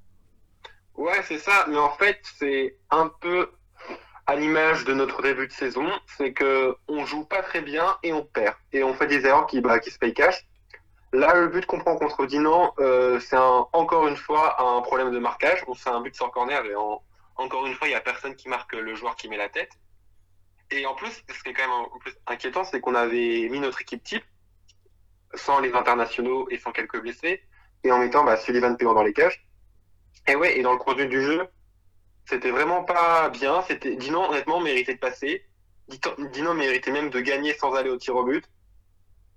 Ouais, 0.96 1.22
c'est 1.28 1.40
ça, 1.40 1.66
mais 1.70 1.78
en 1.78 1.92
fait, 1.92 2.20
c'est 2.40 2.78
un 2.90 3.10
peu 3.22 3.50
à 4.28 4.36
l'image 4.36 4.86
de 4.86 4.94
notre 4.94 5.22
début 5.22 5.48
de 5.48 5.52
saison, 5.52 5.88
c'est 6.18 6.34
que 6.34 6.76
on 6.88 7.06
joue 7.06 7.26
pas 7.26 7.44
très 7.44 7.62
bien 7.62 7.98
et 8.04 8.12
on 8.12 8.24
perd. 8.24 8.56
Et 8.74 8.84
on 8.84 8.94
fait 8.94 9.08
des 9.08 9.26
erreurs 9.26 9.46
qui, 9.48 9.62
bah, 9.62 9.80
qui 9.80 9.92
se 9.92 10.00
payent 10.00 10.14
cash. 10.14 10.46
Là, 11.14 11.36
le 11.36 11.48
but 11.48 11.66
qu'on 11.66 11.80
prend 11.80 11.96
contre 11.96 12.26
Dinan, 12.26 12.74
euh, 12.80 13.20
c'est 13.20 13.36
un- 13.38 13.68
encore 13.72 14.08
une 14.08 14.18
fois 14.18 14.62
un 14.62 14.82
problème 14.82 15.12
de 15.12 15.20
marquage. 15.20 15.64
On 15.68 15.76
fait 15.76 15.90
un 15.92 16.02
but 16.02 16.16
sans 16.16 16.30
corner 16.30 16.66
et 16.66 16.76
en- 16.76 17.02
encore 17.38 17.66
une 17.68 17.76
fois, 17.76 17.88
il 17.88 17.92
y 17.92 17.96
a 17.96 18.02
personne 18.02 18.36
qui 18.36 18.50
marque 18.50 18.74
le 18.74 18.96
joueur 18.96 19.16
qui 19.16 19.30
met 19.30 19.38
la 19.38 19.50
tête. 19.50 19.72
Et 20.72 20.86
en 20.86 20.96
plus, 20.96 21.24
ce 21.30 21.44
qui 21.44 21.50
est 21.50 21.54
quand 21.54 21.62
même 21.62 21.72
en 21.72 22.00
plus 22.00 22.16
inquiétant, 22.26 22.64
c'est 22.64 22.82
qu'on 22.82 22.96
avait 22.96 23.48
mis 23.50 23.60
notre 23.60 23.82
équipe 23.82 24.04
type 24.04 24.24
sans 25.36 25.60
les 25.60 25.74
internationaux 25.74 26.48
et 26.50 26.58
sans 26.58 26.72
quelques 26.72 27.00
blessés, 27.00 27.44
et 27.84 27.92
en 27.92 28.00
mettant 28.00 28.24
bah, 28.24 28.38
Sullivan 28.38 28.76
Péon 28.76 28.94
dans 28.94 29.04
les 29.04 29.14
cages. 29.14 29.46
Et 30.28 30.36
ouais, 30.36 30.58
et 30.58 30.64
dans 30.64 30.72
le 30.72 30.80
contenu 30.80 31.06
du 31.08 31.22
jeu, 31.22 31.48
c'était 32.26 32.52
vraiment 32.52 32.84
pas 32.84 33.30
bien. 33.30 33.62
C'était 33.68 33.96
Dinan, 33.96 34.30
honnêtement, 34.30 34.60
méritait 34.60 34.96
de 34.96 35.00
passer. 35.00 35.46
Dinan 36.34 36.54
méritait 36.56 36.92
même 36.92 37.10
de 37.10 37.20
gagner 37.20 37.54
sans 37.54 37.74
aller 37.76 37.90
au 37.90 37.98
tir 37.98 38.16
au 38.16 38.24
but. 38.24 38.44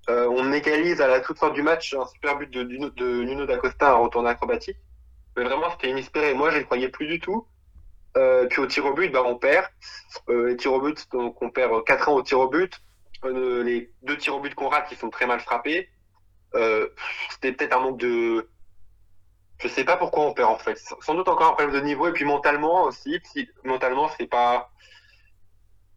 Euh, 0.09 0.27
on 0.31 0.53
égalise 0.53 1.01
à 1.03 1.07
la 1.07 1.21
toute 1.21 1.39
fin 1.39 1.51
du 1.51 1.63
match 1.63 1.93
un 1.95 2.07
super 2.07 2.39
but 2.39 2.51
de, 2.51 2.63
Nuno- 2.63 2.89
de 2.91 3.23
Nuno 3.25 3.45
d'Acosta, 3.45 3.91
un 3.93 3.97
retourné 3.97 4.31
acrobatique. 4.31 4.79
Mais 5.37 5.45
vraiment, 5.45 5.71
c'était 5.71 5.91
inespéré. 5.91 6.33
Moi, 6.35 6.51
je 6.51 6.59
ne 6.59 6.63
croyais 6.63 6.89
plus 6.89 7.07
du 7.07 7.21
tout. 7.21 7.47
Euh, 8.17 8.47
puis 8.47 8.61
au 8.63 8.67
tir 8.67 8.87
au 8.87 8.95
but, 8.95 9.11
bah, 9.13 9.23
on 9.25 9.37
perd. 9.37 9.67
Euh, 10.31 10.49
les 10.49 10.57
tirs 10.57 10.73
au 10.73 10.81
but, 10.81 11.07
donc 11.13 11.41
on 11.43 11.51
perd 11.51 11.85
4 11.85 12.09
ans 12.09 12.15
au 12.15 12.23
tir 12.23 12.41
au 12.41 12.49
but. 12.49 12.73
Euh, 13.25 13.63
les 13.63 13.93
deux 14.03 14.17
tirs 14.17 14.35
au 14.37 14.41
but 14.41 14.55
qu'on 14.55 14.69
rate, 14.69 14.89
qui 14.89 14.97
sont 14.97 15.11
très 15.11 15.27
mal 15.27 15.41
frappés. 15.41 15.89
Euh, 16.55 16.89
c'était 17.31 17.53
peut-être 17.53 17.77
un 17.77 17.81
manque 17.81 17.99
de, 18.01 18.49
je 19.61 19.69
sais 19.69 19.85
pas 19.85 19.97
pourquoi 19.97 20.25
on 20.25 20.35
perd 20.35 20.51
en 20.51 20.59
fait. 20.59 20.79
Sans 21.01 21.15
doute 21.15 21.29
encore 21.29 21.49
un 21.49 21.53
problème 21.55 21.73
de 21.73 21.81
niveau 21.81 22.09
et 22.09 22.13
puis 22.13 22.25
mentalement 22.25 22.85
aussi. 22.85 23.21
Si, 23.25 23.49
mentalement, 23.65 24.09
c'est 24.17 24.27
pas, 24.29 24.71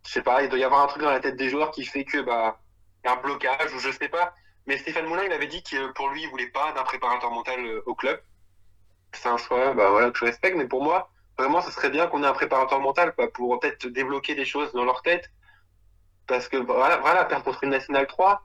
je 0.06 0.12
sais 0.12 0.24
pas, 0.24 0.44
il 0.44 0.50
doit 0.50 0.60
y 0.60 0.64
avoir 0.64 0.82
un 0.82 0.88
truc 0.88 1.04
dans 1.04 1.12
la 1.12 1.20
tête 1.20 1.36
des 1.36 1.50
joueurs 1.50 1.72
qui 1.72 1.86
fait 1.86 2.04
que 2.04 2.22
bah 2.22 2.60
y 3.06 3.08
a 3.08 3.14
un 3.14 3.22
blocage 3.22 3.74
ou 3.74 3.80
je 3.80 3.92
sais 3.92 4.10
pas. 4.10 4.34
Mais 4.68 4.78
Stéphane 4.78 5.06
Moulin, 5.06 5.24
il 5.26 5.32
avait 5.32 5.48
dit 5.48 5.64
que 5.64 5.92
pour 5.94 6.10
lui, 6.10 6.24
il 6.24 6.30
voulait 6.30 6.50
pas 6.50 6.72
d'un 6.74 6.84
préparateur 6.84 7.32
mental 7.32 7.66
euh, 7.66 7.84
au 7.86 7.96
club. 7.96 8.20
C'est 9.14 9.28
un 9.28 9.38
choix, 9.38 9.74
bah 9.74 9.90
voilà, 9.90 10.12
que 10.12 10.18
je 10.18 10.26
respecte. 10.26 10.56
Mais 10.58 10.68
pour 10.68 10.84
moi, 10.84 11.10
vraiment, 11.38 11.62
ce 11.62 11.72
serait 11.72 11.90
bien 11.90 12.08
qu'on 12.08 12.24
ait 12.24 12.28
un 12.28 12.34
préparateur 12.34 12.80
mental 12.80 13.14
pour 13.34 13.60
peut-être 13.60 13.88
débloquer 13.88 14.36
des 14.36 14.46
choses 14.46 14.72
dans 14.74 14.86
leur 14.86 15.02
tête. 15.02 15.30
Parce 16.28 16.48
que 16.48 16.58
voilà, 16.58 16.98
voilà 16.98 17.26
perdre 17.26 17.44
contre 17.44 17.64
une 17.64 17.72
nationale 17.72 18.08
3, 18.08 18.42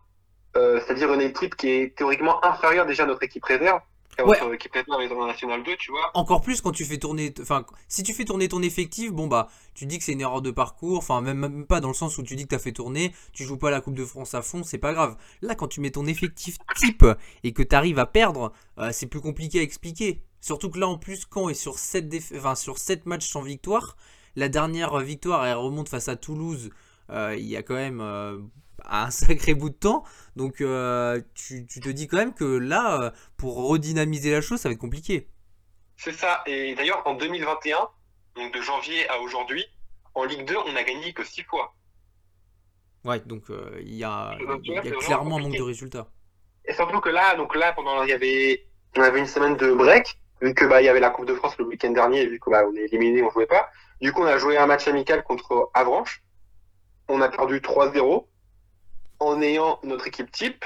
euh, 0.56 0.80
c'est-à-dire 0.80 1.12
une 1.12 1.20
équipe 1.20 1.54
qui 1.54 1.70
est 1.70 1.96
théoriquement 1.96 2.44
inférieure 2.44 2.86
déjà 2.86 3.04
à 3.04 3.06
notre 3.06 3.22
équipe 3.22 3.44
réserve. 3.44 3.80
À 4.18 4.24
Ouais. 4.24 4.38
Notre 4.40 4.54
équipe 4.54 4.72
réserve 4.72 5.00
est 5.00 5.12
en 5.12 5.26
nationale 5.26 5.62
2, 5.62 5.76
tu 5.76 5.90
vois. 5.90 6.10
Encore 6.14 6.40
plus 6.40 6.60
quand 6.60 6.72
tu 6.72 6.84
fais 6.84 6.98
tourner, 6.98 7.32
enfin, 7.40 7.64
si 7.88 8.02
tu 8.02 8.12
fais 8.12 8.24
tourner 8.24 8.48
ton 8.48 8.62
effectif, 8.62 9.12
bon 9.12 9.26
bah, 9.26 9.48
tu 9.74 9.86
dis 9.86 9.98
que 9.98 10.04
c'est 10.04 10.12
une 10.12 10.20
erreur 10.20 10.42
de 10.42 10.50
parcours, 10.50 10.98
enfin 10.98 11.20
même, 11.20 11.38
même 11.38 11.66
pas 11.66 11.80
dans 11.80 11.88
le 11.88 11.94
sens 11.94 12.16
où 12.18 12.22
tu 12.22 12.36
dis 12.36 12.44
que 12.44 12.48
t'as 12.48 12.58
fait 12.58 12.72
tourner, 12.72 13.12
tu 13.32 13.44
joues 13.44 13.58
pas 13.58 13.70
la 13.70 13.80
Coupe 13.80 13.94
de 13.94 14.04
France 14.04 14.34
à 14.34 14.42
fond, 14.42 14.62
c'est 14.62 14.78
pas 14.78 14.92
grave. 14.92 15.16
Là, 15.42 15.54
quand 15.54 15.68
tu 15.68 15.80
mets 15.80 15.90
ton 15.90 16.06
effectif 16.06 16.56
type 16.76 17.04
et 17.44 17.52
que 17.52 17.62
t'arrives 17.62 17.98
à 17.98 18.06
perdre, 18.06 18.52
euh, 18.78 18.90
c'est 18.92 19.06
plus 19.06 19.20
compliqué 19.20 19.60
à 19.60 19.62
expliquer. 19.62 20.22
Surtout 20.40 20.70
que 20.70 20.78
là, 20.78 20.88
en 20.88 20.98
plus, 20.98 21.24
quand 21.26 21.48
est 21.48 21.54
sur 21.54 21.78
7 21.78 22.06
enfin, 22.36 22.54
sur 22.54 22.78
7 22.78 23.06
matchs 23.06 23.28
sans 23.28 23.42
victoire, 23.42 23.96
la 24.36 24.48
dernière 24.48 24.96
victoire, 25.00 25.44
elle 25.46 25.56
remonte 25.56 25.88
face 25.88 26.08
à 26.08 26.16
Toulouse. 26.16 26.70
euh, 27.10 27.36
il 27.38 27.46
y 27.46 27.56
a 27.56 27.62
quand 27.62 27.74
même 27.74 28.00
euh, 28.00 28.38
un 28.86 29.10
sacré 29.10 29.54
bout 29.54 29.70
de 29.70 29.74
temps. 29.74 30.04
Donc, 30.36 30.60
euh, 30.60 31.20
tu, 31.34 31.66
tu 31.66 31.80
te 31.80 31.88
dis 31.88 32.08
quand 32.08 32.18
même 32.18 32.34
que 32.34 32.44
là, 32.44 33.00
euh, 33.00 33.10
pour 33.36 33.68
redynamiser 33.68 34.30
la 34.30 34.40
chose, 34.40 34.60
ça 34.60 34.68
va 34.68 34.74
être 34.74 34.80
compliqué. 34.80 35.28
C'est 35.96 36.12
ça. 36.12 36.42
Et 36.46 36.74
d'ailleurs, 36.74 37.02
en 37.06 37.14
2021, 37.14 37.88
donc 38.36 38.54
de 38.54 38.60
janvier 38.60 39.08
à 39.08 39.18
aujourd'hui, 39.20 39.64
en 40.14 40.24
Ligue 40.24 40.46
2, 40.46 40.56
on 40.66 40.72
n'a 40.72 40.82
gagné 40.82 41.12
que 41.12 41.24
6 41.24 41.42
fois. 41.44 41.74
Ouais, 43.04 43.20
donc 43.20 43.50
euh, 43.50 43.78
il 43.82 43.94
y 43.94 44.04
a, 44.04 44.36
y 44.64 44.90
clairement 44.98 45.36
un 45.36 45.40
manque 45.40 45.56
de 45.56 45.62
résultats. 45.62 46.08
Et 46.64 46.74
surtout 46.74 47.00
que 47.00 47.08
là, 47.08 47.36
donc 47.36 47.54
là, 47.54 47.72
pendant, 47.72 48.02
il 48.02 48.08
y 48.08 48.12
avait 48.12 48.66
on 48.96 49.02
avait 49.02 49.20
une 49.20 49.26
semaine 49.26 49.56
de 49.56 49.72
break, 49.72 50.18
vu 50.40 50.54
que 50.54 50.64
bah 50.64 50.80
il 50.80 50.86
y 50.86 50.88
avait 50.88 51.00
la 51.00 51.10
Coupe 51.10 51.26
de 51.26 51.34
France 51.34 51.56
le 51.58 51.66
week-end 51.66 51.90
dernier, 51.90 52.22
et 52.22 52.26
vu 52.26 52.38
qu'on 52.38 52.50
bah, 52.50 52.64
on 52.66 52.74
est 52.74 52.84
éliminé, 52.84 53.22
on 53.22 53.30
jouait 53.30 53.46
pas. 53.46 53.68
Du 54.00 54.12
coup, 54.12 54.22
on 54.22 54.26
a 54.26 54.38
joué 54.38 54.56
un 54.56 54.66
match 54.66 54.88
amical 54.88 55.22
contre 55.22 55.70
Avranches. 55.74 56.22
On 57.08 57.20
a 57.20 57.28
perdu 57.28 57.60
3-0 57.60 58.26
en 59.20 59.40
ayant 59.42 59.78
notre 59.82 60.06
équipe 60.06 60.30
type 60.30 60.64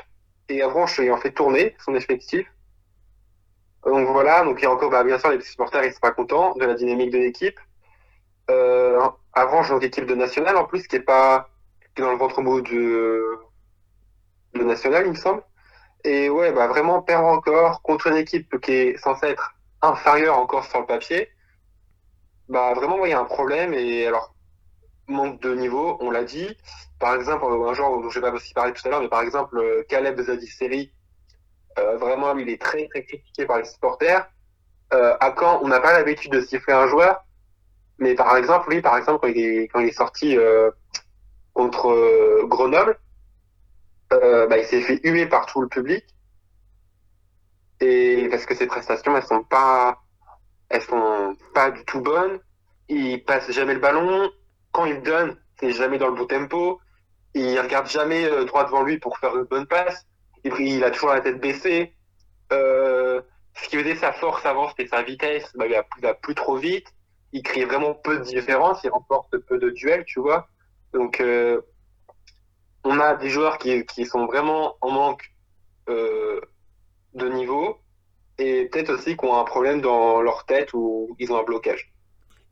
et 0.49 0.63
Avranches 0.63 0.99
ayant 1.01 1.17
fait 1.17 1.33
tourner 1.33 1.77
son 1.85 1.95
effectif. 1.95 2.47
Donc 3.85 4.09
voilà, 4.09 4.45
donc 4.45 4.59
il 4.61 4.65
y 4.65 4.67
a 4.67 4.71
encore, 4.71 4.91
bah, 4.91 5.05
bien 5.05 5.19
sûr, 5.19 5.31
les 5.31 5.41
supporters, 5.41 5.85
ils 5.85 5.93
sont 5.93 6.01
pas 6.01 6.11
contents 6.11 6.55
de 6.57 6.65
la 6.65 6.75
dynamique 6.75 7.11
de 7.11 7.19
l'équipe. 7.19 7.59
Euh, 8.51 9.01
Avranches, 9.33 9.71
donc 9.71 9.83
équipe 9.83 10.07
de 10.07 10.15
national 10.15 10.57
en 10.57 10.65
plus, 10.65 10.87
qui 10.87 10.97
est 10.97 11.01
pas 11.01 11.49
qui 11.95 12.03
est 12.03 12.05
dans 12.05 12.13
le 12.13 12.19
ventre 12.19 12.43
mot 12.43 12.61
de, 12.61 13.39
de 14.55 14.63
national, 14.65 15.05
il 15.07 15.11
me 15.11 15.17
semble. 15.17 15.43
Et 16.05 16.31
ouais, 16.31 16.53
bah 16.53 16.67
vraiment 16.67 17.03
perdre 17.03 17.27
encore 17.27 17.83
contre 17.83 18.07
une 18.09 18.17
équipe 18.17 18.59
qui 18.61 18.73
est 18.73 18.97
censée 18.99 19.27
être 19.27 19.53
inférieure 19.83 20.39
encore 20.39 20.65
sur 20.65 20.81
le 20.81 20.87
papier. 20.87 21.29
Bah 22.49 22.75
vraiment, 22.75 23.05
il 23.05 23.11
y 23.11 23.15
a 23.15 23.21
un 23.21 23.25
problème. 23.25 23.75
Et 23.75 24.07
alors, 24.07 24.35
manque 25.11 25.41
de 25.41 25.55
niveau, 25.55 25.97
on 26.01 26.11
l'a 26.11 26.25
dit. 26.25 26.57
Par 26.99 27.15
exemple, 27.15 27.45
un 27.45 27.75
genre 27.75 28.01
dont 28.01 28.11
je 28.11 28.21
vais 28.21 28.31
pas 28.31 28.35
aussi 28.35 28.55
parler 28.55 28.73
tout 28.73 28.87
à 28.87 28.91
l'heure, 28.91 29.01
mais 29.01 29.09
par 29.09 29.23
exemple, 29.23 29.59
euh, 29.59 29.85
Caleb 29.89 30.21
Zadisseri, 30.21 30.93
euh, 31.79 31.97
vraiment, 31.97 32.37
il 32.37 32.49
est 32.49 32.61
très, 32.61 32.89
très 32.89 33.05
critiqué 33.05 33.47
par 33.47 33.59
les 33.59 33.65
supporters. 33.65 34.29
Euh, 34.93 35.17
à 35.21 35.31
quand 35.31 35.61
on 35.63 35.69
n'a 35.69 35.81
pas 35.81 35.93
l'habitude 35.93 36.33
de 36.33 36.41
siffler 36.41 36.75
un 36.75 36.89
joueur, 36.89 37.25
mais 37.99 38.15
par 38.15 38.37
exemple, 38.37 38.71
lui, 38.71 38.83
par 38.83 38.97
exemple, 38.97 39.21
quand 39.21 39.29
il 39.81 39.89
est, 39.89 39.93
sorti 39.93 40.37
euh, 40.37 40.71
contre 41.55 42.45
Grenoble, 42.47 42.99
bah, 44.11 44.59
il 44.59 44.65
s'est 44.65 44.81
fait 44.81 45.01
huer 45.05 45.27
par 45.27 45.47
tout 45.47 45.61
le 45.61 45.69
public. 45.69 46.05
Et 47.81 48.29
parce 48.31 48.47
que 48.47 48.55
ses 48.55 48.67
prestations, 48.67 49.17
elles 49.17 49.23
sont 49.23 49.45
pas, 49.45 50.03
elles 50.69 50.83
sont 50.83 51.37
pas 51.55 51.71
du 51.71 51.85
tout 51.85 52.01
bonnes. 52.01 52.41
Il 52.89 53.25
passe 53.25 53.51
jamais 53.53 53.75
le 53.75 53.81
ballon. 53.81 54.31
Quand 54.73 54.85
il 54.85 55.03
donne, 55.03 55.37
c'est 55.59 55.73
jamais 55.73 55.99
dans 55.99 56.09
le 56.09 56.15
bon 56.15 56.27
tempo. 56.27 56.81
Il 57.35 57.59
regarde 57.61 57.89
jamais 57.89 58.25
euh, 58.25 58.45
droit 58.45 58.65
devant 58.65 58.83
lui 58.83 58.99
pour 58.99 59.19
faire 59.19 59.37
une 59.37 59.45
bonne 59.45 59.67
passe. 59.67 60.07
Il, 60.45 60.83
a 60.85 60.91
toujours 60.91 61.11
la 61.11 61.21
tête 61.21 61.41
baissée. 61.41 61.95
Euh, 62.53 63.21
ce 63.55 63.69
qui 63.69 63.77
faisait 63.77 63.97
sa 63.97 64.13
force 64.13 64.45
avant, 64.47 64.69
c'était 64.69 64.87
sa 64.87 65.03
vitesse. 65.03 65.51
Bah, 65.55 65.67
il, 65.67 66.03
va 66.03 66.15
plus 66.15 66.35
trop 66.35 66.57
vite. 66.57 66.87
Il 67.33 67.43
crée 67.43 67.65
vraiment 67.65 67.95
peu 67.95 68.19
de 68.19 68.25
différence. 68.25 68.83
Il 68.85 68.91
remporte 68.91 69.37
peu 69.39 69.59
de 69.59 69.71
duels, 69.71 70.05
tu 70.05 70.21
vois. 70.21 70.49
Donc, 70.93 71.21
euh, 71.21 71.61
on 72.85 72.99
a 72.99 73.15
des 73.15 73.29
joueurs 73.29 73.59
qui, 73.59 73.85
qui 73.87 74.07
sont 74.07 74.27
vraiment 74.27 74.77
en 74.81 74.91
manque 74.91 75.31
euh, 75.89 76.41
de 77.15 77.29
niveau 77.29 77.79
et 78.39 78.67
peut-être 78.67 78.91
aussi 78.91 79.17
qui 79.17 79.25
ont 79.25 79.37
un 79.37 79.45
problème 79.45 79.81
dans 79.81 80.23
leur 80.23 80.47
tête 80.47 80.73
ou 80.73 81.15
ils 81.19 81.33
ont 81.33 81.39
un 81.39 81.43
blocage. 81.43 81.90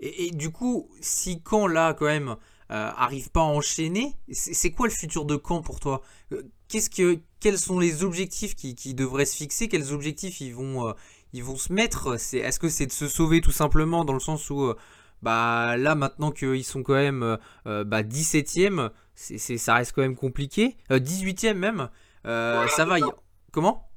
Et, 0.01 0.26
et 0.26 0.30
du 0.30 0.51
coup, 0.51 0.90
si 1.01 1.42
Caen 1.49 1.66
là 1.66 1.94
quand 1.94 2.07
même 2.07 2.36
euh, 2.70 2.90
arrive 2.96 3.30
pas 3.30 3.40
à 3.40 3.44
enchaîner, 3.44 4.14
c'est 4.30 4.70
quoi 4.72 4.86
le 4.88 4.92
futur 4.92 5.24
de 5.24 5.40
Caen 5.42 5.62
pour 5.62 5.80
toi? 5.80 6.03
Euh, 6.32 6.42
Qu'est-ce 6.68 6.90
que, 6.90 7.18
quels 7.40 7.59
sont 7.59 7.78
les 7.80 8.05
objectifs 8.05 8.55
qui, 8.55 8.74
qui 8.74 8.92
devraient 8.94 9.24
se 9.24 9.36
fixer? 9.36 9.68
Quels 9.68 9.92
objectifs 9.94 10.40
ils 10.42 10.55
vont, 10.55 10.88
euh, 10.88 10.92
ils 11.32 11.42
vont 11.42 11.57
se 11.57 11.72
mettre? 11.72 12.14
Est-ce 12.34 12.59
que 12.61 12.68
c'est 12.68 12.86
de 12.86 12.92
se 12.92 13.09
sauver 13.09 13.40
tout 13.40 13.53
simplement 13.53 14.05
dans 14.05 14.12
le 14.12 14.20
sens 14.20 14.51
où, 14.51 14.64
euh, 14.64 14.76
bah 15.22 15.76
là 15.78 15.94
maintenant 15.94 16.30
qu'ils 16.30 16.64
sont 16.64 16.82
quand 16.82 16.94
même 16.94 17.38
bah, 17.64 18.03
17e, 18.03 18.90
c'est, 19.14 19.38
c'est- 19.38 19.59
ça 19.59 19.74
reste 19.74 19.92
quand 19.92 20.03
même 20.03 20.14
compliqué. 20.14 20.76
Euh, 20.92 20.99
18e 21.01 21.59
même, 21.59 21.88
Voilà, 22.24 22.68
ça 22.68 22.84
va. 22.84 22.99
ça. 22.99 23.07
Comment? 23.51 23.88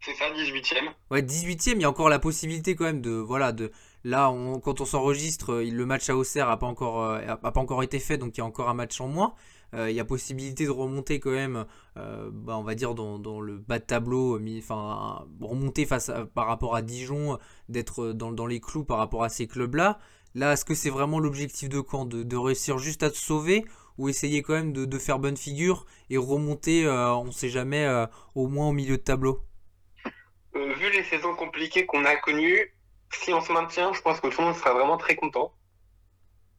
C'est 0.00 0.14
ça, 0.14 0.30
18ème. 0.34 0.88
Ouais, 1.10 1.22
18e, 1.22 1.76
il 1.78 1.82
y 1.82 1.84
a 1.84 1.90
encore 1.90 2.08
la 2.08 2.18
possibilité 2.18 2.74
quand 2.74 2.84
même 2.84 3.00
de 3.02 3.10
voilà 3.12 3.52
de 3.52 3.70
là 4.04 4.30
on- 4.30 4.60
quand 4.60 4.80
on 4.80 4.84
s'enregistre, 4.84 5.54
euh, 5.54 5.70
le 5.70 5.86
match 5.86 6.08
à 6.10 6.16
Auxerre 6.16 6.48
a 6.50 6.58
pas 6.58 6.66
encore 6.66 7.02
euh, 7.02 7.36
pas 7.36 7.52
encore 7.56 7.82
été 7.82 7.98
fait 7.98 8.18
donc 8.18 8.36
il 8.36 8.38
y 8.38 8.42
a 8.42 8.44
encore 8.44 8.68
un 8.68 8.74
match 8.74 9.00
en 9.00 9.08
moins. 9.08 9.34
Euh, 9.74 9.90
il 9.90 9.96
y 9.96 10.00
a 10.00 10.04
possibilité 10.04 10.66
de 10.66 10.70
remonter 10.70 11.18
quand 11.18 11.32
même 11.32 11.64
bah, 11.96 12.56
on 12.56 12.62
va 12.62 12.74
dire 12.76 12.94
dans, 12.94 13.40
le 13.40 13.58
bas 13.58 13.78
de 13.80 13.84
tableau 13.84 14.38
enfin 14.58 15.26
remonter 15.40 15.84
face 15.84 16.12
par 16.34 16.46
rapport 16.46 16.76
à 16.76 16.82
Dijon, 16.82 17.38
d'être 17.68 18.12
dans, 18.12 18.30
dans 18.30 18.46
les 18.46 18.60
clous 18.60 18.84
par 18.84 18.98
rapport 18.98 19.24
à 19.24 19.28
ces 19.28 19.46
clubs-là. 19.46 19.98
Là, 20.36 20.52
est-ce 20.52 20.64
que 20.64 20.74
c'est 20.74 20.90
vraiment 20.90 21.18
l'objectif 21.20 21.68
de 21.68 21.82
Caen 21.88 22.04
de, 22.06 22.36
réussir 22.36 22.78
juste 22.78 23.02
à 23.04 23.10
se 23.10 23.16
sauver 23.16 23.64
ou 23.98 24.08
essayer 24.08 24.42
quand 24.42 24.54
même 24.54 24.72
de, 24.72 24.98
faire 24.98 25.18
bonne 25.18 25.36
figure 25.36 25.86
et 26.10 26.18
remonter 26.18 26.86
on 26.88 27.32
sait 27.32 27.48
jamais 27.48 27.88
au 28.34 28.48
moins 28.48 28.68
au 28.68 28.72
milieu 28.72 28.96
de 28.96 29.02
tableau? 29.02 29.40
Vu 30.54 30.90
les 30.92 31.04
saisons 31.04 31.34
compliquées 31.34 31.84
qu'on 31.86 32.04
a 32.04 32.14
connues, 32.16 32.73
si 33.16 33.32
on 33.32 33.40
se 33.40 33.52
maintient, 33.52 33.92
je 33.92 34.00
pense 34.00 34.20
que 34.20 34.28
tout 34.28 34.40
le 34.40 34.46
monde 34.46 34.56
sera 34.56 34.72
vraiment 34.72 34.96
très 34.96 35.16
content. 35.16 35.52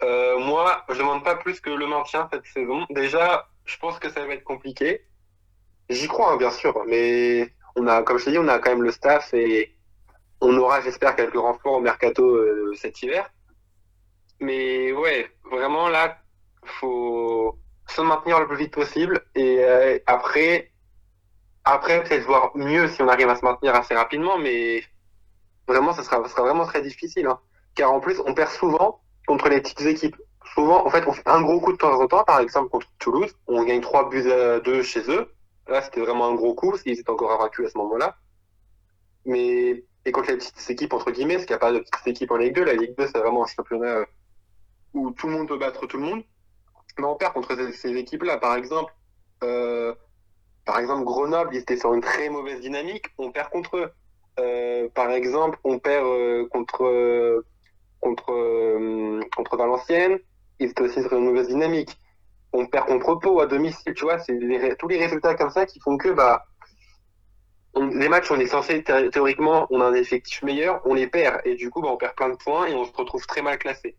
Euh, 0.03 0.37
moi, 0.39 0.83
je 0.89 0.97
demande 0.97 1.23
pas 1.23 1.35
plus 1.35 1.59
que 1.59 1.69
le 1.69 1.87
maintien 1.87 2.27
cette 2.31 2.45
saison. 2.45 2.85
Déjà, 2.89 3.47
je 3.65 3.77
pense 3.77 3.99
que 3.99 4.09
ça 4.09 4.25
va 4.25 4.33
être 4.33 4.43
compliqué. 4.43 5.05
J'y 5.89 6.07
crois, 6.07 6.33
hein, 6.33 6.37
bien 6.37 6.51
sûr, 6.51 6.83
mais 6.87 7.53
on 7.75 7.87
a, 7.87 8.01
comme 8.03 8.17
je 8.17 8.25
t'ai 8.25 8.31
dit, 8.31 8.39
on 8.39 8.47
a 8.47 8.59
quand 8.59 8.71
même 8.71 8.83
le 8.83 8.91
staff 8.91 9.33
et 9.33 9.75
on 10.41 10.57
aura, 10.57 10.81
j'espère, 10.81 11.15
quelques 11.15 11.37
renforts 11.37 11.73
au 11.73 11.79
mercato 11.79 12.23
euh, 12.23 12.73
cet 12.75 13.01
hiver. 13.01 13.29
Mais 14.39 14.91
ouais, 14.91 15.31
vraiment 15.49 15.87
là, 15.87 16.17
faut 16.63 17.57
se 17.87 18.01
maintenir 18.01 18.39
le 18.39 18.47
plus 18.47 18.57
vite 18.57 18.73
possible 18.73 19.25
et 19.35 19.63
euh, 19.63 19.99
après, 20.07 20.71
après 21.63 22.03
peut-être 22.03 22.25
voir 22.25 22.51
mieux 22.55 22.87
si 22.87 23.01
on 23.01 23.07
arrive 23.07 23.29
à 23.29 23.35
se 23.35 23.45
maintenir 23.45 23.75
assez 23.75 23.95
rapidement, 23.95 24.37
mais 24.37 24.83
vraiment, 25.67 25.93
ça 25.93 26.03
sera, 26.03 26.21
ça 26.23 26.29
sera 26.29 26.43
vraiment 26.43 26.65
très 26.65 26.81
difficile, 26.81 27.27
hein. 27.27 27.39
Car 27.75 27.91
en 27.91 27.99
plus, 27.99 28.19
on 28.25 28.33
perd 28.33 28.51
souvent 28.51 29.01
contre 29.27 29.49
les 29.49 29.61
petites 29.61 29.81
équipes. 29.81 30.15
Souvent, 30.53 30.85
en 30.85 30.89
fait, 30.89 31.05
on 31.07 31.11
fait 31.13 31.27
un 31.27 31.41
gros 31.41 31.59
coup 31.59 31.73
de 31.73 31.77
temps 31.77 31.99
en 31.99 32.07
temps, 32.07 32.23
par 32.23 32.39
exemple 32.39 32.69
contre 32.69 32.87
Toulouse, 32.99 33.35
on 33.47 33.63
gagne 33.63 33.81
3 33.81 34.09
buts 34.09 34.31
à 34.31 34.59
2 34.59 34.83
chez 34.83 35.01
eux. 35.09 35.31
Là, 35.67 35.81
c'était 35.81 36.01
vraiment 36.01 36.27
un 36.27 36.35
gros 36.35 36.53
coup, 36.53 36.69
parce 36.69 36.85
étaient 36.85 37.09
encore 37.09 37.31
invaincus 37.31 37.65
à 37.65 37.69
ce 37.69 37.77
moment-là. 37.79 38.17
Mais, 39.25 39.83
et 40.05 40.11
contre 40.11 40.29
les 40.31 40.37
petites 40.37 40.69
équipes, 40.69 40.93
entre 40.93 41.11
guillemets, 41.11 41.35
parce 41.35 41.45
qu'il 41.45 41.53
n'y 41.53 41.57
a 41.57 41.59
pas 41.59 41.71
de 41.71 41.79
petites 41.79 42.07
équipes 42.07 42.31
en 42.31 42.37
Ligue 42.37 42.55
2, 42.55 42.63
la 42.63 42.73
Ligue 42.73 42.95
2, 42.95 43.07
c'est 43.07 43.17
vraiment 43.17 43.43
un 43.43 43.47
championnat 43.47 43.87
euh, 43.87 44.05
où 44.93 45.11
tout 45.11 45.27
le 45.27 45.33
monde 45.33 45.47
peut 45.47 45.57
battre 45.57 45.87
tout 45.87 45.97
le 45.97 46.03
monde. 46.03 46.23
Mais 46.99 47.05
on 47.05 47.15
perd 47.15 47.33
contre 47.33 47.55
ces, 47.55 47.71
ces 47.73 47.89
équipes-là. 47.89 48.37
Par 48.37 48.55
exemple, 48.55 48.93
euh, 49.43 49.93
par 50.65 50.79
exemple, 50.79 51.03
Grenoble, 51.03 51.53
ils 51.53 51.59
étaient 51.59 51.77
sur 51.77 51.93
une 51.93 52.01
très 52.01 52.29
mauvaise 52.29 52.59
dynamique, 52.59 53.07
on 53.17 53.31
perd 53.31 53.49
contre 53.49 53.77
eux. 53.77 53.91
Euh, 54.39 54.89
par 54.93 55.11
exemple, 55.11 55.59
on 55.63 55.79
perd 55.79 56.05
euh, 56.05 56.47
contre, 56.49 56.83
euh, 56.83 57.45
contre, 58.01 58.31
contre 59.35 59.57
Valenciennes, 59.57 60.19
ils 60.59 60.69
étaient 60.69 60.83
aussi 60.83 60.99
une 60.99 61.25
mauvaise 61.25 61.47
dynamique. 61.47 61.97
On 62.53 62.65
perd 62.65 62.87
contre 62.87 63.15
Pau 63.15 63.39
à 63.41 63.47
domicile, 63.47 63.93
tu 63.93 64.03
vois, 64.03 64.19
c'est 64.19 64.37
tous 64.79 64.87
les 64.87 64.97
résultats 64.97 65.35
comme 65.35 65.49
ça 65.49 65.65
qui 65.65 65.79
font 65.79 65.97
que 65.97 66.09
bah, 66.09 66.45
les 67.75 68.07
matchs, 68.07 68.31
on 68.31 68.39
est 68.39 68.47
censé 68.47 68.83
thé- 68.83 69.09
théoriquement, 69.09 69.67
on 69.69 69.81
a 69.81 69.85
un 69.85 69.93
effectif 69.93 70.41
meilleur, 70.43 70.81
on 70.85 70.93
les 70.93 71.07
perd 71.07 71.41
et 71.45 71.55
du 71.55 71.69
coup, 71.69 71.81
bah, 71.81 71.89
on 71.91 71.97
perd 71.97 72.15
plein 72.15 72.29
de 72.29 72.35
points 72.35 72.67
et 72.67 72.73
on 72.73 72.85
se 72.85 72.93
retrouve 72.93 73.25
très 73.25 73.41
mal 73.41 73.57
classé. 73.57 73.97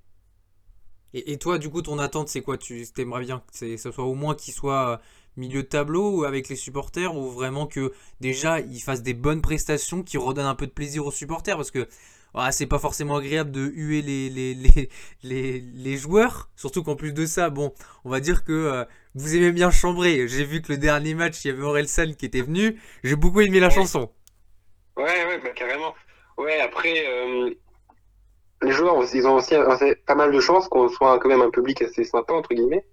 Et, 1.13 1.33
et 1.33 1.39
toi, 1.39 1.59
du 1.59 1.71
coup, 1.71 1.83
ton 1.83 1.99
attente, 1.99 2.29
c'est 2.29 2.43
quoi? 2.43 2.59
Tu 2.59 2.87
aimerais 2.99 3.23
bien 3.23 3.43
que 3.59 3.77
ça 3.77 3.93
soit 3.93 4.05
au 4.05 4.15
moins 4.15 4.35
qu'il 4.35 4.55
soit 4.55 5.01
milieu 5.37 5.63
de 5.63 5.69
tableau 5.69 6.11
ou 6.11 6.25
avec 6.25 6.49
les 6.49 6.57
supporters 6.57 7.15
ou 7.17 7.31
vraiment 7.31 7.67
que 7.67 7.93
déjà 8.21 8.61
il 8.61 8.81
fasse 8.81 9.03
des 9.03 9.15
bonnes 9.15 9.43
prestations 9.43 10.03
qui 10.03 10.19
redonnent 10.19 10.47
un 10.47 10.55
peu 10.55 10.67
de 10.67 10.73
plaisir 10.73 11.07
aux 11.07 11.11
supporters 11.13 11.57
parce 11.57 11.71
que 11.71 11.89
ah, 12.35 12.53
c'est 12.53 12.67
pas 12.67 12.79
forcément 12.79 13.17
agréable 13.17 13.51
de 13.51 13.63
huer 13.75 14.03
les, 14.03 14.29
les, 14.29 14.55
les, 14.55 14.91
les, 15.23 15.61
les 15.61 15.97
joueurs. 15.97 16.51
Surtout 16.57 16.83
qu'en 16.83 16.95
plus 16.97 17.13
de 17.13 17.25
ça, 17.27 17.49
bon, 17.51 17.73
on 18.05 18.11
va 18.11 18.21
dire 18.21 18.45
que 18.45 18.53
euh, 18.53 18.85
vous 19.15 19.35
aimez 19.37 19.53
bien 19.53 19.71
chambrer. 19.71 20.29
J'ai 20.29 20.45
vu 20.45 20.61
que 20.63 20.73
le 20.73 20.79
dernier 20.79 21.15
match, 21.15 21.45
il 21.45 21.49
y 21.49 21.51
avait 21.51 21.63
Orelsan 21.63 22.13
qui 22.15 22.27
était 22.27 22.43
venu. 22.43 22.79
J'ai 23.05 23.17
beaucoup 23.17 23.41
aimé 23.41 23.59
la 23.61 23.71
chanson. 23.71 24.11
Ouais, 24.97 25.27
ouais, 25.27 25.39
bah, 25.41 25.51
carrément. 25.51 25.95
Ouais, 26.39 26.61
après, 26.61 27.07
euh, 27.07 27.51
les 28.63 28.73
joueurs, 28.73 29.03
ils 29.15 29.27
ont 29.27 29.35
aussi 29.37 29.55
assez- 29.55 29.97
pas 30.07 30.15
mal 30.15 30.33
de 30.33 30.41
chances 30.41 30.69
qu'on 30.69 30.89
soit 30.89 31.19
quand 31.19 31.29
même 31.29 31.43
un 31.43 31.51
public 31.51 31.83
assez 31.83 32.05
sympa, 32.05 32.33
entre 32.33 32.55
guillemets. 32.55 32.85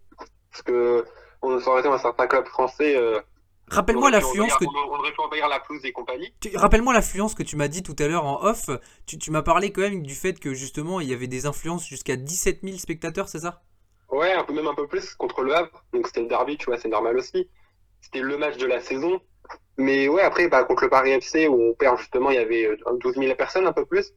Parce 0.51 0.63
que 0.63 1.05
on 1.43 1.55
aurait 1.67 1.79
été 1.81 1.89
dans 1.89 1.95
un 1.95 1.99
certain 1.99 2.27
club 2.27 2.45
français. 2.47 2.95
euh, 2.95 3.19
Rappelle-moi 3.69 4.09
aurait 4.09 4.11
pu 4.19 4.25
l'affluence 4.25 4.53
envahir- 4.53 4.59
que 4.59 4.65
on 4.89 4.99
aurait 4.99 5.11
pu 5.11 5.21
envahir 5.21 5.47
la 5.47 5.59
pelouse 5.59 5.81
des 5.81 5.91
compagnies. 5.91 6.33
Tu- 6.41 6.55
Rappelle-moi 6.55 6.93
l'affluence 6.93 7.33
que 7.35 7.43
tu 7.43 7.55
m'as 7.55 7.67
dit 7.67 7.83
tout 7.83 7.95
à 7.99 8.07
l'heure 8.07 8.25
en 8.25 8.43
off. 8.43 8.69
Tu, 9.05 9.17
tu 9.17 9.31
m'as 9.31 9.41
parlé 9.43 9.71
quand 9.71 9.81
même 9.81 10.03
du 10.03 10.15
fait 10.15 10.39
que 10.39 10.53
justement 10.53 10.99
il 10.99 11.09
y 11.09 11.13
avait 11.13 11.27
des 11.27 11.45
influences 11.45 11.87
jusqu'à 11.87 12.15
17 12.15 12.61
000 12.63 12.77
spectateurs, 12.77 13.29
c'est 13.29 13.39
ça? 13.39 13.61
Ouais, 14.09 14.31
un 14.33 14.43
peu 14.43 14.53
même 14.53 14.67
un 14.67 14.75
peu 14.75 14.87
plus 14.87 15.15
contre 15.15 15.41
le 15.43 15.55
Havre. 15.55 15.83
Donc 15.93 16.07
c'était 16.07 16.21
le 16.21 16.27
derby, 16.27 16.57
tu 16.57 16.65
vois, 16.65 16.77
c'est 16.77 16.87
normal 16.89 17.17
aussi. 17.17 17.49
C'était 18.01 18.21
le 18.21 18.37
match 18.37 18.57
de 18.57 18.65
la 18.67 18.79
saison. 18.79 19.19
Mais 19.77 20.07
ouais, 20.07 20.21
après, 20.21 20.47
bah, 20.49 20.63
contre 20.65 20.83
le 20.83 20.89
Paris 20.89 21.19
FC, 21.19 21.47
où 21.47 21.55
on 21.61 21.73
perd 21.73 21.97
justement, 21.97 22.29
il 22.29 22.35
y 22.35 22.39
avait 22.39 22.67
euh, 22.67 22.77
12 22.99 23.17
000 23.17 23.35
personnes, 23.35 23.65
un 23.67 23.73
peu 23.73 23.85
plus. 23.85 24.13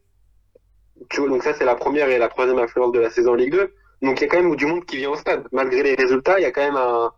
Tu 1.09 1.19
vois, 1.21 1.29
donc 1.29 1.43
ça, 1.43 1.53
c'est 1.53 1.65
la 1.65 1.75
première 1.75 2.09
et 2.09 2.17
la 2.17 2.27
troisième 2.27 2.59
influence 2.59 2.91
de 2.91 2.99
la 2.99 3.09
saison 3.09 3.31
en 3.31 3.35
Ligue 3.35 3.51
2. 3.53 3.73
Donc 4.01 4.19
il 4.19 4.23
y 4.23 4.25
a 4.25 4.27
quand 4.29 4.41
même 4.41 4.55
du 4.55 4.65
monde 4.65 4.85
qui 4.85 4.97
vient 4.97 5.09
au 5.11 5.15
stade. 5.15 5.47
Malgré 5.51 5.83
les 5.83 5.95
résultats, 5.95 6.39
il 6.39 6.43
y 6.43 6.45
a 6.45 6.51
quand 6.51 6.61
même 6.61 6.75
un, 6.75 7.11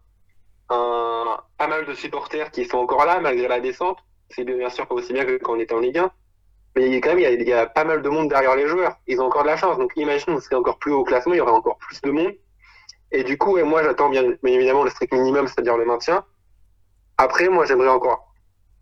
un, 0.69 1.37
pas 1.57 1.67
mal 1.67 1.85
de 1.85 1.93
supporters 1.93 2.51
qui 2.51 2.65
sont 2.65 2.77
encore 2.77 3.05
là, 3.05 3.19
malgré 3.19 3.47
la 3.47 3.59
descente. 3.59 3.97
C'est 4.29 4.43
bien 4.43 4.69
sûr 4.69 4.87
pas 4.87 4.95
aussi 4.95 5.13
bien 5.13 5.25
que 5.25 5.37
quand 5.37 5.53
on 5.53 5.59
était 5.59 5.73
en 5.73 5.79
Ligue 5.79 5.97
1. 5.97 6.11
Mais 6.75 7.01
quand 7.01 7.15
même, 7.15 7.19
il 7.19 7.47
y, 7.47 7.53
a, 7.53 7.65
pas 7.65 7.83
mal 7.83 8.01
de 8.01 8.09
monde 8.09 8.29
derrière 8.29 8.55
les 8.55 8.67
joueurs. 8.67 8.95
Ils 9.07 9.19
ont 9.19 9.25
encore 9.25 9.43
de 9.43 9.47
la 9.47 9.57
chance. 9.57 9.77
Donc 9.77 9.91
imagine, 9.95 10.33
on 10.33 10.39
serait 10.39 10.55
encore 10.55 10.77
plus 10.77 10.91
haut 10.91 10.99
au 10.99 11.03
classement, 11.03 11.33
il 11.33 11.37
y 11.37 11.41
aurait 11.41 11.51
encore 11.51 11.77
plus 11.77 11.99
de 12.01 12.11
monde. 12.11 12.33
Et 13.11 13.23
du 13.23 13.37
coup, 13.37 13.57
et 13.57 13.63
moi, 13.63 13.83
j'attends 13.83 14.09
bien, 14.09 14.23
évidemment 14.43 14.83
le 14.83 14.91
strict 14.91 15.13
minimum, 15.13 15.47
c'est-à-dire 15.47 15.77
le 15.77 15.85
maintien. 15.85 16.23
Après, 17.17 17.49
moi, 17.49 17.65
j'aimerais 17.65 17.89
encore, 17.89 18.31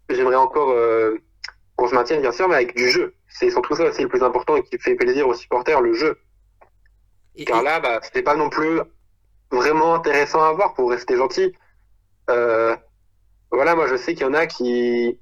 j'aimerais 0.10 0.36
encore 0.36 0.70
euh, 0.72 1.18
qu'on 1.78 1.88
se 1.88 1.96
maintienne, 1.96 2.22
bien 2.22 2.34
sûr, 2.34 2.50
mais 2.50 2.56
avec 2.56 2.76
du 2.76 2.90
jeu. 2.90 3.16
C'est 3.30 3.50
surtout 3.50 3.76
ça 3.76 3.86
aussi 3.86 4.02
le 4.02 4.10
plus 4.10 4.24
important 4.24 4.58
et 4.58 4.64
qui 4.64 4.78
fait 4.78 4.96
plaisir 4.96 5.28
aux 5.28 5.34
supporters, 5.34 5.80
le 5.80 5.94
jeu. 5.94 6.20
Car 7.46 7.64
là, 7.64 7.80
bah, 7.80 8.00
c'était 8.04 8.24
pas 8.24 8.36
non 8.36 8.50
plus 8.50 8.82
vraiment 9.52 9.96
intéressant 9.96 10.44
à 10.44 10.52
voir 10.52 10.74
pour 10.74 10.90
rester 10.90 11.16
gentil. 11.16 11.54
Euh, 12.30 12.76
voilà, 13.52 13.76
moi, 13.76 13.88
je 13.88 13.96
sais 13.96 14.14
qu'il 14.14 14.26
y 14.26 14.30
en 14.30 14.34
a 14.34 14.48
qui, 14.48 15.20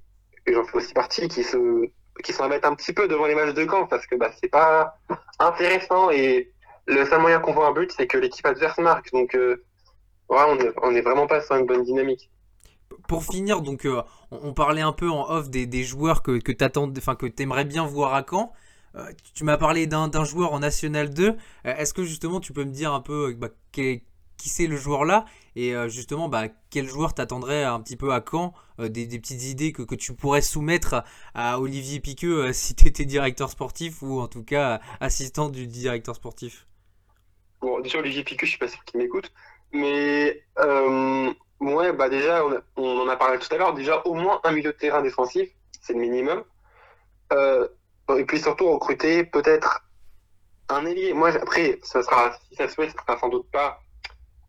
j'en 0.48 0.64
fais 0.64 0.78
aussi 0.78 0.94
partie, 0.94 1.28
qui 1.28 1.44
se, 1.44 1.90
qui 2.24 2.34
s'en 2.34 2.50
un 2.50 2.76
petit 2.76 2.94
peu 2.94 3.08
devant 3.08 3.26
les 3.26 3.36
matchs 3.36 3.54
de 3.54 3.66
camp 3.66 3.88
parce 3.88 4.08
que 4.08 4.16
bah, 4.16 4.32
c'est 4.42 4.50
pas 4.50 4.98
intéressant 5.40 6.10
et 6.10 6.52
le 6.88 7.06
seul 7.06 7.22
moyen 7.22 7.40
qu'on 7.40 7.54
voit 7.54 7.68
un 7.68 7.74
but, 7.74 7.92
c'est 7.96 8.08
que 8.08 8.18
l'équipe 8.18 8.46
adverse 8.46 8.78
marque. 8.78 9.12
Donc, 9.12 9.36
euh, 9.36 9.64
on 10.30 10.92
n'est 10.92 11.02
vraiment 11.02 11.28
pas 11.28 11.42
sur 11.42 11.56
une 11.56 11.66
bonne 11.66 11.84
dynamique. 11.84 12.30
Pour 13.08 13.24
finir, 13.24 13.62
donc, 13.62 13.86
euh, 13.86 14.02
on, 14.32 14.54
parlait 14.54 14.82
un 14.82 14.94
peu 14.94 15.10
en 15.10 15.30
off 15.30 15.50
des, 15.50 15.84
joueurs 15.84 16.22
que, 16.22 16.40
que 16.40 16.52
tu 16.52 17.44
aimerais 17.44 17.66
bien 17.66 17.86
voir 17.86 18.14
à 18.14 18.24
Caen. 18.28 18.54
Euh, 18.96 19.12
tu 19.34 19.44
m'as 19.44 19.58
parlé 19.58 19.88
d'un 19.88 20.24
joueur 20.24 20.54
en 20.54 20.60
National 20.60 21.10
2. 21.10 21.36
Est-ce 21.66 21.94
que 21.94 22.04
justement 22.04 22.40
tu 22.40 22.54
peux 22.54 22.64
me 22.64 22.72
dire 22.72 22.94
un 22.94 23.02
peu 23.02 23.34
bah, 23.34 23.50
qui, 23.72 24.04
qui 24.38 24.50
c'est 24.50 24.68
le 24.68 24.78
joueur 24.78 25.06
là 25.06 25.26
et 25.56 25.74
justement 25.88 26.28
bah, 26.28 26.48
quel 26.70 26.88
joueur 26.88 27.14
t'attendrait 27.14 27.64
un 27.64 27.80
petit 27.80 27.96
peu 27.96 28.14
à 28.14 28.22
Caen 28.30 28.54
des, 28.78 29.08
petites 29.08 29.44
idées 29.44 29.72
que, 29.72 29.84
que, 29.84 29.96
tu 29.96 30.14
pourrais 30.14 30.42
soumettre 30.42 31.04
à 31.34 31.60
Olivier 31.60 32.00
Piqueux 32.02 32.52
si 32.52 32.76
tu 32.76 32.88
étais 32.88 33.06
directeur 33.06 33.50
sportif 33.50 34.02
ou 34.02 34.20
en 34.20 34.28
tout 34.28 34.44
cas 34.44 34.82
assistant 35.00 35.50
du 35.50 35.68
directeur 35.68 36.16
sportif? 36.16 36.68
Bon, 37.66 37.80
déjà, 37.80 37.98
Olivier 37.98 38.24
Piquet, 38.24 38.46
je 38.46 38.52
suis 38.52 38.60
pas 38.60 38.68
sûr 38.68 38.84
qu'il 38.86 39.00
m'écoute. 39.00 39.32
Mais, 39.72 40.44
euh, 40.60 41.34
ouais, 41.60 41.94
bah 41.94 42.10
déjà, 42.10 42.44
on, 42.76 43.00
en 43.00 43.08
a 43.08 43.16
parlé 43.18 43.40
tout 43.40 43.52
à 43.54 43.58
l'heure. 43.58 43.74
Déjà, 43.74 44.02
au 44.06 44.14
moins 44.14 44.40
un 44.44 44.52
milieu 44.52 44.72
de 44.72 44.78
terrain 44.78 45.02
défensif, 45.02 45.50
c'est 45.82 45.94
le 45.94 46.00
minimum. 46.00 46.44
Euh, 47.34 47.68
et 48.16 48.26
puis 48.26 48.40
surtout, 48.40 48.72
recruter 48.72 49.24
peut-être 49.24 49.84
un 50.70 50.86
ailier. 50.86 51.14
Moi, 51.14 51.30
après, 51.36 51.80
ça 51.82 52.04
sera, 52.04 52.38
si 52.50 52.56
ça 52.56 52.68
se 52.68 52.76
fait, 52.76 52.90
ce 52.90 52.98
sera 52.98 53.18
sans 53.20 53.30
doute 53.30 53.50
pas 53.52 53.82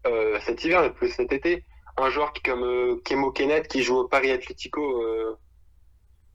euh, 0.07 0.39
cet 0.45 0.65
hiver, 0.65 0.83
mais 0.83 0.91
plus 0.91 1.11
cet 1.11 1.33
été. 1.33 1.65
Un 1.97 2.11
joueur 2.11 2.33
qui, 2.33 2.43
comme 2.43 2.65
euh, 2.65 3.01
Kemo 3.05 3.31
Kenneth, 3.31 3.69
qui 3.69 3.83
joue 3.83 3.99
au 3.99 4.09
Paris 4.09 4.31
Atlético 4.31 5.03
euh, 5.03 5.39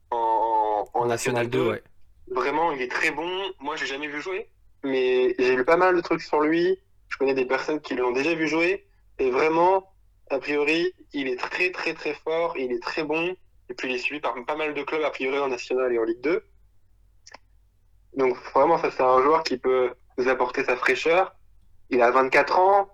en, 0.09 0.87
en, 0.93 1.05
National 1.05 1.49
2. 1.49 1.69
Ouais. 1.69 1.83
Vraiment, 2.31 2.71
il 2.71 2.81
est 2.81 2.91
très 2.91 3.11
bon. 3.11 3.29
Moi, 3.59 3.75
j'ai 3.75 3.85
jamais 3.85 4.07
vu 4.07 4.21
jouer 4.21 4.49
mais 4.83 5.35
j'ai 5.37 5.55
lu 5.55 5.65
pas 5.65 5.77
mal 5.77 5.95
de 5.95 6.01
trucs 6.01 6.21
sur 6.21 6.41
lui. 6.41 6.79
Je 7.09 7.17
connais 7.17 7.33
des 7.33 7.45
personnes 7.45 7.81
qui 7.81 7.95
l'ont 7.95 8.11
déjà 8.11 8.33
vu 8.33 8.47
jouer. 8.47 8.87
Et 9.19 9.29
vraiment, 9.29 9.91
a 10.29 10.39
priori, 10.39 10.93
il 11.13 11.27
est 11.27 11.39
très 11.39 11.71
très 11.71 11.93
très 11.93 12.13
fort, 12.13 12.55
il 12.57 12.71
est 12.71 12.81
très 12.81 13.03
bon. 13.03 13.35
Et 13.69 13.73
puis 13.73 13.89
il 13.89 13.95
est 13.95 13.99
suivi 13.99 14.19
par 14.19 14.33
pas 14.45 14.55
mal 14.55 14.73
de 14.73 14.83
clubs, 14.83 15.03
a 15.03 15.11
priori 15.11 15.37
en 15.39 15.47
National 15.47 15.93
et 15.93 15.99
en 15.99 16.03
Ligue 16.03 16.21
2. 16.21 16.43
Donc 18.17 18.35
vraiment, 18.53 18.77
ça 18.77 18.91
c'est 18.91 19.03
un 19.03 19.21
joueur 19.21 19.43
qui 19.43 19.57
peut 19.57 19.93
nous 20.17 20.27
apporter 20.27 20.63
sa 20.63 20.75
fraîcheur. 20.75 21.35
Il 21.89 22.01
a 22.01 22.11
24 22.11 22.59
ans, 22.59 22.89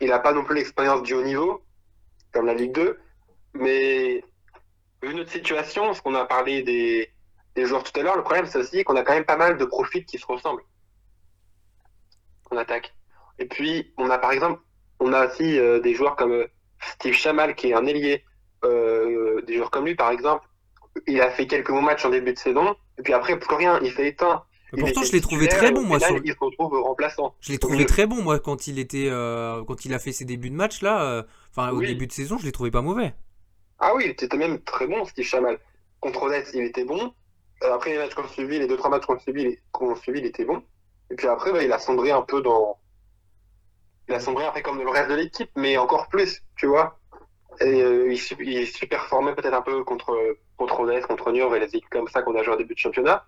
il 0.00 0.08
n'a 0.08 0.18
pas 0.18 0.32
non 0.32 0.44
plus 0.44 0.54
l'expérience 0.54 1.02
du 1.02 1.14
haut 1.14 1.22
niveau, 1.22 1.64
comme 2.32 2.46
la 2.46 2.54
Ligue 2.54 2.72
2. 2.72 2.98
Mais 3.54 4.22
vu 5.02 5.14
notre 5.14 5.30
situation, 5.30 5.86
parce 5.86 6.00
qu'on 6.00 6.14
a 6.14 6.24
parlé 6.24 6.62
des, 6.62 7.10
des 7.54 7.66
joueurs 7.66 7.82
tout 7.82 7.98
à 7.98 8.02
l'heure, 8.02 8.16
le 8.16 8.22
problème 8.22 8.46
c'est 8.46 8.58
aussi 8.58 8.84
qu'on 8.84 8.96
a 8.96 9.02
quand 9.02 9.14
même 9.14 9.24
pas 9.24 9.36
mal 9.36 9.56
de 9.56 9.64
profils 9.64 10.04
qui 10.04 10.18
se 10.18 10.26
ressemblent 10.26 10.62
qu'on 12.44 12.56
attaque. 12.56 12.94
Et 13.38 13.46
puis, 13.46 13.92
on 13.98 14.10
a 14.10 14.18
par 14.18 14.32
exemple, 14.32 14.60
on 15.00 15.12
a 15.12 15.26
aussi 15.26 15.58
euh, 15.58 15.80
des 15.80 15.94
joueurs 15.94 16.16
comme 16.16 16.32
euh, 16.32 16.46
Steve 16.80 17.14
Chamal, 17.14 17.54
qui 17.54 17.70
est 17.70 17.74
un 17.74 17.86
ailier. 17.86 18.24
Euh, 18.64 19.42
des 19.42 19.56
joueurs 19.56 19.70
comme 19.70 19.84
lui, 19.84 19.94
par 19.94 20.10
exemple, 20.10 20.46
il 21.06 21.20
a 21.20 21.30
fait 21.30 21.46
quelques 21.46 21.70
bons 21.70 21.82
matchs 21.82 22.04
en 22.04 22.10
début 22.10 22.32
de 22.32 22.38
saison, 22.38 22.74
et 22.98 23.02
puis 23.02 23.12
après, 23.12 23.38
plus 23.38 23.54
rien, 23.54 23.78
il 23.82 23.92
s'est 23.92 24.08
éteint. 24.08 24.44
Pourtant, 24.70 25.02
je 25.02 25.12
l'ai 25.12 25.20
trouvé 25.20 25.48
très 25.48 25.70
bon, 25.70 25.82
moi. 25.82 26.00
Sur... 26.00 26.16
Il 26.24 26.32
se 26.32 26.38
retrouve 26.38 26.80
remplaçant. 26.82 27.34
Je 27.40 27.52
l'ai 27.52 27.58
trouvé 27.58 27.86
très 27.86 28.06
bon, 28.06 28.22
moi, 28.22 28.38
quand 28.38 28.66
il 28.66 28.78
était, 28.78 29.08
quand 29.66 29.84
il 29.84 29.94
a 29.94 29.98
fait 29.98 30.12
ses 30.12 30.24
débuts 30.24 30.50
de 30.50 30.56
match 30.56 30.82
là. 30.82 31.24
Enfin, 31.50 31.70
au 31.70 31.80
début 31.80 32.06
de 32.06 32.12
saison, 32.12 32.38
je 32.38 32.44
l'ai 32.44 32.52
trouvé 32.52 32.70
pas 32.70 32.82
mauvais. 32.82 33.14
Ah 33.78 33.94
oui, 33.94 34.04
il 34.06 34.10
était 34.10 34.34
même 34.36 34.60
très 34.62 34.86
bon, 34.86 35.04
Steve 35.04 35.24
Chamal. 35.24 35.58
Contre 36.00 36.24
Odette, 36.24 36.50
il 36.54 36.62
était 36.62 36.84
bon. 36.84 37.12
après 37.62 37.92
les 37.92 37.98
matchs 37.98 38.14
qu'on 38.14 38.28
suivi, 38.28 38.58
les 38.58 38.66
deux 38.66 38.76
trois 38.76 38.90
matchs 38.90 39.06
qu'on 39.06 39.18
suivi, 39.18 39.58
qu'on 39.72 39.94
suivi, 39.96 40.20
il 40.20 40.26
était 40.26 40.44
bon. 40.44 40.62
Et 41.10 41.14
puis 41.14 41.26
après, 41.26 41.52
bah, 41.52 41.62
il 41.62 41.72
a 41.72 41.78
sombré 41.78 42.10
un 42.10 42.22
peu 42.22 42.42
dans. 42.42 42.78
Il 44.08 44.14
a 44.14 44.20
sombré 44.20 44.44
après 44.44 44.62
comme 44.62 44.78
le 44.78 44.88
reste 44.88 45.10
de 45.10 45.14
l'équipe, 45.14 45.50
mais 45.56 45.76
encore 45.76 46.08
plus, 46.08 46.42
tu 46.56 46.66
vois. 46.66 46.98
Et 47.60 47.82
euh, 47.82 48.12
il, 48.12 48.20
il 48.46 48.66
super 48.66 49.06
formé 49.06 49.34
peut-être 49.34 49.54
un 49.54 49.62
peu 49.62 49.82
contre, 49.84 50.36
contre 50.56 50.80
Odès, 50.80 51.04
contre 51.06 51.32
Niort 51.32 51.54
et 51.56 51.60
les 51.60 51.66
équipes 51.66 51.88
comme 51.90 52.08
ça 52.08 52.22
qu'on 52.22 52.36
a 52.36 52.42
joué 52.42 52.54
au 52.54 52.58
début 52.58 52.74
de 52.74 52.78
championnat. 52.78 53.26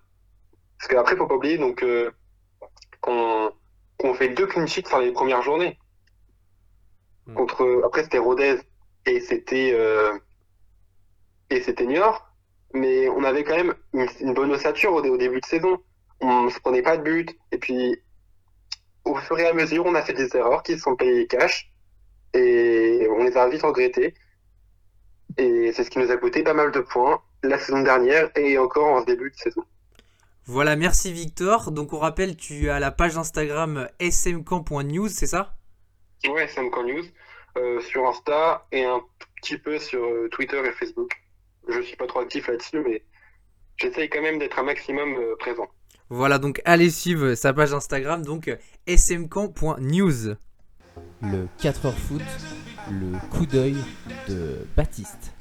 Parce 0.79 0.87
qu'après, 0.89 1.15
faut 1.15 1.27
pas 1.27 1.35
oublier 1.35 1.57
donc, 1.57 1.83
euh, 1.83 2.09
qu'on 3.01 4.13
fait 4.15 4.29
deux 4.29 4.47
clean 4.47 4.65
sheets 4.65 4.87
sur 4.87 4.99
les 4.99 5.11
premières 5.11 5.41
journées. 5.41 5.77
Hmm. 7.27 7.35
Contre, 7.35 7.81
après, 7.85 8.03
c'était 8.03 8.17
Rodez 8.17 8.59
et 9.05 9.19
c'était 9.19 9.71
euh, 9.73 10.17
et 11.49 11.61
c'était 11.61 11.85
Niort. 11.85 12.25
Mais 12.73 13.09
on 13.09 13.23
avait 13.23 13.43
quand 13.43 13.55
même 13.55 13.73
une, 13.93 14.33
bonne 14.33 14.51
ossature 14.51 14.93
au 14.93 15.17
début 15.17 15.41
de 15.41 15.45
saison 15.45 15.79
on 16.21 16.43
ne 16.43 16.49
se 16.49 16.59
prenait 16.59 16.81
pas 16.81 16.97
de 16.97 17.03
but. 17.03 17.37
Et 17.51 17.57
puis, 17.57 17.97
au 19.05 19.15
fur 19.15 19.39
et 19.39 19.47
à 19.47 19.53
mesure, 19.53 19.85
on 19.85 19.95
a 19.95 20.01
fait 20.01 20.13
des 20.13 20.35
erreurs 20.35 20.63
qui 20.63 20.77
sont 20.77 20.95
payées 20.95 21.27
cash. 21.27 21.71
Et 22.33 23.07
on 23.09 23.23
les 23.23 23.37
a 23.37 23.47
vite 23.49 23.63
regrettées. 23.63 24.13
Et 25.37 25.71
c'est 25.73 25.83
ce 25.83 25.89
qui 25.89 25.99
nous 25.99 26.11
a 26.11 26.17
coûté 26.17 26.43
pas 26.43 26.53
mal 26.53 26.71
de 26.71 26.79
points 26.79 27.21
la 27.43 27.57
saison 27.57 27.81
dernière 27.81 28.29
et 28.35 28.57
encore 28.57 28.87
en 28.87 29.01
début 29.01 29.31
de 29.31 29.35
saison. 29.35 29.63
Voilà, 30.51 30.75
merci 30.75 31.13
Victor. 31.13 31.71
Donc 31.71 31.93
on 31.93 31.99
rappelle, 31.99 32.35
tu 32.35 32.71
as 32.71 32.79
la 32.79 32.89
page 32.89 33.15
Instagram 33.19 33.87
smcamp.news, 34.01 35.07
c'est 35.07 35.27
ça? 35.27 35.53
Ouais, 36.27 36.47
smcamp.news. 36.47 37.03
Euh, 37.55 37.79
sur 37.81 38.07
Insta 38.07 38.65
et 38.71 38.83
un 38.83 38.99
petit 39.35 39.59
peu 39.59 39.77
sur 39.77 40.03
euh, 40.03 40.27
Twitter 40.31 40.59
et 40.65 40.71
Facebook. 40.71 41.11
Je 41.67 41.79
suis 41.81 41.95
pas 41.95 42.07
trop 42.07 42.21
actif 42.21 42.47
là-dessus, 42.47 42.79
mais 42.83 43.03
j'essaye 43.77 44.09
quand 44.09 44.23
même 44.23 44.39
d'être 44.39 44.57
un 44.57 44.63
maximum 44.63 45.13
euh, 45.19 45.35
présent. 45.37 45.67
Voilà, 46.09 46.39
donc 46.39 46.63
allez 46.65 46.89
suivre 46.89 47.35
sa 47.35 47.53
page 47.53 47.71
Instagram, 47.71 48.23
donc 48.23 48.49
smcamp.news. 48.87 50.33
Le 51.21 51.47
4h 51.59 51.93
foot, 51.93 52.23
le 52.89 53.19
coup 53.29 53.45
d'œil 53.45 53.77
de 54.27 54.65
Baptiste. 54.75 55.31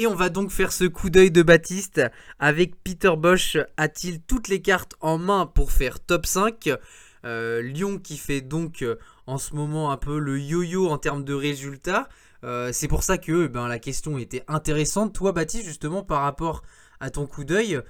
Et 0.00 0.06
on 0.06 0.14
va 0.14 0.28
donc 0.28 0.52
faire 0.52 0.70
ce 0.70 0.84
coup 0.84 1.10
d'œil 1.10 1.32
de 1.32 1.42
Baptiste 1.42 2.00
avec 2.38 2.80
Peter 2.84 3.10
Bosch. 3.18 3.56
A-t-il 3.76 4.22
toutes 4.22 4.46
les 4.46 4.62
cartes 4.62 4.94
en 5.00 5.18
main 5.18 5.44
pour 5.44 5.72
faire 5.72 5.98
top 5.98 6.24
5 6.24 6.70
euh, 7.24 7.62
Lyon 7.62 7.98
qui 7.98 8.16
fait 8.16 8.40
donc 8.40 8.82
euh, 8.82 8.94
en 9.26 9.38
ce 9.38 9.56
moment 9.56 9.90
un 9.90 9.96
peu 9.96 10.20
le 10.20 10.38
yo-yo 10.38 10.88
en 10.88 10.98
termes 10.98 11.24
de 11.24 11.34
résultats. 11.34 12.08
Euh, 12.44 12.70
c'est 12.72 12.86
pour 12.86 13.02
ça 13.02 13.18
que 13.18 13.48
ben, 13.48 13.66
la 13.66 13.80
question 13.80 14.18
était 14.18 14.44
intéressante. 14.46 15.14
Toi, 15.14 15.32
Baptiste, 15.32 15.64
justement, 15.64 16.04
par 16.04 16.22
rapport 16.22 16.62
à 17.00 17.10
ton 17.10 17.26
coup 17.26 17.42
d'œil. 17.42 17.80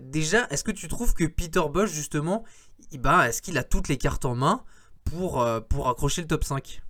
Déjà, 0.00 0.48
est-ce 0.50 0.64
que 0.64 0.72
tu 0.72 0.88
trouves 0.88 1.14
que 1.14 1.24
Peter 1.26 1.62
Bosch, 1.72 1.90
justement, 1.90 2.42
ben, 2.92 3.22
est-ce 3.22 3.40
qu'il 3.40 3.56
a 3.56 3.62
toutes 3.62 3.86
les 3.86 3.98
cartes 3.98 4.24
en 4.24 4.34
main 4.34 4.64
pour, 5.04 5.46
pour 5.68 5.88
accrocher 5.88 6.22
le 6.22 6.26
top 6.26 6.42
5 6.42 6.82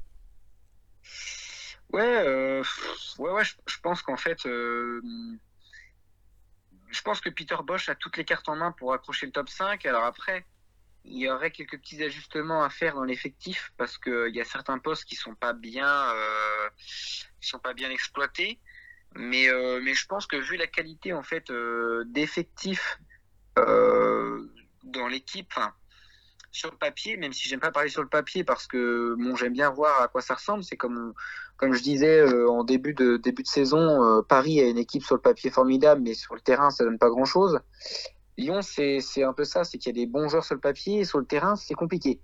Ouais, 1.93 2.26
euh, 2.26 2.62
ouais, 3.18 3.30
ouais, 3.30 3.45
je, 3.45 3.80
pense 3.80 4.03
qu'en 4.03 4.16
fait, 4.16 4.41
je 4.45 5.03
pense 7.05 7.20
que 7.20 7.30
Peter 7.30 7.57
Bosch 7.64 7.89
a 7.89 7.95
toutes 7.95 8.16
les 8.16 8.24
cartes 8.24 8.49
en 8.49 8.57
main 8.57 8.72
pour 8.72 8.93
accrocher 8.93 9.26
le 9.26 9.32
top 9.32 9.49
5. 9.49 9.87
Alors 9.87 10.05
après, 10.05 10.45
il 11.05 11.18
y 11.18 11.30
aurait 11.30 11.53
quelques 11.53 11.78
petits 11.78 12.03
ajustements 12.03 12.64
à 12.64 12.70
faire 12.70 12.95
dans 12.95 13.05
l'effectif 13.05 13.72
parce 13.76 13.99
qu'il 13.99 14.34
y 14.34 14.41
a 14.41 14.45
certains 14.45 14.78
postes 14.78 15.05
qui 15.05 15.14
sont 15.14 15.34
pas 15.34 15.53
bien, 15.53 16.12
qui 17.41 17.49
sont 17.49 17.61
pas 17.61 17.72
bien 17.74 17.91
exploités. 17.91 18.61
Mais, 19.18 19.49
euh, 19.49 19.80
mais 19.82 19.95
je 19.95 20.07
pense 20.07 20.26
que 20.26 20.37
vu 20.37 20.57
la 20.57 20.66
qualité 20.66 21.12
en 21.12 21.22
fait 21.22 21.51
euh, 21.51 22.05
d'effectifs 22.07 22.99
euh, 23.59 24.47
dans 24.84 25.09
l'équipe, 25.09 25.53
sur 26.57 26.71
le 26.71 26.77
papier, 26.77 27.17
même 27.17 27.33
si 27.33 27.49
j'aime 27.49 27.61
pas 27.61 27.71
parler 27.71 27.89
sur 27.89 28.03
le 28.03 28.09
papier 28.09 28.45
parce 28.45 28.67
que 28.67 29.15
bon, 29.19 29.37
j'aime 29.37 29.53
bien 29.53 29.71
voir 29.71 30.03
à 30.03 30.09
quoi 30.09 30.21
ça 30.21 30.35
ressemble. 30.35 30.65
C'est 30.65 30.77
comme, 30.77 31.15
comme 31.57 31.73
je 31.73 31.83
disais 31.83 32.25
en 32.47 32.65
début 32.65 32.95
de, 32.95 33.17
début 33.17 33.43
de 33.43 33.49
saison, 33.49 34.23
Paris 34.29 34.61
a 34.61 34.69
une 34.69 34.79
équipe 34.79 35.05
sur 35.05 35.15
le 35.15 35.21
papier 35.21 35.51
formidable, 35.51 36.03
mais 36.03 36.15
sur 36.15 36.35
le 36.35 36.41
terrain, 36.41 36.71
ça 36.71 36.85
donne 36.85 36.99
pas 36.99 37.11
grand 37.11 37.25
chose. 37.25 37.61
Lyon, 38.39 38.61
c'est 38.63 39.01
un 39.23 39.33
peu 39.33 39.45
ça, 39.45 39.65
c'est 39.65 39.79
qu'il 39.79 39.97
y 39.97 40.01
a 40.01 40.05
des 40.05 40.11
bons 40.11 40.29
joueurs 40.29 40.45
sur 40.45 40.55
le 40.55 40.61
papier 40.61 41.01
et 41.01 41.05
sur 41.05 41.19
le 41.19 41.25
terrain, 41.25 41.57
c'est 41.57 41.75
compliqué. 41.75 42.21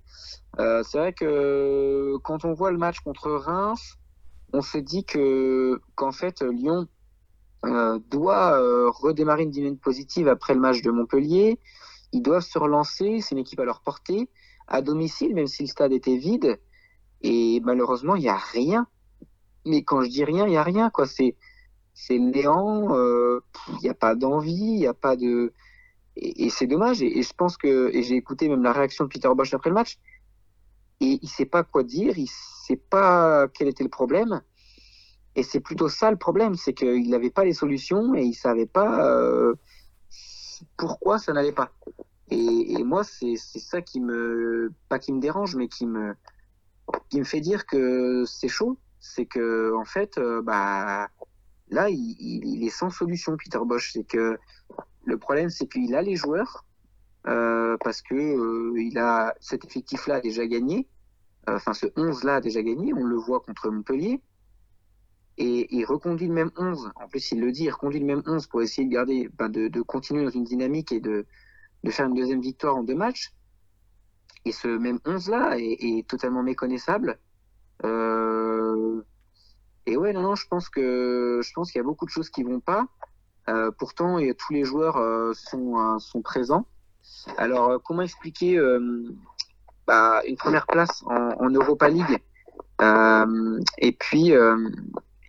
c'est 0.57 0.97
vrai 0.97 1.13
que 1.13 2.17
quand 2.23 2.45
on 2.45 2.53
voit 2.53 2.71
le 2.71 2.77
match 2.77 2.99
contre 2.99 3.31
Reims, 3.31 3.97
on 4.53 4.61
se 4.61 4.77
dit 4.77 5.03
que 5.03 5.81
qu'en 5.95 6.11
fait 6.11 6.41
Lyon 6.41 6.87
euh, 7.65 7.97
doit 8.09 8.59
euh, 8.59 8.89
redémarrer 8.89 9.43
une 9.43 9.51
dynamique 9.51 9.81
positive 9.81 10.27
après 10.27 10.53
le 10.53 10.59
match 10.59 10.81
de 10.81 10.91
Montpellier. 10.91 11.59
Ils 12.13 12.21
doivent 12.21 12.43
se 12.43 12.57
relancer. 12.57 13.19
C'est 13.19 13.35
une 13.35 13.39
équipe 13.39 13.59
à 13.59 13.65
leur 13.65 13.81
portée, 13.81 14.29
à 14.67 14.81
domicile, 14.81 15.35
même 15.35 15.47
si 15.47 15.63
le 15.63 15.67
stade 15.67 15.91
était 15.91 16.15
vide. 16.17 16.59
Et 17.21 17.59
malheureusement, 17.65 18.15
il 18.15 18.21
n'y 18.21 18.29
a 18.29 18.37
rien. 18.37 18.87
Mais 19.65 19.83
quand 19.83 20.01
je 20.01 20.09
dis 20.09 20.23
rien, 20.23 20.45
il 20.45 20.51
n'y 20.51 20.57
a 20.57 20.63
rien. 20.63 20.89
quoi. 20.89 21.05
C'est 21.07 21.35
c'est 21.93 22.19
néant. 22.19 22.95
euh, 22.95 23.41
Il 23.73 23.83
n'y 23.83 23.89
a 23.89 23.93
pas 23.93 24.15
d'envie. 24.15 24.53
Il 24.53 24.79
n'y 24.79 24.87
a 24.87 24.93
pas 24.93 25.17
de. 25.17 25.51
Et, 26.15 26.49
c'est 26.49 26.67
dommage. 26.67 27.01
Et, 27.01 27.21
je 27.21 27.33
pense 27.33 27.57
que. 27.57 27.89
Et 27.93 28.03
j'ai 28.03 28.15
écouté 28.15 28.47
même 28.47 28.63
la 28.63 28.71
réaction 28.71 29.03
de 29.03 29.09
Peter 29.09 29.29
Bosch 29.35 29.53
après 29.53 29.69
le 29.69 29.75
match. 29.75 29.97
Et 31.01 31.19
il 31.21 31.29
sait 31.29 31.45
pas 31.45 31.63
quoi 31.63 31.83
dire. 31.83 32.17
Il 32.17 32.29
sait 32.29 32.77
pas 32.77 33.47
quel 33.53 33.67
était 33.67 33.83
le 33.83 33.89
problème. 33.89 34.41
Et 35.35 35.43
c'est 35.43 35.59
plutôt 35.59 35.89
ça 35.89 36.11
le 36.11 36.17
problème, 36.17 36.55
c'est 36.55 36.73
qu'il 36.73 37.09
n'avait 37.09 37.31
pas 37.31 37.43
les 37.43 37.53
solutions 37.53 38.13
et 38.15 38.21
il 38.21 38.33
savait 38.33 38.67
pas 38.67 39.07
euh, 39.09 39.55
pourquoi 40.77 41.19
ça 41.19 41.33
n'allait 41.33 41.51
pas. 41.51 41.71
Et, 42.29 42.83
moi, 42.83 43.03
c'est 43.03 43.35
ça 43.37 43.81
qui 43.81 43.99
me, 43.99 44.71
pas 44.89 44.99
qui 44.99 45.13
me 45.13 45.19
dérange, 45.19 45.55
mais 45.55 45.67
qui 45.67 45.85
me, 45.85 46.15
qui 47.09 47.19
me 47.19 47.25
fait 47.25 47.41
dire 47.41 47.65
que 47.65 48.23
c'est 48.25 48.47
chaud. 48.47 48.77
C'est 48.99 49.25
que 49.25 49.73
en 49.75 49.85
fait, 49.85 50.17
euh, 50.17 50.41
bah 50.41 51.09
là, 51.69 51.89
il, 51.89 52.63
est 52.63 52.69
sans 52.69 52.89
solution, 52.89 53.37
Peter 53.37 53.59
Bosch. 53.63 53.91
C'est 53.93 54.05
que 54.05 54.37
le 55.05 55.17
problème, 55.17 55.49
c'est 55.49 55.67
qu'il 55.67 55.93
a 55.95 56.01
les 56.01 56.15
joueurs 56.15 56.65
euh, 57.27 57.77
parce 57.83 58.01
que 58.01 58.15
euh, 58.15 58.81
il 58.81 58.97
a 58.97 59.35
cet 59.39 59.65
effectif-là 59.65 60.21
déjà 60.21 60.47
gagné. 60.47 60.87
Enfin, 61.47 61.73
ce 61.73 61.87
11-là 61.87 62.35
a 62.35 62.41
déjà 62.41 62.63
gagné. 62.63 62.93
On 62.93 63.03
le 63.03 63.17
voit 63.17 63.41
contre 63.41 63.69
Montpellier 63.69 64.21
et 65.37 65.75
il 65.75 65.85
reconduit 65.85 66.27
le 66.27 66.33
même 66.33 66.51
11. 66.57 66.91
En 66.95 67.07
plus, 67.07 67.31
il 67.31 67.41
le 67.41 67.51
dit, 67.51 67.63
il 67.63 67.71
reconduit 67.71 67.99
le 67.99 68.05
même 68.05 68.23
11 68.25 68.47
pour 68.47 68.61
essayer 68.61 68.87
de 68.87 68.93
garder, 68.93 69.29
ben, 69.37 69.49
de, 69.49 69.81
continuer 69.81 70.23
dans 70.23 70.29
une 70.29 70.43
dynamique 70.43 70.91
et 70.91 70.99
de, 70.99 71.25
faire 71.89 72.07
une 72.07 72.13
deuxième 72.13 72.41
victoire 72.41 72.75
en 72.75 72.83
deux 72.83 72.95
matchs. 72.95 73.33
Et 74.45 74.51
ce 74.51 74.67
même 74.67 74.99
11 75.05 75.29
là 75.29 75.57
est, 75.57 75.77
est 75.81 76.07
totalement 76.07 76.43
méconnaissable. 76.43 77.17
Euh, 77.83 79.01
et 79.85 79.97
ouais, 79.97 80.13
non, 80.13 80.21
non, 80.21 80.35
je 80.35 80.47
pense 80.47 80.69
que 80.69 81.41
je 81.43 81.53
qu'il 81.53 81.75
y 81.75 81.79
a 81.79 81.83
beaucoup 81.83 82.05
de 82.05 82.11
choses 82.11 82.29
qui 82.29 82.43
vont 82.43 82.59
pas. 82.59 82.85
Euh, 83.49 83.71
pourtant, 83.71 84.19
et 84.19 84.33
tous 84.35 84.53
les 84.53 84.63
joueurs 84.63 84.97
euh, 84.97 85.33
sont 85.33 86.21
présents. 86.23 86.65
Alors, 87.37 87.81
comment 87.83 88.01
expliquer 88.01 88.59
bah, 89.87 90.21
une 90.27 90.37
première 90.37 90.67
place 90.67 91.03
en, 91.05 91.49
Europa 91.49 91.89
League? 91.89 92.21
Et 93.77 93.91
puis 93.91 94.33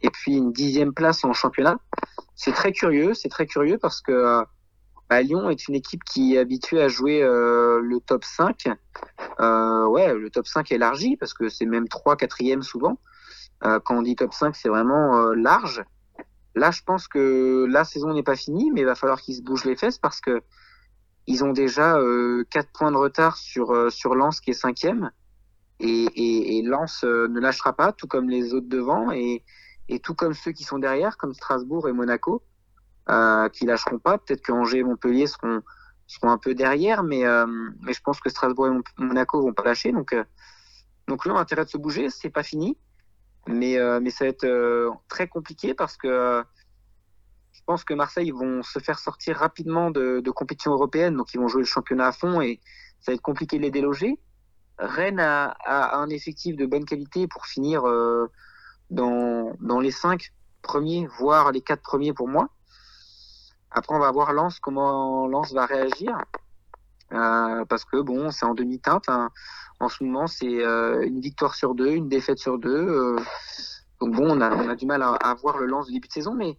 et 0.05 0.11
puis 0.11 0.37
une 0.37 0.53
dixième 0.53 0.93
place 0.93 1.25
en 1.25 1.33
championnat. 1.33 1.79
C'est 2.37 2.53
très 2.53 2.73
curieux, 2.73 3.15
c'est 3.15 3.31
très 3.31 3.47
curieux 3.47 3.79
parce 3.79 4.03
que 4.03 4.13
euh, 4.13 4.43
bah, 5.09 5.23
Lyon 5.23 5.49
est 5.49 5.67
une 5.67 5.75
équipe 5.75 6.05
qui 6.05 6.35
est 6.35 6.39
habituée 6.39 6.83
à 6.83 6.89
jouer 6.89 7.23
euh, 7.23 7.81
le 7.81 8.01
top 8.01 8.23
5. 8.23 8.69
Euh, 9.41 9.87
ouais, 9.87 10.15
le 10.15 10.29
top 10.29 10.47
5 10.47 10.71
élargi 10.73 11.17
parce 11.17 11.33
que 11.33 11.49
c'est 11.49 11.65
même 11.65 11.89
3 11.89 12.17
4 12.17 12.63
souvent. 12.63 12.99
Quand 13.63 13.97
on 13.97 14.03
dit 14.03 14.15
top 14.15 14.35
5, 14.35 14.55
c'est 14.55 14.69
vraiment 14.69 15.33
large. 15.33 15.83
Là, 16.55 16.71
je 16.71 16.83
pense 16.83 17.09
que 17.09 17.65
la 17.67 17.85
saison 17.85 18.13
n'est 18.13 18.23
pas 18.23 18.37
finie, 18.37 18.71
mais 18.71 18.83
il 18.83 18.87
va 18.87 18.95
falloir 18.95 19.23
qu'ils 19.23 19.37
se 19.37 19.41
bougent 19.41 19.65
les 19.65 19.75
fesses 19.75 19.97
parce 19.97 20.21
que 20.21 20.43
ils 21.27 21.43
ont 21.45 21.53
déjà 21.53 21.97
euh, 21.97 22.45
4 22.51 22.69
points 22.75 22.93
de 22.93 22.99
retard 22.99 23.39
sur, 23.39 23.91
sur 23.91 24.15
Lens 24.15 24.43
qui 24.43 24.51
est 24.51 24.53
cinquième. 24.53 25.11
Et, 25.81 26.05
et, 26.15 26.59
et 26.59 26.63
Lens 26.63 27.05
ne 27.05 27.41
lâchera 27.41 27.73
pas, 27.73 27.93
tout 27.93 28.07
comme 28.07 28.29
les 28.29 28.53
autres 28.53 28.69
devant, 28.69 29.11
et, 29.11 29.43
et 29.89 29.99
tout 30.01 30.14
comme 30.14 30.35
ceux 30.35 30.53
qui 30.53 30.64
sont 30.64 30.78
derrière, 30.78 31.16
comme 31.16 31.35
Strasbourg 31.35 31.89
et 31.89 31.93
Monaco, 31.93 32.43
euh, 33.11 33.49
qui 33.51 33.66
lâcheront 33.66 33.99
pas. 33.99 34.18
Peut-être 34.18 34.43
que 34.43 34.53
Angers 34.53 34.78
et 34.78 34.82
Montpellier 34.85 35.26
seront, 35.26 35.62
seront 36.07 36.30
un 36.30 36.39
peu 36.39 36.55
derrière, 36.55 37.03
mais, 37.03 37.26
euh, 37.26 37.47
mais 37.82 37.93
je 37.93 38.01
pense 38.01 38.20
que 38.20 38.30
Strasbourg 38.30 38.68
et 38.68 38.70
Mon- 38.70 38.82
Monaco 38.99 39.41
vont 39.43 39.53
pas 39.53 39.64
lâcher. 39.64 39.93
Donc, 39.93 40.12
euh, 40.12 40.24
donc 41.07 41.26
là, 41.26 41.35
intérêt 41.35 41.64
de 41.64 41.70
se 41.70 41.76
bouger, 41.76 42.09
c'est 42.09 42.30
pas 42.30 42.43
fini, 42.43 42.78
mais, 43.47 43.78
euh, 43.78 44.01
mais 44.01 44.11
ça 44.11 44.24
va 44.24 44.30
être 44.30 44.45
euh, 44.45 44.91
très 45.09 45.28
compliqué 45.28 45.74
parce 45.74 45.97
que 45.99 46.43
je 47.53 47.61
pense 47.66 47.85
que 47.85 47.95
Marseille 47.95 48.30
vont 48.30 48.62
se 48.62 48.78
faire 48.78 48.99
sortir 48.99 49.37
rapidement 49.37 49.91
de, 49.91 50.20
de 50.20 50.30
compétition 50.30 50.72
européenne, 50.72 51.16
donc 51.16 51.32
ils 51.35 51.41
vont 51.41 51.49
jouer 51.49 51.62
le 51.62 51.66
championnat 51.66 52.09
à 52.09 52.12
fond 52.12 52.41
et 52.41 52.61
ça 53.01 53.12
va 53.12 53.14
être 53.14 53.22
compliqué 53.22 53.59
de 53.59 53.62
les 53.62 53.70
déloger. 53.70 54.18
Rennes 54.78 55.20
a, 55.20 55.55
a 55.64 55.99
un 55.99 56.09
effectif 56.09 56.57
de 56.57 56.66
bonne 56.66 56.85
qualité 56.85 57.28
pour 57.28 57.47
finir 57.47 57.85
dans, 58.91 59.55
dans 59.61 59.80
les 59.80 59.91
cinq 59.91 60.32
premiers, 60.62 61.07
voire 61.18 61.53
les 61.53 61.61
quatre 61.61 61.82
premiers 61.82 62.12
pour 62.12 62.28
moi. 62.28 62.49
Après, 63.70 63.95
on 63.95 63.99
va 63.99 64.11
voir 64.12 64.32
Lens, 64.32 64.61
comment 64.61 65.26
Lens 65.26 65.53
va 65.53 65.66
réagir. 65.66 66.16
Euh, 67.12 67.64
parce 67.66 67.85
que 67.85 68.01
bon, 68.01 68.30
c'est 68.30 68.47
en 68.47 68.55
demi-teinte. 68.55 69.09
hein. 69.09 69.30
En 69.80 69.89
ce 69.89 70.03
moment, 70.05 70.26
c'est 70.26 70.64
euh, 70.64 71.03
une 71.03 71.20
victoire 71.20 71.55
sur 71.55 71.74
deux, 71.74 71.91
une 71.91 72.09
défaite 72.09 72.39
sur 72.39 72.59
deux. 72.59 72.70
euh. 72.70 73.16
donc 74.01 74.14
bon, 74.14 74.30
on 74.30 74.41
a, 74.41 74.74
du 74.74 74.87
mal 74.87 75.03
à, 75.03 75.35
voir 75.35 75.59
le 75.59 75.66
Lens 75.66 75.87
du 75.87 75.93
début 75.93 76.09
de 76.09 76.12
saison, 76.12 76.35
mais 76.35 76.57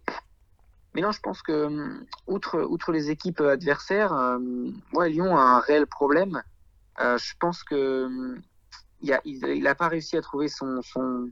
mais 0.94 1.02
non, 1.02 1.12
je 1.12 1.20
pense 1.20 1.42
que 1.42 1.66
hum, 1.66 2.06
outre 2.26 2.62
outre 2.62 2.92
les 2.92 3.10
équipes 3.10 3.40
adversaires, 3.40 4.14
Lyon 4.94 5.36
a 5.36 5.42
un 5.42 5.60
réel 5.60 5.86
problème. 5.86 6.42
Je 6.98 7.32
pense 7.38 7.64
que 7.64 8.04
hum, 8.06 8.40
il 9.00 9.12
a 9.12 9.20
il, 9.24 9.44
il 9.46 9.66
a 9.66 9.74
pas 9.74 9.88
réussi 9.88 10.16
à 10.16 10.22
trouver 10.22 10.48
son 10.48 10.80
son 10.82 11.30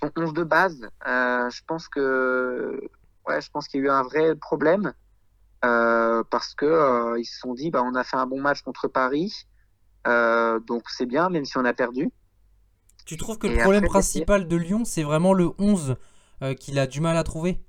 son 0.00 0.10
11 0.16 0.32
de 0.34 0.44
base. 0.44 0.88
Euh, 1.06 1.50
je 1.50 1.62
pense 1.66 1.88
que 1.88 2.80
ouais, 3.28 3.40
je 3.40 3.50
pense 3.50 3.68
qu'il 3.68 3.80
y 3.80 3.82
a 3.84 3.86
eu 3.86 3.90
un 3.90 4.02
vrai 4.02 4.34
problème 4.34 4.92
euh, 5.64 6.22
parce 6.30 6.54
que 6.54 6.66
euh, 6.66 7.18
ils 7.18 7.24
se 7.24 7.38
sont 7.38 7.54
dit 7.54 7.70
bah 7.70 7.82
on 7.84 7.94
a 7.94 8.04
fait 8.04 8.16
un 8.16 8.26
bon 8.26 8.40
match 8.40 8.62
contre 8.62 8.88
Paris, 8.88 9.46
donc 10.04 10.84
c'est 10.88 11.06
bien 11.06 11.30
même 11.30 11.44
si 11.44 11.56
on 11.58 11.64
a 11.64 11.72
perdu. 11.72 12.10
Tu 13.06 13.16
trouves 13.16 13.38
que 13.38 13.46
Et 13.46 13.54
le 13.54 13.60
problème 13.60 13.84
après, 13.84 13.98
principal 14.00 14.48
de 14.48 14.56
Lyon, 14.56 14.84
c'est 14.84 15.02
vraiment 15.02 15.34
le 15.34 15.50
11 15.58 15.96
euh, 16.42 16.54
qu'il 16.54 16.78
a 16.78 16.86
du 16.86 17.00
mal 17.00 17.16
à 17.18 17.22
trouver? 17.22 17.60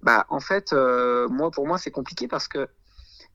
Bah, 0.00 0.26
en 0.28 0.38
fait, 0.38 0.72
moi, 0.72 1.50
pour 1.50 1.66
moi, 1.66 1.76
c'est 1.76 1.90
compliqué 1.90 2.28
parce 2.28 2.46
que 2.46 2.68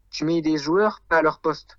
tu 0.10 0.24
mets 0.24 0.42
des 0.42 0.58
joueurs 0.58 1.02
pas 1.10 1.18
à 1.18 1.22
leur 1.22 1.40
poste. 1.40 1.78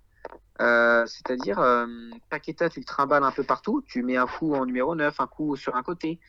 Euh, 0.61 1.05
c'est-à-dire, 1.05 1.59
euh, 1.59 1.85
Paqueta, 2.29 2.69
tu 2.69 2.79
le 2.79 2.85
trimbales 2.85 3.23
un 3.23 3.31
peu 3.31 3.43
partout. 3.43 3.83
Tu 3.85 4.03
mets 4.03 4.17
un 4.17 4.27
coup 4.27 4.53
en 4.53 4.65
numéro 4.65 4.95
9, 4.95 5.19
un 5.19 5.27
coup 5.27 5.55
sur 5.55 5.75
un 5.75 5.83
côté, 5.83 6.19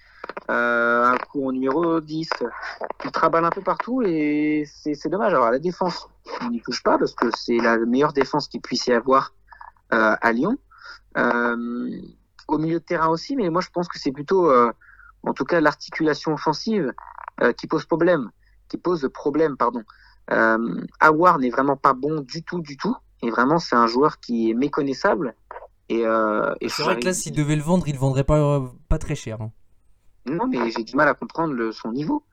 euh, 0.50 1.04
un 1.04 1.16
coup 1.16 1.46
en 1.46 1.52
numéro 1.52 2.00
10. 2.00 2.28
Tu 2.98 3.06
le 3.06 3.44
un 3.44 3.50
peu 3.50 3.60
partout 3.60 4.02
et 4.02 4.64
c'est 4.66 5.08
dommage. 5.08 5.34
Alors, 5.34 5.50
la 5.50 5.58
défense, 5.58 6.08
on 6.40 6.50
n'y 6.50 6.62
touche 6.62 6.82
pas 6.82 6.98
parce 6.98 7.14
que 7.14 7.26
c'est 7.36 7.58
la 7.58 7.78
meilleure 7.78 8.12
défense 8.12 8.48
qu'il 8.48 8.60
puisse 8.60 8.86
y 8.86 8.92
avoir 8.92 9.32
euh, 9.92 10.16
à 10.20 10.32
Lyon. 10.32 10.58
Au 12.46 12.58
milieu 12.58 12.78
de 12.78 12.84
terrain 12.84 13.08
aussi, 13.08 13.36
mais 13.36 13.48
moi, 13.50 13.62
je 13.62 13.70
pense 13.70 13.88
que 13.88 13.98
c'est 13.98 14.12
plutôt, 14.12 14.52
en 15.22 15.32
tout 15.32 15.44
cas, 15.44 15.60
l'articulation 15.60 16.34
offensive 16.34 16.92
qui 17.56 17.66
pose 17.66 17.84
problème 17.84 18.30
qui 18.68 18.78
pose 18.78 19.08
problème, 19.12 19.56
pardon. 19.56 19.82
Euh, 20.30 20.80
n'est 21.38 21.50
vraiment 21.50 21.76
pas 21.76 21.92
bon 21.92 22.20
du 22.20 22.42
tout, 22.42 22.60
du 22.60 22.76
tout. 22.76 22.96
Et 23.22 23.30
vraiment, 23.30 23.58
c'est 23.58 23.76
un 23.76 23.86
joueur 23.86 24.20
qui 24.20 24.50
est 24.50 24.54
méconnaissable. 24.54 25.34
Et, 25.88 26.06
euh, 26.06 26.54
et 26.60 26.68
C'est 26.68 26.82
vrai 26.82 26.98
que 26.98 27.04
là, 27.04 27.12
s'il 27.14 27.34
devait 27.34 27.56
le 27.56 27.62
vendre, 27.62 27.86
il 27.88 27.92
le 27.94 27.98
vendrait 27.98 28.24
pas, 28.24 28.38
euh, 28.38 28.66
pas 28.88 28.98
très 28.98 29.14
cher. 29.14 29.40
hein. 29.40 29.50
Non, 30.26 30.46
mais 30.46 30.70
j'ai 30.70 30.82
du 30.84 30.96
mal 30.96 31.08
à 31.08 31.14
comprendre 31.14 31.52
le, 31.52 31.72
son 31.72 31.92
niveau. 31.92 32.24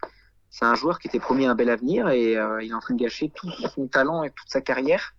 C'est 0.50 0.66
un 0.66 0.76
joueur 0.76 1.00
qui 1.00 1.08
était 1.08 1.20
promis 1.20 1.46
un 1.46 1.56
bel 1.56 1.70
avenir 1.70 2.10
et 2.10 2.38
euh, 2.38 2.62
il 2.64 2.72
est 2.72 2.74
en 2.74 2.80
train 2.80 2.94
de 2.94 3.02
gâcher 3.02 3.30
tout 3.34 3.50
son 3.74 3.88
talent 3.88 4.24
et 4.24 4.32
toute 4.32 4.50
sa 4.50 4.62
carrière 4.62 5.14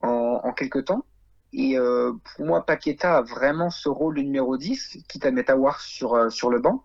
en, 0.00 0.40
en 0.44 0.52
quelques 0.52 0.84
temps. 0.86 1.04
Et 1.52 1.78
euh, 1.78 2.12
pour 2.36 2.46
moi, 2.46 2.66
Paqueta 2.66 3.18
a 3.18 3.22
vraiment 3.22 3.70
ce 3.70 3.88
rôle 3.88 4.16
de 4.16 4.22
numéro 4.22 4.56
10, 4.56 4.98
quitte 5.08 5.24
à 5.26 5.30
mettre 5.30 5.52
Awar 5.52 5.80
sur, 5.80 6.30
sur 6.32 6.50
le 6.50 6.58
banc. 6.60 6.84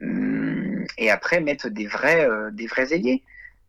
Hum, 0.00 0.84
Et 0.98 1.10
après, 1.10 1.40
mettre 1.40 1.68
des 1.68 1.86
vrais, 1.86 2.28
des 2.52 2.66
vrais 2.66 2.92
ailiers. 2.92 3.22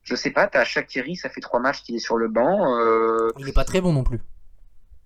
Je 0.03 0.15
sais 0.15 0.31
pas, 0.31 0.47
t'as 0.47 0.65
Shakiri, 0.65 1.15
ça 1.15 1.29
fait 1.29 1.39
trois 1.41 1.59
matchs 1.59 1.81
qu'il 1.83 1.95
est 1.95 1.99
sur 1.99 2.17
le 2.17 2.27
banc. 2.27 2.77
Euh, 2.79 3.31
Il 3.39 3.47
est 3.47 3.53
pas 3.53 3.63
très 3.63 3.79
bon 3.81 3.93
non 3.93 4.03
plus. 4.03 4.19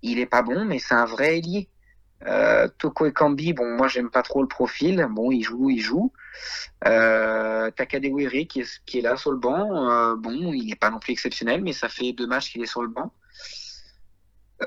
il 0.02 0.20
est 0.20 0.26
pas 0.26 0.42
bon, 0.42 0.66
mais 0.66 0.80
c'est 0.80 0.96
un 0.96 1.06
vrai 1.06 1.38
ailier. 1.38 1.70
Euh, 2.26 2.68
Toko 2.80 3.06
Ekambi, 3.06 3.54
bon, 3.54 3.78
moi 3.78 3.88
j'aime 3.88 4.10
pas 4.10 4.24
trop 4.24 4.42
le 4.42 4.48
profil. 4.48 5.06
Bon, 5.12 5.32
il 5.32 5.44
joue, 5.44 5.70
il 5.70 5.80
joue. 5.80 6.12
Euh, 6.88 7.70
Takadewere 7.72 8.48
qui 8.48 8.62
est, 8.62 8.82
qui 8.88 8.98
est 8.98 9.02
là 9.02 9.18
sur 9.18 9.32
le 9.32 9.38
banc. 9.38 9.88
Euh, 9.88 10.16
bon, 10.16 10.52
il 10.52 10.66
n'est 10.66 10.76
pas 10.76 10.90
non 10.90 10.98
plus 11.00 11.14
exceptionnel, 11.14 11.62
mais 11.62 11.74
ça 11.74 11.90
fait 11.90 12.14
deux 12.14 12.26
matchs 12.26 12.52
qu'il 12.52 12.64
est 12.64 12.66
sur 12.68 12.82
le 12.82 12.88
banc. 12.90 13.14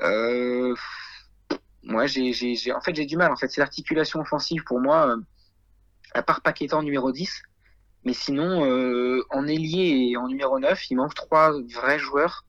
Euh, 0.01 0.73
moi, 1.83 2.05
j'ai, 2.07 2.31
j'ai, 2.31 2.55
j'ai- 2.55 2.71
en 2.73 2.79
fait, 2.81 2.95
j'ai 2.95 3.05
du 3.05 3.17
mal. 3.17 3.31
En 3.31 3.35
fait, 3.35 3.49
c'est 3.49 3.59
l'articulation 3.59 4.21
offensive 4.21 4.63
pour 4.63 4.79
moi. 4.79 5.07
euh, 5.09 5.17
à 6.13 6.23
part 6.23 6.41
Paqueta 6.41 6.77
en 6.77 6.83
numéro 6.83 7.11
10. 7.11 7.41
Mais 8.03 8.13
sinon, 8.13 8.65
euh, 8.65 9.23
en 9.29 9.47
ailier 9.47 10.09
et 10.09 10.17
en 10.17 10.27
numéro 10.27 10.59
9, 10.59 10.89
il 10.89 10.95
manque 10.95 11.13
trois 11.13 11.51
vrais 11.73 11.99
joueurs 11.99 12.45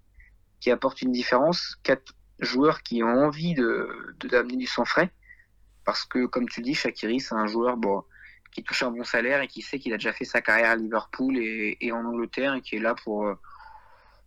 qui 0.61 0.71
apportent 0.71 1.03
une 1.03 1.13
différence. 1.13 1.77
Quatre 1.83 2.15
joueurs 2.39 2.83
qui 2.83 3.03
ont 3.03 3.25
envie 3.25 3.55
de, 3.55 4.15
d'amener 4.25 4.57
du 4.57 4.67
sang 4.67 4.85
frais. 4.85 5.11
Parce 5.85 6.05
que, 6.05 6.27
comme 6.27 6.49
tu 6.49 6.63
dis, 6.63 6.75
Shakiri, 6.75 7.21
c'est 7.21 7.35
un 7.35 7.47
joueur 7.47 7.77
bon, 7.77 8.03
qui 8.53 8.63
touche 8.63 8.83
un 8.83 8.91
bon 8.91 9.05
salaire 9.05 9.43
et 9.43 9.49
qui 9.49 9.63
sait 9.63 9.79
qu'il 9.79 9.93
a 9.93 9.97
déjà 9.97 10.13
fait 10.13 10.25
sa 10.25 10.41
carrière 10.41 10.71
à 10.71 10.77
Liverpool 10.77 11.37
et, 11.39 11.93
en 11.93 12.05
Angleterre 12.05 12.55
et 12.55 12.61
qui 12.61 12.77
est 12.77 12.81
là 12.81 12.95
pour, 12.95 13.27
euh, 13.27 13.35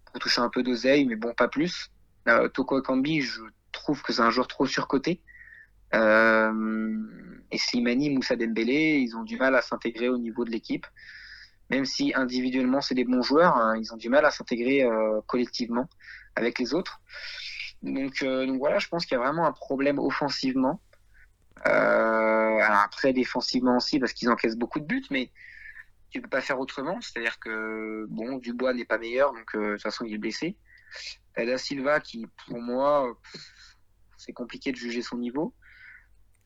pour 0.06 0.20
toucher 0.20 0.42
un 0.42 0.50
peu 0.50 0.64
d'oseille, 0.64 1.06
mais 1.06 1.16
bon, 1.16 1.34
pas 1.34 1.48
plus. 1.48 1.90
Euh, 2.28 2.50
Toko 2.50 2.80
Ekambi, 2.80 3.22
je 3.22 3.42
trouve 3.72 4.02
que 4.02 4.14
c'est 4.14 4.22
un 4.22 4.32
joueur 4.32 4.48
trop 4.48 4.66
surcoté. 4.66 5.22
Euh, 5.96 7.00
et 7.52 7.58
Slimani, 7.58 8.10
Moussa 8.10 8.36
Dembélé, 8.36 8.98
ils 9.00 9.16
ont 9.16 9.24
du 9.24 9.38
mal 9.38 9.56
à 9.56 9.62
s'intégrer 9.62 10.10
au 10.10 10.18
niveau 10.18 10.46
de 10.46 10.52
l'équipe. 10.52 10.86
Même 11.70 11.86
si 11.86 12.14
individuellement 12.16 12.82
c'est 12.82 12.94
des 12.94 13.06
bons 13.06 13.24
joueurs, 13.24 13.56
hein, 13.56 13.76
ils 13.78 13.92
ont 13.94 13.98
du 13.98 14.10
mal 14.10 14.26
à 14.26 14.32
s'intégrer 14.32 14.84
euh, 14.84 15.22
collectivement 15.26 15.90
avec 16.36 16.60
les 16.60 16.74
autres. 16.74 17.02
Donc, 17.82 18.22
euh, 18.22 18.46
donc 18.46 18.60
voilà, 18.60 18.78
je 18.80 18.88
pense 18.88 19.06
qu'il 19.06 19.16
y 19.16 19.20
a 19.20 19.24
vraiment 19.24 19.46
un 19.46 19.52
problème 19.52 20.00
offensivement. 20.00 20.82
Après, 21.64 23.14
défensivement 23.14 23.78
aussi, 23.78 24.00
parce 24.00 24.14
qu'ils 24.14 24.30
encaissent 24.30 24.58
beaucoup 24.58 24.80
de 24.80 24.86
buts, 24.86 25.06
mais 25.10 25.32
tu 26.12 26.22
peux 26.22 26.30
pas 26.30 26.42
faire 26.42 26.60
autrement. 26.60 27.00
C'est-à-dire 27.02 27.40
que 27.40 28.06
bon, 28.10 28.38
Dubois 28.38 28.74
n'est 28.74 28.86
pas 28.86 29.00
meilleur, 29.00 29.34
donc 29.34 29.56
de 29.56 29.74
toute 29.74 29.82
façon 29.82 30.06
il 30.06 30.14
est 30.14 30.20
blessé. 30.20 30.56
T'as 31.34 31.46
Da 31.46 31.58
Silva 31.58 32.00
qui, 32.00 32.28
pour 32.48 32.62
moi, 32.62 33.18
c'est 34.18 34.34
compliqué 34.34 34.72
de 34.72 34.78
juger 34.78 35.02
son 35.02 35.18
niveau. 35.18 35.54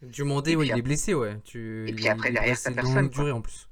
Dumondé, 0.01 0.55
puis 0.55 0.67
il 0.67 0.77
est 0.77 0.81
blessé, 0.81 1.13
ouais. 1.13 1.39
Tu... 1.43 1.87
et 1.89 1.93
puis 1.93 2.07
après, 2.07 2.31
derrière, 2.31 2.61
t'as 2.61 2.71
personne, 2.71 3.09
durée 3.09 3.31
en 3.31 3.41
plus. 3.41 3.67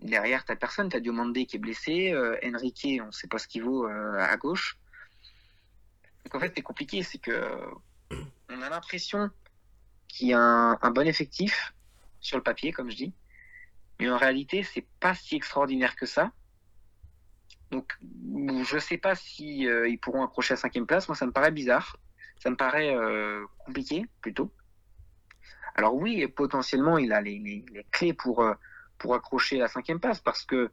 Derrière, 0.00 0.44
t'as 0.44 0.54
personne, 0.54 0.88
t'as 0.88 1.00
Diomandé 1.00 1.46
qui 1.46 1.56
est 1.56 1.58
blessé, 1.58 2.12
euh, 2.12 2.38
Enrique, 2.44 2.86
on 3.04 3.10
sait 3.10 3.26
pas 3.26 3.38
ce 3.38 3.48
qu'il 3.48 3.64
vaut 3.64 3.86
euh, 3.86 4.18
à 4.18 4.36
gauche. 4.36 4.78
Donc 6.24 6.36
en 6.36 6.40
fait, 6.40 6.52
c'est 6.54 6.62
compliqué, 6.62 7.02
c'est 7.02 7.18
que 7.18 7.58
on 8.48 8.62
a 8.62 8.68
l'impression 8.68 9.30
qu'il 10.06 10.28
y 10.28 10.32
a 10.32 10.38
un, 10.38 10.78
un 10.80 10.90
bon 10.92 11.08
effectif 11.08 11.74
sur 12.20 12.36
le 12.36 12.44
papier, 12.44 12.70
comme 12.70 12.90
je 12.90 12.96
dis, 12.96 13.12
mais 13.98 14.08
en 14.08 14.16
réalité, 14.16 14.62
c'est 14.62 14.86
pas 15.00 15.14
si 15.14 15.34
extraordinaire 15.34 15.96
que 15.96 16.06
ça. 16.06 16.30
Donc, 17.72 17.98
je 18.00 18.78
sais 18.78 18.96
pas 18.96 19.16
si 19.16 19.66
euh, 19.66 19.88
ils 19.88 19.98
pourront 19.98 20.22
accrocher 20.22 20.54
la 20.54 20.60
cinquième 20.60 20.86
place. 20.86 21.08
Moi, 21.08 21.16
ça 21.16 21.26
me 21.26 21.32
paraît 21.32 21.50
bizarre. 21.50 21.98
Ça 22.38 22.48
me 22.50 22.56
paraît 22.56 22.96
compliqué, 23.58 24.06
plutôt. 24.20 24.52
Alors 25.78 25.94
oui, 25.94 26.26
potentiellement, 26.28 26.98
il 26.98 27.12
a 27.14 27.22
les, 27.22 27.38
les- 27.38 27.64
les 27.72 27.84
clés 27.92 28.12
pour, 28.12 28.42
euh, 28.42 28.54
pour 28.98 29.14
accrocher 29.14 29.58
la 29.58 29.68
cinquième 29.68 30.00
place 30.00 30.20
parce 30.20 30.44
que 30.44 30.70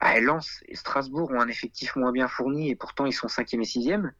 bah, 0.00 0.20
Lens 0.20 0.60
et 0.68 0.76
Strasbourg 0.76 1.30
ont 1.32 1.40
un 1.40 1.48
effectif 1.48 1.96
moins 1.96 2.12
bien 2.12 2.28
fourni 2.28 2.70
et 2.70 2.76
pourtant 2.76 3.06
ils 3.06 3.14
sont 3.14 3.28
cinquième 3.28 3.62
et 3.62 3.66
sixième. 3.66 4.12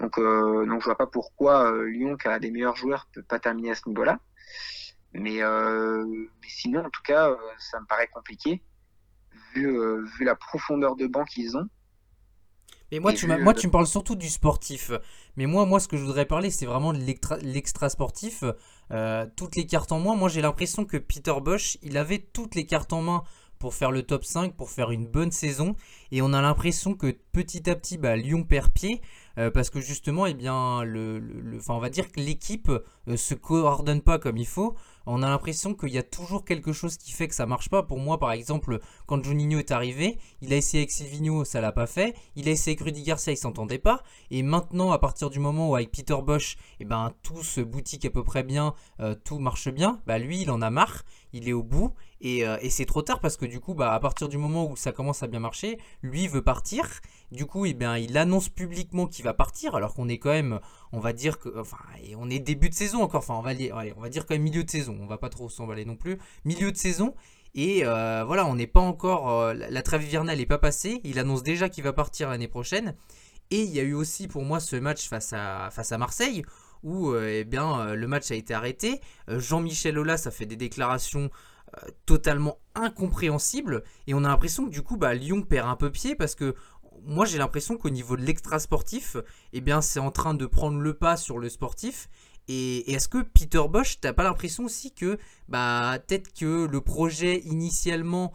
Donc, 0.00 0.18
euh, 0.18 0.66
donc 0.66 0.80
je 0.82 0.86
vois 0.86 0.98
pas 0.98 1.06
pourquoi 1.08 1.72
euh, 1.72 1.84
Lyon, 1.90 2.16
qui 2.18 2.28
a 2.28 2.40
des 2.40 2.50
meilleurs 2.52 2.76
joueurs, 2.76 3.08
peut 3.14 3.24
pas 3.24 3.40
terminer 3.40 3.72
à 3.72 3.76
ce 3.76 3.88
niveau-là. 3.88 4.20
Mais, 5.14 5.42
euh, 5.42 6.04
mais 6.06 6.48
sinon, 6.50 6.82
en 6.86 6.90
tout 6.90 7.02
cas, 7.04 7.36
ça 7.58 7.80
me 7.80 7.86
paraît 7.86 8.08
compliqué 8.08 8.62
vu, 9.54 9.68
vu 10.18 10.24
la 10.26 10.36
profondeur 10.36 10.96
de 10.96 11.08
banc 11.08 11.24
qu'ils 11.26 11.56
ont. 11.58 11.68
Mais 12.90 13.00
moi, 13.00 13.12
Et 13.12 13.12
tu, 13.12 13.26
vu, 13.26 13.26
m'as- 13.26 13.38
moi, 13.38 13.54
tu 13.54 13.66
me 13.66 13.72
parles 13.72 13.86
surtout 13.86 14.14
du 14.16 14.28
sportif. 14.30 14.92
Mais 15.36 15.46
moi, 15.46 15.66
moi, 15.66 15.80
ce 15.80 15.88
que 15.88 15.96
je 15.96 16.02
voudrais 16.02 16.24
parler, 16.26 16.50
c'est 16.50 16.66
vraiment 16.66 16.92
de 16.92 16.98
l'extra- 16.98 17.36
l'extra 17.38 17.88
sportif. 17.90 18.44
Euh, 18.90 19.26
toutes 19.36 19.56
les 19.56 19.66
cartes 19.66 19.92
en 19.92 20.00
main. 20.00 20.14
Moi, 20.14 20.28
j'ai 20.28 20.42
l'impression 20.42 20.84
que 20.84 20.96
Peter 20.96 21.34
Bosch, 21.42 21.78
il 21.82 21.96
avait 21.96 22.18
toutes 22.18 22.54
les 22.54 22.66
cartes 22.66 22.92
en 22.92 23.02
main 23.02 23.22
pour 23.58 23.74
faire 23.74 23.90
le 23.90 24.02
top 24.02 24.24
5, 24.24 24.54
pour 24.54 24.70
faire 24.70 24.90
une 24.90 25.06
bonne 25.06 25.32
saison. 25.32 25.74
Et 26.12 26.22
on 26.22 26.32
a 26.32 26.40
l'impression 26.40 26.94
que 26.94 27.16
petit 27.32 27.68
à 27.68 27.74
petit, 27.74 27.98
bah, 27.98 28.16
Lyon 28.16 28.44
perd 28.44 28.70
pied. 28.72 29.02
Euh, 29.38 29.50
parce 29.50 29.70
que 29.70 29.80
justement, 29.80 30.26
eh 30.26 30.34
bien, 30.34 30.82
le, 30.84 31.22
on 31.68 31.78
va 31.78 31.90
dire 31.90 32.10
que 32.10 32.20
l'équipe 32.20 32.70
euh, 32.70 33.16
se 33.16 33.34
coordonne 33.34 34.02
pas 34.02 34.18
comme 34.18 34.36
il 34.36 34.46
faut. 34.46 34.76
On 35.10 35.22
a 35.22 35.28
l'impression 35.30 35.72
qu'il 35.74 35.88
y 35.88 35.98
a 35.98 36.02
toujours 36.02 36.44
quelque 36.44 36.74
chose 36.74 36.98
qui 36.98 37.12
fait 37.12 37.28
que 37.28 37.34
ça 37.34 37.46
marche 37.46 37.70
pas. 37.70 37.82
Pour 37.82 37.98
moi, 37.98 38.18
par 38.18 38.32
exemple, 38.32 38.78
quand 39.06 39.24
Juninho 39.24 39.58
est 39.58 39.70
arrivé, 39.70 40.18
il 40.42 40.52
a 40.52 40.56
essayé 40.56 40.82
avec 40.82 40.90
Silvino, 40.90 41.44
ça 41.44 41.62
l'a 41.62 41.72
pas 41.72 41.86
fait. 41.86 42.14
Il 42.36 42.46
a 42.46 42.50
essayé 42.50 42.76
avec 42.76 42.84
Rudy 42.84 43.02
Garcia, 43.04 43.32
il 43.32 43.38
s'entendait 43.38 43.78
pas. 43.78 44.02
Et 44.30 44.42
maintenant, 44.42 44.92
à 44.92 44.98
partir 44.98 45.30
du 45.30 45.38
moment 45.38 45.70
où 45.70 45.76
avec 45.76 45.92
Peter 45.92 46.16
Bosch, 46.22 46.56
eh 46.80 46.84
ben, 46.84 47.14
tout 47.22 47.42
se 47.42 47.62
boutique 47.62 48.04
à 48.04 48.10
peu 48.10 48.22
près 48.22 48.42
bien, 48.42 48.74
euh, 49.00 49.14
tout 49.14 49.38
marche 49.38 49.70
bien, 49.70 50.02
bah 50.06 50.18
lui, 50.18 50.42
il 50.42 50.50
en 50.50 50.60
a 50.60 50.68
marre, 50.68 51.04
il 51.32 51.48
est 51.48 51.52
au 51.52 51.62
bout. 51.62 51.92
Et, 52.20 52.46
euh, 52.46 52.58
et 52.60 52.70
c'est 52.70 52.84
trop 52.86 53.02
tard 53.02 53.20
parce 53.20 53.36
que 53.36 53.46
du 53.46 53.60
coup, 53.60 53.74
bah, 53.74 53.92
à 53.92 54.00
partir 54.00 54.28
du 54.28 54.38
moment 54.38 54.70
où 54.70 54.76
ça 54.76 54.92
commence 54.92 55.22
à 55.22 55.26
bien 55.26 55.40
marcher, 55.40 55.78
lui 56.02 56.26
veut 56.28 56.42
partir. 56.42 56.86
Du 57.30 57.46
coup, 57.46 57.66
eh 57.66 57.76
il 58.00 58.16
annonce 58.16 58.48
publiquement 58.48 59.06
qu'il 59.06 59.24
va 59.24 59.34
partir, 59.34 59.74
alors 59.74 59.94
qu'on 59.94 60.08
est 60.08 60.18
quand 60.18 60.30
même, 60.30 60.60
on 60.92 61.00
va 61.00 61.12
dire 61.12 61.38
que, 61.38 61.58
enfin, 61.58 61.78
on 62.16 62.30
est 62.30 62.38
début 62.38 62.70
de 62.70 62.74
saison 62.74 63.02
encore. 63.02 63.22
Enfin, 63.28 63.34
on 63.34 63.42
va, 63.42 63.52
on 63.96 64.00
va 64.00 64.08
dire 64.08 64.26
quand 64.26 64.34
même 64.34 64.42
milieu 64.42 64.64
de 64.64 64.70
saison. 64.70 64.96
On 65.00 65.06
va 65.06 65.18
pas 65.18 65.28
trop 65.28 65.48
s'emballer 65.48 65.84
non 65.84 65.96
plus. 65.96 66.18
Milieu 66.44 66.72
de 66.72 66.76
saison. 66.76 67.14
Et 67.54 67.82
euh, 67.84 68.24
voilà, 68.24 68.46
on 68.46 68.54
n'est 68.56 68.66
pas 68.66 68.80
encore. 68.80 69.30
euh, 69.30 69.54
la, 69.54 69.70
la 69.70 69.82
trêve 69.82 70.02
hivernale 70.04 70.38
n'est 70.38 70.46
pas 70.46 70.58
passée. 70.58 71.00
Il 71.04 71.18
annonce 71.18 71.42
déjà 71.42 71.68
qu'il 71.68 71.84
va 71.84 71.92
partir 71.92 72.30
l'année 72.30 72.48
prochaine. 72.48 72.94
Et 73.50 73.62
il 73.62 73.70
y 73.70 73.80
a 73.80 73.82
eu 73.82 73.94
aussi 73.94 74.28
pour 74.28 74.42
moi 74.42 74.60
ce 74.60 74.76
match 74.76 75.08
face 75.08 75.32
à, 75.32 75.70
face 75.70 75.92
à 75.92 75.98
Marseille 75.98 76.42
où 76.82 77.10
euh, 77.10 77.40
eh 77.40 77.44
bien, 77.44 77.80
euh, 77.80 77.94
le 77.94 78.06
match 78.06 78.30
a 78.30 78.34
été 78.34 78.54
arrêté. 78.54 79.00
Euh, 79.28 79.40
Jean-Michel 79.40 79.98
Aulas 79.98 80.22
a 80.26 80.30
fait 80.30 80.46
des 80.46 80.56
déclarations 80.56 81.30
totalement 82.06 82.58
incompréhensibles. 82.74 83.84
Et 84.06 84.14
on 84.14 84.24
a 84.24 84.28
l'impression 84.28 84.64
que 84.64 84.70
du 84.70 84.80
coup, 84.80 84.96
bah, 84.96 85.12
Lyon 85.12 85.42
perd 85.42 85.68
un 85.68 85.76
peu 85.76 85.90
pied 85.90 86.14
parce 86.14 86.34
que 86.34 86.54
moi 87.04 87.26
j'ai 87.26 87.36
l'impression 87.36 87.76
qu'au 87.76 87.90
niveau 87.90 88.16
de 88.16 88.22
l'extra 88.22 88.58
sportif, 88.58 89.18
eh 89.52 89.62
c'est 89.82 90.00
en 90.00 90.10
train 90.10 90.32
de 90.32 90.46
prendre 90.46 90.80
le 90.80 90.94
pas 90.94 91.18
sur 91.18 91.38
le 91.38 91.50
sportif. 91.50 92.08
Et, 92.48 92.90
est-ce 92.90 93.06
que 93.06 93.18
Peter 93.18 93.60
Bosch, 93.68 94.00
t'as 94.00 94.14
pas 94.14 94.22
l'impression 94.24 94.64
aussi 94.64 94.94
que 94.94 95.18
bah 95.46 95.98
peut-être 96.06 96.32
que 96.32 96.64
le 96.64 96.80
projet 96.80 97.40
initialement 97.40 98.32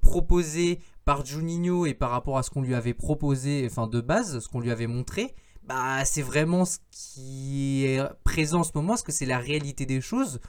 proposé 0.00 0.80
par 1.04 1.26
Juninho 1.26 1.84
et 1.84 1.92
par 1.92 2.10
rapport 2.10 2.38
à 2.38 2.42
ce 2.42 2.48
qu'on 2.48 2.62
lui 2.62 2.74
avait 2.74 2.94
proposé, 2.94 3.66
enfin 3.70 3.88
de 3.88 4.00
base, 4.00 4.38
ce 4.38 4.48
qu'on 4.48 4.60
lui 4.60 4.70
avait 4.70 4.86
montré, 4.86 5.34
bah 5.70 6.04
c'est 6.04 6.22
vraiment 6.22 6.64
ce 6.64 6.78
qui 6.90 7.84
est 7.86 8.02
présent 8.24 8.60
en 8.60 8.64
ce 8.64 8.72
moment, 8.74 8.94
est-ce 8.94 9.04
que 9.04 9.12
c'est 9.12 9.26
la 9.26 9.38
réalité 9.38 9.86
des 9.86 10.00
choses 10.00 10.40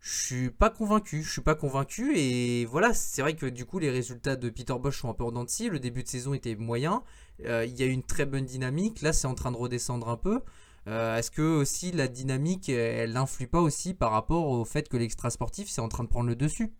Je 0.00 0.24
suis 0.26 0.50
pas 0.50 0.70
convaincu, 0.70 1.22
je 1.22 1.30
suis 1.32 1.40
pas 1.42 1.54
convaincu 1.56 2.16
et 2.16 2.64
voilà, 2.66 2.94
c'est 2.94 3.22
vrai 3.22 3.34
que 3.34 3.46
du 3.46 3.64
coup 3.66 3.78
les 3.80 3.90
résultats 3.90 4.36
de 4.36 4.48
Peter 4.50 4.74
Bosch 4.80 5.00
sont 5.00 5.10
un 5.10 5.14
peu 5.14 5.24
en 5.24 5.32
dents 5.32 5.44
de 5.44 5.50
scie, 5.50 5.68
le 5.68 5.80
début 5.80 6.02
de 6.04 6.08
saison 6.08 6.34
était 6.34 6.54
moyen, 6.56 7.02
euh, 7.46 7.64
il 7.66 7.76
y 7.78 7.82
a 7.82 7.86
une 7.86 8.04
très 8.04 8.26
bonne 8.26 8.44
dynamique, 8.44 9.02
là 9.02 9.12
c'est 9.12 9.26
en 9.26 9.34
train 9.34 9.52
de 9.52 9.56
redescendre 9.56 10.08
un 10.08 10.16
peu. 10.16 10.42
Euh, 10.88 11.16
Est-ce 11.16 11.30
que 11.32 11.42
aussi 11.42 11.90
la 11.92 12.08
dynamique, 12.08 12.68
elle 12.68 13.12
n'influe 13.14 13.48
pas 13.48 13.60
aussi 13.60 13.94
par 13.94 14.12
rapport 14.12 14.46
au 14.48 14.64
fait 14.64 14.88
que 14.88 14.96
l'extra 14.96 15.30
sportif 15.30 15.68
c'est 15.68 15.80
en 15.80 15.88
train 15.88 16.04
de 16.04 16.08
prendre 16.08 16.28
le 16.28 16.36
dessus? 16.36 16.72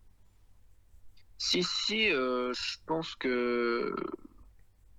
Si, 1.39 1.63
si, 1.63 2.11
euh, 2.11 2.53
je 2.55 2.77
pense 2.87 3.15
que. 3.17 3.95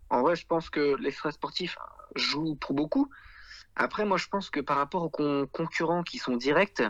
En 0.10 0.22
vrai, 0.22 0.36
je 0.36 0.45
pense 0.45 0.70
que 0.70 0.95
l'extra 0.95 1.32
sportif 1.32 1.78
joue 2.16 2.55
pour 2.55 2.74
beaucoup. 2.74 3.10
Après, 3.76 4.05
moi, 4.05 4.18
je 4.18 4.28
pense 4.28 4.49
que 4.49 4.60
par 4.60 4.78
rapport 4.78 5.03
aux 5.03 5.10
con- 5.10 5.47
concurrents 5.51 6.03
qui 6.03 6.18
sont 6.18 6.36
directs, 6.38 6.82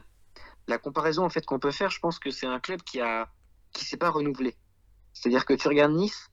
la 0.67 0.77
comparaison 0.77 1.25
en 1.25 1.29
fait 1.29 1.45
qu'on 1.45 1.59
peut 1.59 1.71
faire, 1.71 1.89
je 1.89 1.99
pense 1.99 2.19
que 2.19 2.29
c'est 2.29 2.45
un 2.47 2.59
club 2.59 2.81
qui 2.83 3.01
a 3.01 3.29
qui 3.73 3.85
s'est 3.85 3.97
pas 3.97 4.09
renouvelé. 4.09 4.55
C'est-à-dire 5.13 5.45
que 5.45 5.53
tu 5.53 5.67
regardes 5.67 5.93
Nice, 5.93 6.29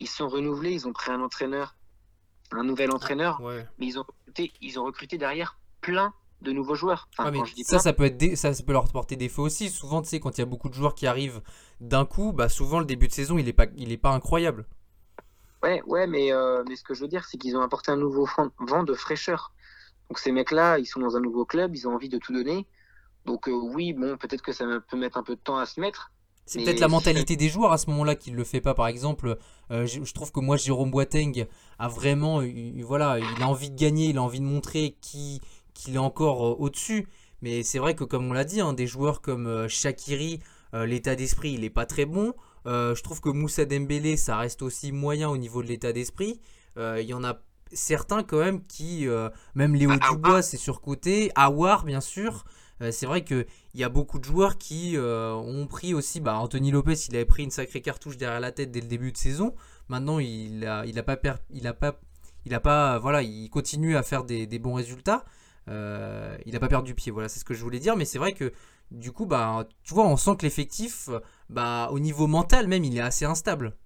ils 0.00 0.08
sont 0.08 0.28
renouvelés, 0.28 0.72
ils 0.72 0.88
ont 0.88 0.92
pris 0.92 1.10
un 1.10 1.20
entraîneur, 1.20 1.76
un 2.50 2.64
nouvel 2.64 2.90
entraîneur, 2.92 3.40
Ouais. 3.40 3.66
mais 3.78 3.86
ils 3.86 3.98
ont 3.98 4.02
recruté, 4.04 4.52
ils 4.60 4.78
ont 4.78 4.84
recruté 4.84 5.18
derrière 5.18 5.58
plein 5.80 6.12
de 6.40 6.52
nouveaux 6.52 6.74
joueurs. 6.74 7.08
Enfin, 7.12 7.26
Ouais, 7.26 7.30
mais 7.32 7.38
quand 7.38 7.44
je 7.46 7.54
dis 7.54 7.64
ça, 7.64 7.76
plein, 7.76 7.78
ça 7.80 7.92
peut, 7.92 8.04
être 8.04 8.36
ça, 8.36 8.52
ça 8.54 8.62
peut 8.64 8.72
leur 8.72 8.90
porter 8.90 9.16
défaut 9.16 9.42
aussi. 9.42 9.70
Souvent, 9.70 10.02
tu 10.02 10.08
sais, 10.08 10.18
quand 10.20 10.36
il 10.38 10.40
y 10.40 10.42
a 10.42 10.46
beaucoup 10.46 10.68
de 10.68 10.74
joueurs 10.74 10.94
qui 10.94 11.06
arrivent 11.06 11.42
d'un 11.80 12.04
coup, 12.04 12.32
bah 12.32 12.48
souvent 12.48 12.78
le 12.80 12.84
début 12.86 13.08
de 13.08 13.12
saison, 13.12 13.38
il 13.38 13.46
est 13.48 13.52
pas, 13.52 13.66
il 13.76 13.92
est 13.92 13.98
pas 13.98 14.10
incroyable. 14.10 14.66
Ouais, 15.62 15.80
ouais, 15.86 16.06
mais, 16.06 16.32
euh, 16.32 16.64
mais 16.68 16.76
ce 16.76 16.82
que 16.82 16.94
je 16.94 17.00
veux 17.02 17.08
dire, 17.08 17.24
c'est 17.24 17.38
qu'ils 17.38 17.56
ont 17.56 17.60
apporté 17.62 17.92
un 17.92 17.96
nouveau 17.96 18.26
vent 18.58 18.82
de 18.82 18.94
fraîcheur. 18.94 19.52
Donc 20.10 20.18
ces 20.18 20.32
mecs-là, 20.32 20.78
ils 20.78 20.86
sont 20.86 21.00
dans 21.00 21.16
un 21.16 21.20
nouveau 21.20 21.46
club, 21.46 21.76
ils 21.76 21.88
ont 21.88 21.94
envie 21.94 22.08
de 22.10 22.18
tout 22.18 22.32
donner. 22.32 22.68
Donc 23.26 23.48
euh, 23.48 23.52
oui, 23.52 23.92
bon, 23.94 24.18
peut-être 24.18 24.42
que 24.42 24.52
ça 24.52 24.66
peut 24.88 24.96
mettre 24.98 25.18
un 25.18 25.24
peu 25.24 25.36
de 25.36 25.40
temps 25.40 25.58
à 25.58 25.66
se 25.66 25.80
mettre. 25.80 26.12
C'est 26.44 26.58
Mais 26.58 26.64
peut-être 26.64 26.80
la 26.80 26.88
mentalité 26.88 27.36
des 27.36 27.48
joueurs 27.48 27.72
à 27.72 27.78
ce 27.78 27.88
moment-là 27.90 28.14
qui 28.16 28.32
ne 28.32 28.36
le 28.36 28.44
fait 28.44 28.60
pas. 28.60 28.74
Par 28.74 28.88
exemple, 28.88 29.38
euh, 29.70 29.86
je, 29.86 30.02
je 30.04 30.12
trouve 30.12 30.32
que 30.32 30.40
moi, 30.40 30.56
Jérôme 30.56 30.90
Boateng 30.90 31.46
a 31.78 31.88
vraiment, 31.88 32.42
voilà, 32.82 33.18
il 33.18 33.42
a 33.42 33.46
envie 33.46 33.70
de 33.70 33.76
gagner, 33.76 34.08
il 34.08 34.18
a 34.18 34.22
envie 34.22 34.40
de 34.40 34.44
montrer 34.44 34.96
qui- 35.00 35.40
qu'il 35.72 35.94
est 35.94 35.98
encore 35.98 36.60
au-dessus. 36.60 37.06
Mais 37.42 37.62
c'est 37.62 37.78
vrai 37.78 37.94
que, 37.94 38.04
comme 38.04 38.26
on 38.28 38.32
l'a 38.32 38.44
dit, 38.44 38.60
hein, 38.60 38.72
des 38.72 38.86
joueurs 38.86 39.20
comme 39.20 39.46
euh, 39.46 39.66
l'état 40.86 41.14
d'esprit, 41.16 41.52
il 41.52 41.60
n'est 41.60 41.70
pas 41.70 41.86
très 41.86 42.04
bon. 42.06 42.34
Euh, 42.66 42.94
je 42.94 43.02
trouve 43.02 43.20
que 43.20 43.28
Moussa 43.28 43.64
Dembélé, 43.64 44.16
ça 44.16 44.36
reste 44.36 44.62
aussi 44.62 44.92
moyen 44.92 45.28
au 45.28 45.36
niveau 45.36 45.62
de 45.62 45.68
l'état 45.68 45.92
d'esprit. 45.92 46.40
Euh, 46.78 47.00
Il 47.00 47.06
y 47.08 47.14
en 47.14 47.24
a 47.24 47.40
certains 47.72 48.22
quand 48.22 48.38
même 48.38 48.64
qui, 48.66 49.06
euh, 49.08 49.28
même 49.54 49.74
Léo 49.74 49.90
Ah, 50.00 50.10
Dubois, 50.10 50.42
c'est 50.42 50.56
surcoté. 50.56 51.30
Awar, 51.34 51.84
bien 51.84 52.00
sûr. 52.00 52.44
C'est 52.90 53.06
vrai 53.06 53.22
que 53.22 53.46
il 53.74 53.80
y 53.80 53.84
a 53.84 53.88
beaucoup 53.88 54.18
de 54.18 54.24
joueurs 54.24 54.58
qui 54.58 54.96
ont 54.98 55.66
pris 55.68 55.94
aussi. 55.94 56.18
Bah, 56.18 56.34
Anthony 56.38 56.72
Lopez, 56.72 56.94
il 57.08 57.14
avait 57.14 57.24
pris 57.24 57.44
une 57.44 57.52
sacrée 57.52 57.80
cartouche 57.80 58.16
derrière 58.16 58.40
la 58.40 58.50
tête 58.50 58.72
dès 58.72 58.80
le 58.80 58.88
début 58.88 59.12
de 59.12 59.16
saison. 59.16 59.54
Maintenant, 59.88 60.18
il 60.18 60.66
a, 60.66 60.84
il 60.84 60.98
a 60.98 61.04
pas, 61.04 61.16
per- 61.16 61.34
il 61.50 61.68
a 61.68 61.74
pas, 61.74 62.00
il 62.44 62.52
a 62.54 62.58
pas, 62.60 62.98
voilà, 62.98 63.22
il 63.22 63.48
continue 63.50 63.96
à 63.96 64.02
faire 64.02 64.24
des, 64.24 64.48
des 64.48 64.58
bons 64.58 64.74
résultats. 64.74 65.24
Il 65.68 66.56
a 66.56 66.58
pas 66.58 66.66
perdu 66.68 66.94
pied, 66.96 67.12
voilà, 67.12 67.28
c'est 67.28 67.38
ce 67.38 67.44
que 67.44 67.54
je 67.54 67.62
voulais 67.62 67.78
dire. 67.78 67.96
Mais 67.96 68.04
c'est 68.04 68.18
vrai 68.18 68.32
que 68.32 68.52
Du 68.90 69.10
coup, 69.12 69.24
bah, 69.26 69.66
tu 69.84 69.94
vois, 69.94 70.06
on 70.06 70.16
sent 70.18 70.36
que 70.36 70.42
l'effectif, 70.42 71.08
bah, 71.52 71.88
au 71.92 72.00
niveau 72.00 72.26
mental 72.26 72.66
même, 72.68 72.84
il 72.84 72.96
est 72.96 73.00
assez 73.00 73.24
instable. 73.24 73.76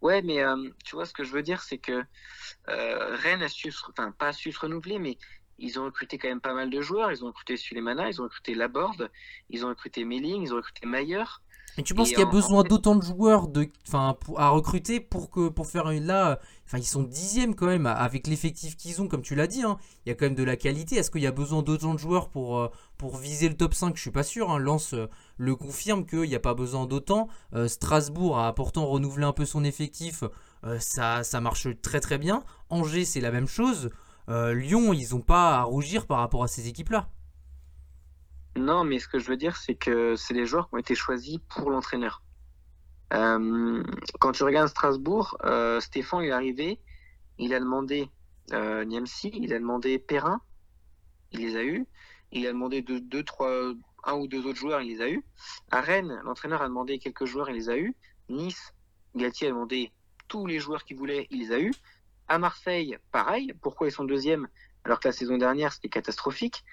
Ouais, 0.00 0.20
mais 0.22 0.42
euh, 0.42 0.70
tu 0.84 0.96
vois, 0.96 1.06
ce 1.06 1.14
que 1.14 1.24
je 1.24 1.32
veux 1.32 1.42
dire, 1.42 1.62
c'est 1.62 1.78
que 1.78 2.04
euh, 2.68 3.16
Rennes 3.16 3.42
a 3.42 3.48
su, 3.48 3.72
enfin, 3.88 4.12
pas 4.12 4.32
su 4.32 4.52
se 4.52 4.60
renouveler, 4.60 4.98
mais 4.98 5.18
ils 5.58 5.78
ont 5.80 5.84
recruté 5.84 6.18
quand 6.18 6.28
même 6.28 6.40
pas 6.42 6.54
mal 6.54 6.70
de 6.70 6.80
joueurs. 6.82 7.10
Ils 7.10 7.24
ont 7.24 7.28
recruté 7.28 7.56
Sulemana, 7.56 8.08
ils 8.08 8.20
ont 8.20 8.24
recruté 8.24 8.54
Laborde, 8.54 9.10
ils 9.48 9.64
ont 9.64 9.70
recruté 9.70 10.04
Melling, 10.04 10.42
ils 10.42 10.52
ont 10.52 10.56
recruté 10.56 10.86
Mayer. 10.86 11.24
Et 11.76 11.82
tu 11.82 11.92
penses 11.92 12.10
qu'il 12.10 12.18
y 12.20 12.22
a 12.22 12.26
en- 12.26 12.30
besoin 12.30 12.60
en 12.60 12.62
fait- 12.62 12.68
d'autant 12.68 12.94
de 12.94 13.02
joueurs 13.02 13.48
de, 13.48 13.68
pour- 14.20 14.38
à 14.40 14.50
recruter 14.50 15.00
pour 15.00 15.28
que 15.28 15.48
pour 15.48 15.66
faire 15.66 15.90
une 15.90 16.06
là, 16.06 16.38
enfin 16.66 16.78
ils 16.78 16.84
sont 16.86 17.02
dixièmes 17.02 17.56
quand 17.56 17.66
même 17.66 17.86
avec 17.86 18.28
l'effectif 18.28 18.76
qu'ils 18.76 19.02
ont, 19.02 19.08
comme 19.08 19.22
tu 19.22 19.34
l'as 19.34 19.48
dit. 19.48 19.62
hein. 19.64 19.76
il 20.06 20.10
y 20.10 20.12
a 20.12 20.14
quand 20.14 20.26
même 20.26 20.36
de 20.36 20.44
la 20.44 20.56
qualité. 20.56 20.94
Est-ce 20.96 21.10
qu'il 21.10 21.22
y 21.22 21.26
a 21.26 21.32
besoin 21.32 21.62
d'autant 21.62 21.92
de 21.94 21.98
joueurs 21.98 22.28
pour 22.28 22.58
euh, 22.58 22.68
pour 22.96 23.16
viser 23.16 23.48
le 23.48 23.56
top 23.56 23.74
5 23.74 23.96
Je 23.96 24.02
suis 24.02 24.12
pas 24.12 24.22
sûr. 24.22 24.50
Hein. 24.52 24.58
Lens 24.58 24.94
euh, 24.94 25.08
le 25.36 25.56
confirme 25.56 26.06
qu'il 26.06 26.20
n'y 26.28 26.36
a 26.36 26.40
pas 26.40 26.54
besoin 26.54 26.86
d'autant. 26.86 27.26
Euh, 27.54 27.66
Strasbourg 27.66 28.38
a 28.38 28.54
pourtant 28.54 28.86
renouvelé 28.86 29.24
un 29.26 29.32
peu 29.32 29.44
son 29.44 29.64
effectif. 29.64 30.22
Euh, 30.64 30.78
ça 30.78 31.24
ça 31.24 31.40
marche 31.40 31.66
très 31.82 31.98
très 31.98 32.18
bien. 32.18 32.44
Angers 32.70 33.04
c'est 33.04 33.20
la 33.20 33.32
même 33.32 33.48
chose. 33.48 33.90
Euh, 34.28 34.54
Lyon 34.54 34.92
ils 34.92 35.14
ont 35.16 35.20
pas 35.20 35.58
à 35.58 35.62
rougir 35.64 36.06
par 36.06 36.18
rapport 36.18 36.44
à 36.44 36.48
ces 36.48 36.68
équipes 36.68 36.90
là. 36.90 37.08
Non, 38.56 38.84
mais 38.84 38.98
ce 38.98 39.08
que 39.08 39.18
je 39.18 39.28
veux 39.28 39.36
dire, 39.36 39.56
c'est 39.56 39.74
que 39.74 40.14
c'est 40.16 40.34
les 40.34 40.46
joueurs 40.46 40.68
qui 40.68 40.74
ont 40.74 40.78
été 40.78 40.94
choisis 40.94 41.38
pour 41.48 41.70
l'entraîneur. 41.70 42.22
Euh, 43.12 43.82
quand 44.20 44.32
tu 44.32 44.44
regardes 44.44 44.68
Strasbourg, 44.68 45.36
euh, 45.44 45.80
Stéphane 45.80 46.22
est 46.22 46.30
arrivé, 46.30 46.80
il 47.38 47.52
a 47.52 47.60
demandé 47.60 48.08
euh, 48.52 48.84
Niamsi, 48.84 49.30
il 49.34 49.52
a 49.52 49.58
demandé 49.58 49.98
Perrin, 49.98 50.40
il 51.32 51.40
les 51.40 51.56
a 51.56 51.64
eus. 51.64 51.86
Il 52.32 52.46
a 52.46 52.52
demandé 52.52 52.82
deux, 52.82 53.22
trois, 53.22 53.74
un 54.04 54.14
ou 54.14 54.26
deux 54.26 54.46
autres 54.46 54.58
joueurs, 54.58 54.80
il 54.80 54.96
les 54.96 55.02
a 55.02 55.08
eus. 55.08 55.24
À 55.70 55.80
Rennes, 55.80 56.20
l'entraîneur 56.24 56.62
a 56.62 56.68
demandé 56.68 56.98
quelques 56.98 57.26
joueurs, 57.26 57.48
il 57.50 57.54
les 57.54 57.70
a 57.70 57.76
eus. 57.76 57.94
Nice, 58.28 58.74
Galtier 59.14 59.48
a 59.48 59.50
demandé 59.50 59.92
tous 60.26 60.46
les 60.46 60.58
joueurs 60.58 60.84
qu'il 60.84 60.96
voulait, 60.96 61.28
il 61.30 61.40
les 61.40 61.52
a 61.52 61.60
eus. 61.60 61.74
À 62.26 62.38
Marseille, 62.38 62.98
pareil. 63.12 63.52
Pourquoi 63.60 63.86
ils 63.88 63.92
sont 63.92 64.04
deuxième 64.04 64.48
alors 64.84 65.00
que 65.00 65.08
la 65.08 65.12
saison 65.12 65.38
dernière 65.38 65.72
c'était 65.72 65.88
catastrophique 65.88 66.64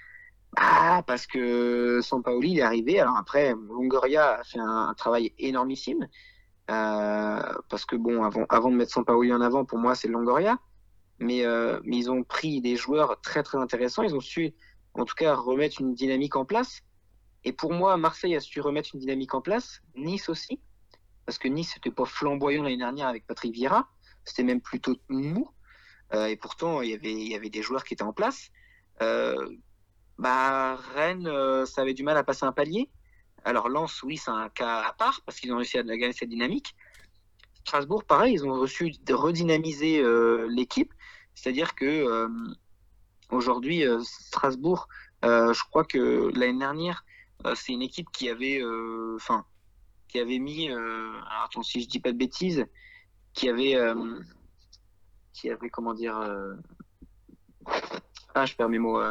ah, 0.58 1.04
parce 1.08 1.28
que 1.28 2.02
Sampaoli, 2.02 2.52
il 2.52 2.60
est 2.60 2.64
arrivé. 2.64 3.00
Alors 3.00 3.18
après, 3.18 3.54
Longoria 3.54 4.40
a 4.40 4.44
fait 4.44 4.60
un, 4.60 4.90
un 4.90 4.94
travail 4.94 5.34
énormissime. 5.40 6.08
Euh, 6.70 7.42
parce 7.70 7.86
que 7.86 7.96
bon, 7.96 8.24
avant, 8.24 8.46
avant 8.50 8.70
de 8.70 8.76
mettre 8.76 8.92
Sampaoli 8.92 9.34
en 9.34 9.42
avant, 9.42 9.66
pour 9.66 9.78
moi, 9.78 9.96
c'est 9.96 10.08
Longoria. 10.08 10.60
Mais, 11.20 11.46
euh, 11.46 11.80
mais 11.84 11.98
ils 11.98 12.12
ont 12.12 12.24
pris 12.24 12.62
des 12.62 12.76
joueurs 12.76 13.22
très 13.22 13.44
très 13.44 13.58
intéressants. 13.58 14.04
Ils 14.04 14.16
ont 14.16 14.22
su, 14.22 14.54
en 14.94 15.06
tout 15.06 15.16
cas, 15.16 15.36
remettre 15.36 15.82
une 15.82 15.94
dynamique 15.94 16.36
en 16.36 16.46
place. 16.46 16.82
Et 17.44 17.54
pour 17.54 17.74
moi, 17.74 17.98
Marseille 17.98 18.36
a 18.36 18.40
su 18.40 18.62
remettre 18.62 18.90
une 18.94 19.00
dynamique 19.00 19.34
en 19.34 19.42
place. 19.42 19.82
Nice 19.96 20.30
aussi. 20.30 20.60
Parce 21.26 21.38
que 21.38 21.48
Nice, 21.48 21.72
c'était 21.74 21.92
pas 21.92 22.06
flamboyant 22.06 22.64
l'année 22.64 22.78
dernière 22.78 23.08
avec 23.08 23.26
Patrick 23.26 23.54
Vieira. 23.54 23.88
C'était 24.26 24.44
même 24.44 24.62
plutôt 24.62 24.96
mou. 25.10 25.50
Euh, 26.14 26.26
et 26.26 26.36
pourtant, 26.36 26.82
il 26.82 26.90
y 26.90 26.94
avait, 26.94 27.14
il 27.14 27.32
y 27.32 27.36
avait 27.36 27.50
des 27.50 27.62
joueurs 27.62 27.84
qui 27.84 27.94
étaient 27.94 28.04
en 28.04 28.14
place. 28.14 28.50
Euh, 29.02 29.36
bah, 30.22 30.76
Rennes, 30.94 31.26
euh, 31.26 31.66
ça 31.66 31.82
avait 31.82 31.96
du 31.96 32.04
mal 32.04 32.16
à 32.16 32.24
passer 32.24 32.46
un 32.46 32.52
palier. 32.52 32.92
Alors 33.44 33.70
Lens, 33.70 34.04
oui, 34.04 34.18
c'est 34.18 34.30
un 34.30 34.50
cas 34.50 34.84
à 34.84 34.94
part 34.94 35.22
parce 35.26 35.40
qu'ils 35.40 35.52
ont 35.52 35.58
réussi 35.58 35.80
à 35.80 35.84
gagner 35.84 36.14
cette 36.14 36.30
dynamique. 36.30 36.76
Strasbourg, 37.66 38.04
pareil, 38.04 38.36
ils 38.36 38.46
ont 38.46 38.54
reçu 38.54 38.92
de 38.92 39.14
redynamiser 39.16 40.00
euh, 40.00 40.48
l'équipe. 40.48 40.94
C'est-à-dire 41.34 41.74
que 41.74 41.86
euh, 41.86 42.28
aujourd'hui, 43.32 43.84
Strasbourg, 44.04 44.88
je 45.24 45.64
crois 45.70 45.86
que 45.86 46.32
l'année 46.38 46.60
dernière, 46.60 47.04
c'est 47.56 47.74
une 47.74 47.82
équipe 47.82 48.12
qui 48.12 48.30
avait, 48.30 48.62
qui 50.08 50.20
avait 50.20 50.40
mis, 50.40 50.70
attends, 51.44 51.64
si 51.64 51.82
je 51.82 51.88
dis 51.88 52.00
pas 52.00 52.12
de 52.12 52.18
bêtises, 52.18 52.68
qui 53.34 53.50
avait, 53.50 53.76
qui 55.34 55.50
avait, 55.50 55.70
comment 55.72 55.96
dire, 55.96 56.16
ah, 58.36 58.46
je 58.46 58.56
perds 58.56 58.70
mes 58.70 58.80
mots. 58.80 59.02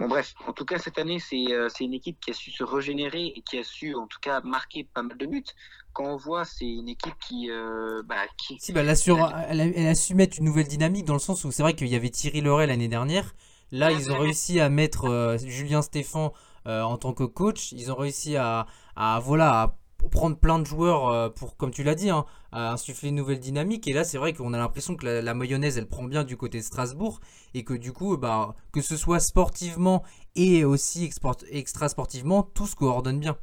Bon 0.00 0.08
bref, 0.08 0.34
en 0.46 0.54
tout 0.54 0.64
cas 0.64 0.78
cette 0.78 0.98
année 0.98 1.18
c'est 1.18 1.52
euh, 1.52 1.68
c'est 1.68 1.84
une 1.84 1.92
équipe 1.92 2.18
qui 2.20 2.30
a 2.30 2.32
su 2.32 2.50
se 2.50 2.64
régénérer 2.64 3.34
et 3.36 3.42
qui 3.42 3.58
a 3.58 3.62
su 3.62 3.94
en 3.94 4.06
tout 4.06 4.18
cas 4.22 4.40
marquer 4.40 4.84
pas 4.84 5.02
mal 5.02 5.18
de 5.18 5.26
buts. 5.26 5.44
Quand 5.92 6.04
on 6.04 6.16
voit 6.16 6.46
c'est 6.46 6.64
une 6.64 6.88
équipe 6.88 7.12
qui 7.20 7.50
euh, 7.50 8.02
bah, 8.06 8.22
qui 8.38 8.56
Si, 8.58 8.72
bah, 8.72 8.80
elle, 8.80 8.88
a 8.88 8.94
su, 8.94 9.12
elle, 9.12 10.16
mettre 10.16 10.38
une 10.38 10.46
nouvelle 10.46 10.68
dynamique 10.68 11.04
dans 11.04 11.12
le 11.12 11.18
sens 11.20 11.44
où 11.44 11.52
c'est 11.52 11.62
vrai 11.62 11.74
qu'il 11.74 11.88
y 11.88 11.96
avait 11.96 12.08
Thierry 12.08 12.40
Loret 12.40 12.66
l'année 12.66 12.88
dernière. 12.88 13.34
Là, 13.72 13.92
ils 13.92 14.10
ont 14.10 14.18
réussi 14.18 14.58
à 14.58 14.68
mettre 14.70 15.04
euh, 15.04 15.36
Julien 15.36 15.82
Stéphan 15.82 16.32
en 16.64 16.96
tant 16.96 17.12
que 17.12 17.24
coach. 17.24 17.72
Ils 17.72 17.92
ont 17.92 17.96
réussi 17.96 18.36
à, 18.36 18.66
à, 18.96 19.20
voilà, 19.20 19.62
à 19.62 19.76
prendre 20.08 20.38
plein 20.38 20.58
de 20.58 20.64
joueurs 20.64 21.08
euh, 21.08 21.28
pour, 21.28 21.56
comme 21.56 21.70
tu 21.70 21.82
l'as 21.82 21.94
dit, 21.94 22.10
hein, 22.10 22.24
insuffler 22.52 23.10
une 23.10 23.16
nouvelle 23.16 23.40
dynamique. 23.40 23.86
Et 23.88 23.92
là, 23.92 24.04
c'est 24.04 24.18
vrai 24.18 24.32
qu'on 24.32 24.54
a 24.54 24.58
l'impression 24.58 24.96
que 24.96 25.06
la, 25.06 25.34
mayonnaise, 25.34 25.76
elle 25.76 25.88
prend 25.88 26.04
bien 26.04 26.24
du 26.24 26.36
côté 26.36 26.58
de 26.58 26.64
Strasbourg. 26.64 27.20
Et 27.52 27.64
que 27.64 27.74
du 27.74 27.92
coup, 27.92 28.16
bah, 28.16 28.54
que 28.72 28.80
ce 28.80 28.96
soit 28.96 29.20
sportivement 29.20 30.04
et 30.36 30.64
aussi 30.64 31.10
extra 31.50 31.88
sportivement, 31.88 32.42
tout 32.42 32.66
se 32.66 32.76
coordonne 32.76 33.20
bien. 33.20 33.36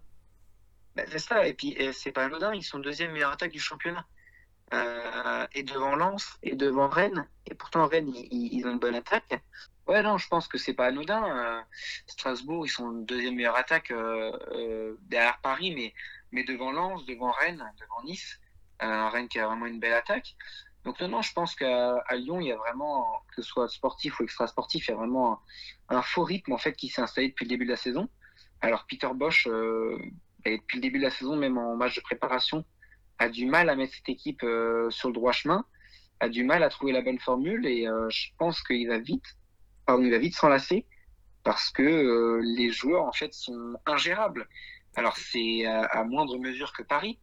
Bah, 0.95 1.03
c'est 1.11 1.19
ça. 1.19 1.47
Et 1.47 1.53
puis, 1.53 1.77
c'est 1.93 2.11
pas 2.11 2.25
anodin. 2.25 2.53
Ils 2.53 2.63
sont 2.63 2.79
deuxième 2.79 3.11
meilleure 3.11 3.31
attaque 3.31 3.51
du 3.51 3.59
championnat. 3.59 4.05
Euh, 4.73 5.47
et 5.53 5.63
devant 5.63 5.95
Lens 5.95 6.37
et 6.43 6.55
devant 6.55 6.89
Rennes. 6.89 7.25
Et 7.49 7.55
pourtant, 7.55 7.87
Rennes, 7.87 8.11
ils, 8.13 8.65
ont 8.65 8.71
une 8.71 8.79
bonne 8.79 8.95
attaque. 8.95 9.41
Ouais, 9.87 10.01
non, 10.01 10.17
je 10.17 10.27
pense 10.27 10.47
que 10.47 10.57
c'est 10.57 10.73
pas 10.73 10.87
anodin. 10.87 11.23
Euh, 11.23 11.61
Strasbourg, 12.07 12.65
ils 12.65 12.69
sont 12.69 12.91
deuxième 12.91 13.35
meilleure 13.35 13.55
attaque 13.55 13.91
euh, 13.91 14.37
euh, 14.51 14.95
derrière 15.03 15.39
Paris, 15.41 15.73
mais, 15.73 15.93
mais 16.31 16.43
devant 16.43 16.71
Lens, 16.71 17.05
devant 17.05 17.31
Rennes, 17.31 17.63
devant 17.79 18.03
Nice. 18.03 18.39
Euh, 18.83 19.09
Rennes 19.09 19.27
qui 19.27 19.39
a 19.39 19.47
vraiment 19.47 19.65
une 19.65 19.79
belle 19.79 19.93
attaque. 19.93 20.35
Donc 20.87 21.01
non, 21.01 21.09
non, 21.09 21.21
je 21.21 21.33
pense 21.33 21.53
qu'à 21.53 22.01
Lyon, 22.13 22.39
il 22.39 22.47
y 22.47 22.51
a 22.53 22.55
vraiment, 22.55 23.21
que 23.35 23.41
ce 23.41 23.49
soit 23.49 23.67
sportif 23.67 24.19
ou 24.19 24.23
extra-sportif, 24.23 24.87
il 24.87 24.91
y 24.91 24.93
a 24.93 24.97
vraiment 24.97 25.41
un, 25.89 26.01
faux 26.01 26.23
rythme 26.23 26.53
en 26.53 26.57
fait 26.57 26.71
qui 26.73 26.87
s'est 26.87 27.01
installé 27.01 27.27
depuis 27.27 27.43
le 27.43 27.49
début 27.49 27.65
de 27.65 27.71
la 27.71 27.77
saison. 27.77 28.07
Alors 28.61 28.85
Peter 28.87 29.09
Bosch, 29.13 29.47
euh, 29.47 29.97
depuis 30.45 30.77
le 30.77 30.81
début 30.81 30.99
de 30.99 31.03
la 31.03 31.09
saison, 31.09 31.35
même 31.35 31.57
en 31.57 31.75
match 31.75 31.97
de 31.97 32.01
préparation, 32.01 32.63
a 33.19 33.27
du 33.27 33.47
mal 33.47 33.69
à 33.69 33.75
mettre 33.75 33.95
cette 33.95 34.07
équipe 34.07 34.43
euh, 34.43 34.89
sur 34.89 35.09
le 35.09 35.13
droit 35.13 35.33
chemin, 35.33 35.65
a 36.21 36.29
du 36.29 36.45
mal 36.45 36.63
à 36.63 36.69
trouver 36.69 36.93
la 36.93 37.01
bonne 37.01 37.19
formule 37.19 37.65
et 37.65 37.85
euh, 37.85 38.09
je 38.09 38.29
pense 38.37 38.63
qu'il 38.63 38.87
va 38.87 38.99
vite, 38.99 39.25
pardon, 39.85 40.03
il 40.03 40.11
va 40.11 40.19
vite 40.19 40.35
s'enlacer 40.35 40.85
parce 41.43 41.69
que 41.69 42.39
les 42.41 42.71
joueurs 42.71 43.03
en 43.03 43.11
fait 43.11 43.33
sont 43.33 43.75
ingérables. 43.85 44.47
Alors 44.97 45.15
c'est 45.15 45.65
à, 45.65 45.83
à, 45.83 46.03
moindre 46.03 46.37
mesure 46.37 46.73
que 46.73 46.83
Paris, 46.83 47.17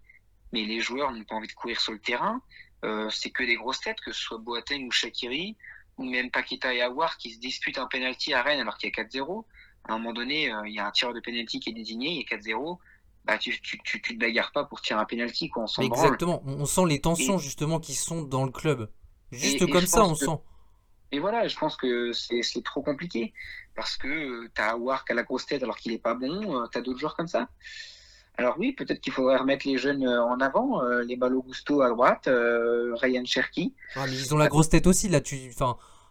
mais 0.53 0.65
les 0.65 0.81
joueurs 0.81 1.13
n'ont 1.13 1.25
pas 1.25 1.35
envie 1.35 1.49
de 1.49 1.53
courir 1.53 1.81
sur 1.81 1.93
le 1.93 1.99
terrain. 1.99 2.41
Euh, 2.85 3.11
c'est 3.11 3.31
que 3.31 3.43
des 3.43 3.57
grosses 3.57 3.81
têtes, 3.81 4.01
que 4.01 4.13
ce 4.13 4.21
soit 4.21 4.39
Boateng 4.39 4.87
ou 4.87 4.91
Shakiri, 4.91 5.57
ou 5.99 6.05
même 6.05 6.31
Paqueta 6.31 6.73
et 6.73 6.81
Awar 6.81 7.19
qui 7.19 7.33
se 7.33 7.39
disputent 7.39 7.79
un 7.79 7.87
penalty 7.87 8.33
à 8.33 8.43
Rennes 8.43 8.61
alors 8.61 8.79
qu'il 8.79 8.91
y 8.91 9.01
a 9.01 9.05
4-0. 9.05 9.45
À 9.87 9.93
un 9.93 9.99
moment 9.99 10.15
donné, 10.15 10.51
euh, 10.51 10.67
il 10.67 10.75
y 10.75 10.79
a 10.79 10.87
un 10.87 10.91
tireur 10.91 11.13
de 11.13 11.21
penalty 11.21 11.61
qui 11.61 11.71
est 11.71 11.75
désigné, 11.75 12.11
il 12.11 12.17
y 12.19 12.35
a 12.35 12.39
4-0 12.39 12.79
bah, 13.25 13.39
tu, 13.39 13.59
tu, 13.61 13.79
tu, 13.83 14.03
tu, 14.03 14.15
te 14.15 14.21
bagarres 14.21 14.53
pas 14.53 14.65
pour 14.65 14.81
tirer 14.81 15.01
un 15.01 15.07
penalty, 15.07 15.49
quoi. 15.49 15.63
On 15.63 15.67
s'en 15.67 15.83
Exactement. 15.83 16.43
On, 16.45 16.61
on, 16.61 16.67
sent 16.67 16.85
les 16.87 17.01
tensions, 17.01 17.39
et, 17.39 17.43
justement, 17.43 17.81
qui 17.81 17.95
sont 17.95 18.23
dans 18.23 18.45
le 18.45 18.51
club. 18.51 18.91
Juste 19.33 19.63
et, 19.63 19.71
comme 19.71 19.85
et 19.85 19.87
ça, 19.87 20.05
on 20.05 20.13
que, 20.13 20.19
sent. 20.19 20.39
Et 21.11 21.21
voilà, 21.21 21.49
je 21.49 21.57
pense 21.57 21.77
que 21.77 22.13
c'est 22.13 22.43
trop 22.65 22.83
compliqué. 22.83 23.33
Parce 23.75 23.97
que 23.97 24.09
euh, 24.09 24.51
t'as 24.55 24.73
Awar 24.73 25.05
qui 25.05 25.13
a 25.13 25.15
la 25.15 25.25
grosse 25.25 25.47
tête 25.47 25.63
alors 25.63 25.77
qu'il 25.77 25.93
est 25.93 25.99
pas 25.99 26.15
bon, 26.15 26.63
euh, 26.63 26.67
t'as 26.71 26.81
d'autres 26.81 26.99
joueurs 26.99 27.17
comme 27.17 27.27
ça. 27.27 27.49
Alors 28.37 28.57
oui, 28.59 28.73
peut-être 28.73 29.01
qu'il 29.01 29.13
faudrait 29.13 29.37
remettre 29.37 29.67
les 29.67 29.79
jeunes 29.79 30.07
euh, 30.07 30.23
en 30.23 30.41
avant, 30.41 30.83
les 30.83 31.17
Malo 31.17 31.43
Gusto 31.43 31.83
à 31.83 31.89
droite, 31.89 32.29
Ryan 32.29 33.25
Cherky. 33.25 33.75
Ah, 33.97 34.07
ils 34.09 34.35
ont 34.35 34.39
la 34.39 34.49
grosse 34.49 34.69
tête 34.69 34.87
aussi, 34.87 35.09
là. 35.09 35.21
Tu, 35.21 35.53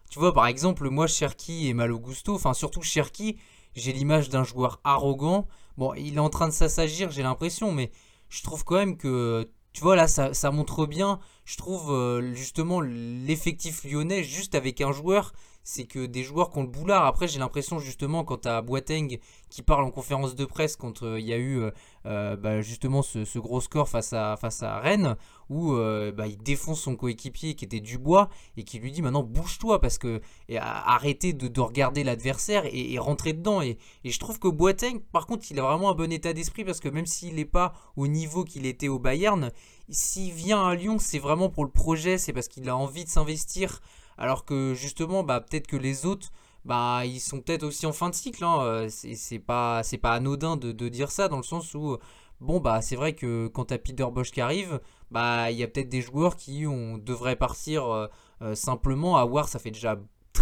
tu 0.09 0.19
vois, 0.19 0.33
par 0.33 0.47
exemple, 0.47 0.89
moi, 0.89 1.07
Cherky 1.07 1.67
et 1.67 1.73
Malo 1.73 1.99
Gusto, 1.99 2.35
enfin, 2.35 2.53
surtout 2.53 2.81
Cherky, 2.81 3.37
j'ai 3.75 3.91
l'image 3.91 4.29
d'un 4.29 4.43
joueur 4.43 4.79
arrogant. 4.83 5.47
Bon, 5.77 5.93
il 5.95 6.15
est 6.15 6.19
en 6.19 6.29
train 6.29 6.47
de 6.47 6.53
s'assagir, 6.53 7.11
j'ai 7.11 7.23
l'impression, 7.23 7.71
mais 7.71 7.91
je 8.29 8.41
trouve 8.41 8.63
quand 8.63 8.75
même 8.75 8.95
que, 8.95 9.49
tu 9.73 9.81
vois, 9.81 9.95
là, 9.95 10.07
ça, 10.07 10.33
ça 10.33 10.51
montre 10.51 10.85
bien, 10.85 11.19
je 11.43 11.57
trouve, 11.57 12.21
justement, 12.33 12.79
l'effectif 12.79 13.83
lyonnais, 13.83 14.23
juste 14.23 14.55
avec 14.55 14.79
un 14.79 14.93
joueur, 14.93 15.33
c'est 15.63 15.85
que 15.85 16.05
des 16.05 16.23
joueurs 16.23 16.49
qui 16.51 16.59
ont 16.59 16.63
le 16.63 16.67
boulard. 16.67 17.05
Après, 17.05 17.27
j'ai 17.27 17.39
l'impression, 17.39 17.79
justement, 17.79 18.23
quand 18.23 18.45
as 18.45 18.61
Boateng 18.61 19.17
qui 19.49 19.61
parle 19.61 19.83
en 19.83 19.91
conférence 19.91 20.35
de 20.35 20.45
presse 20.45 20.75
quand 20.75 21.03
euh, 21.03 21.19
il 21.19 21.25
y 21.25 21.33
a 21.33 21.37
eu, 21.37 21.61
euh, 22.05 22.35
bah, 22.35 22.61
justement, 22.61 23.01
ce, 23.01 23.39
gros 23.39 23.61
score 23.61 23.87
face 23.87 24.13
à, 24.13 24.33
à 24.33 24.79
Rennes, 24.79 25.15
où 25.49 25.73
bah, 25.73 26.27
il 26.27 26.37
défonce 26.37 26.81
son 26.81 26.95
coéquipier 26.95 27.53
qui 27.53 27.65
était 27.65 27.79
Dubois, 27.79 28.29
et 28.57 28.63
qui 28.63 28.79
lui 28.79 28.91
dit, 28.91 29.01
maintenant, 29.01 29.23
bouge-toi, 29.23 29.79
parce 29.79 29.97
que 29.97 30.21
arrêtez 30.57 31.33
de, 31.33 31.47
de 31.47 31.61
regarder 31.61 32.03
l'adversaire 32.03 32.65
et, 32.65 32.93
et 32.93 32.99
rentrer 32.99 33.33
dedans. 33.33 33.61
Et, 33.61 33.77
et, 34.03 34.11
je 34.11 34.19
trouve 34.19 34.39
que 34.39 34.47
Boateng, 34.47 34.99
par 35.11 35.27
contre, 35.27 35.45
il 35.51 35.59
a 35.59 35.63
vraiment 35.63 35.91
un 35.91 35.95
bon 35.95 36.11
état 36.11 36.33
d'esprit, 36.33 36.65
parce 36.65 36.79
que 36.79 36.89
même 36.89 37.05
s'il 37.05 37.35
n'est 37.35 37.45
pas 37.45 37.73
au 37.95 38.07
niveau 38.07 38.43
qu'il 38.43 38.65
était 38.65 38.87
au 38.87 38.99
Bayern, 38.99 39.51
s'il 39.89 40.31
vient 40.31 40.65
à 40.65 40.75
Lyon, 40.75 40.97
c'est 40.99 41.19
vraiment 41.19 41.49
pour 41.49 41.65
le 41.65 41.71
projet, 41.71 42.17
c'est 42.17 42.33
parce 42.33 42.47
qu'il 42.47 42.67
a 42.69 42.75
envie 42.75 43.03
de 43.03 43.09
s'investir 43.09 43.81
alors 44.17 44.45
que 44.45 44.73
justement, 44.73 45.23
bah, 45.23 45.41
peut-être 45.41 45.67
que 45.67 45.77
les 45.77 46.05
autres, 46.05 46.31
bah 46.65 47.05
ils 47.05 47.19
sont 47.19 47.41
peut-être 47.41 47.63
aussi 47.63 47.85
en 47.85 47.93
fin 47.93 48.09
de 48.09 48.15
cycle. 48.15 48.43
Hein. 48.43 48.59
Euh, 48.61 48.87
c'est 48.89 49.39
pas, 49.39 49.81
pas 50.01 50.13
anodin 50.13 50.57
de, 50.57 50.89
dire 50.89 51.11
ça 51.11 51.27
dans 51.27 51.37
le 51.37 51.43
sens 51.43 51.73
où, 51.73 51.97
bon, 52.39 52.59
bah 52.59 52.81
c'est 52.81 52.95
vrai 52.95 53.13
que 53.13 53.47
quand 53.47 53.65
t'as 53.65 53.77
Peter 53.77 54.05
Bosch 54.11 54.31
qui 54.31 54.41
arrive, 54.41 54.79
bah 55.11 55.51
il 55.51 55.57
y 55.57 55.63
a 55.63 55.67
peut-être 55.67 55.89
des 55.89 56.01
joueurs 56.01 56.35
qui 56.35 56.65
on 56.67 56.97
devrait 56.97 57.35
partir 57.35 57.85
euh, 57.87 58.07
euh, 58.41 58.55
simplement. 58.55 59.17
À 59.17 59.25
voir, 59.25 59.47
ça 59.47 59.59
fait 59.59 59.71
déjà 59.71 59.99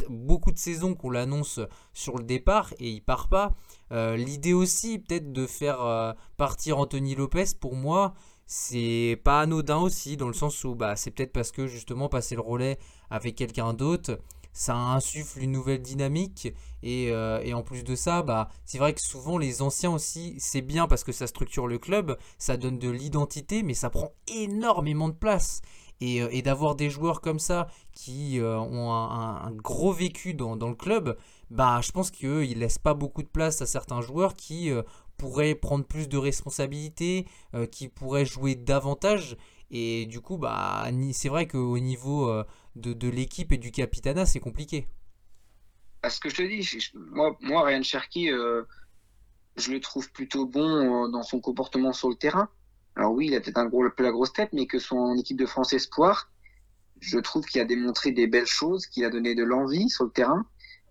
beaucoup 0.09 0.51
de 0.51 0.57
saisons 0.57 0.95
qu'on 0.95 1.09
l'annonce 1.09 1.59
sur 1.93 2.17
le 2.17 2.24
départ 2.24 2.74
et 2.80 2.89
il 2.89 3.01
part 3.01 3.28
pas. 3.28 3.53
L'idée 3.91 4.53
aussi, 4.53 4.99
peut-être 4.99 5.34
de 5.34 5.45
faire 5.45 6.15
partir 6.38 6.78
Anthony 6.78 7.13
Lopez, 7.13 7.43
pour 7.59 7.76
moi, 7.76 8.13
c'est 8.45 9.19
pas 9.24 9.39
anodin 9.41 9.78
aussi, 9.78 10.17
dans 10.17 10.28
le 10.28 10.34
sens 10.34 10.63
où 10.63 10.76
bah, 10.76 10.97
c'est 10.97 11.11
peut-être 11.11 11.32
parce 11.32 11.51
que 11.51 11.67
justement 11.67 12.09
passer 12.09 12.36
le 12.36 12.41
relais 12.41 12.80
avec 13.12 13.36
quelqu'un 13.36 13.74
d'autre, 13.74 14.18
ça 14.53 14.76
insuffle 14.76 15.41
une 15.41 15.51
nouvelle 15.51 15.82
dynamique. 15.82 16.53
Et, 16.84 17.12
euh, 17.12 17.53
en 17.53 17.64
plus 17.64 17.84
de 17.84 17.95
ça, 17.95 18.24
bah, 18.24 18.49
c'est 18.66 18.78
vrai 18.78 18.93
que 18.93 19.01
souvent 19.01 19.38
les 19.38 19.62
anciens 19.62 19.93
aussi, 19.93 20.36
c'est 20.39 20.62
bien 20.62 20.88
parce 20.88 21.03
que 21.03 21.12
ça 21.12 21.28
structure 21.28 21.68
le 21.68 21.78
club, 21.78 22.18
ça 22.38 22.57
donne 22.57 22.80
de 22.80 22.89
l'identité, 22.89 23.64
mais 23.64 23.74
ça 23.74 23.89
prend 23.89 24.14
énormément 24.28 25.09
de 25.09 25.14
place. 25.14 25.62
Et, 25.99 26.22
euh, 26.22 26.41
d'avoir 26.41 26.76
des 26.76 26.89
joueurs 26.89 27.22
comme 27.22 27.39
ça 27.39 27.68
qui 27.93 28.39
euh, 28.39 28.57
ont 28.57 28.91
un, 28.91 29.51
gros 29.51 29.93
vécu 29.93 30.34
dans, 30.34 30.55
le 30.55 30.76
club, 30.76 31.18
bah, 31.51 31.80
je 31.84 31.91
pense 31.91 32.09
qu'ils 32.09 32.57
laissent 32.57 32.80
pas 32.80 32.95
beaucoup 32.95 33.22
de 33.22 33.28
place 33.28 33.62
à 33.62 33.68
certains 33.68 34.01
joueurs 34.01 34.34
qui 34.34 34.72
pourraient 35.18 35.53
prendre 35.53 35.86
plus 35.86 36.09
de 36.09 36.18
responsabilités, 36.18 37.28
qui 37.72 37.89
pourraient 37.89 38.26
jouer 38.26 38.55
davantage. 38.55 39.38
Et 39.70 40.07
du 40.07 40.20
coup, 40.20 40.38
bah, 40.38 40.88
c'est 41.14 41.30
vrai 41.30 41.47
qu'au 41.47 41.78
niveau 41.78 42.43
de, 42.76 42.93
de 42.93 43.09
l'équipe 43.09 43.51
et 43.51 43.57
du 43.57 43.72
capitanat, 43.72 44.26
c'est 44.26 44.39
compliqué. 44.39 44.88
Parce 46.01 46.19
que 46.19 46.30
je 46.30 46.36
te 46.36 46.41
dis, 46.41 46.91
moi, 46.95 47.38
moi 47.41 47.63
Ryan 47.63 47.84
Cherky, 47.84 48.32
euh, 48.32 48.63
je 49.55 49.72
le 49.72 49.80
trouve 49.80 50.11
plutôt 50.11 50.45
bon 50.45 51.05
euh, 51.05 51.07
dans 51.09 51.24
son 51.24 51.39
comportement 51.39 51.93
sur 51.93 52.09
le 52.09 52.15
terrain. 52.15 52.49
Alors 52.95 53.13
oui, 53.13 53.28
il 53.28 53.36
a 53.36 53.39
peut-être 53.39 53.57
un 53.57 53.69
peu 53.69 54.03
la 54.03 54.11
grosse 54.11 54.34
tête, 54.34 54.49
mais 54.51 54.65
que 54.65 54.80
son 54.80 55.15
équipe 55.15 55.38
de 55.38 55.45
France 55.45 55.74
Espoir, 55.74 56.30
je 56.99 57.19
trouve 57.19 57.45
qu'il 57.45 57.61
a 57.61 57.65
démontré 57.65 58.11
des 58.11 58.28
belles 58.28 58.47
choses, 58.47 58.88
qu'il 58.88 59.05
a 59.05 59.09
donné 59.09 59.36
de 59.36 59.43
l'envie 59.43 59.89
sur 59.89 60.05
le 60.05 60.11
terrain. 60.11 60.45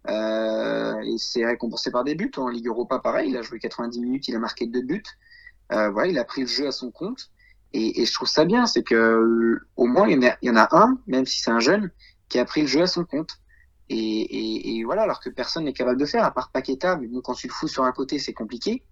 Euh, 0.08 0.98
et 1.00 1.18
c'est 1.18 1.44
récompensé 1.44 1.90
par 1.90 2.04
des 2.04 2.14
buts. 2.14 2.30
En 2.36 2.48
Ligue 2.48 2.68
Europa, 2.68 3.00
pareil, 3.00 3.30
il 3.30 3.36
a 3.36 3.42
joué 3.42 3.58
90 3.58 4.00
minutes, 4.00 4.28
il 4.28 4.36
a 4.36 4.38
marqué 4.38 4.66
deux 4.66 4.82
buts. 4.82 5.02
Voilà, 5.68 6.06
il 6.08 6.18
a 6.18 6.24
pris 6.24 6.40
le 6.40 6.48
jeu 6.48 6.66
à 6.66 6.72
son 6.72 6.90
compte. 6.90 7.30
Et, 7.72 8.02
et 8.02 8.06
je 8.06 8.12
trouve 8.12 8.28
ça 8.28 8.44
bien, 8.44 8.66
c'est 8.66 8.82
que 8.82 8.94
euh, 8.94 9.66
au 9.76 9.86
moins 9.86 10.08
il 10.08 10.14
y, 10.14 10.18
en 10.18 10.28
a, 10.28 10.36
il 10.42 10.48
y 10.48 10.50
en 10.50 10.56
a 10.56 10.68
un, 10.72 10.98
même 11.06 11.26
si 11.26 11.40
c'est 11.40 11.50
un 11.50 11.60
jeune, 11.60 11.90
qui 12.28 12.38
a 12.38 12.44
pris 12.44 12.62
le 12.62 12.66
jeu 12.66 12.82
à 12.82 12.86
son 12.86 13.04
compte. 13.04 13.38
Et, 13.88 13.96
et, 13.96 14.76
et 14.76 14.84
voilà, 14.84 15.02
alors 15.02 15.20
que 15.20 15.30
personne 15.30 15.64
n'est 15.64 15.72
capable 15.72 15.98
de 15.98 16.06
faire, 16.06 16.24
à 16.24 16.30
part 16.32 16.50
Paqueta, 16.52 16.96
mais 16.96 17.08
bon, 17.08 17.20
quand 17.20 17.34
tu 17.34 17.48
le 17.48 17.52
fous 17.52 17.68
sur 17.68 17.82
un 17.84 17.92
côté, 17.92 18.18
c'est 18.18 18.32
compliqué. 18.32 18.84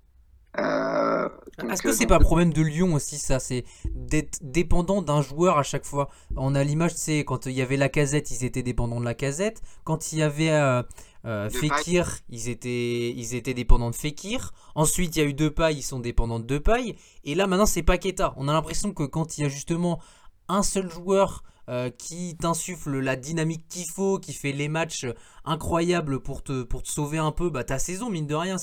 Euh, 0.58 1.28
Est-ce 1.70 1.82
que 1.82 1.88
euh, 1.88 1.92
c'est 1.92 2.00
donc, 2.00 2.08
pas 2.08 2.16
un 2.16 2.20
problème 2.20 2.52
de 2.52 2.62
Lyon 2.62 2.94
aussi, 2.94 3.16
ça 3.16 3.38
C'est 3.38 3.64
d'être 3.94 4.38
dépendant 4.42 5.02
d'un 5.02 5.22
joueur 5.22 5.58
à 5.58 5.62
chaque 5.62 5.84
fois? 5.84 6.08
On 6.36 6.54
a 6.54 6.64
l'image, 6.64 6.94
c'est 6.94 7.24
quand 7.24 7.46
il 7.46 7.52
y 7.52 7.62
avait 7.62 7.76
la 7.76 7.88
casette, 7.88 8.30
ils 8.30 8.44
étaient 8.44 8.64
dépendants 8.64 8.98
de 8.98 9.04
la 9.04 9.14
casette. 9.14 9.60
Quand 9.84 10.12
il 10.12 10.18
y 10.18 10.22
avait 10.22 10.50
euh, 10.50 10.82
euh. 11.28 11.50
Fekir, 11.50 12.18
ils 12.30 12.48
étaient, 12.48 13.10
ils 13.10 13.34
étaient 13.34 13.54
dépendants 13.54 13.90
de 13.90 13.94
Fekir. 13.94 14.52
Ensuite, 14.74 15.16
il 15.16 15.18
y 15.18 15.22
a 15.22 15.26
eu 15.26 15.34
Depay, 15.34 15.74
ils 15.74 15.82
sont 15.82 16.00
dépendants 16.00 16.40
de 16.40 16.46
Depay. 16.46 16.96
Et 17.24 17.34
là, 17.34 17.46
maintenant, 17.46 17.66
c'est 17.66 17.82
Paqueta. 17.82 18.32
On 18.36 18.48
a 18.48 18.52
l'impression 18.52 18.92
que 18.92 19.04
quand 19.04 19.36
il 19.36 19.42
y 19.42 19.44
a 19.44 19.48
justement 19.48 20.00
un 20.48 20.62
seul 20.62 20.90
joueur 20.90 21.42
euh, 21.68 21.90
qui 21.90 22.34
t'insuffle 22.34 22.98
la 22.98 23.14
dynamique 23.14 23.66
qu'il 23.68 23.84
faut, 23.90 24.18
qui 24.18 24.32
fait 24.32 24.52
les 24.52 24.68
matchs 24.68 25.06
incroyables 25.44 26.20
pour 26.20 26.42
te, 26.42 26.66
sauver 26.84 27.18
un 27.18 27.30
peu 27.30 27.50
bah, 27.50 27.62
ta 27.62 27.78
saison, 27.78 28.08
mine 28.08 28.26
de 28.26 28.34
rien. 28.34 28.56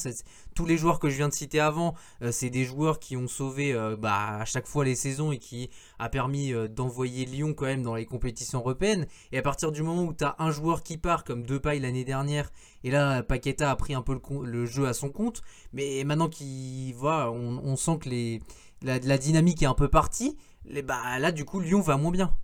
Tous 0.56 0.66
les 0.66 0.76
joueurs 0.76 1.00
que 1.00 1.10
je 1.10 1.18
viens 1.18 1.30
de 1.30 1.34
citer 1.34 1.60
avant, 1.60 1.94
euh, 2.24 2.32
c'est 2.32 2.50
des 2.50 2.66
joueurs 2.66 3.00
qui 3.00 3.16
ont 3.16 3.28
sauvé 3.28 3.74
euh, 3.74 3.96
bah, 3.96 4.40
à 4.40 4.46
chaque 4.46 4.66
fois 4.66 4.84
les 4.84 4.96
saisons 4.96 5.32
et 5.32 5.38
qui 5.38 5.70
a 6.00 6.10
permis 6.10 6.52
d'envoyer 6.70 7.26
Lyon 7.26 7.54
quand 7.54 7.66
même 7.66 7.84
dans 7.84 7.94
les 7.94 8.08
compétitions 8.08 8.60
européennes. 8.60 9.06
Et 9.32 9.38
à 9.38 9.44
partir 9.44 9.72
du 9.72 9.84
moment 9.84 10.04
où 10.06 10.14
tu 10.14 10.24
as 10.24 10.36
un 10.40 10.50
joueur 10.50 10.82
qui 10.82 10.98
part, 10.98 11.24
comme 11.24 11.44
Depay 11.44 11.80
l'année 11.80 12.06
dernière, 12.06 12.52
et 12.84 12.90
là 12.90 13.22
Paqueta 13.22 13.70
a 13.70 13.76
pris 13.76 13.94
un 13.94 14.02
peu 14.02 14.20
le, 14.44 14.66
jeu 14.66 14.88
à 14.88 14.94
son 14.94 15.10
compte, 15.10 15.44
mais 15.74 16.04
maintenant 16.06 16.30
qu'il 16.30 16.96
va, 16.96 17.32
on, 17.32 17.76
sent 17.76 18.00
que 18.00 18.40
la, 18.82 19.18
dynamique 19.20 19.62
est 19.62 19.68
un 19.68 19.76
peu 19.76 19.90
partie, 19.90 20.38
bah, 20.86 21.20
là 21.20 21.32
du 21.32 21.46
coup 21.46 21.60
Lyon 21.60 21.82
va 21.82 21.98
moins 21.98 22.12
bien. 22.12 22.36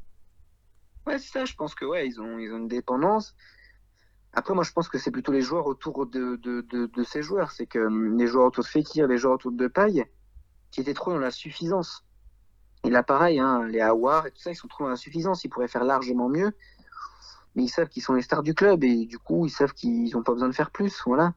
Ouais, 1.08 1.18
c'est 1.18 1.32
ça, 1.32 1.46
je 1.46 1.56
pense 1.56 1.76
que 1.76 1.86
ouais, 1.86 2.08
ils 2.08 2.22
ont, 2.22 2.38
ils 2.40 2.52
ont 2.54 2.58
une 2.58 2.68
dépendance. 2.68 3.36
Après, 4.34 4.54
moi, 4.54 4.64
je 4.64 4.72
pense 4.72 4.88
que 4.88 4.98
c'est 4.98 5.12
plutôt 5.12 5.32
les 5.32 5.42
joueurs 5.42 5.66
autour 5.66 6.06
de, 6.06 6.38
de, 6.38 6.62
de, 6.62 7.04
ces 7.04 7.22
joueurs. 7.22 7.52
C'est 7.52 7.66
que 7.66 7.80
hum, 7.80 8.18
les 8.18 8.28
joueurs 8.28 8.48
autour 8.48 8.64
de 8.64 8.70
Fekir, 8.70 9.08
les 9.08 9.18
joueurs 9.18 9.34
autour 9.34 9.52
de 9.52 9.68
Paille, 9.68 10.06
qui 10.72 10.80
étaient 10.80 10.94
trop 10.94 11.12
dans 11.12 11.20
la 11.20 11.32
suffisance. 11.32 12.06
Et 12.84 12.90
là, 12.90 13.04
pareil, 13.04 13.40
hein, 13.40 13.66
les 13.68 13.82
Aouar 13.82 14.28
et 14.28 14.32
tout 14.32 14.40
ça, 14.40 14.52
ils 14.52 14.56
sont 14.56 14.68
trop 14.68 14.86
dans 14.86 14.90
la 14.90 14.96
suffisance. 14.96 15.44
Ils 15.44 15.50
pourraient 15.50 15.68
faire 15.68 15.84
largement 15.84 16.30
mieux. 16.30 16.52
Mais 17.56 17.64
ils 17.64 17.70
savent 17.70 17.90
qu'ils 17.90 18.04
sont 18.04 18.14
les 18.14 18.22
stars 18.22 18.44
du 18.44 18.54
club 18.54 18.84
et 18.84 19.06
du 19.06 19.20
coup, 19.20 19.46
ils 19.46 19.52
savent 19.52 19.74
qu'ils 19.74 20.14
n'ont 20.14 20.24
pas 20.24 20.32
besoin 20.32 20.48
de 20.48 20.56
faire 20.56 20.72
plus. 20.72 21.02
Voilà. 21.06 21.34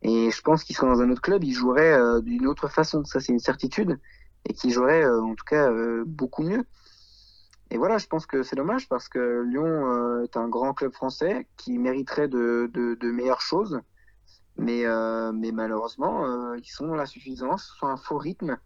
Et 0.00 0.30
je 0.30 0.42
pense 0.42 0.64
qu'ils 0.64 0.74
seraient 0.74 0.88
dans 0.88 1.00
un 1.00 1.10
autre 1.10 1.20
club, 1.20 1.44
ils 1.44 1.52
joueraient 1.52 1.92
euh, 1.92 2.20
d'une 2.20 2.46
autre 2.46 2.68
façon. 2.68 3.04
Ça, 3.04 3.20
c'est 3.20 3.32
une 3.32 3.38
certitude. 3.38 4.00
Et 4.48 4.54
qu'ils 4.54 4.72
joueraient, 4.72 5.04
euh, 5.04 5.22
en 5.22 5.34
tout 5.34 5.44
cas, 5.44 5.70
euh, 5.70 6.02
beaucoup 6.06 6.42
mieux. 6.42 6.64
Et 7.72 7.78
voilà, 7.78 7.96
je 7.96 8.06
pense 8.06 8.26
que 8.26 8.42
c'est 8.42 8.54
dommage 8.54 8.86
parce 8.86 9.08
que 9.08 9.44
Lyon 9.48 9.64
euh, 9.64 10.24
est 10.24 10.36
un 10.36 10.46
grand 10.46 10.74
club 10.74 10.92
français 10.92 11.46
qui 11.56 11.78
mériterait 11.78 12.28
de, 12.28 12.70
de, 12.74 13.10
meilleures 13.10 13.40
choses. 13.40 13.80
Mais, 14.58 14.84
euh, 14.84 15.32
mais 15.32 15.52
malheureusement, 15.52 16.26
euh, 16.26 16.58
ils 16.58 16.68
sont 16.68 16.86
dans 16.86 16.96
la 16.96 17.06
suffisance, 17.06 17.74
sont 17.80 17.86
un 17.86 17.96
faux 17.96 18.18
rythme. 18.18 18.58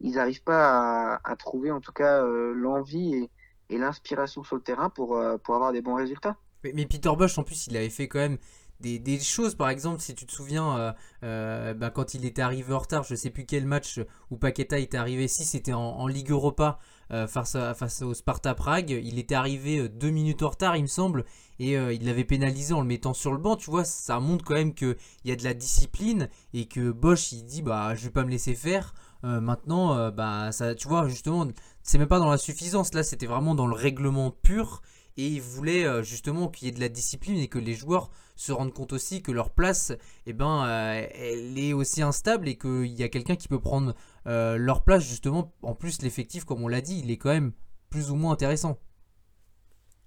Ils 0.00 0.12
n'arrivent 0.12 0.44
pas 0.44 1.14
à, 1.14 1.20
à 1.24 1.34
trouver 1.34 1.72
en 1.72 1.80
tout 1.80 1.90
cas 1.90 2.24
l'envie 2.24 3.14
et, 3.16 3.30
et 3.74 3.78
l'inspiration 3.78 4.44
sur 4.44 4.54
le 4.54 4.62
terrain 4.62 4.90
pour, 4.90 5.20
pour 5.42 5.54
avoir 5.56 5.72
des 5.72 5.82
bons 5.82 5.96
résultats. 5.96 6.36
Mais 6.62 6.86
Peter 6.86 7.10
Bosch, 7.18 7.36
en 7.38 7.42
plus, 7.42 7.66
il 7.66 7.76
avait 7.76 7.90
fait 7.90 8.06
quand 8.06 8.20
même 8.20 8.38
des, 8.80 9.18
choses. 9.20 9.54
Par 9.54 9.68
exemple, 9.68 10.00
si 10.00 10.14
tu 10.14 10.26
te 10.26 10.32
souviens, 10.32 10.76
euh, 10.78 10.92
euh, 11.24 11.74
bah, 11.74 11.90
quand 11.90 12.14
il 12.14 12.24
était 12.24 12.42
arrivé 12.42 12.72
en 12.72 12.78
retard, 12.78 13.02
je 13.04 13.14
sais 13.14 13.30
plus 13.30 13.46
quel 13.46 13.66
match 13.66 14.00
où 14.30 14.36
Paqueta 14.36 14.78
était 14.78 14.98
arrivé, 14.98 15.28
si 15.28 15.44
c'était 15.44 15.72
en, 15.72 16.06
Ligue 16.06 16.30
Europa 16.30 16.78
euh, 17.10 17.26
face, 17.26 17.54
à- 17.54 17.74
face 17.74 18.02
au 18.02 18.14
Sparta 18.14 18.54
Prague, 18.54 18.90
il 18.90 19.18
était 19.18 19.34
arrivé 19.34 19.88
deux 19.88 20.10
minutes 20.10 20.42
en 20.42 20.50
retard, 20.50 20.76
il 20.76 20.82
me 20.82 20.88
semble, 20.88 21.24
et 21.58 21.72
il 21.72 22.04
l'avait 22.04 22.24
pénalisé 22.24 22.74
en 22.74 22.80
le 22.80 22.86
mettant 22.86 23.14
sur 23.14 23.32
le 23.32 23.38
banc. 23.38 23.56
Tu 23.56 23.70
vois, 23.70 23.84
ça 23.84 24.20
montre 24.20 24.44
quand 24.44 24.54
même 24.54 24.74
qu'il 24.74 24.96
y 25.24 25.32
a 25.32 25.36
de 25.36 25.44
la 25.44 25.54
discipline 25.54 26.28
et 26.52 26.66
que 26.66 26.90
Bosch, 26.90 27.32
il 27.32 27.44
dit, 27.44 27.62
bah, 27.62 27.94
je 27.94 28.04
vais 28.04 28.10
pas 28.10 28.24
me 28.24 28.30
laisser 28.30 28.54
faire. 28.54 28.94
Maintenant, 29.22 30.10
bah, 30.10 30.52
ça, 30.52 30.74
tu 30.74 30.86
vois, 30.86 31.08
justement, 31.08 31.48
c'est 31.82 31.98
même 31.98 32.08
pas 32.08 32.18
dans 32.18 32.30
la 32.30 32.38
suffisance, 32.38 32.92
là, 32.94 33.02
c'était 33.02 33.26
vraiment 33.26 33.54
dans 33.54 33.66
le 33.66 33.74
règlement 33.74 34.30
pur 34.30 34.82
et 35.16 35.26
il 35.26 35.40
voulait 35.40 36.04
justement 36.04 36.48
qu'il 36.48 36.66
y 36.66 36.70
ait 36.70 36.74
de 36.74 36.80
la 36.80 36.90
discipline 36.90 37.38
et 37.38 37.48
que 37.48 37.58
les 37.58 37.74
joueurs 37.74 38.10
se 38.36 38.52
rendent 38.52 38.72
compte 38.72 38.92
aussi 38.92 39.22
que 39.22 39.32
leur 39.32 39.50
place 39.50 39.92
eh 40.26 40.32
ben 40.32 40.64
euh, 40.66 41.06
elle 41.14 41.58
est 41.58 41.72
aussi 41.72 42.02
instable 42.02 42.48
et 42.48 42.56
qu'il 42.56 42.86
y 42.86 43.02
a 43.02 43.08
quelqu'un 43.08 43.36
qui 43.36 43.48
peut 43.48 43.60
prendre 43.60 43.94
euh, 44.26 44.56
leur 44.56 44.84
place 44.84 45.04
justement 45.04 45.52
en 45.62 45.74
plus 45.74 46.02
l'effectif 46.02 46.44
comme 46.44 46.62
on 46.62 46.68
l'a 46.68 46.80
dit 46.80 47.00
il 47.02 47.10
est 47.10 47.18
quand 47.18 47.30
même 47.30 47.52
plus 47.90 48.10
ou 48.10 48.16
moins 48.16 48.32
intéressant 48.32 48.78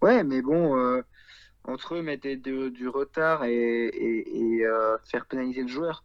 Ouais, 0.02 0.24
mais 0.24 0.42
bon, 0.42 0.78
euh, 0.78 1.02
entre 1.66 1.96
eux, 1.96 2.02
mettre 2.02 2.28
de- 2.28 2.70
du 2.70 2.88
retard 2.90 3.44
et, 3.46 3.92
faire 5.06 5.26
pénaliser 5.28 5.64
le 5.64 5.68
joueur. 5.68 6.04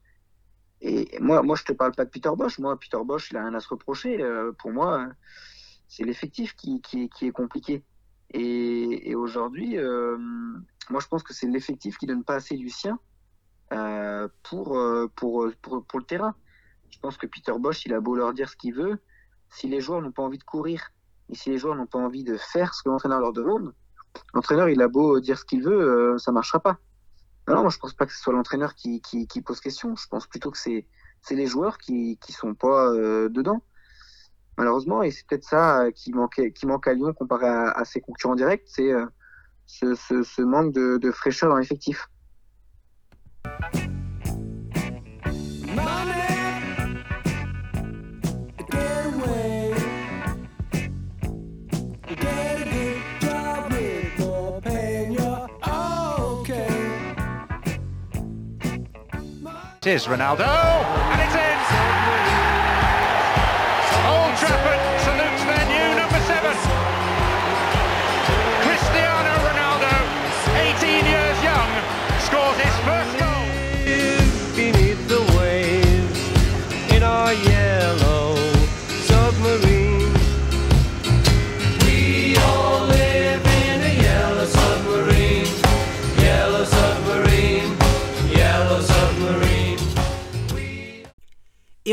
Et 0.83 1.19
moi, 1.21 1.43
moi, 1.43 1.57
je 1.57 1.65
te 1.65 1.73
parle 1.73 1.93
pas 1.95 2.05
de 2.05 2.11
Peter 2.11 2.31
Bosch. 2.37 2.59
Moi, 2.59 2.79
Peter 2.79 2.99
Bosch, 3.05 3.31
il 3.31 3.37
a 3.39 3.43
rien 3.47 3.55
à 3.55 3.61
se 3.61 3.69
reprocher. 3.69 4.19
Pour 4.59 4.73
moi, 4.73 5.09
c'est 5.89 6.05
l'effectif 6.05 6.57
qui 6.57 6.83
est 7.23 7.33
compliqué. 7.33 7.85
Et, 8.37 9.15
aujourd'hui, 9.15 9.79
euh, 9.79 10.19
moi, 10.91 11.01
je 11.01 11.07
pense 11.07 11.23
que 11.23 11.33
c'est 11.33 11.47
l'effectif 11.47 11.97
qui 11.99 12.07
donne 12.07 12.25
pas 12.25 12.35
assez 12.35 12.57
du 12.57 12.69
sien 12.69 12.99
euh, 13.73 14.29
pour, 14.43 14.77
euh, 14.77 15.09
pour, 15.15 15.49
pour, 15.63 15.85
pour 15.85 15.99
le 16.01 16.05
terrain. 16.05 16.35
Je 16.91 16.99
pense 16.99 17.17
que 17.17 17.27
Peter 17.27 17.53
Bosch, 17.59 17.87
il 17.87 17.95
a 17.95 18.01
beau 18.01 18.17
leur 18.17 18.35
dire 18.35 18.49
ce 18.49 18.57
qu'il 18.57 18.75
veut. 18.75 18.99
Si 19.51 19.69
les 19.69 19.81
joueurs 19.81 20.03
n'ont 20.03 20.11
pas 20.11 20.23
envie 20.23 20.39
de 20.39 20.45
courir 20.45 20.91
et 21.31 21.37
si 21.37 21.51
les 21.51 21.59
joueurs 21.59 21.77
n'ont 21.77 21.87
pas 21.87 22.01
envie 22.01 22.25
de 22.25 22.37
faire 22.37 22.75
ce 22.75 22.83
que 22.83 22.89
l'entraîneur 22.89 23.21
leur 23.21 23.33
demande, 23.33 23.73
l'entraîneur, 24.35 24.69
il 24.69 24.83
a 24.83 24.89
beau 24.89 25.21
dire 25.21 25.39
ce 25.39 25.45
qu'il 25.45 25.63
veut, 25.63 26.15
euh, 26.15 26.19
ça 26.19 26.33
marchera 26.33 26.59
pas. 26.59 26.79
Non, 27.47 27.61
moi, 27.61 27.71
je 27.71 27.79
pense 27.79 27.95
pas 27.95 28.05
que 28.05 28.13
ce 28.13 28.19
soit 28.19 28.33
l'entraîneur 28.33 28.75
qui, 28.75 29.01
qui, 29.01 29.43
pose 29.43 29.61
question. 29.61 29.95
Je 29.95 30.09
pense 30.09 30.27
plutôt 30.27 30.51
que 30.51 30.59
c'est 30.59 30.87
les 31.31 31.47
joueurs 31.47 31.79
qui 31.79 32.19
qui 32.19 32.33
sont 32.33 32.55
pas 32.55 32.91
dedans. 33.29 33.63
Malheureusement, 34.57 35.03
et 35.03 35.11
c'est 35.11 35.27
peut-être 35.27 35.45
ça 35.45 35.83
euh, 35.83 35.91
qui 35.91 36.13
manquait 36.13 36.53
qui 36.53 36.67
manque 36.67 36.87
à 36.87 36.93
Lyon 36.95 37.13
comparé 37.13 37.47
à, 37.47 37.71
à 37.71 37.85
ses 37.85 38.01
concurrents 38.01 38.37
directs, 38.37 38.63
c'est 38.67 38.93
euh, 38.93 39.07
ce, 39.67 40.43
manque 40.43 40.73
de, 40.73 41.11
fraîcheur 41.11 41.51
dans 41.51 41.57
l'effectif. 41.57 42.09
Ronaldo, 60.09 60.45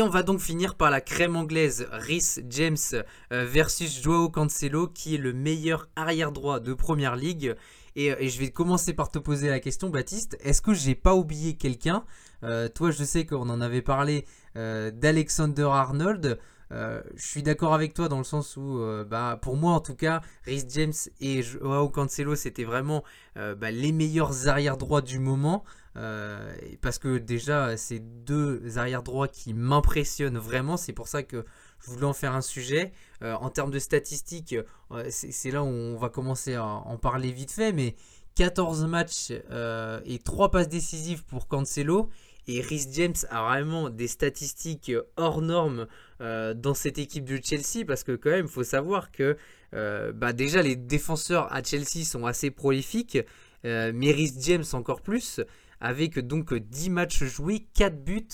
On 0.02 0.08
va 0.08 0.24
donc 0.24 0.40
finir 0.40 0.74
par 0.74 0.90
la 0.90 1.00
crème 1.00 1.36
anglaise, 1.36 1.86
Rhys 1.92 2.40
James 2.50 2.76
euh, 2.92 3.44
versus 3.44 4.02
Joao 4.02 4.28
Cancelo, 4.30 4.88
qui 4.88 5.14
est 5.14 5.18
le 5.18 5.32
meilleur 5.32 5.88
arrière 5.94 6.32
droit 6.32 6.58
de 6.58 6.74
Première 6.74 7.14
Ligue. 7.14 7.54
Et, 7.94 8.10
euh, 8.10 8.16
et 8.18 8.28
je 8.28 8.40
vais 8.40 8.50
commencer 8.50 8.94
par 8.94 9.12
te 9.12 9.20
poser 9.20 9.48
la 9.48 9.60
question, 9.60 9.90
Baptiste. 9.90 10.36
Est-ce 10.42 10.60
que 10.60 10.74
j'ai 10.74 10.96
pas 10.96 11.14
oublié 11.14 11.54
quelqu'un? 11.54 12.04
Euh, 12.42 12.68
Toi, 12.68 12.90
je 12.90 13.04
sais 13.04 13.26
qu'on 13.26 13.48
en 13.48 13.60
avait 13.60 13.80
parlé 13.80 14.26
d'Alexander 14.56 15.68
Arnold. 15.70 16.38
Je 16.70 17.02
suis 17.16 17.44
d'accord 17.44 17.72
avec 17.72 17.94
toi 17.94 18.08
dans 18.08 18.18
le 18.18 18.24
sens 18.24 18.56
où, 18.56 18.84
bah, 19.08 19.38
pour 19.40 19.56
moi 19.56 19.72
en 19.72 19.80
tout 19.80 19.94
cas, 19.94 20.20
Rhys 20.44 20.64
James 20.68 20.92
et 21.20 21.42
Joao 21.42 21.88
Cancelo, 21.88 22.34
c'était 22.34 22.64
vraiment 22.64 23.04
bah, 23.36 23.70
les 23.70 23.92
meilleurs 23.92 24.48
arrière 24.48 24.76
droits 24.76 25.00
du 25.00 25.20
moment. 25.20 25.64
Euh, 25.96 26.54
parce 26.80 26.98
que 26.98 27.18
déjà, 27.18 27.76
c'est 27.76 28.00
deux 28.24 28.78
arrière 28.78 29.02
droits 29.02 29.28
qui 29.28 29.54
m'impressionnent 29.54 30.38
vraiment. 30.38 30.76
C'est 30.76 30.92
pour 30.92 31.08
ça 31.08 31.22
que 31.22 31.44
je 31.80 31.90
voulais 31.90 32.06
en 32.06 32.12
faire 32.12 32.34
un 32.34 32.40
sujet. 32.40 32.92
Euh, 33.22 33.34
en 33.34 33.50
termes 33.50 33.70
de 33.70 33.78
statistiques, 33.78 34.56
euh, 34.90 35.04
c'est 35.10 35.50
là 35.50 35.62
où 35.62 35.66
on 35.66 35.96
va 35.96 36.08
commencer 36.08 36.54
à 36.54 36.64
en 36.64 36.96
parler 36.96 37.30
vite 37.30 37.50
fait. 37.50 37.72
Mais 37.72 37.94
14 38.34 38.86
matchs 38.86 39.30
et 39.30 40.18
3 40.18 40.50
passes 40.50 40.68
décisives 40.68 41.24
pour 41.24 41.48
Cancelo. 41.48 42.08
Et 42.48 42.60
Rhys 42.60 42.88
James 42.92 43.14
a 43.30 43.44
vraiment 43.44 43.88
des 43.88 44.08
statistiques 44.08 44.90
hors 45.16 45.42
normes 45.42 45.86
dans 46.18 46.74
cette 46.74 46.98
équipe 46.98 47.24
de 47.24 47.38
Chelsea. 47.42 47.84
Parce 47.86 48.04
que 48.04 48.16
quand 48.16 48.30
même, 48.30 48.46
il 48.46 48.50
faut 48.50 48.64
savoir 48.64 49.12
que 49.12 49.36
bah 49.72 50.32
déjà 50.32 50.62
les 50.62 50.76
défenseurs 50.76 51.52
à 51.52 51.62
Chelsea 51.62 52.04
sont 52.04 52.24
assez 52.24 52.50
prolifiques. 52.50 53.18
Mais 53.64 54.12
Rhys 54.12 54.32
James 54.40 54.64
encore 54.72 55.02
plus 55.02 55.42
avec 55.82 56.18
donc 56.20 56.54
10 56.54 56.90
matchs 56.90 57.24
joués, 57.24 57.66
4 57.74 58.02
buts 58.02 58.28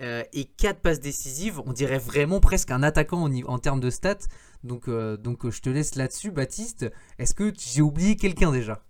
euh, 0.00 0.24
et 0.32 0.46
4 0.46 0.80
passes 0.80 0.98
décisives. 0.98 1.60
On 1.66 1.72
dirait 1.72 1.98
vraiment 1.98 2.40
presque 2.40 2.70
un 2.70 2.82
attaquant 2.82 3.30
en, 3.30 3.58
termes 3.58 3.80
de 3.80 3.90
stats. 3.90 4.26
Donc, 4.64 4.88
euh, 4.88 5.16
donc 5.18 5.48
je 5.48 5.60
te 5.60 5.68
laisse 5.68 5.94
là-dessus, 5.94 6.32
Baptiste. 6.32 6.86
Est-ce 7.18 7.34
que 7.34 7.52
j'ai 7.58 7.82
oublié 7.82 8.16
quelqu'un 8.16 8.50
déjà? 8.50 8.82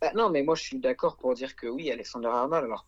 Bah, 0.00 0.10
non, 0.14 0.28
mais 0.28 0.42
moi 0.42 0.56
je 0.56 0.62
suis 0.62 0.80
d'accord 0.80 1.16
pour 1.16 1.34
dire 1.34 1.54
que 1.54 1.68
oui, 1.68 1.90
Alexander 1.90 2.28
Arnold, 2.28 2.64
alors, 2.64 2.86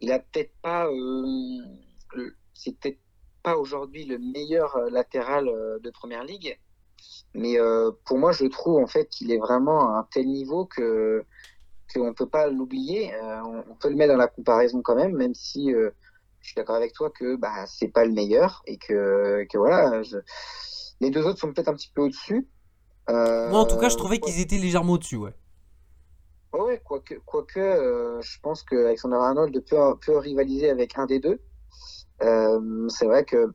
il 0.00 0.10
a 0.10 0.18
peut-être 0.18 0.52
pas, 0.60 0.86
euh, 0.88 2.26
c'est 2.54 2.76
peut-être 2.78 2.98
pas 3.44 3.56
aujourd'hui 3.56 4.04
le 4.04 4.18
meilleur 4.18 4.78
latéral 4.90 5.46
de 5.46 5.90
première 5.90 6.24
ligue, 6.24 6.58
mais 7.34 7.56
pour 8.06 8.16
moi 8.18 8.32
je 8.32 8.46
trouve 8.46 8.82
en 8.82 8.86
fait 8.86 9.06
qu'il 9.10 9.30
est 9.32 9.38
vraiment 9.38 9.94
à 9.94 9.98
un 9.98 10.08
tel 10.10 10.26
niveau 10.26 10.64
que 10.64 11.26
qu'on 11.92 12.14
peut 12.14 12.28
pas 12.28 12.48
l'oublier. 12.48 13.14
Euh, 13.14 13.42
on, 13.44 13.64
on 13.70 13.74
peut 13.74 13.88
le 13.88 13.96
mettre 13.96 14.12
dans 14.12 14.18
la 14.18 14.28
comparaison 14.28 14.82
quand 14.82 14.94
même, 14.96 15.12
même 15.16 15.34
si 15.34 15.72
euh, 15.74 15.90
je 16.40 16.48
suis 16.48 16.54
d'accord 16.56 16.76
avec 16.76 16.92
toi 16.92 17.10
que 17.10 17.36
bah 17.36 17.66
c'est 17.66 17.88
pas 17.88 18.04
le 18.04 18.12
meilleur 18.12 18.62
et 18.66 18.78
que 18.78 19.44
que 19.50 19.58
voilà, 19.58 20.02
je- 20.02 20.18
les 21.00 21.10
deux 21.10 21.26
autres 21.26 21.38
sont 21.40 21.52
peut-être 21.52 21.68
un 21.68 21.74
petit 21.74 21.90
peu 21.94 22.02
au-dessus. 22.02 22.48
Euh, 23.10 23.50
Moi, 23.50 23.60
en 23.60 23.66
tout 23.66 23.76
cas, 23.78 23.88
je 23.88 23.96
trouvais 23.96 24.18
qu'ils 24.18 24.40
étaient 24.40 24.58
légèrement 24.58 24.94
au-dessus, 24.94 25.16
ouais. 25.16 25.34
Ouais, 26.52 26.60
ouais, 26.60 26.82
quoique, 26.84 27.14
quoique 27.26 27.58
euh, 27.58 28.20
je 28.22 28.38
pense 28.40 28.62
que 28.62 28.76
Alexander 28.86 29.16
Arnold 29.16 29.64
peut, 29.68 29.76
peut 30.06 30.16
rivaliser 30.18 30.70
avec 30.70 30.96
un 30.96 31.06
des 31.06 31.18
deux. 31.18 31.40
Euh, 32.22 32.88
c'est 32.88 33.06
vrai 33.06 33.24
que, 33.24 33.52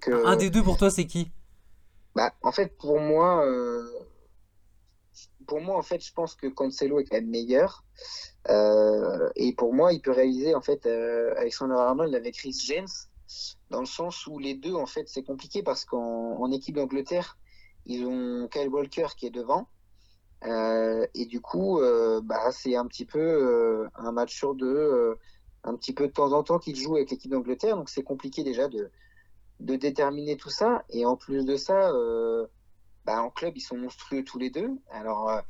que 0.00 0.24
Un 0.24 0.36
des 0.36 0.50
deux 0.50 0.62
pour 0.62 0.76
toi, 0.76 0.90
c'est 0.90 1.06
qui? 1.06 1.32
Bah, 2.14 2.32
en 2.42 2.52
fait, 2.52 2.76
pour 2.78 3.00
moi, 3.00 3.44
euh, 3.44 3.84
pour 5.46 5.60
moi, 5.60 5.76
en 5.76 5.82
fait, 5.82 6.04
je 6.04 6.12
pense 6.12 6.34
que 6.34 6.46
Cancelo 6.46 6.98
est 6.98 7.04
quand 7.04 7.16
même 7.16 7.30
meilleur. 7.30 7.84
Euh, 8.48 9.30
et 9.36 9.54
pour 9.54 9.72
moi, 9.74 9.92
il 9.92 10.00
peut 10.00 10.12
réaliser, 10.12 10.54
en 10.54 10.60
fait, 10.60 10.86
euh, 10.86 11.34
Alexander 11.36 11.74
Arnold 11.74 12.14
avec 12.14 12.34
Chris 12.34 12.56
James, 12.66 12.88
dans 13.70 13.80
le 13.80 13.86
sens 13.86 14.26
où 14.26 14.38
les 14.38 14.54
deux, 14.54 14.74
en 14.74 14.86
fait, 14.86 15.08
c'est 15.08 15.22
compliqué 15.22 15.62
parce 15.62 15.84
qu'en 15.84 16.36
en 16.38 16.50
équipe 16.50 16.76
d'Angleterre, 16.76 17.38
ils 17.86 18.04
ont 18.04 18.48
Kyle 18.48 18.68
Walker 18.68 19.06
qui 19.16 19.26
est 19.26 19.30
devant. 19.30 19.68
Euh, 20.44 21.06
et 21.14 21.26
du 21.26 21.40
coup, 21.40 21.80
euh, 21.80 22.20
bah, 22.22 22.50
c'est 22.52 22.76
un 22.76 22.86
petit 22.86 23.06
peu 23.06 23.88
un 23.96 24.12
match 24.12 24.36
sur 24.36 24.54
deux, 24.54 25.16
un 25.64 25.74
petit 25.76 25.92
peu 25.92 26.06
de 26.06 26.12
temps 26.12 26.32
en 26.32 26.42
temps 26.42 26.58
qu'il 26.58 26.76
joue 26.76 26.96
avec 26.96 27.10
l'équipe 27.10 27.30
d'Angleterre. 27.30 27.76
Donc 27.76 27.88
c'est 27.88 28.02
compliqué 28.02 28.44
déjà 28.44 28.68
de, 28.68 28.90
de 29.60 29.76
déterminer 29.76 30.36
tout 30.36 30.50
ça. 30.50 30.84
Et 30.90 31.04
en 31.06 31.16
plus 31.16 31.44
de 31.44 31.56
ça, 31.56 31.92
bah, 33.06 33.22
en 33.22 33.30
club, 33.30 33.56
ils 33.56 33.60
sont 33.60 33.76
monstrueux 33.76 34.24
tous 34.24 34.38
les 34.38 34.50
deux. 34.50 34.70
Alors, 34.90 35.30
euh, 35.30 35.40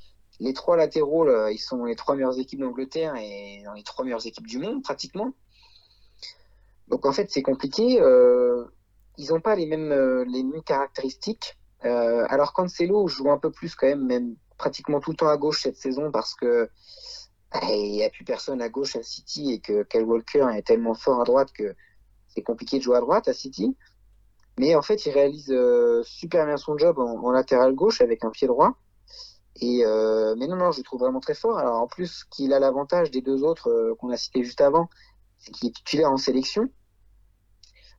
les 0.40 0.52
trois 0.52 0.76
latéraux, 0.76 1.24
là, 1.24 1.50
ils 1.50 1.58
sont 1.58 1.84
les 1.84 1.96
trois 1.96 2.14
meilleures 2.14 2.38
équipes 2.38 2.60
d'Angleterre 2.60 3.14
et 3.16 3.62
dans 3.64 3.72
les 3.72 3.82
trois 3.82 4.04
meilleures 4.04 4.26
équipes 4.26 4.46
du 4.46 4.58
monde, 4.58 4.82
pratiquement. 4.82 5.32
Donc 6.88 7.06
en 7.06 7.12
fait, 7.12 7.30
c'est 7.30 7.42
compliqué. 7.42 8.00
Euh, 8.00 8.64
ils 9.18 9.30
n'ont 9.30 9.40
pas 9.40 9.56
les 9.56 9.66
mêmes, 9.66 9.92
euh, 9.92 10.24
les 10.28 10.42
mêmes 10.42 10.62
caractéristiques. 10.62 11.56
Euh, 11.84 12.26
alors 12.28 12.52
Cancelo 12.52 13.08
joue 13.08 13.30
un 13.30 13.38
peu 13.38 13.50
plus 13.50 13.74
quand 13.74 13.86
même, 13.86 14.06
même 14.06 14.36
pratiquement 14.58 15.00
tout 15.00 15.10
le 15.10 15.16
temps 15.16 15.28
à 15.28 15.36
gauche 15.36 15.62
cette 15.62 15.76
saison 15.76 16.10
parce 16.10 16.34
que 16.34 16.70
bah, 17.52 17.60
il 17.70 17.92
n'y 17.92 18.04
a 18.04 18.10
plus 18.10 18.24
personne 18.24 18.62
à 18.62 18.68
gauche 18.68 18.96
à 18.96 19.02
City 19.02 19.52
et 19.52 19.60
que 19.60 19.82
Kyle 19.84 20.02
Walker 20.02 20.46
est 20.54 20.66
tellement 20.66 20.94
fort 20.94 21.20
à 21.20 21.24
droite 21.24 21.52
que 21.52 21.74
c'est 22.28 22.42
compliqué 22.42 22.78
de 22.78 22.82
jouer 22.82 22.96
à 22.96 23.00
droite 23.00 23.28
à 23.28 23.32
City. 23.32 23.76
Mais 24.58 24.74
en 24.74 24.82
fait, 24.82 25.04
il 25.06 25.12
réalise 25.12 25.50
euh, 25.50 26.02
super 26.04 26.46
bien 26.46 26.56
son 26.56 26.78
job 26.78 26.98
en, 26.98 27.30
latéral 27.30 27.74
gauche 27.74 28.00
avec 28.00 28.24
un 28.24 28.30
pied 28.30 28.46
droit. 28.46 28.74
Et 29.60 29.84
euh, 29.84 30.34
mais 30.38 30.46
non, 30.46 30.56
non, 30.56 30.70
je 30.70 30.78
le 30.78 30.82
trouve 30.82 31.00
vraiment 31.00 31.20
très 31.20 31.34
fort. 31.34 31.58
Alors 31.58 31.80
en 31.80 31.86
plus, 31.86 32.24
qu'il 32.24 32.52
a 32.52 32.58
l'avantage 32.58 33.10
des 33.10 33.20
deux 33.20 33.42
autres 33.42 33.70
euh, 33.70 33.94
qu'on 33.98 34.10
a 34.10 34.16
cités 34.16 34.44
juste 34.44 34.60
avant, 34.60 34.88
c'est 35.38 35.52
qu'il 35.52 35.68
est 35.68 35.72
titulaire 35.72 36.10
en 36.10 36.16
sélection. 36.16 36.68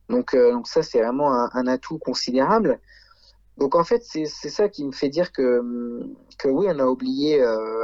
Donc, 0.08 0.34
donc 0.34 0.66
ça, 0.66 0.82
c'est 0.82 1.02
vraiment 1.02 1.30
un, 1.30 1.66
atout 1.66 1.98
considérable. 1.98 2.80
Donc 3.58 3.74
en 3.74 3.84
fait, 3.84 4.02
c'est 4.02 4.24
ça 4.24 4.70
qui 4.70 4.84
me 4.86 4.92
fait 4.92 5.10
dire 5.10 5.32
que, 5.32 5.60
que 6.38 6.48
oui, 6.48 6.66
on 6.70 6.78
a 6.78 6.86
oublié 6.86 7.42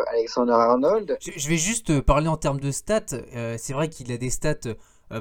Alexander 0.08 0.54
Arnold. 0.54 1.18
Je 1.20 1.48
vais 1.50 1.58
juste 1.58 2.00
parler 2.00 2.28
en 2.28 2.38
termes 2.38 2.60
de 2.60 2.70
stats. 2.70 3.18
C'est 3.58 3.74
vrai 3.74 3.90
qu'il 3.90 4.10
a 4.10 4.16
des 4.16 4.30
stats 4.30 4.72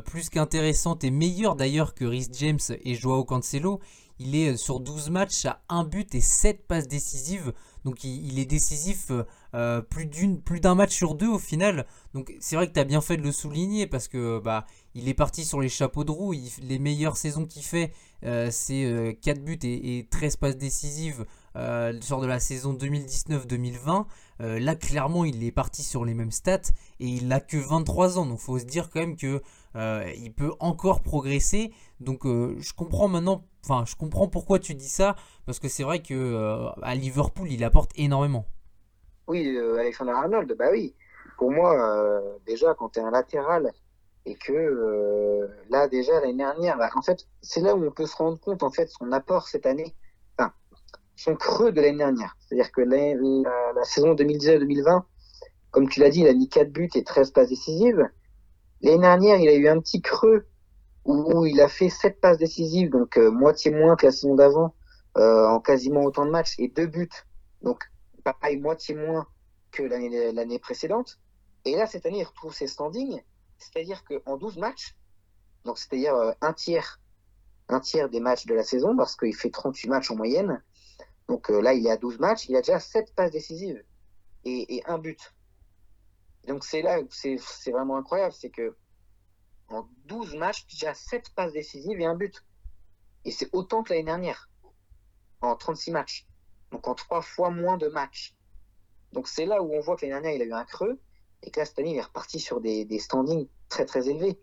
plus 0.01 0.29
qu'intéressantes 0.29 1.03
et 1.03 1.11
meilleures 1.11 1.55
d'ailleurs 1.55 1.93
que 1.93 2.05
Rhys 2.05 2.29
James 2.33 2.59
et 2.83 2.95
Joao 2.95 3.23
Cancelo. 3.23 3.79
Il 4.19 4.35
est 4.35 4.53
euh, 4.53 4.57
sur 4.57 4.79
12 4.79 5.09
matchs 5.09 5.45
à 5.45 5.61
1 5.69 5.85
but 5.85 6.15
et 6.15 6.21
7 6.21 6.67
passes 6.67 6.87
décisives. 6.87 7.53
Donc 7.83 8.03
il, 8.03 8.39
est 8.39 8.45
décisif 8.45 9.11
euh, 9.11 9.23
euh, 9.55 9.81
plus 9.81 10.05
d'une 10.05 10.41
plus 10.41 10.61
d'un 10.61 10.75
match 10.75 10.93
sur 10.93 11.15
deux 11.15 11.27
au 11.27 11.39
final. 11.39 11.85
Donc 12.13 12.33
c'est 12.39 12.55
vrai 12.55 12.67
que 12.67 12.73
tu 12.73 12.79
as 12.79 12.85
bien 12.85 13.01
fait 13.01 13.17
de 13.17 13.23
le 13.23 13.31
souligner 13.31 13.87
parce 13.87 14.07
que 14.07 14.39
bah 14.39 14.65
il 14.95 15.09
est 15.09 15.13
parti 15.13 15.43
sur 15.43 15.59
les 15.59 15.69
chapeaux 15.69 16.03
de 16.03 16.11
roue. 16.11 16.33
Les 16.61 16.79
meilleures 16.79 17.17
saisons 17.17 17.45
qu'il 17.45 17.63
fait, 17.63 17.91
euh, 18.23 18.49
c'est 18.51 18.85
euh, 18.85 19.13
4 19.21 19.43
buts 19.43 19.59
et, 19.63 19.97
et 19.97 20.05
13 20.05 20.37
passes 20.37 20.57
décisives 20.57 21.25
euh, 21.55 21.93
sur 22.01 22.19
de 22.19 22.25
la 22.25 22.39
saison 22.39 22.73
2019-2020. 22.73 24.05
Euh, 24.41 24.59
là, 24.59 24.75
clairement, 24.75 25.23
il 25.23 25.43
est 25.43 25.51
parti 25.51 25.83
sur 25.83 26.03
les 26.03 26.15
mêmes 26.15 26.31
stats 26.31 26.71
et 26.99 27.07
il 27.07 27.27
n'a 27.27 27.39
que 27.39 27.57
23 27.57 28.17
ans. 28.17 28.25
Donc, 28.25 28.39
faut 28.39 28.57
se 28.57 28.65
dire 28.65 28.89
quand 28.89 29.01
même 29.01 29.15
que 29.15 29.41
euh, 29.75 30.11
il 30.17 30.33
peut 30.33 30.51
encore 30.59 31.01
progresser. 31.01 31.73
Donc, 31.99 32.25
euh, 32.25 32.55
je 32.59 32.73
comprends 32.73 33.07
maintenant. 33.07 33.43
Enfin, 33.63 33.85
je 33.87 33.95
comprends 33.95 34.27
pourquoi 34.27 34.59
tu 34.59 34.75
dis 34.75 34.89
ça 34.89 35.15
parce 35.45 35.59
que 35.59 35.67
c'est 35.67 35.83
vrai 35.83 36.01
que 36.01 36.13
euh, 36.13 36.69
à 36.81 36.95
Liverpool, 36.95 37.51
il 37.51 37.63
apporte 37.63 37.91
énormément. 37.95 38.45
Oui, 39.27 39.57
Alexander 39.79 40.11
Arnold, 40.11 40.53
bah 40.57 40.67
oui. 40.71 40.95
Pour 41.37 41.51
moi, 41.51 42.21
déjà, 42.45 42.73
quand 42.73 42.89
tu 42.89 42.99
es 42.99 43.01
un 43.01 43.11
latéral 43.11 43.71
et 44.25 44.35
que 44.35 45.49
là, 45.69 45.87
déjà, 45.87 46.19
l'année 46.19 46.35
dernière, 46.35 46.77
bah, 46.77 46.89
en 46.95 47.01
fait, 47.01 47.25
c'est 47.41 47.61
là 47.61 47.75
où 47.75 47.85
on 47.85 47.91
peut 47.91 48.05
se 48.05 48.17
rendre 48.17 48.37
compte, 48.39 48.63
en 48.63 48.69
fait, 48.69 48.87
son 48.87 49.11
apport 49.13 49.47
cette 49.47 49.65
année, 49.65 49.95
enfin, 50.37 50.51
son 51.15 51.35
creux 51.35 51.71
de 51.71 51.79
l'année 51.79 51.97
dernière. 51.97 52.35
C'est-à-dire 52.39 52.71
que 52.71 52.81
la, 52.81 53.13
la 53.73 53.83
saison 53.85 54.13
2019-2020, 54.13 55.03
comme 55.71 55.89
tu 55.89 56.01
l'as 56.01 56.09
dit, 56.09 56.19
il 56.21 56.27
a 56.27 56.33
mis 56.33 56.49
4 56.49 56.71
buts 56.71 56.89
et 56.93 57.03
13 57.03 57.31
passes 57.31 57.49
décisives. 57.49 58.07
L'année 58.83 58.99
dernière, 58.99 59.39
il 59.39 59.47
a 59.47 59.55
eu 59.55 59.69
un 59.69 59.79
petit 59.79 60.01
creux 60.01 60.45
où, 61.05 61.45
il 61.45 61.61
a 61.61 61.69
fait 61.69 61.89
7 61.89 62.19
passes 62.19 62.37
décisives, 62.37 62.89
donc 62.89 63.17
euh, 63.17 63.31
moitié 63.31 63.71
moins 63.71 63.95
que 63.95 64.05
la 64.05 64.11
saison 64.11 64.35
d'avant, 64.35 64.75
euh, 65.17 65.47
en 65.47 65.61
quasiment 65.61 66.01
autant 66.03 66.25
de 66.25 66.31
matchs, 66.31 66.55
et 66.59 66.67
2 66.67 66.87
buts. 66.87 67.09
Donc, 67.61 67.89
pareil, 68.25 68.57
moitié 68.57 68.95
moins 68.95 69.25
que 69.71 69.83
l'année 69.83 70.59
précédente. 70.59 71.17
Et 71.63 71.77
là, 71.77 71.87
cette 71.87 72.05
année, 72.05 72.19
il 72.19 72.23
retrouve 72.25 72.53
ses 72.53 72.67
standings. 72.67 73.21
C'est-à-dire 73.57 74.03
qu'en 74.03 74.35
12 74.35 74.57
matchs, 74.57 74.97
donc 75.63 75.77
c'est-à-dire 75.77 76.15
euh, 76.15 76.33
un 76.41 76.51
tiers, 76.51 76.99
un 77.69 77.79
tiers 77.79 78.09
des 78.09 78.19
matchs 78.19 78.45
de 78.45 78.53
la 78.53 78.63
saison, 78.63 78.97
parce 78.97 79.15
qu'il 79.15 79.33
fait 79.33 79.49
38 79.49 79.87
matchs 79.87 80.11
en 80.11 80.17
moyenne. 80.17 80.61
Donc 81.29 81.47
là, 81.47 81.73
il 81.73 81.87
est 81.87 81.91
à 81.91 81.95
12 81.95 82.19
matchs, 82.19 82.49
il 82.49 82.55
a 82.57 82.59
déjà 82.59 82.81
7 82.81 83.15
passes 83.15 83.31
décisives 83.31 83.81
et, 84.43 84.75
et 84.75 84.83
un 84.87 84.97
but. 84.97 85.33
Donc 86.47 86.63
c'est 86.63 86.81
là 86.81 86.99
c'est 87.09 87.71
vraiment 87.71 87.97
incroyable, 87.97 88.33
c'est 88.33 88.49
que 88.49 88.75
en 89.69 89.87
12 90.05 90.35
matchs, 90.35 90.65
déjà 90.67 90.93
7 90.93 91.33
passes 91.35 91.53
décisives 91.53 91.99
et 91.99 92.05
un 92.05 92.15
but. 92.15 92.43
Et 93.25 93.31
c'est 93.31 93.49
autant 93.53 93.83
que 93.83 93.91
l'année 93.91 94.03
dernière, 94.03 94.49
en 95.41 95.55
36 95.55 95.91
matchs. 95.91 96.27
Donc 96.71 96.87
en 96.87 96.95
3 96.95 97.21
fois 97.21 97.49
moins 97.49 97.77
de 97.77 97.87
matchs. 97.87 98.35
Donc 99.13 99.27
c'est 99.27 99.45
là 99.45 99.61
où 99.61 99.73
on 99.73 99.79
voit 99.79 99.95
que 99.95 100.05
l'année 100.05 100.21
dernière, 100.21 100.35
il 100.35 100.41
a 100.41 100.45
eu 100.45 100.59
un 100.59 100.65
creux, 100.65 100.99
et 101.43 101.51
que 101.51 101.59
là, 101.59 101.65
cette 101.65 101.79
année, 101.79 101.91
il 101.91 101.97
est 101.97 102.01
reparti 102.01 102.39
sur 102.39 102.61
des, 102.61 102.99
standings 102.99 103.47
très 103.69 103.85
très 103.85 104.09
élevés. 104.09 104.39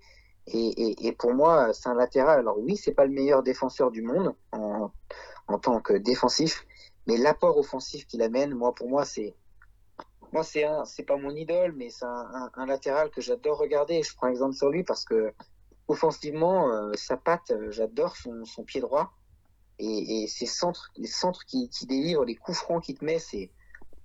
Et 0.47 1.13
pour 1.19 1.35
moi, 1.35 1.73
c'est 1.73 1.89
un 1.89 1.95
latéral. 1.95 2.41
Alors 2.41 2.59
oui, 2.59 2.77
c'est 2.77 2.95
pas 2.95 3.05
le 3.05 3.13
meilleur 3.13 3.43
défenseur 3.43 3.91
du 3.91 4.03
monde 4.03 4.35
en, 4.53 4.91
en 5.49 5.59
tant 5.59 5.81
que 5.81 5.93
défensif, 5.93 6.67
mais 7.07 7.17
l'apport 7.17 7.59
offensif 7.59 8.07
qu'il 8.07 8.23
amène, 8.23 8.55
moi, 8.55 8.75
pour 8.75 8.89
moi, 8.89 9.05
c'est 9.05 9.35
moi, 10.33 10.45
c'est 10.45 10.65
un, 10.65 10.85
c'est 10.85 11.03
pas 11.03 11.17
mon 11.17 11.31
idole, 11.35 11.73
mais 11.77 11.91
c'est 11.91 12.05
un, 12.05 12.27
un, 12.35 12.51
un 12.55 12.67
latéral 12.67 13.11
que 13.11 13.21
j'adore 13.21 13.59
regarder. 13.59 14.03
Je 14.03 14.15
prends 14.15 14.29
exemple 14.29 14.55
sur 14.55 14.69
lui 14.71 14.85
parce 14.85 15.05
que 15.05 15.33
offensivement, 15.89 16.71
euh, 16.73 16.93
sa 16.95 17.17
patte, 17.17 17.51
euh, 17.51 17.71
j'adore 17.71 18.17
son, 18.17 18.45
son 18.45 18.63
pied 18.63 18.81
droit 18.81 19.13
et, 19.79 20.23
et 20.23 20.27
ses 20.29 20.47
centres, 20.47 20.91
les 20.97 21.09
centres 21.09 21.45
qui, 21.47 21.69
qui 21.69 21.87
délivrent, 21.87 22.25
les 22.25 22.37
coups 22.37 22.59
francs 22.59 22.83
qu'il 22.85 22.97
te 22.99 23.05
met, 23.05 23.19
c'est 23.19 23.51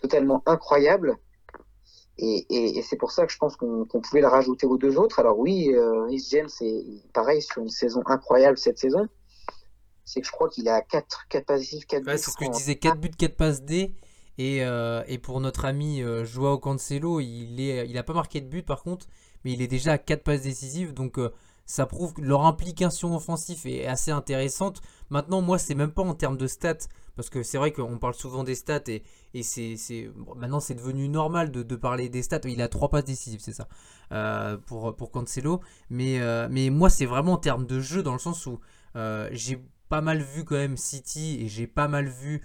totalement 0.02 0.42
incroyable. 0.46 1.18
Et, 2.18 2.46
et, 2.50 2.78
et 2.78 2.82
c'est 2.82 2.96
pour 2.96 3.12
ça 3.12 3.26
que 3.26 3.32
je 3.34 3.38
pense 3.38 3.58
qu'on 3.58 3.84
qu'on 3.86 4.00
pouvait 4.00 4.22
le 4.22 4.28
rajouter 4.28 4.66
aux 4.66 4.78
deux 4.78 4.98
autres. 4.98 5.20
Alors 5.20 5.38
oui, 5.38 5.70
euh, 5.74 6.06
Rhys 6.06 6.26
James 6.32 6.50
est 6.62 7.12
pareil 7.12 7.42
sur 7.42 7.62
une 7.62 7.70
saison 7.70 8.02
incroyable 8.06 8.58
cette 8.58 8.78
saison. 8.80 9.06
C'est 10.06 10.22
que 10.22 10.28
je 10.28 10.32
crois 10.32 10.48
qu'il 10.50 10.70
a 10.70 10.82
4, 10.82 11.26
4 11.30 11.46
passifs, 11.46 11.86
4 11.88 12.06
Ouais, 12.06 12.14
buts. 12.14 12.18
c'est 12.20 12.32
ce 12.32 12.38
que 12.38 12.46
je 12.46 12.52
disais 12.52 12.76
4 12.76 12.98
buts, 12.98 13.10
4 13.10 13.36
passes 13.36 13.62
D. 13.64 13.94
Et, 14.38 14.64
euh, 14.64 15.04
et 15.08 15.18
pour 15.18 15.40
notre 15.40 15.66
ami 15.66 16.02
euh, 16.02 16.26
Joao 16.26 16.58
Cancelo, 16.58 17.20
il 17.20 17.60
est, 17.60 17.88
il 17.88 18.04
pas 18.04 18.14
marqué 18.14 18.42
de 18.42 18.48
but 18.48 18.66
par 18.66 18.84
contre, 18.84 19.08
mais 19.44 19.54
il 19.54 19.62
est 19.62 19.68
déjà 19.68 19.94
à 19.94 19.98
4 19.98 20.24
passes 20.24 20.42
décisives. 20.42 20.94
Donc 20.94 21.18
euh, 21.18 21.32
ça 21.66 21.86
prouve 21.86 22.14
que 22.14 22.22
leur 22.22 22.46
implication 22.46 23.16
offensive 23.16 23.66
est 23.66 23.88
assez 23.88 24.12
intéressante. 24.12 24.82
Maintenant, 25.10 25.42
moi, 25.42 25.58
c'est 25.58 25.76
même 25.76 25.92
pas 25.92 26.04
en 26.04 26.14
termes 26.14 26.38
de 26.38 26.48
stats, 26.48 26.88
parce 27.16 27.30
que 27.30 27.44
c'est 27.44 27.58
vrai 27.58 27.72
qu'on 27.72 27.98
parle 27.98 28.14
souvent 28.14 28.44
des 28.44 28.56
stats 28.56 28.84
et, 28.88 29.04
c'est, 29.44 30.10
maintenant 30.36 30.60
c'est 30.60 30.76
devenu 30.76 31.10
normal 31.10 31.52
de, 31.52 31.76
parler 31.76 32.10
des 32.10 32.24
stats. 32.24 32.42
Il 32.46 32.62
a 32.62 32.68
3 32.68 32.90
passes 32.90 33.06
décisives, 33.06 33.40
c'est 33.42 33.54
ça, 33.54 33.68
pour, 34.68 34.96
pour 34.96 35.12
Cancelo. 35.12 35.62
Mais, 35.90 36.20
mais 36.50 36.70
moi, 36.70 36.90
c'est 36.90 37.06
vraiment 37.06 37.34
en 37.34 37.38
termes 37.38 37.66
de 37.66 37.80
jeu, 37.80 38.04
dans 38.04 38.14
le 38.14 38.20
sens 38.20 38.46
où 38.46 38.60
j'ai 39.32 39.64
pas 39.90 40.02
mal 40.02 40.22
vu 40.22 40.44
quand 40.44 40.56
même 40.56 40.78
City 40.78 41.38
et 41.42 41.48
j'ai 41.48 41.68
pas 41.68 41.88
mal 41.88 42.08
vu 42.08 42.42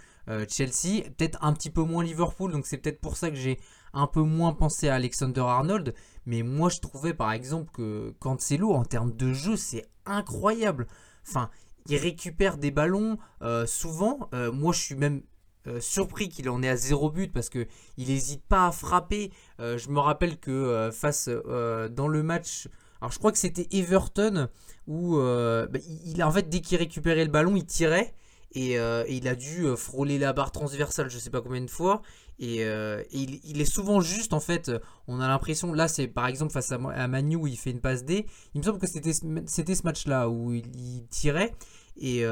Chelsea, 0.48 1.02
peut-être 1.16 1.38
un 1.42 1.52
petit 1.52 1.70
peu 1.70 1.82
moins 1.82 2.04
Liverpool, 2.04 2.52
donc 2.52 2.66
c'est 2.66 2.78
peut-être 2.78 3.00
pour 3.00 3.16
ça 3.16 3.30
que 3.30 3.36
j'ai 3.36 3.58
un 3.92 4.06
peu 4.06 4.20
moins 4.22 4.52
pensé 4.52 4.88
à 4.88 4.94
Alexander 4.94 5.40
Arnold. 5.40 5.94
Mais 6.26 6.42
moi, 6.42 6.68
je 6.68 6.80
trouvais 6.80 7.14
par 7.14 7.32
exemple 7.32 7.70
que 7.72 8.14
Cancelo, 8.20 8.72
en 8.72 8.84
termes 8.84 9.12
de 9.16 9.32
jeu, 9.32 9.56
c'est 9.56 9.86
incroyable. 10.06 10.86
Enfin, 11.26 11.50
il 11.88 11.96
récupère 11.96 12.56
des 12.58 12.70
ballons 12.70 13.18
euh, 13.42 13.66
souvent. 13.66 14.28
Euh, 14.34 14.52
moi, 14.52 14.72
je 14.72 14.80
suis 14.80 14.94
même 14.94 15.22
euh, 15.66 15.80
surpris 15.80 16.28
qu'il 16.28 16.48
en 16.48 16.62
ait 16.62 16.68
à 16.68 16.76
zéro 16.76 17.10
but 17.10 17.32
parce 17.32 17.48
que 17.48 17.66
il 17.96 18.08
n'hésite 18.08 18.44
pas 18.46 18.66
à 18.68 18.72
frapper. 18.72 19.32
Euh, 19.60 19.76
je 19.78 19.90
me 19.90 19.98
rappelle 19.98 20.38
que 20.38 20.50
euh, 20.50 20.92
face 20.92 21.28
euh, 21.28 21.88
dans 21.88 22.08
le 22.08 22.22
match, 22.22 22.68
alors 23.00 23.12
je 23.12 23.18
crois 23.18 23.32
que 23.32 23.38
c'était 23.38 23.66
Everton 23.72 24.48
où 24.86 25.16
euh, 25.18 25.66
bah, 25.66 25.78
il- 26.04 26.22
en 26.22 26.30
fait 26.30 26.48
dès 26.48 26.60
qu'il 26.60 26.78
récupérait 26.78 27.24
le 27.24 27.30
ballon, 27.30 27.56
il 27.56 27.64
tirait 27.66 28.14
et, 28.52 28.78
euh, 28.78 29.04
et 29.06 29.16
il 29.16 29.28
a 29.28 29.34
dû 29.34 29.66
euh, 29.66 29.76
frôler 29.76 30.18
la 30.18 30.32
barre 30.32 30.50
transversale, 30.52 31.08
je 31.10 31.18
sais 31.18 31.30
pas 31.30 31.40
combien 31.40 31.60
de 31.60 31.70
fois. 31.70 32.02
Et, 32.38 32.64
euh, 32.64 33.02
il, 33.12 33.60
est 33.60 33.64
souvent 33.70 34.00
juste 34.00 34.32
en 34.32 34.40
fait. 34.40 34.70
On 35.06 35.20
a 35.20 35.28
l'impression, 35.28 35.72
là 35.72 35.88
c'est 35.88 36.08
par 36.08 36.26
exemple 36.26 36.52
face 36.52 36.72
à, 36.72 36.76
à 36.76 37.06
Manu 37.08 37.36
où 37.36 37.46
il 37.46 37.56
fait 37.58 37.70
une 37.70 37.80
passe 37.80 38.04
D. 38.04 38.26
Il 38.54 38.60
me 38.60 38.64
semble 38.64 38.78
que 38.78 38.86
c'était 38.86 39.12
ce- 39.12 39.26
ce 39.46 39.82
match-là 39.84 40.28
où 40.28 40.52
il, 40.52 41.06
tirait. 41.10 41.54
Et, 41.96 42.24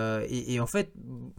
en 0.61 0.67
fait, 0.67 0.93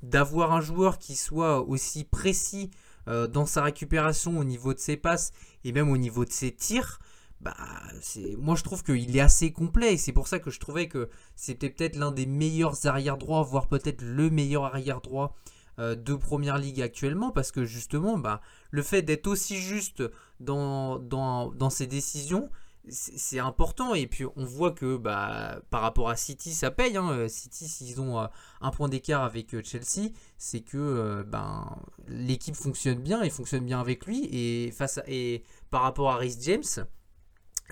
d'avoir 0.03 0.51
un 0.53 0.61
joueur 0.61 0.99
qui 0.99 1.15
soit 1.15 1.61
aussi 1.67 2.03
précis 2.03 2.69
dans 3.07 3.47
sa 3.47 3.63
récupération 3.63 4.37
au 4.37 4.43
niveau 4.43 4.75
de 4.75 4.79
ses 4.79 4.97
passes 4.97 5.31
et 5.63 5.71
même 5.71 5.89
au 5.89 5.97
niveau 5.97 6.25
de 6.25 6.31
ses 6.31 6.51
tirs, 6.51 6.99
bah, 7.41 7.55
c'est, 8.01 8.35
moi 8.37 8.55
je 8.55 8.63
trouve 8.63 8.83
qu'il 8.83 9.15
est 9.15 9.21
assez 9.21 9.53
complet 9.53 9.93
et 9.93 9.97
c'est 9.97 10.11
pour 10.11 10.27
ça 10.27 10.39
que 10.39 10.51
je 10.51 10.59
trouvais 10.59 10.87
que 10.87 11.09
c'était 11.35 11.69
peut-être 11.69 11.95
l'un 11.95 12.11
des 12.11 12.25
meilleurs 12.25 12.85
arrière 12.85 13.17
droits, 13.17 13.43
voire 13.43 13.67
peut-être 13.67 14.01
le 14.01 14.29
meilleur 14.29 14.65
arrière 14.65 14.99
droit 15.01 15.35
euh, 15.79 15.95
de 15.95 16.13
première 16.15 16.57
ligue 16.57 16.81
actuellement 16.81 17.31
parce 17.31 17.51
que 17.51 17.63
justement, 17.63 18.17
bah, 18.17 18.41
le 18.71 18.81
fait 18.83 19.01
d'être 19.01 19.27
aussi 19.27 19.57
juste 19.57 20.03
dans, 20.41 21.69
ses 21.69 21.87
décisions, 21.87 22.49
c'est 22.89 23.39
important 23.39 23.93
et 23.93 24.07
puis 24.07 24.25
on 24.35 24.43
voit 24.43 24.71
que 24.71 24.97
bah, 24.97 25.61
par 25.69 25.81
rapport 25.81 26.09
à 26.09 26.15
City 26.17 26.53
ça 26.53 26.71
paye 26.71 26.97
hein. 26.97 27.09
Euh, 27.11 27.27
City 27.27 27.67
s'ils 27.67 28.01
ont 28.01 28.19
euh, 28.19 28.25
un 28.61 28.71
point 28.71 28.89
d'écart 28.89 29.23
avec 29.23 29.51
Chelsea 29.63 30.09
c'est 30.37 30.61
que 30.61 31.23
ben, 31.27 31.77
l'équipe 32.07 32.55
fonctionne 32.55 32.99
bien 32.99 33.21
et 33.21 33.29
fonctionne 33.29 33.65
bien 33.65 33.79
avec 33.79 34.05
lui 34.07 34.25
et, 34.25 34.73
et 35.07 35.43
par 35.69 35.83
rapport 35.83 36.09
à 36.09 36.17
Rhys 36.17 36.37
James 36.41 36.87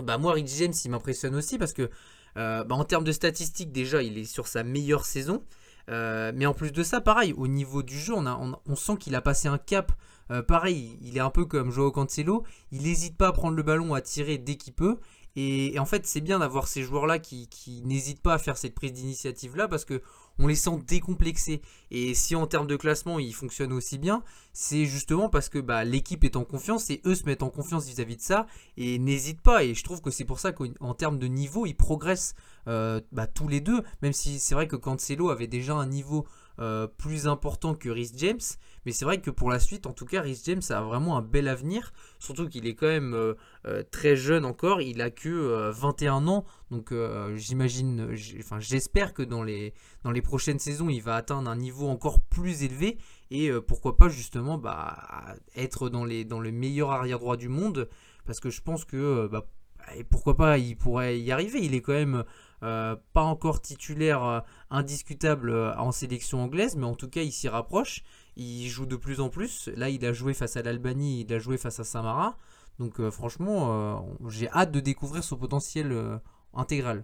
bah 0.03 0.17
moi 0.17 0.33
Rhys 0.33 0.57
James 0.57 0.73
il 0.83 0.91
m'impressionne 0.91 1.35
aussi 1.35 1.57
parce 1.57 1.73
que 1.73 1.89
euh, 2.37 2.63
bah, 2.63 2.75
en 2.75 2.83
termes 2.83 3.03
de 3.03 3.11
statistiques 3.11 3.71
déjà 3.71 4.01
il 4.03 4.17
est 4.17 4.25
sur 4.25 4.47
sa 4.47 4.63
meilleure 4.63 5.05
saison. 5.05 5.43
Euh, 5.89 6.33
mais 6.35 6.45
en 6.45 6.53
plus 6.53 6.73
de 6.73 6.83
ça 6.83 6.99
pareil 6.99 7.33
au 7.37 7.47
niveau 7.47 7.81
du 7.81 7.97
jeu 7.97 8.13
on, 8.13 8.75
sent 8.75 8.97
qu'il 8.99 9.15
a 9.15 9.21
passé 9.21 9.47
un 9.47 9.57
cap. 9.57 9.91
Euh, 10.29 10.41
pareil, 10.41 10.99
il 11.01 11.15
est 11.15 11.21
un 11.21 11.29
peu 11.29 11.45
comme 11.45 11.71
Joao 11.71 11.89
Cancelo, 11.89 12.43
il 12.73 12.81
n'hésite 12.81 13.15
pas 13.15 13.27
à 13.27 13.31
prendre 13.31 13.55
le 13.55 13.63
ballon, 13.63 13.93
à 13.93 14.01
tirer 14.01 14.37
dès 14.37 14.55
qu'il 14.55 14.73
peut. 14.73 14.97
Et, 15.37 15.79
en 15.79 15.85
fait, 15.85 16.05
c'est 16.05 16.19
bien 16.19 16.39
d'avoir 16.39 16.67
ces 16.67 16.83
joueurs-là 16.83 17.19
qui 17.19 17.47
n'hésitent 17.85 18.21
pas 18.21 18.33
à 18.33 18.37
faire 18.39 18.57
cette 18.57 18.73
prise 18.73 18.91
d'initiative-là 18.91 19.69
parce 19.69 19.85
que 19.85 20.01
on 20.39 20.47
les 20.47 20.55
sent 20.55 20.79
décomplexés. 20.87 21.61
Et 21.91 22.13
si 22.13 22.35
en 22.35 22.47
termes 22.47 22.67
de 22.67 22.75
classement, 22.75 23.19
ils 23.19 23.33
fonctionnent 23.33 23.73
aussi 23.73 23.97
bien, 23.97 24.23
c'est 24.53 24.85
justement 24.85 25.29
parce 25.29 25.49
que 25.49 25.59
bah, 25.59 25.83
l'équipe 25.83 26.23
est 26.23 26.35
en 26.35 26.43
confiance 26.43 26.89
et 26.89 27.01
eux 27.05 27.15
se 27.15 27.25
mettent 27.25 27.43
en 27.43 27.49
confiance 27.49 27.87
vis-à-vis 27.87 28.17
de 28.17 28.21
ça 28.21 28.47
et 28.75 28.99
n'hésitent 28.99 29.41
pas. 29.41 29.63
Et 29.63 29.73
je 29.73 29.83
trouve 29.83 30.01
que 30.01 30.11
c'est 30.11 30.25
pour 30.25 30.39
ça 30.39 30.51
qu'en 30.51 30.93
termes 30.93 31.19
de 31.19 31.27
niveau, 31.27 31.65
ils 31.65 31.75
progressent 31.75 32.35
euh, 32.67 33.01
bah, 33.11 33.27
tous 33.27 33.47
les 33.47 33.61
deux. 33.61 33.83
Même 34.01 34.13
si 34.13 34.39
c'est 34.39 34.55
vrai 34.55 34.67
que 34.67 34.75
Cancelo 34.75 35.29
avait 35.29 35.47
déjà 35.47 35.75
un 35.75 35.87
niveau 35.87 36.25
euh, 36.59 36.87
plus 36.87 37.27
important 37.27 37.75
que 37.75 37.89
Rhys 37.89 38.13
James. 38.15 38.39
Mais 38.87 38.93
c'est 38.93 39.03
vrai 39.03 39.19
que 39.19 39.29
pour 39.29 39.49
la 39.49 39.59
suite, 39.59 39.85
en 39.85 39.91
tout 39.91 40.05
cas, 40.05 40.21
Rhys 40.21 40.43
James 40.45 40.61
a 40.69 40.79
vraiment 40.79 41.17
un 41.17 41.21
bel 41.21 41.49
avenir. 41.49 41.91
Surtout 42.19 42.47
qu'il 42.47 42.65
est 42.67 42.73
quand 42.73 42.87
même 42.87 43.13
euh, 43.13 43.33
euh, 43.65 43.83
très 43.91 44.15
jeune 44.15 44.45
encore. 44.45 44.81
Il 44.81 45.01
a 45.01 45.09
que 45.09 45.27
euh, 45.27 45.71
21 45.71 46.25
ans. 46.29 46.45
Donc 46.71 46.93
euh, 46.93 47.35
j'imagine, 47.35 48.15
enfin 48.39 48.61
j'espère 48.61 49.13
que 49.13 49.23
dans 49.23 49.43
les, 49.43 49.73
dans 50.05 50.11
les 50.11 50.21
prochaines 50.21 50.57
saisons, 50.57 50.87
il 50.87 51.01
va 51.01 51.17
atteindre 51.17 51.49
un 51.49 51.57
niveau 51.57 51.89
encore 51.89 52.21
plus 52.21 52.63
élevé. 52.63 52.97
Et 53.29 53.49
euh, 53.49 53.59
pourquoi 53.59 53.97
pas 53.97 54.07
justement 54.07 54.57
bah, 54.57 55.35
être 55.57 55.89
dans, 55.89 56.05
les, 56.05 56.23
dans 56.23 56.39
le 56.39 56.53
meilleur 56.53 56.91
arrière 56.91 57.19
droit 57.19 57.35
du 57.35 57.49
monde. 57.49 57.89
Parce 58.25 58.39
que 58.39 58.49
je 58.49 58.61
pense 58.61 58.85
que 58.85 58.95
euh, 58.95 59.27
bah, 59.27 59.47
et 59.95 60.03
pourquoi 60.03 60.35
pas, 60.35 60.57
il 60.57 60.77
pourrait 60.77 61.19
y 61.19 61.31
arriver. 61.31 61.59
Il 61.63 61.73
est 61.73 61.81
quand 61.81 61.93
même 61.93 62.23
euh, 62.63 62.95
pas 63.13 63.21
encore 63.21 63.61
titulaire 63.61 64.23
euh, 64.23 64.39
indiscutable 64.69 65.49
euh, 65.49 65.75
en 65.77 65.91
sélection 65.91 66.41
anglaise, 66.41 66.75
mais 66.75 66.85
en 66.85 66.95
tout 66.95 67.09
cas, 67.09 67.21
il 67.21 67.31
s'y 67.31 67.47
rapproche. 67.47 68.03
Il 68.39 68.67
joue 68.67 68.85
de 68.85 68.95
plus 68.95 69.19
en 69.19 69.29
plus. 69.29 69.67
Là, 69.75 69.89
il 69.89 70.05
a 70.05 70.13
joué 70.13 70.35
face 70.35 70.57
à 70.57 70.61
l'Albanie, 70.61 71.21
il 71.21 71.33
a 71.33 71.39
joué 71.39 71.57
face 71.57 71.79
à 71.79 71.83
Samara. 71.83 72.37
Donc, 72.77 72.99
euh, 72.99 73.09
franchement, 73.09 73.71
euh, 73.71 74.29
j'ai 74.29 74.47
hâte 74.51 74.71
de 74.71 74.79
découvrir 74.79 75.23
son 75.23 75.37
potentiel 75.37 75.91
euh, 75.91 76.19
intégral. 76.53 77.03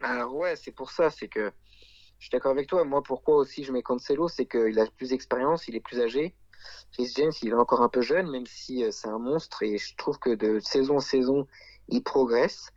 Alors 0.00 0.34
ouais, 0.34 0.56
c'est 0.56 0.72
pour 0.72 0.90
ça, 0.90 1.08
c'est 1.10 1.28
que 1.28 1.52
je 2.18 2.24
suis 2.24 2.30
d'accord 2.32 2.50
avec 2.50 2.66
toi. 2.66 2.84
Moi, 2.84 3.00
pourquoi 3.04 3.36
aussi 3.36 3.62
je 3.62 3.70
mets 3.70 3.82
Cancelo, 3.82 4.26
c'est 4.26 4.46
qu'il 4.46 4.78
a 4.80 4.86
plus 4.96 5.10
d'expérience, 5.10 5.68
il 5.68 5.76
est 5.76 5.80
plus 5.80 6.00
âgé. 6.00 6.34
Rhys 6.98 7.12
James, 7.14 7.32
il 7.42 7.50
est 7.50 7.54
encore 7.54 7.82
un 7.82 7.88
peu 7.88 8.00
jeune, 8.00 8.28
même 8.28 8.46
si 8.46 8.84
c'est 8.90 9.08
un 9.08 9.20
monstre, 9.20 9.62
et 9.62 9.78
je 9.78 9.94
trouve 9.94 10.18
que 10.18 10.34
de 10.34 10.58
saison 10.58 10.96
en 10.96 11.00
saison, 11.00 11.46
il 11.88 12.02
progresse. 12.02 12.72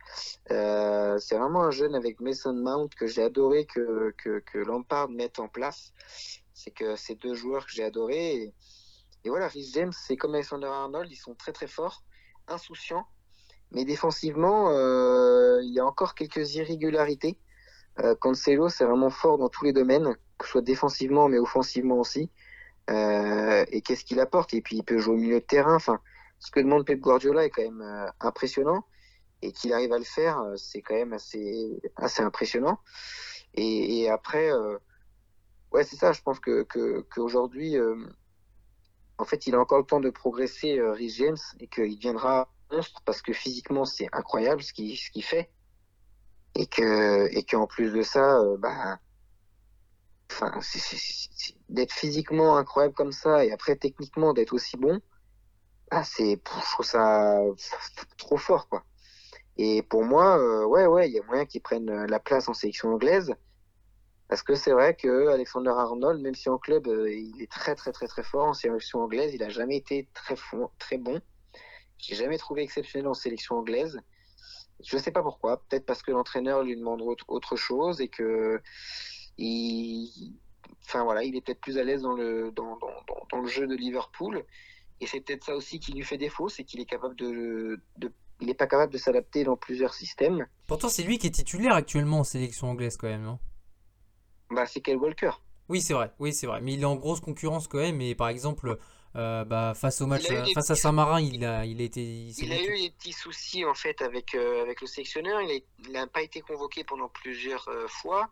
C'est 0.46 1.36
vraiment 1.36 1.64
un 1.64 1.72
jeune 1.72 1.96
avec 1.96 2.20
Mason 2.20 2.54
Mount 2.54 2.88
que 2.96 3.08
j'ai 3.08 3.22
adoré 3.22 3.66
que, 3.66 4.14
que, 4.16 4.38
que 4.38 4.58
Lampard 4.58 5.08
mette 5.08 5.40
en 5.40 5.48
place. 5.48 5.92
C'est 6.62 6.72
que 6.72 6.94
ces 6.94 7.14
deux 7.14 7.34
joueurs 7.34 7.64
que 7.64 7.72
j'ai 7.72 7.84
adorés. 7.84 8.52
Et, 9.24 9.28
voilà, 9.30 9.48
Rhys 9.48 9.70
James, 9.72 9.92
c'est 9.92 10.16
comme 10.18 10.34
Alexander 10.34 10.66
Arnold, 10.66 11.10
ils 11.10 11.16
sont 11.16 11.34
très 11.34 11.52
très 11.52 11.66
forts, 11.66 12.04
insouciants. 12.48 13.06
Mais 13.72 13.86
défensivement, 13.86 14.70
euh, 14.70 15.60
il 15.62 15.72
y 15.72 15.80
a 15.80 15.86
encore 15.86 16.14
quelques 16.14 16.56
irrégularités. 16.56 17.38
Euh, 18.00 18.14
Cancelo, 18.14 18.68
c'est 18.68 18.84
vraiment 18.84 19.08
fort 19.08 19.38
dans 19.38 19.48
tous 19.48 19.64
les 19.64 19.72
domaines, 19.72 20.14
que 20.38 20.44
ce 20.44 20.52
soit 20.52 20.60
défensivement, 20.60 21.28
mais 21.28 21.38
offensivement 21.38 21.98
aussi. 21.98 22.30
Euh, 22.90 23.64
et 23.70 23.80
qu'est-ce 23.80 24.04
qu'il 24.04 24.20
apporte? 24.20 24.52
Et 24.52 24.60
puis, 24.60 24.76
il 24.76 24.84
peut 24.84 24.98
jouer 24.98 25.14
au 25.14 25.18
milieu 25.18 25.40
de 25.40 25.46
terrain. 25.46 25.76
Enfin, 25.76 26.00
ce 26.40 26.50
que 26.50 26.60
demande 26.60 26.84
Pep 26.84 27.00
Guardiola 27.00 27.46
est 27.46 27.50
quand 27.50 27.62
même 27.62 28.12
impressionnant. 28.20 28.84
et 29.42 29.52
qu'il 29.52 29.72
arrive 29.72 29.94
à 29.94 29.98
le 29.98 30.04
faire, 30.04 30.38
c'est 30.56 30.82
quand 30.82 30.94
même 30.94 31.14
assez, 31.14 31.80
assez 31.96 32.22
impressionnant. 32.22 32.78
Et, 33.54 34.10
après, 34.10 34.50
ouais, 35.72 35.84
c'est 35.84 35.96
ça, 35.96 36.12
je 36.12 36.22
pense 36.22 36.40
que, 36.40 36.62
qu'aujourd'hui, 37.02 37.76
euh, 37.76 37.96
en 39.18 39.24
fait, 39.24 39.46
il 39.46 39.54
a 39.54 39.60
encore 39.60 39.78
le 39.78 39.84
temps 39.84 40.00
de 40.00 40.10
progresser, 40.10 40.78
euh, 40.78 40.92
Rhys 40.92 41.10
James, 41.16 41.36
et 41.60 41.68
qu'il 41.68 41.96
deviendra 41.96 42.48
monstre 42.70 43.02
parce 43.04 43.22
que 43.22 43.32
physiquement, 43.32 43.84
c'est 43.84 44.08
incroyable 44.12 44.62
ce 44.62 44.72
qu'il 44.72 44.96
ce 44.96 45.10
qu'il 45.10 45.24
fait. 45.24 45.50
Et 46.54 46.66
que, 46.66 47.28
et 47.36 47.44
qu'en 47.44 47.66
plus 47.66 47.92
de 47.92 48.02
ça, 48.02 48.38
euh, 48.40 48.56
bah, 48.58 48.98
enfin, 50.30 50.52
d'être 51.68 51.92
physiquement 51.92 52.56
incroyable 52.56 52.94
comme 52.94 53.12
ça 53.12 53.44
et 53.44 53.52
après 53.52 53.76
techniquement 53.76 54.32
d'être 54.32 54.52
aussi 54.52 54.76
bon, 54.76 55.00
ah, 55.90 56.04
c'est, 56.04 56.32
je 56.36 56.72
trouve 56.72 56.86
ça 56.86 57.40
trop 58.16 58.36
fort, 58.36 58.68
quoi. 58.68 58.84
Et 59.56 59.82
pour 59.82 60.04
moi, 60.04 60.38
euh, 60.38 60.64
ouais, 60.64 60.86
ouais, 60.86 61.08
il 61.08 61.14
y 61.14 61.18
a 61.18 61.22
moyen 61.24 61.44
qu'il 61.44 61.60
prenne 61.60 61.90
euh, 61.90 62.06
la 62.06 62.20
place 62.20 62.48
en 62.48 62.54
sélection 62.54 62.90
anglaise. 62.94 63.34
Parce 64.30 64.44
que 64.44 64.54
c'est 64.54 64.70
vrai 64.70 64.94
que 64.94 65.26
Alexander 65.26 65.70
Arnold, 65.70 66.22
même 66.22 66.36
si 66.36 66.48
en 66.48 66.56
club, 66.56 66.86
euh, 66.86 67.12
il 67.12 67.42
est 67.42 67.50
très, 67.50 67.74
très, 67.74 67.90
très, 67.90 68.06
très 68.06 68.22
fort 68.22 68.46
en 68.46 68.54
sélection 68.54 69.00
anglaise, 69.00 69.34
il 69.34 69.42
a 69.42 69.48
jamais 69.48 69.76
été 69.76 70.06
très, 70.14 70.36
fo- 70.36 70.70
très 70.78 70.98
bon. 70.98 71.20
J'ai 71.98 72.14
jamais 72.14 72.38
trouvé 72.38 72.62
exceptionnel 72.62 73.08
en 73.08 73.14
sélection 73.14 73.56
anglaise. 73.56 74.00
Je 74.84 74.96
sais 74.98 75.10
pas 75.10 75.24
pourquoi. 75.24 75.60
Peut-être 75.64 75.84
parce 75.84 76.04
que 76.04 76.12
l'entraîneur 76.12 76.62
lui 76.62 76.76
demande 76.76 77.02
autre, 77.02 77.56
chose 77.56 78.00
et 78.00 78.06
que 78.06 78.60
il, 79.36 80.36
enfin 80.86 81.02
voilà, 81.02 81.24
il 81.24 81.34
est 81.34 81.40
peut-être 81.40 81.60
plus 81.60 81.76
à 81.78 81.82
l'aise 81.82 82.02
dans 82.02 82.14
le 82.14 82.52
dans, 82.52 82.78
dans, 82.78 83.26
dans, 83.32 83.40
le 83.40 83.48
jeu 83.48 83.66
de 83.66 83.74
Liverpool. 83.74 84.44
Et 85.00 85.08
c'est 85.08 85.20
peut-être 85.20 85.42
ça 85.42 85.56
aussi 85.56 85.80
qui 85.80 85.90
lui 85.90 86.04
fait 86.04 86.18
défaut, 86.18 86.48
c'est 86.48 86.62
qu'il 86.62 86.80
est 86.80 86.88
capable 86.88 87.16
de 87.16 87.80
il 88.40 88.46
n'est 88.46 88.54
pas 88.54 88.68
capable 88.68 88.92
de 88.92 88.98
s'adapter 88.98 89.42
dans 89.42 89.56
plusieurs 89.56 89.92
systèmes. 89.92 90.46
Pourtant, 90.68 90.88
c'est 90.88 91.02
lui 91.02 91.18
qui 91.18 91.26
est 91.26 91.30
titulaire 91.30 91.74
actuellement 91.74 92.20
en 92.20 92.24
sélection 92.24 92.70
anglaise 92.70 92.96
quand 92.96 93.08
même, 93.08 93.24
non? 93.24 93.40
Bah, 94.50 94.66
c'est 94.66 94.80
Kyle 94.80 94.96
Walker. 94.96 95.30
Oui, 95.68 95.80
c'est 95.80 95.94
vrai. 95.94 96.12
Oui, 96.18 96.32
c'est 96.32 96.46
vrai. 96.46 96.60
Mais 96.60 96.72
il 96.74 96.82
est 96.82 96.86
en 96.86 96.96
grosse 96.96 97.20
concurrence 97.20 97.68
quand 97.68 97.78
même. 97.78 98.00
Et 98.00 98.16
par 98.16 98.28
exemple, 98.28 98.76
euh, 99.16 99.44
bah, 99.44 99.72
face 99.74 100.00
au 100.00 100.06
match, 100.06 100.28
euh, 100.30 100.44
face 100.52 100.70
à 100.70 100.74
Saint-Marin, 100.74 101.20
il 101.20 101.44
a, 101.44 101.64
il 101.64 101.80
a 101.80 101.84
été. 101.84 102.02
il 102.02 102.52
a 102.52 102.60
eu 102.60 102.76
des 102.76 102.90
petits 102.90 103.12
soucis 103.12 103.64
en 103.64 103.74
fait 103.74 104.02
avec 104.02 104.34
euh, 104.34 104.62
avec 104.62 104.80
le 104.80 104.88
sélectionneur. 104.88 105.40
Il 105.42 105.92
n'a 105.92 106.08
pas 106.08 106.22
été 106.22 106.40
convoqué 106.40 106.82
pendant 106.82 107.08
plusieurs 107.08 107.68
euh, 107.68 107.86
fois. 107.86 108.30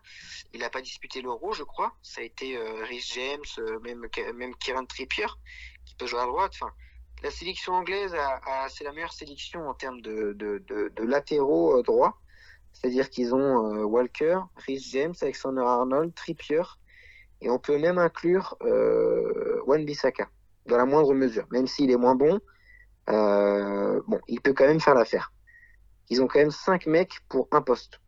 Il 0.53 0.61
n'a 0.61 0.71
pas 0.71 0.81
disputé 0.83 1.23
l'Euro, 1.23 1.53
je 1.53 1.63
crois. 1.63 1.95
Ça 2.03 2.21
a 2.21 2.25
été 2.25 2.59
Rhys 2.59 3.13
James, 3.15 3.67
même 3.83 4.09
même 4.35 4.55
Kieran 4.57 4.85
Trippier 4.87 5.27
qui 5.85 5.95
peut 5.95 6.07
jouer 6.07 6.21
à 6.21 6.27
droite. 6.27 6.53
Enfin, 6.61 6.73
la 7.23 7.31
sélection 7.31 7.75
anglaise 7.75 8.15
a, 8.15 8.41
a- 8.45 8.69
c'est 8.69 8.85
la 8.85 8.93
meilleure 8.93 9.13
sélection 9.13 9.69
en 9.69 9.75
termes 9.75 10.01
de 10.01 10.33
de, 10.33 10.63
de, 10.67 10.93
de 10.95 11.03
latéraux 11.05 11.81
droits. 11.83 12.19
C'est-à-dire 12.81 13.11
qu'ils 13.11 13.35
ont 13.35 13.75
euh, 13.75 13.85
Walker, 13.85 14.39
Rhys 14.67 14.87
James, 14.93 15.15
Alexander 15.21 15.63
Arnold, 15.63 16.15
Trippier, 16.15 16.63
et 17.41 17.51
on 17.51 17.59
peut 17.59 17.77
même 17.79 17.99
inclure 17.99 18.57
euh, 18.63 19.61
Wan-Bissaka 19.67 20.29
dans 20.67 20.77
la 20.77 20.85
moindre 20.85 21.13
mesure, 21.13 21.47
même 21.51 21.67
s'il 21.67 21.91
est 21.91 21.97
moins 21.97 22.15
bon. 22.15 22.41
Euh, 23.09 24.01
bon, 24.07 24.21
il 24.29 24.41
peut 24.41 24.53
quand 24.53 24.67
même 24.67 24.81
faire 24.81 24.95
l'affaire. 24.95 25.33
Ils 26.09 26.23
ont 26.23 26.29
quand 26.29 26.39
même 26.39 26.51
5 26.51 26.87
mecs 26.87 27.15
pour 27.29 27.49
un 27.51 27.63
poste. 27.63 28.01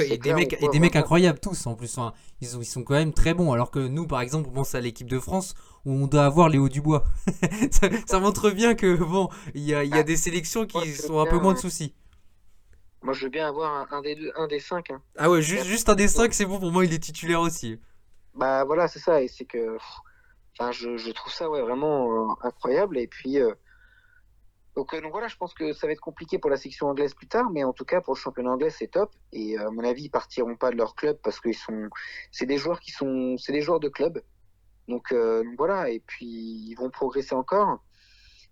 Et 0.00 0.16
des 0.16 0.32
mecs, 0.32 0.54
et 0.54 0.68
des 0.68 0.96
incroyables 0.96 1.38
tous 1.38 1.66
en 1.66 1.74
plus. 1.74 1.98
Enfin, 1.98 2.14
ils, 2.40 2.48
sont, 2.48 2.60
ils 2.60 2.66
sont 2.66 2.82
quand 2.82 2.94
même 2.94 3.12
très 3.12 3.34
bons. 3.34 3.52
Alors 3.52 3.70
que 3.70 3.78
nous, 3.78 4.06
par 4.06 4.22
exemple, 4.22 4.48
on 4.50 4.52
pense 4.52 4.74
à 4.74 4.80
l'équipe 4.80 5.08
de 5.08 5.18
France 5.18 5.54
où 5.84 5.92
on 5.92 6.06
doit 6.06 6.24
avoir 6.24 6.48
Léo 6.48 6.68
Dubois. 6.70 7.04
ça, 7.70 7.88
ça 8.06 8.18
montre 8.18 8.50
bien 8.50 8.74
que 8.74 8.96
bon, 8.96 9.28
il 9.54 9.62
y 9.62 9.74
a, 9.74 9.84
il 9.84 9.90
y 9.90 9.94
a 9.94 9.98
Ah, 9.98 10.02
des 10.02 10.16
sélections 10.16 10.64
qui 10.66 10.92
sont 10.92 11.20
un 11.20 11.26
peu 11.26 11.38
moins 11.38 11.52
de 11.52 11.58
soucis. 11.58 11.94
Moi, 13.02 13.14
je 13.14 13.24
veux 13.24 13.30
bien 13.30 13.48
avoir 13.48 13.72
un, 13.74 13.96
un 13.96 14.00
des 14.00 14.14
deux, 14.14 14.30
un 14.36 14.46
des 14.46 14.60
cinq. 14.60 14.90
hein. 14.90 15.02
Ah 15.16 15.28
ouais, 15.28 15.42
juste, 15.42 15.64
juste 15.64 15.88
un 15.88 15.96
des 15.96 16.06
cinq, 16.08 16.32
c'est 16.32 16.44
bon 16.46 16.60
pour 16.60 16.70
moi. 16.70 16.84
Il 16.84 16.92
est 16.92 17.02
titulaire 17.02 17.40
aussi. 17.40 17.80
Bah 18.34 18.64
voilà, 18.64 18.86
c'est 18.86 19.00
ça. 19.00 19.20
Et 19.22 19.28
c'est 19.28 19.44
que, 19.44 19.76
enfin, 20.56 20.70
je, 20.70 20.96
je 20.96 21.10
trouve 21.10 21.32
ça 21.32 21.50
ouais 21.50 21.62
vraiment 21.62 22.30
euh, 22.30 22.34
incroyable. 22.42 22.96
Et 22.98 23.08
puis, 23.08 23.40
euh, 23.40 23.52
donc, 24.76 24.94
euh, 24.94 25.00
donc 25.00 25.10
voilà, 25.10 25.26
je 25.26 25.36
pense 25.36 25.52
que 25.52 25.72
ça 25.72 25.88
va 25.88 25.92
être 25.92 26.00
compliqué 26.00 26.38
pour 26.38 26.48
la 26.48 26.56
section 26.56 26.86
anglaise 26.86 27.12
plus 27.12 27.26
tard, 27.26 27.50
mais 27.50 27.64
en 27.64 27.72
tout 27.72 27.84
cas 27.84 28.00
pour 28.00 28.14
le 28.14 28.18
championnat 28.20 28.52
anglais, 28.52 28.70
c'est 28.70 28.86
top. 28.86 29.10
Et 29.32 29.58
à 29.58 29.68
mon 29.70 29.82
avis, 29.82 30.04
ils 30.04 30.10
partiront 30.10 30.54
pas 30.54 30.70
de 30.70 30.76
leur 30.76 30.94
club 30.94 31.18
parce 31.24 31.40
qu'ils 31.40 31.56
sont, 31.56 31.88
c'est 32.30 32.46
des 32.46 32.56
joueurs 32.56 32.78
qui 32.78 32.92
sont, 32.92 33.36
c'est 33.36 33.52
des 33.52 33.62
joueurs 33.62 33.80
de 33.80 33.88
club. 33.88 34.22
Donc, 34.86 35.12
donc 35.12 35.54
voilà. 35.58 35.90
Et 35.90 36.00
puis 36.06 36.26
ils 36.26 36.74
vont 36.76 36.88
progresser 36.88 37.34
encore. 37.34 37.82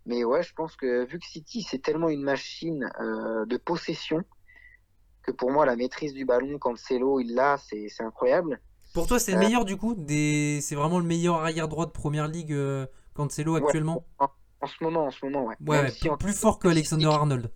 Mais 0.06 0.24
ouais, 0.24 0.42
je 0.42 0.52
pense 0.54 0.76
que 0.76 1.06
vu 1.06 1.18
que 1.20 1.26
City 1.26 1.62
c'est 1.62 1.80
tellement 1.80 2.08
une 2.08 2.22
machine 2.22 2.90
de 2.98 3.56
possession 3.56 4.24
que 5.30 5.36
pour 5.36 5.50
moi 5.50 5.66
la 5.66 5.76
maîtrise 5.76 6.14
du 6.14 6.24
ballon 6.24 6.58
quand 6.58 6.70
Cancelo 6.70 7.20
il 7.20 7.34
l'a, 7.34 7.56
c'est 7.58 7.88
incroyable. 8.00 8.60
Pour 8.92 9.06
toi, 9.06 9.18
c'est 9.18 9.32
le 9.32 9.38
Euh, 9.38 9.40
meilleur 9.40 9.64
du 9.64 9.76
coup 9.76 9.94
des... 9.94 10.60
C'est 10.62 10.74
vraiment 10.74 10.98
le 10.98 11.04
meilleur 11.04 11.36
arrière 11.36 11.68
droit 11.68 11.86
de 11.86 11.92
première 11.92 12.26
ligue 12.26 12.52
euh, 12.52 12.86
Cancelo 13.14 13.54
Ouais, 13.54 13.62
actuellement? 13.62 14.04
en, 14.18 14.28
en 14.60 14.66
ce 14.66 14.82
moment, 14.82 15.06
en 15.06 15.10
ce 15.10 15.24
moment, 15.24 15.44
ouais. 15.46 15.56
Ouais, 15.66 15.80
ouais, 15.82 15.90
si 15.90 16.00
plus, 16.00 16.10
en- 16.10 16.16
plus 16.16 16.32
fort 16.32 16.58
que 16.58 16.68
Alexander 16.68 17.06
Arnold. 17.06 17.50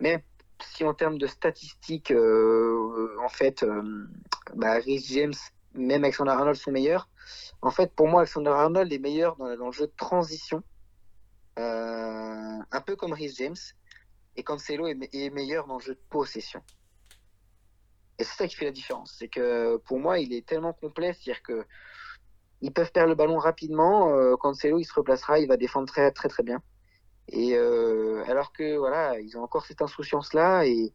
Même 0.00 0.20
si 0.62 0.84
en 0.84 0.92
termes 0.94 1.18
de 1.18 1.26
statistiques, 1.26 2.10
euh, 2.10 3.16
en 3.24 3.28
fait, 3.28 3.62
euh, 3.62 4.06
bah, 4.54 4.74
Rhys 4.74 5.06
James, 5.10 5.34
même 5.74 6.04
Alexander 6.04 6.32
Arnold 6.32 6.56
sont 6.56 6.70
meilleurs. 6.72 7.08
En 7.62 7.70
fait, 7.70 7.92
pour 7.94 8.08
moi, 8.08 8.20
Alexander 8.20 8.50
Arnold 8.50 8.92
est 8.92 8.98
meilleur 8.98 9.36
dans, 9.36 9.56
dans 9.56 9.66
le 9.66 9.72
jeu 9.72 9.86
de 9.86 9.92
transition, 9.96 10.62
euh, 11.58 12.58
un 12.70 12.80
peu 12.82 12.96
comme 12.96 13.12
Rhys 13.14 13.34
James, 13.38 13.56
et 14.36 14.42
Cancelo 14.42 14.86
est, 14.86 14.98
est 15.14 15.30
meilleur 15.30 15.66
dans 15.66 15.78
le 15.78 15.82
jeu 15.82 15.94
de 15.94 16.02
possession. 16.10 16.62
Et 18.18 18.24
c'est 18.24 18.36
ça 18.36 18.48
qui 18.48 18.56
fait 18.56 18.64
la 18.64 18.70
différence. 18.70 19.14
C'est 19.18 19.28
que 19.28 19.76
pour 19.78 19.98
moi, 19.98 20.18
il 20.18 20.32
est 20.32 20.46
tellement 20.46 20.72
complet, 20.72 21.12
c'est-à-dire 21.12 21.42
que 21.42 21.64
ils 22.62 22.72
peuvent 22.72 22.90
perdre 22.90 23.10
le 23.10 23.14
ballon 23.14 23.38
rapidement. 23.38 24.10
Euh, 24.14 24.36
Cancelo, 24.36 24.78
il 24.78 24.84
se 24.84 24.94
replacera, 24.94 25.38
il 25.38 25.48
va 25.48 25.56
défendre 25.56 25.86
très 25.86 26.10
très 26.10 26.28
très 26.28 26.42
bien. 26.42 26.62
Et 27.28 27.54
euh, 27.54 28.24
alors 28.28 28.52
que 28.52 28.76
voilà, 28.76 29.18
ils 29.20 29.36
ont 29.36 29.42
encore 29.42 29.66
cette 29.66 29.82
insouciance-là 29.82 30.64
et, 30.66 30.92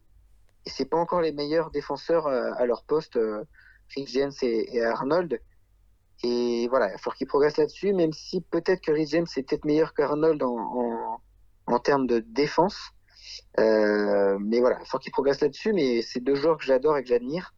et 0.66 0.70
c'est 0.70 0.86
pas 0.86 0.96
encore 0.96 1.20
les 1.20 1.32
meilleurs 1.32 1.70
défenseurs 1.70 2.26
euh, 2.26 2.52
à 2.56 2.66
leur 2.66 2.84
poste, 2.84 3.16
euh, 3.16 3.44
Rhys 3.94 4.06
James 4.08 4.32
et, 4.42 4.82
Arnold. 4.82 5.40
Et 6.24 6.68
voilà, 6.68 6.92
il 6.92 6.98
falloir 6.98 7.16
qu'ils 7.16 7.26
progressent 7.26 7.58
là-dessus, 7.58 7.92
même 7.92 8.12
si 8.12 8.40
peut-être 8.40 8.80
que 8.80 8.92
Rhys 8.92 9.08
James 9.08 9.26
est 9.36 9.42
peut-être 9.42 9.64
meilleur 9.64 9.92
qu'Arnold 9.92 10.42
en, 10.42 11.20
en 11.66 11.78
termes 11.80 12.06
de 12.06 12.20
défense. 12.20 12.92
Euh, 13.58 14.38
mais 14.40 14.60
voilà, 14.60 14.76
il 14.76 14.80
va 14.80 14.84
falloir 14.84 15.02
qu'ils 15.02 15.12
progressent 15.12 15.40
là-dessus. 15.40 15.72
Mais 15.72 16.02
c'est 16.02 16.20
deux 16.20 16.34
joueurs 16.34 16.58
que 16.58 16.64
j'adore 16.64 16.96
et 16.96 17.02
que 17.02 17.08
j'admire. 17.08 17.54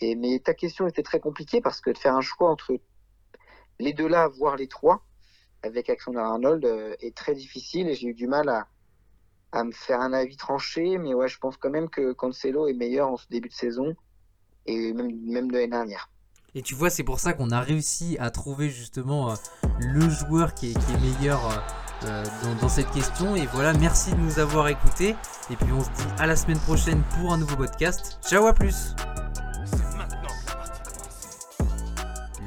Et 0.00 0.14
mais 0.14 0.38
ta 0.38 0.54
question 0.54 0.86
était 0.86 1.02
très 1.02 1.20
compliquée 1.20 1.60
parce 1.60 1.80
que 1.80 1.90
de 1.90 1.98
faire 1.98 2.14
un 2.14 2.20
choix 2.20 2.50
entre 2.50 2.78
les 3.78 3.92
deux 3.92 4.08
là, 4.08 4.28
voire 4.28 4.56
les 4.56 4.68
trois, 4.68 5.02
avec 5.62 5.88
Alexander 5.88 6.20
Arnold, 6.20 6.64
euh, 6.64 6.94
est 7.00 7.14
très 7.14 7.34
difficile 7.34 7.88
et 7.88 7.94
j'ai 7.94 8.08
eu 8.08 8.14
du 8.14 8.26
mal 8.26 8.48
à, 8.48 8.66
à 9.52 9.64
me 9.64 9.72
faire 9.72 10.00
un 10.00 10.12
avis 10.12 10.36
tranché. 10.36 10.98
Mais 10.98 11.14
ouais, 11.14 11.28
je 11.28 11.38
pense 11.38 11.56
quand 11.56 11.70
même 11.70 11.90
que 11.90 12.12
Cancelo 12.12 12.68
est 12.68 12.74
meilleur 12.74 13.08
en 13.08 13.16
ce 13.16 13.28
début 13.28 13.48
de 13.48 13.54
saison 13.54 13.94
et 14.66 14.92
même, 14.92 15.10
même 15.26 15.48
de 15.48 15.54
l'année 15.54 15.68
dernière. 15.68 16.10
Et 16.54 16.62
tu 16.62 16.74
vois, 16.74 16.90
c'est 16.90 17.04
pour 17.04 17.20
ça 17.20 17.32
qu'on 17.32 17.50
a 17.50 17.60
réussi 17.60 18.16
à 18.18 18.30
trouver 18.30 18.70
justement 18.70 19.30
euh, 19.30 19.34
le 19.78 20.08
joueur 20.08 20.54
qui 20.54 20.72
est 20.72 21.00
meilleur 21.00 21.40
euh, 22.04 22.24
dans, 22.42 22.54
dans 22.62 22.68
cette 22.68 22.90
question. 22.90 23.36
Et 23.36 23.46
voilà, 23.52 23.72
merci 23.72 24.12
de 24.12 24.16
nous 24.16 24.38
avoir 24.38 24.68
écoutés. 24.68 25.16
Et 25.50 25.56
puis 25.56 25.72
on 25.72 25.82
se 25.82 25.90
dit 25.90 26.08
à 26.18 26.26
la 26.26 26.36
semaine 26.36 26.58
prochaine 26.60 27.02
pour 27.18 27.32
un 27.32 27.38
nouveau 27.38 27.56
podcast. 27.56 28.18
Ciao, 28.26 28.46
à 28.46 28.52
plus. 28.52 28.94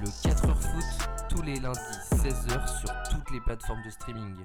Le 0.02 0.08
4h 0.08 0.56
foot 0.56 1.04
tous 1.30 1.42
les 1.42 1.60
lundis 1.60 1.80
16h 2.12 2.80
sur 2.80 2.90
toutes 3.12 3.32
les 3.32 3.42
plateformes 3.42 3.82
de 3.86 3.90
streaming. 3.90 4.36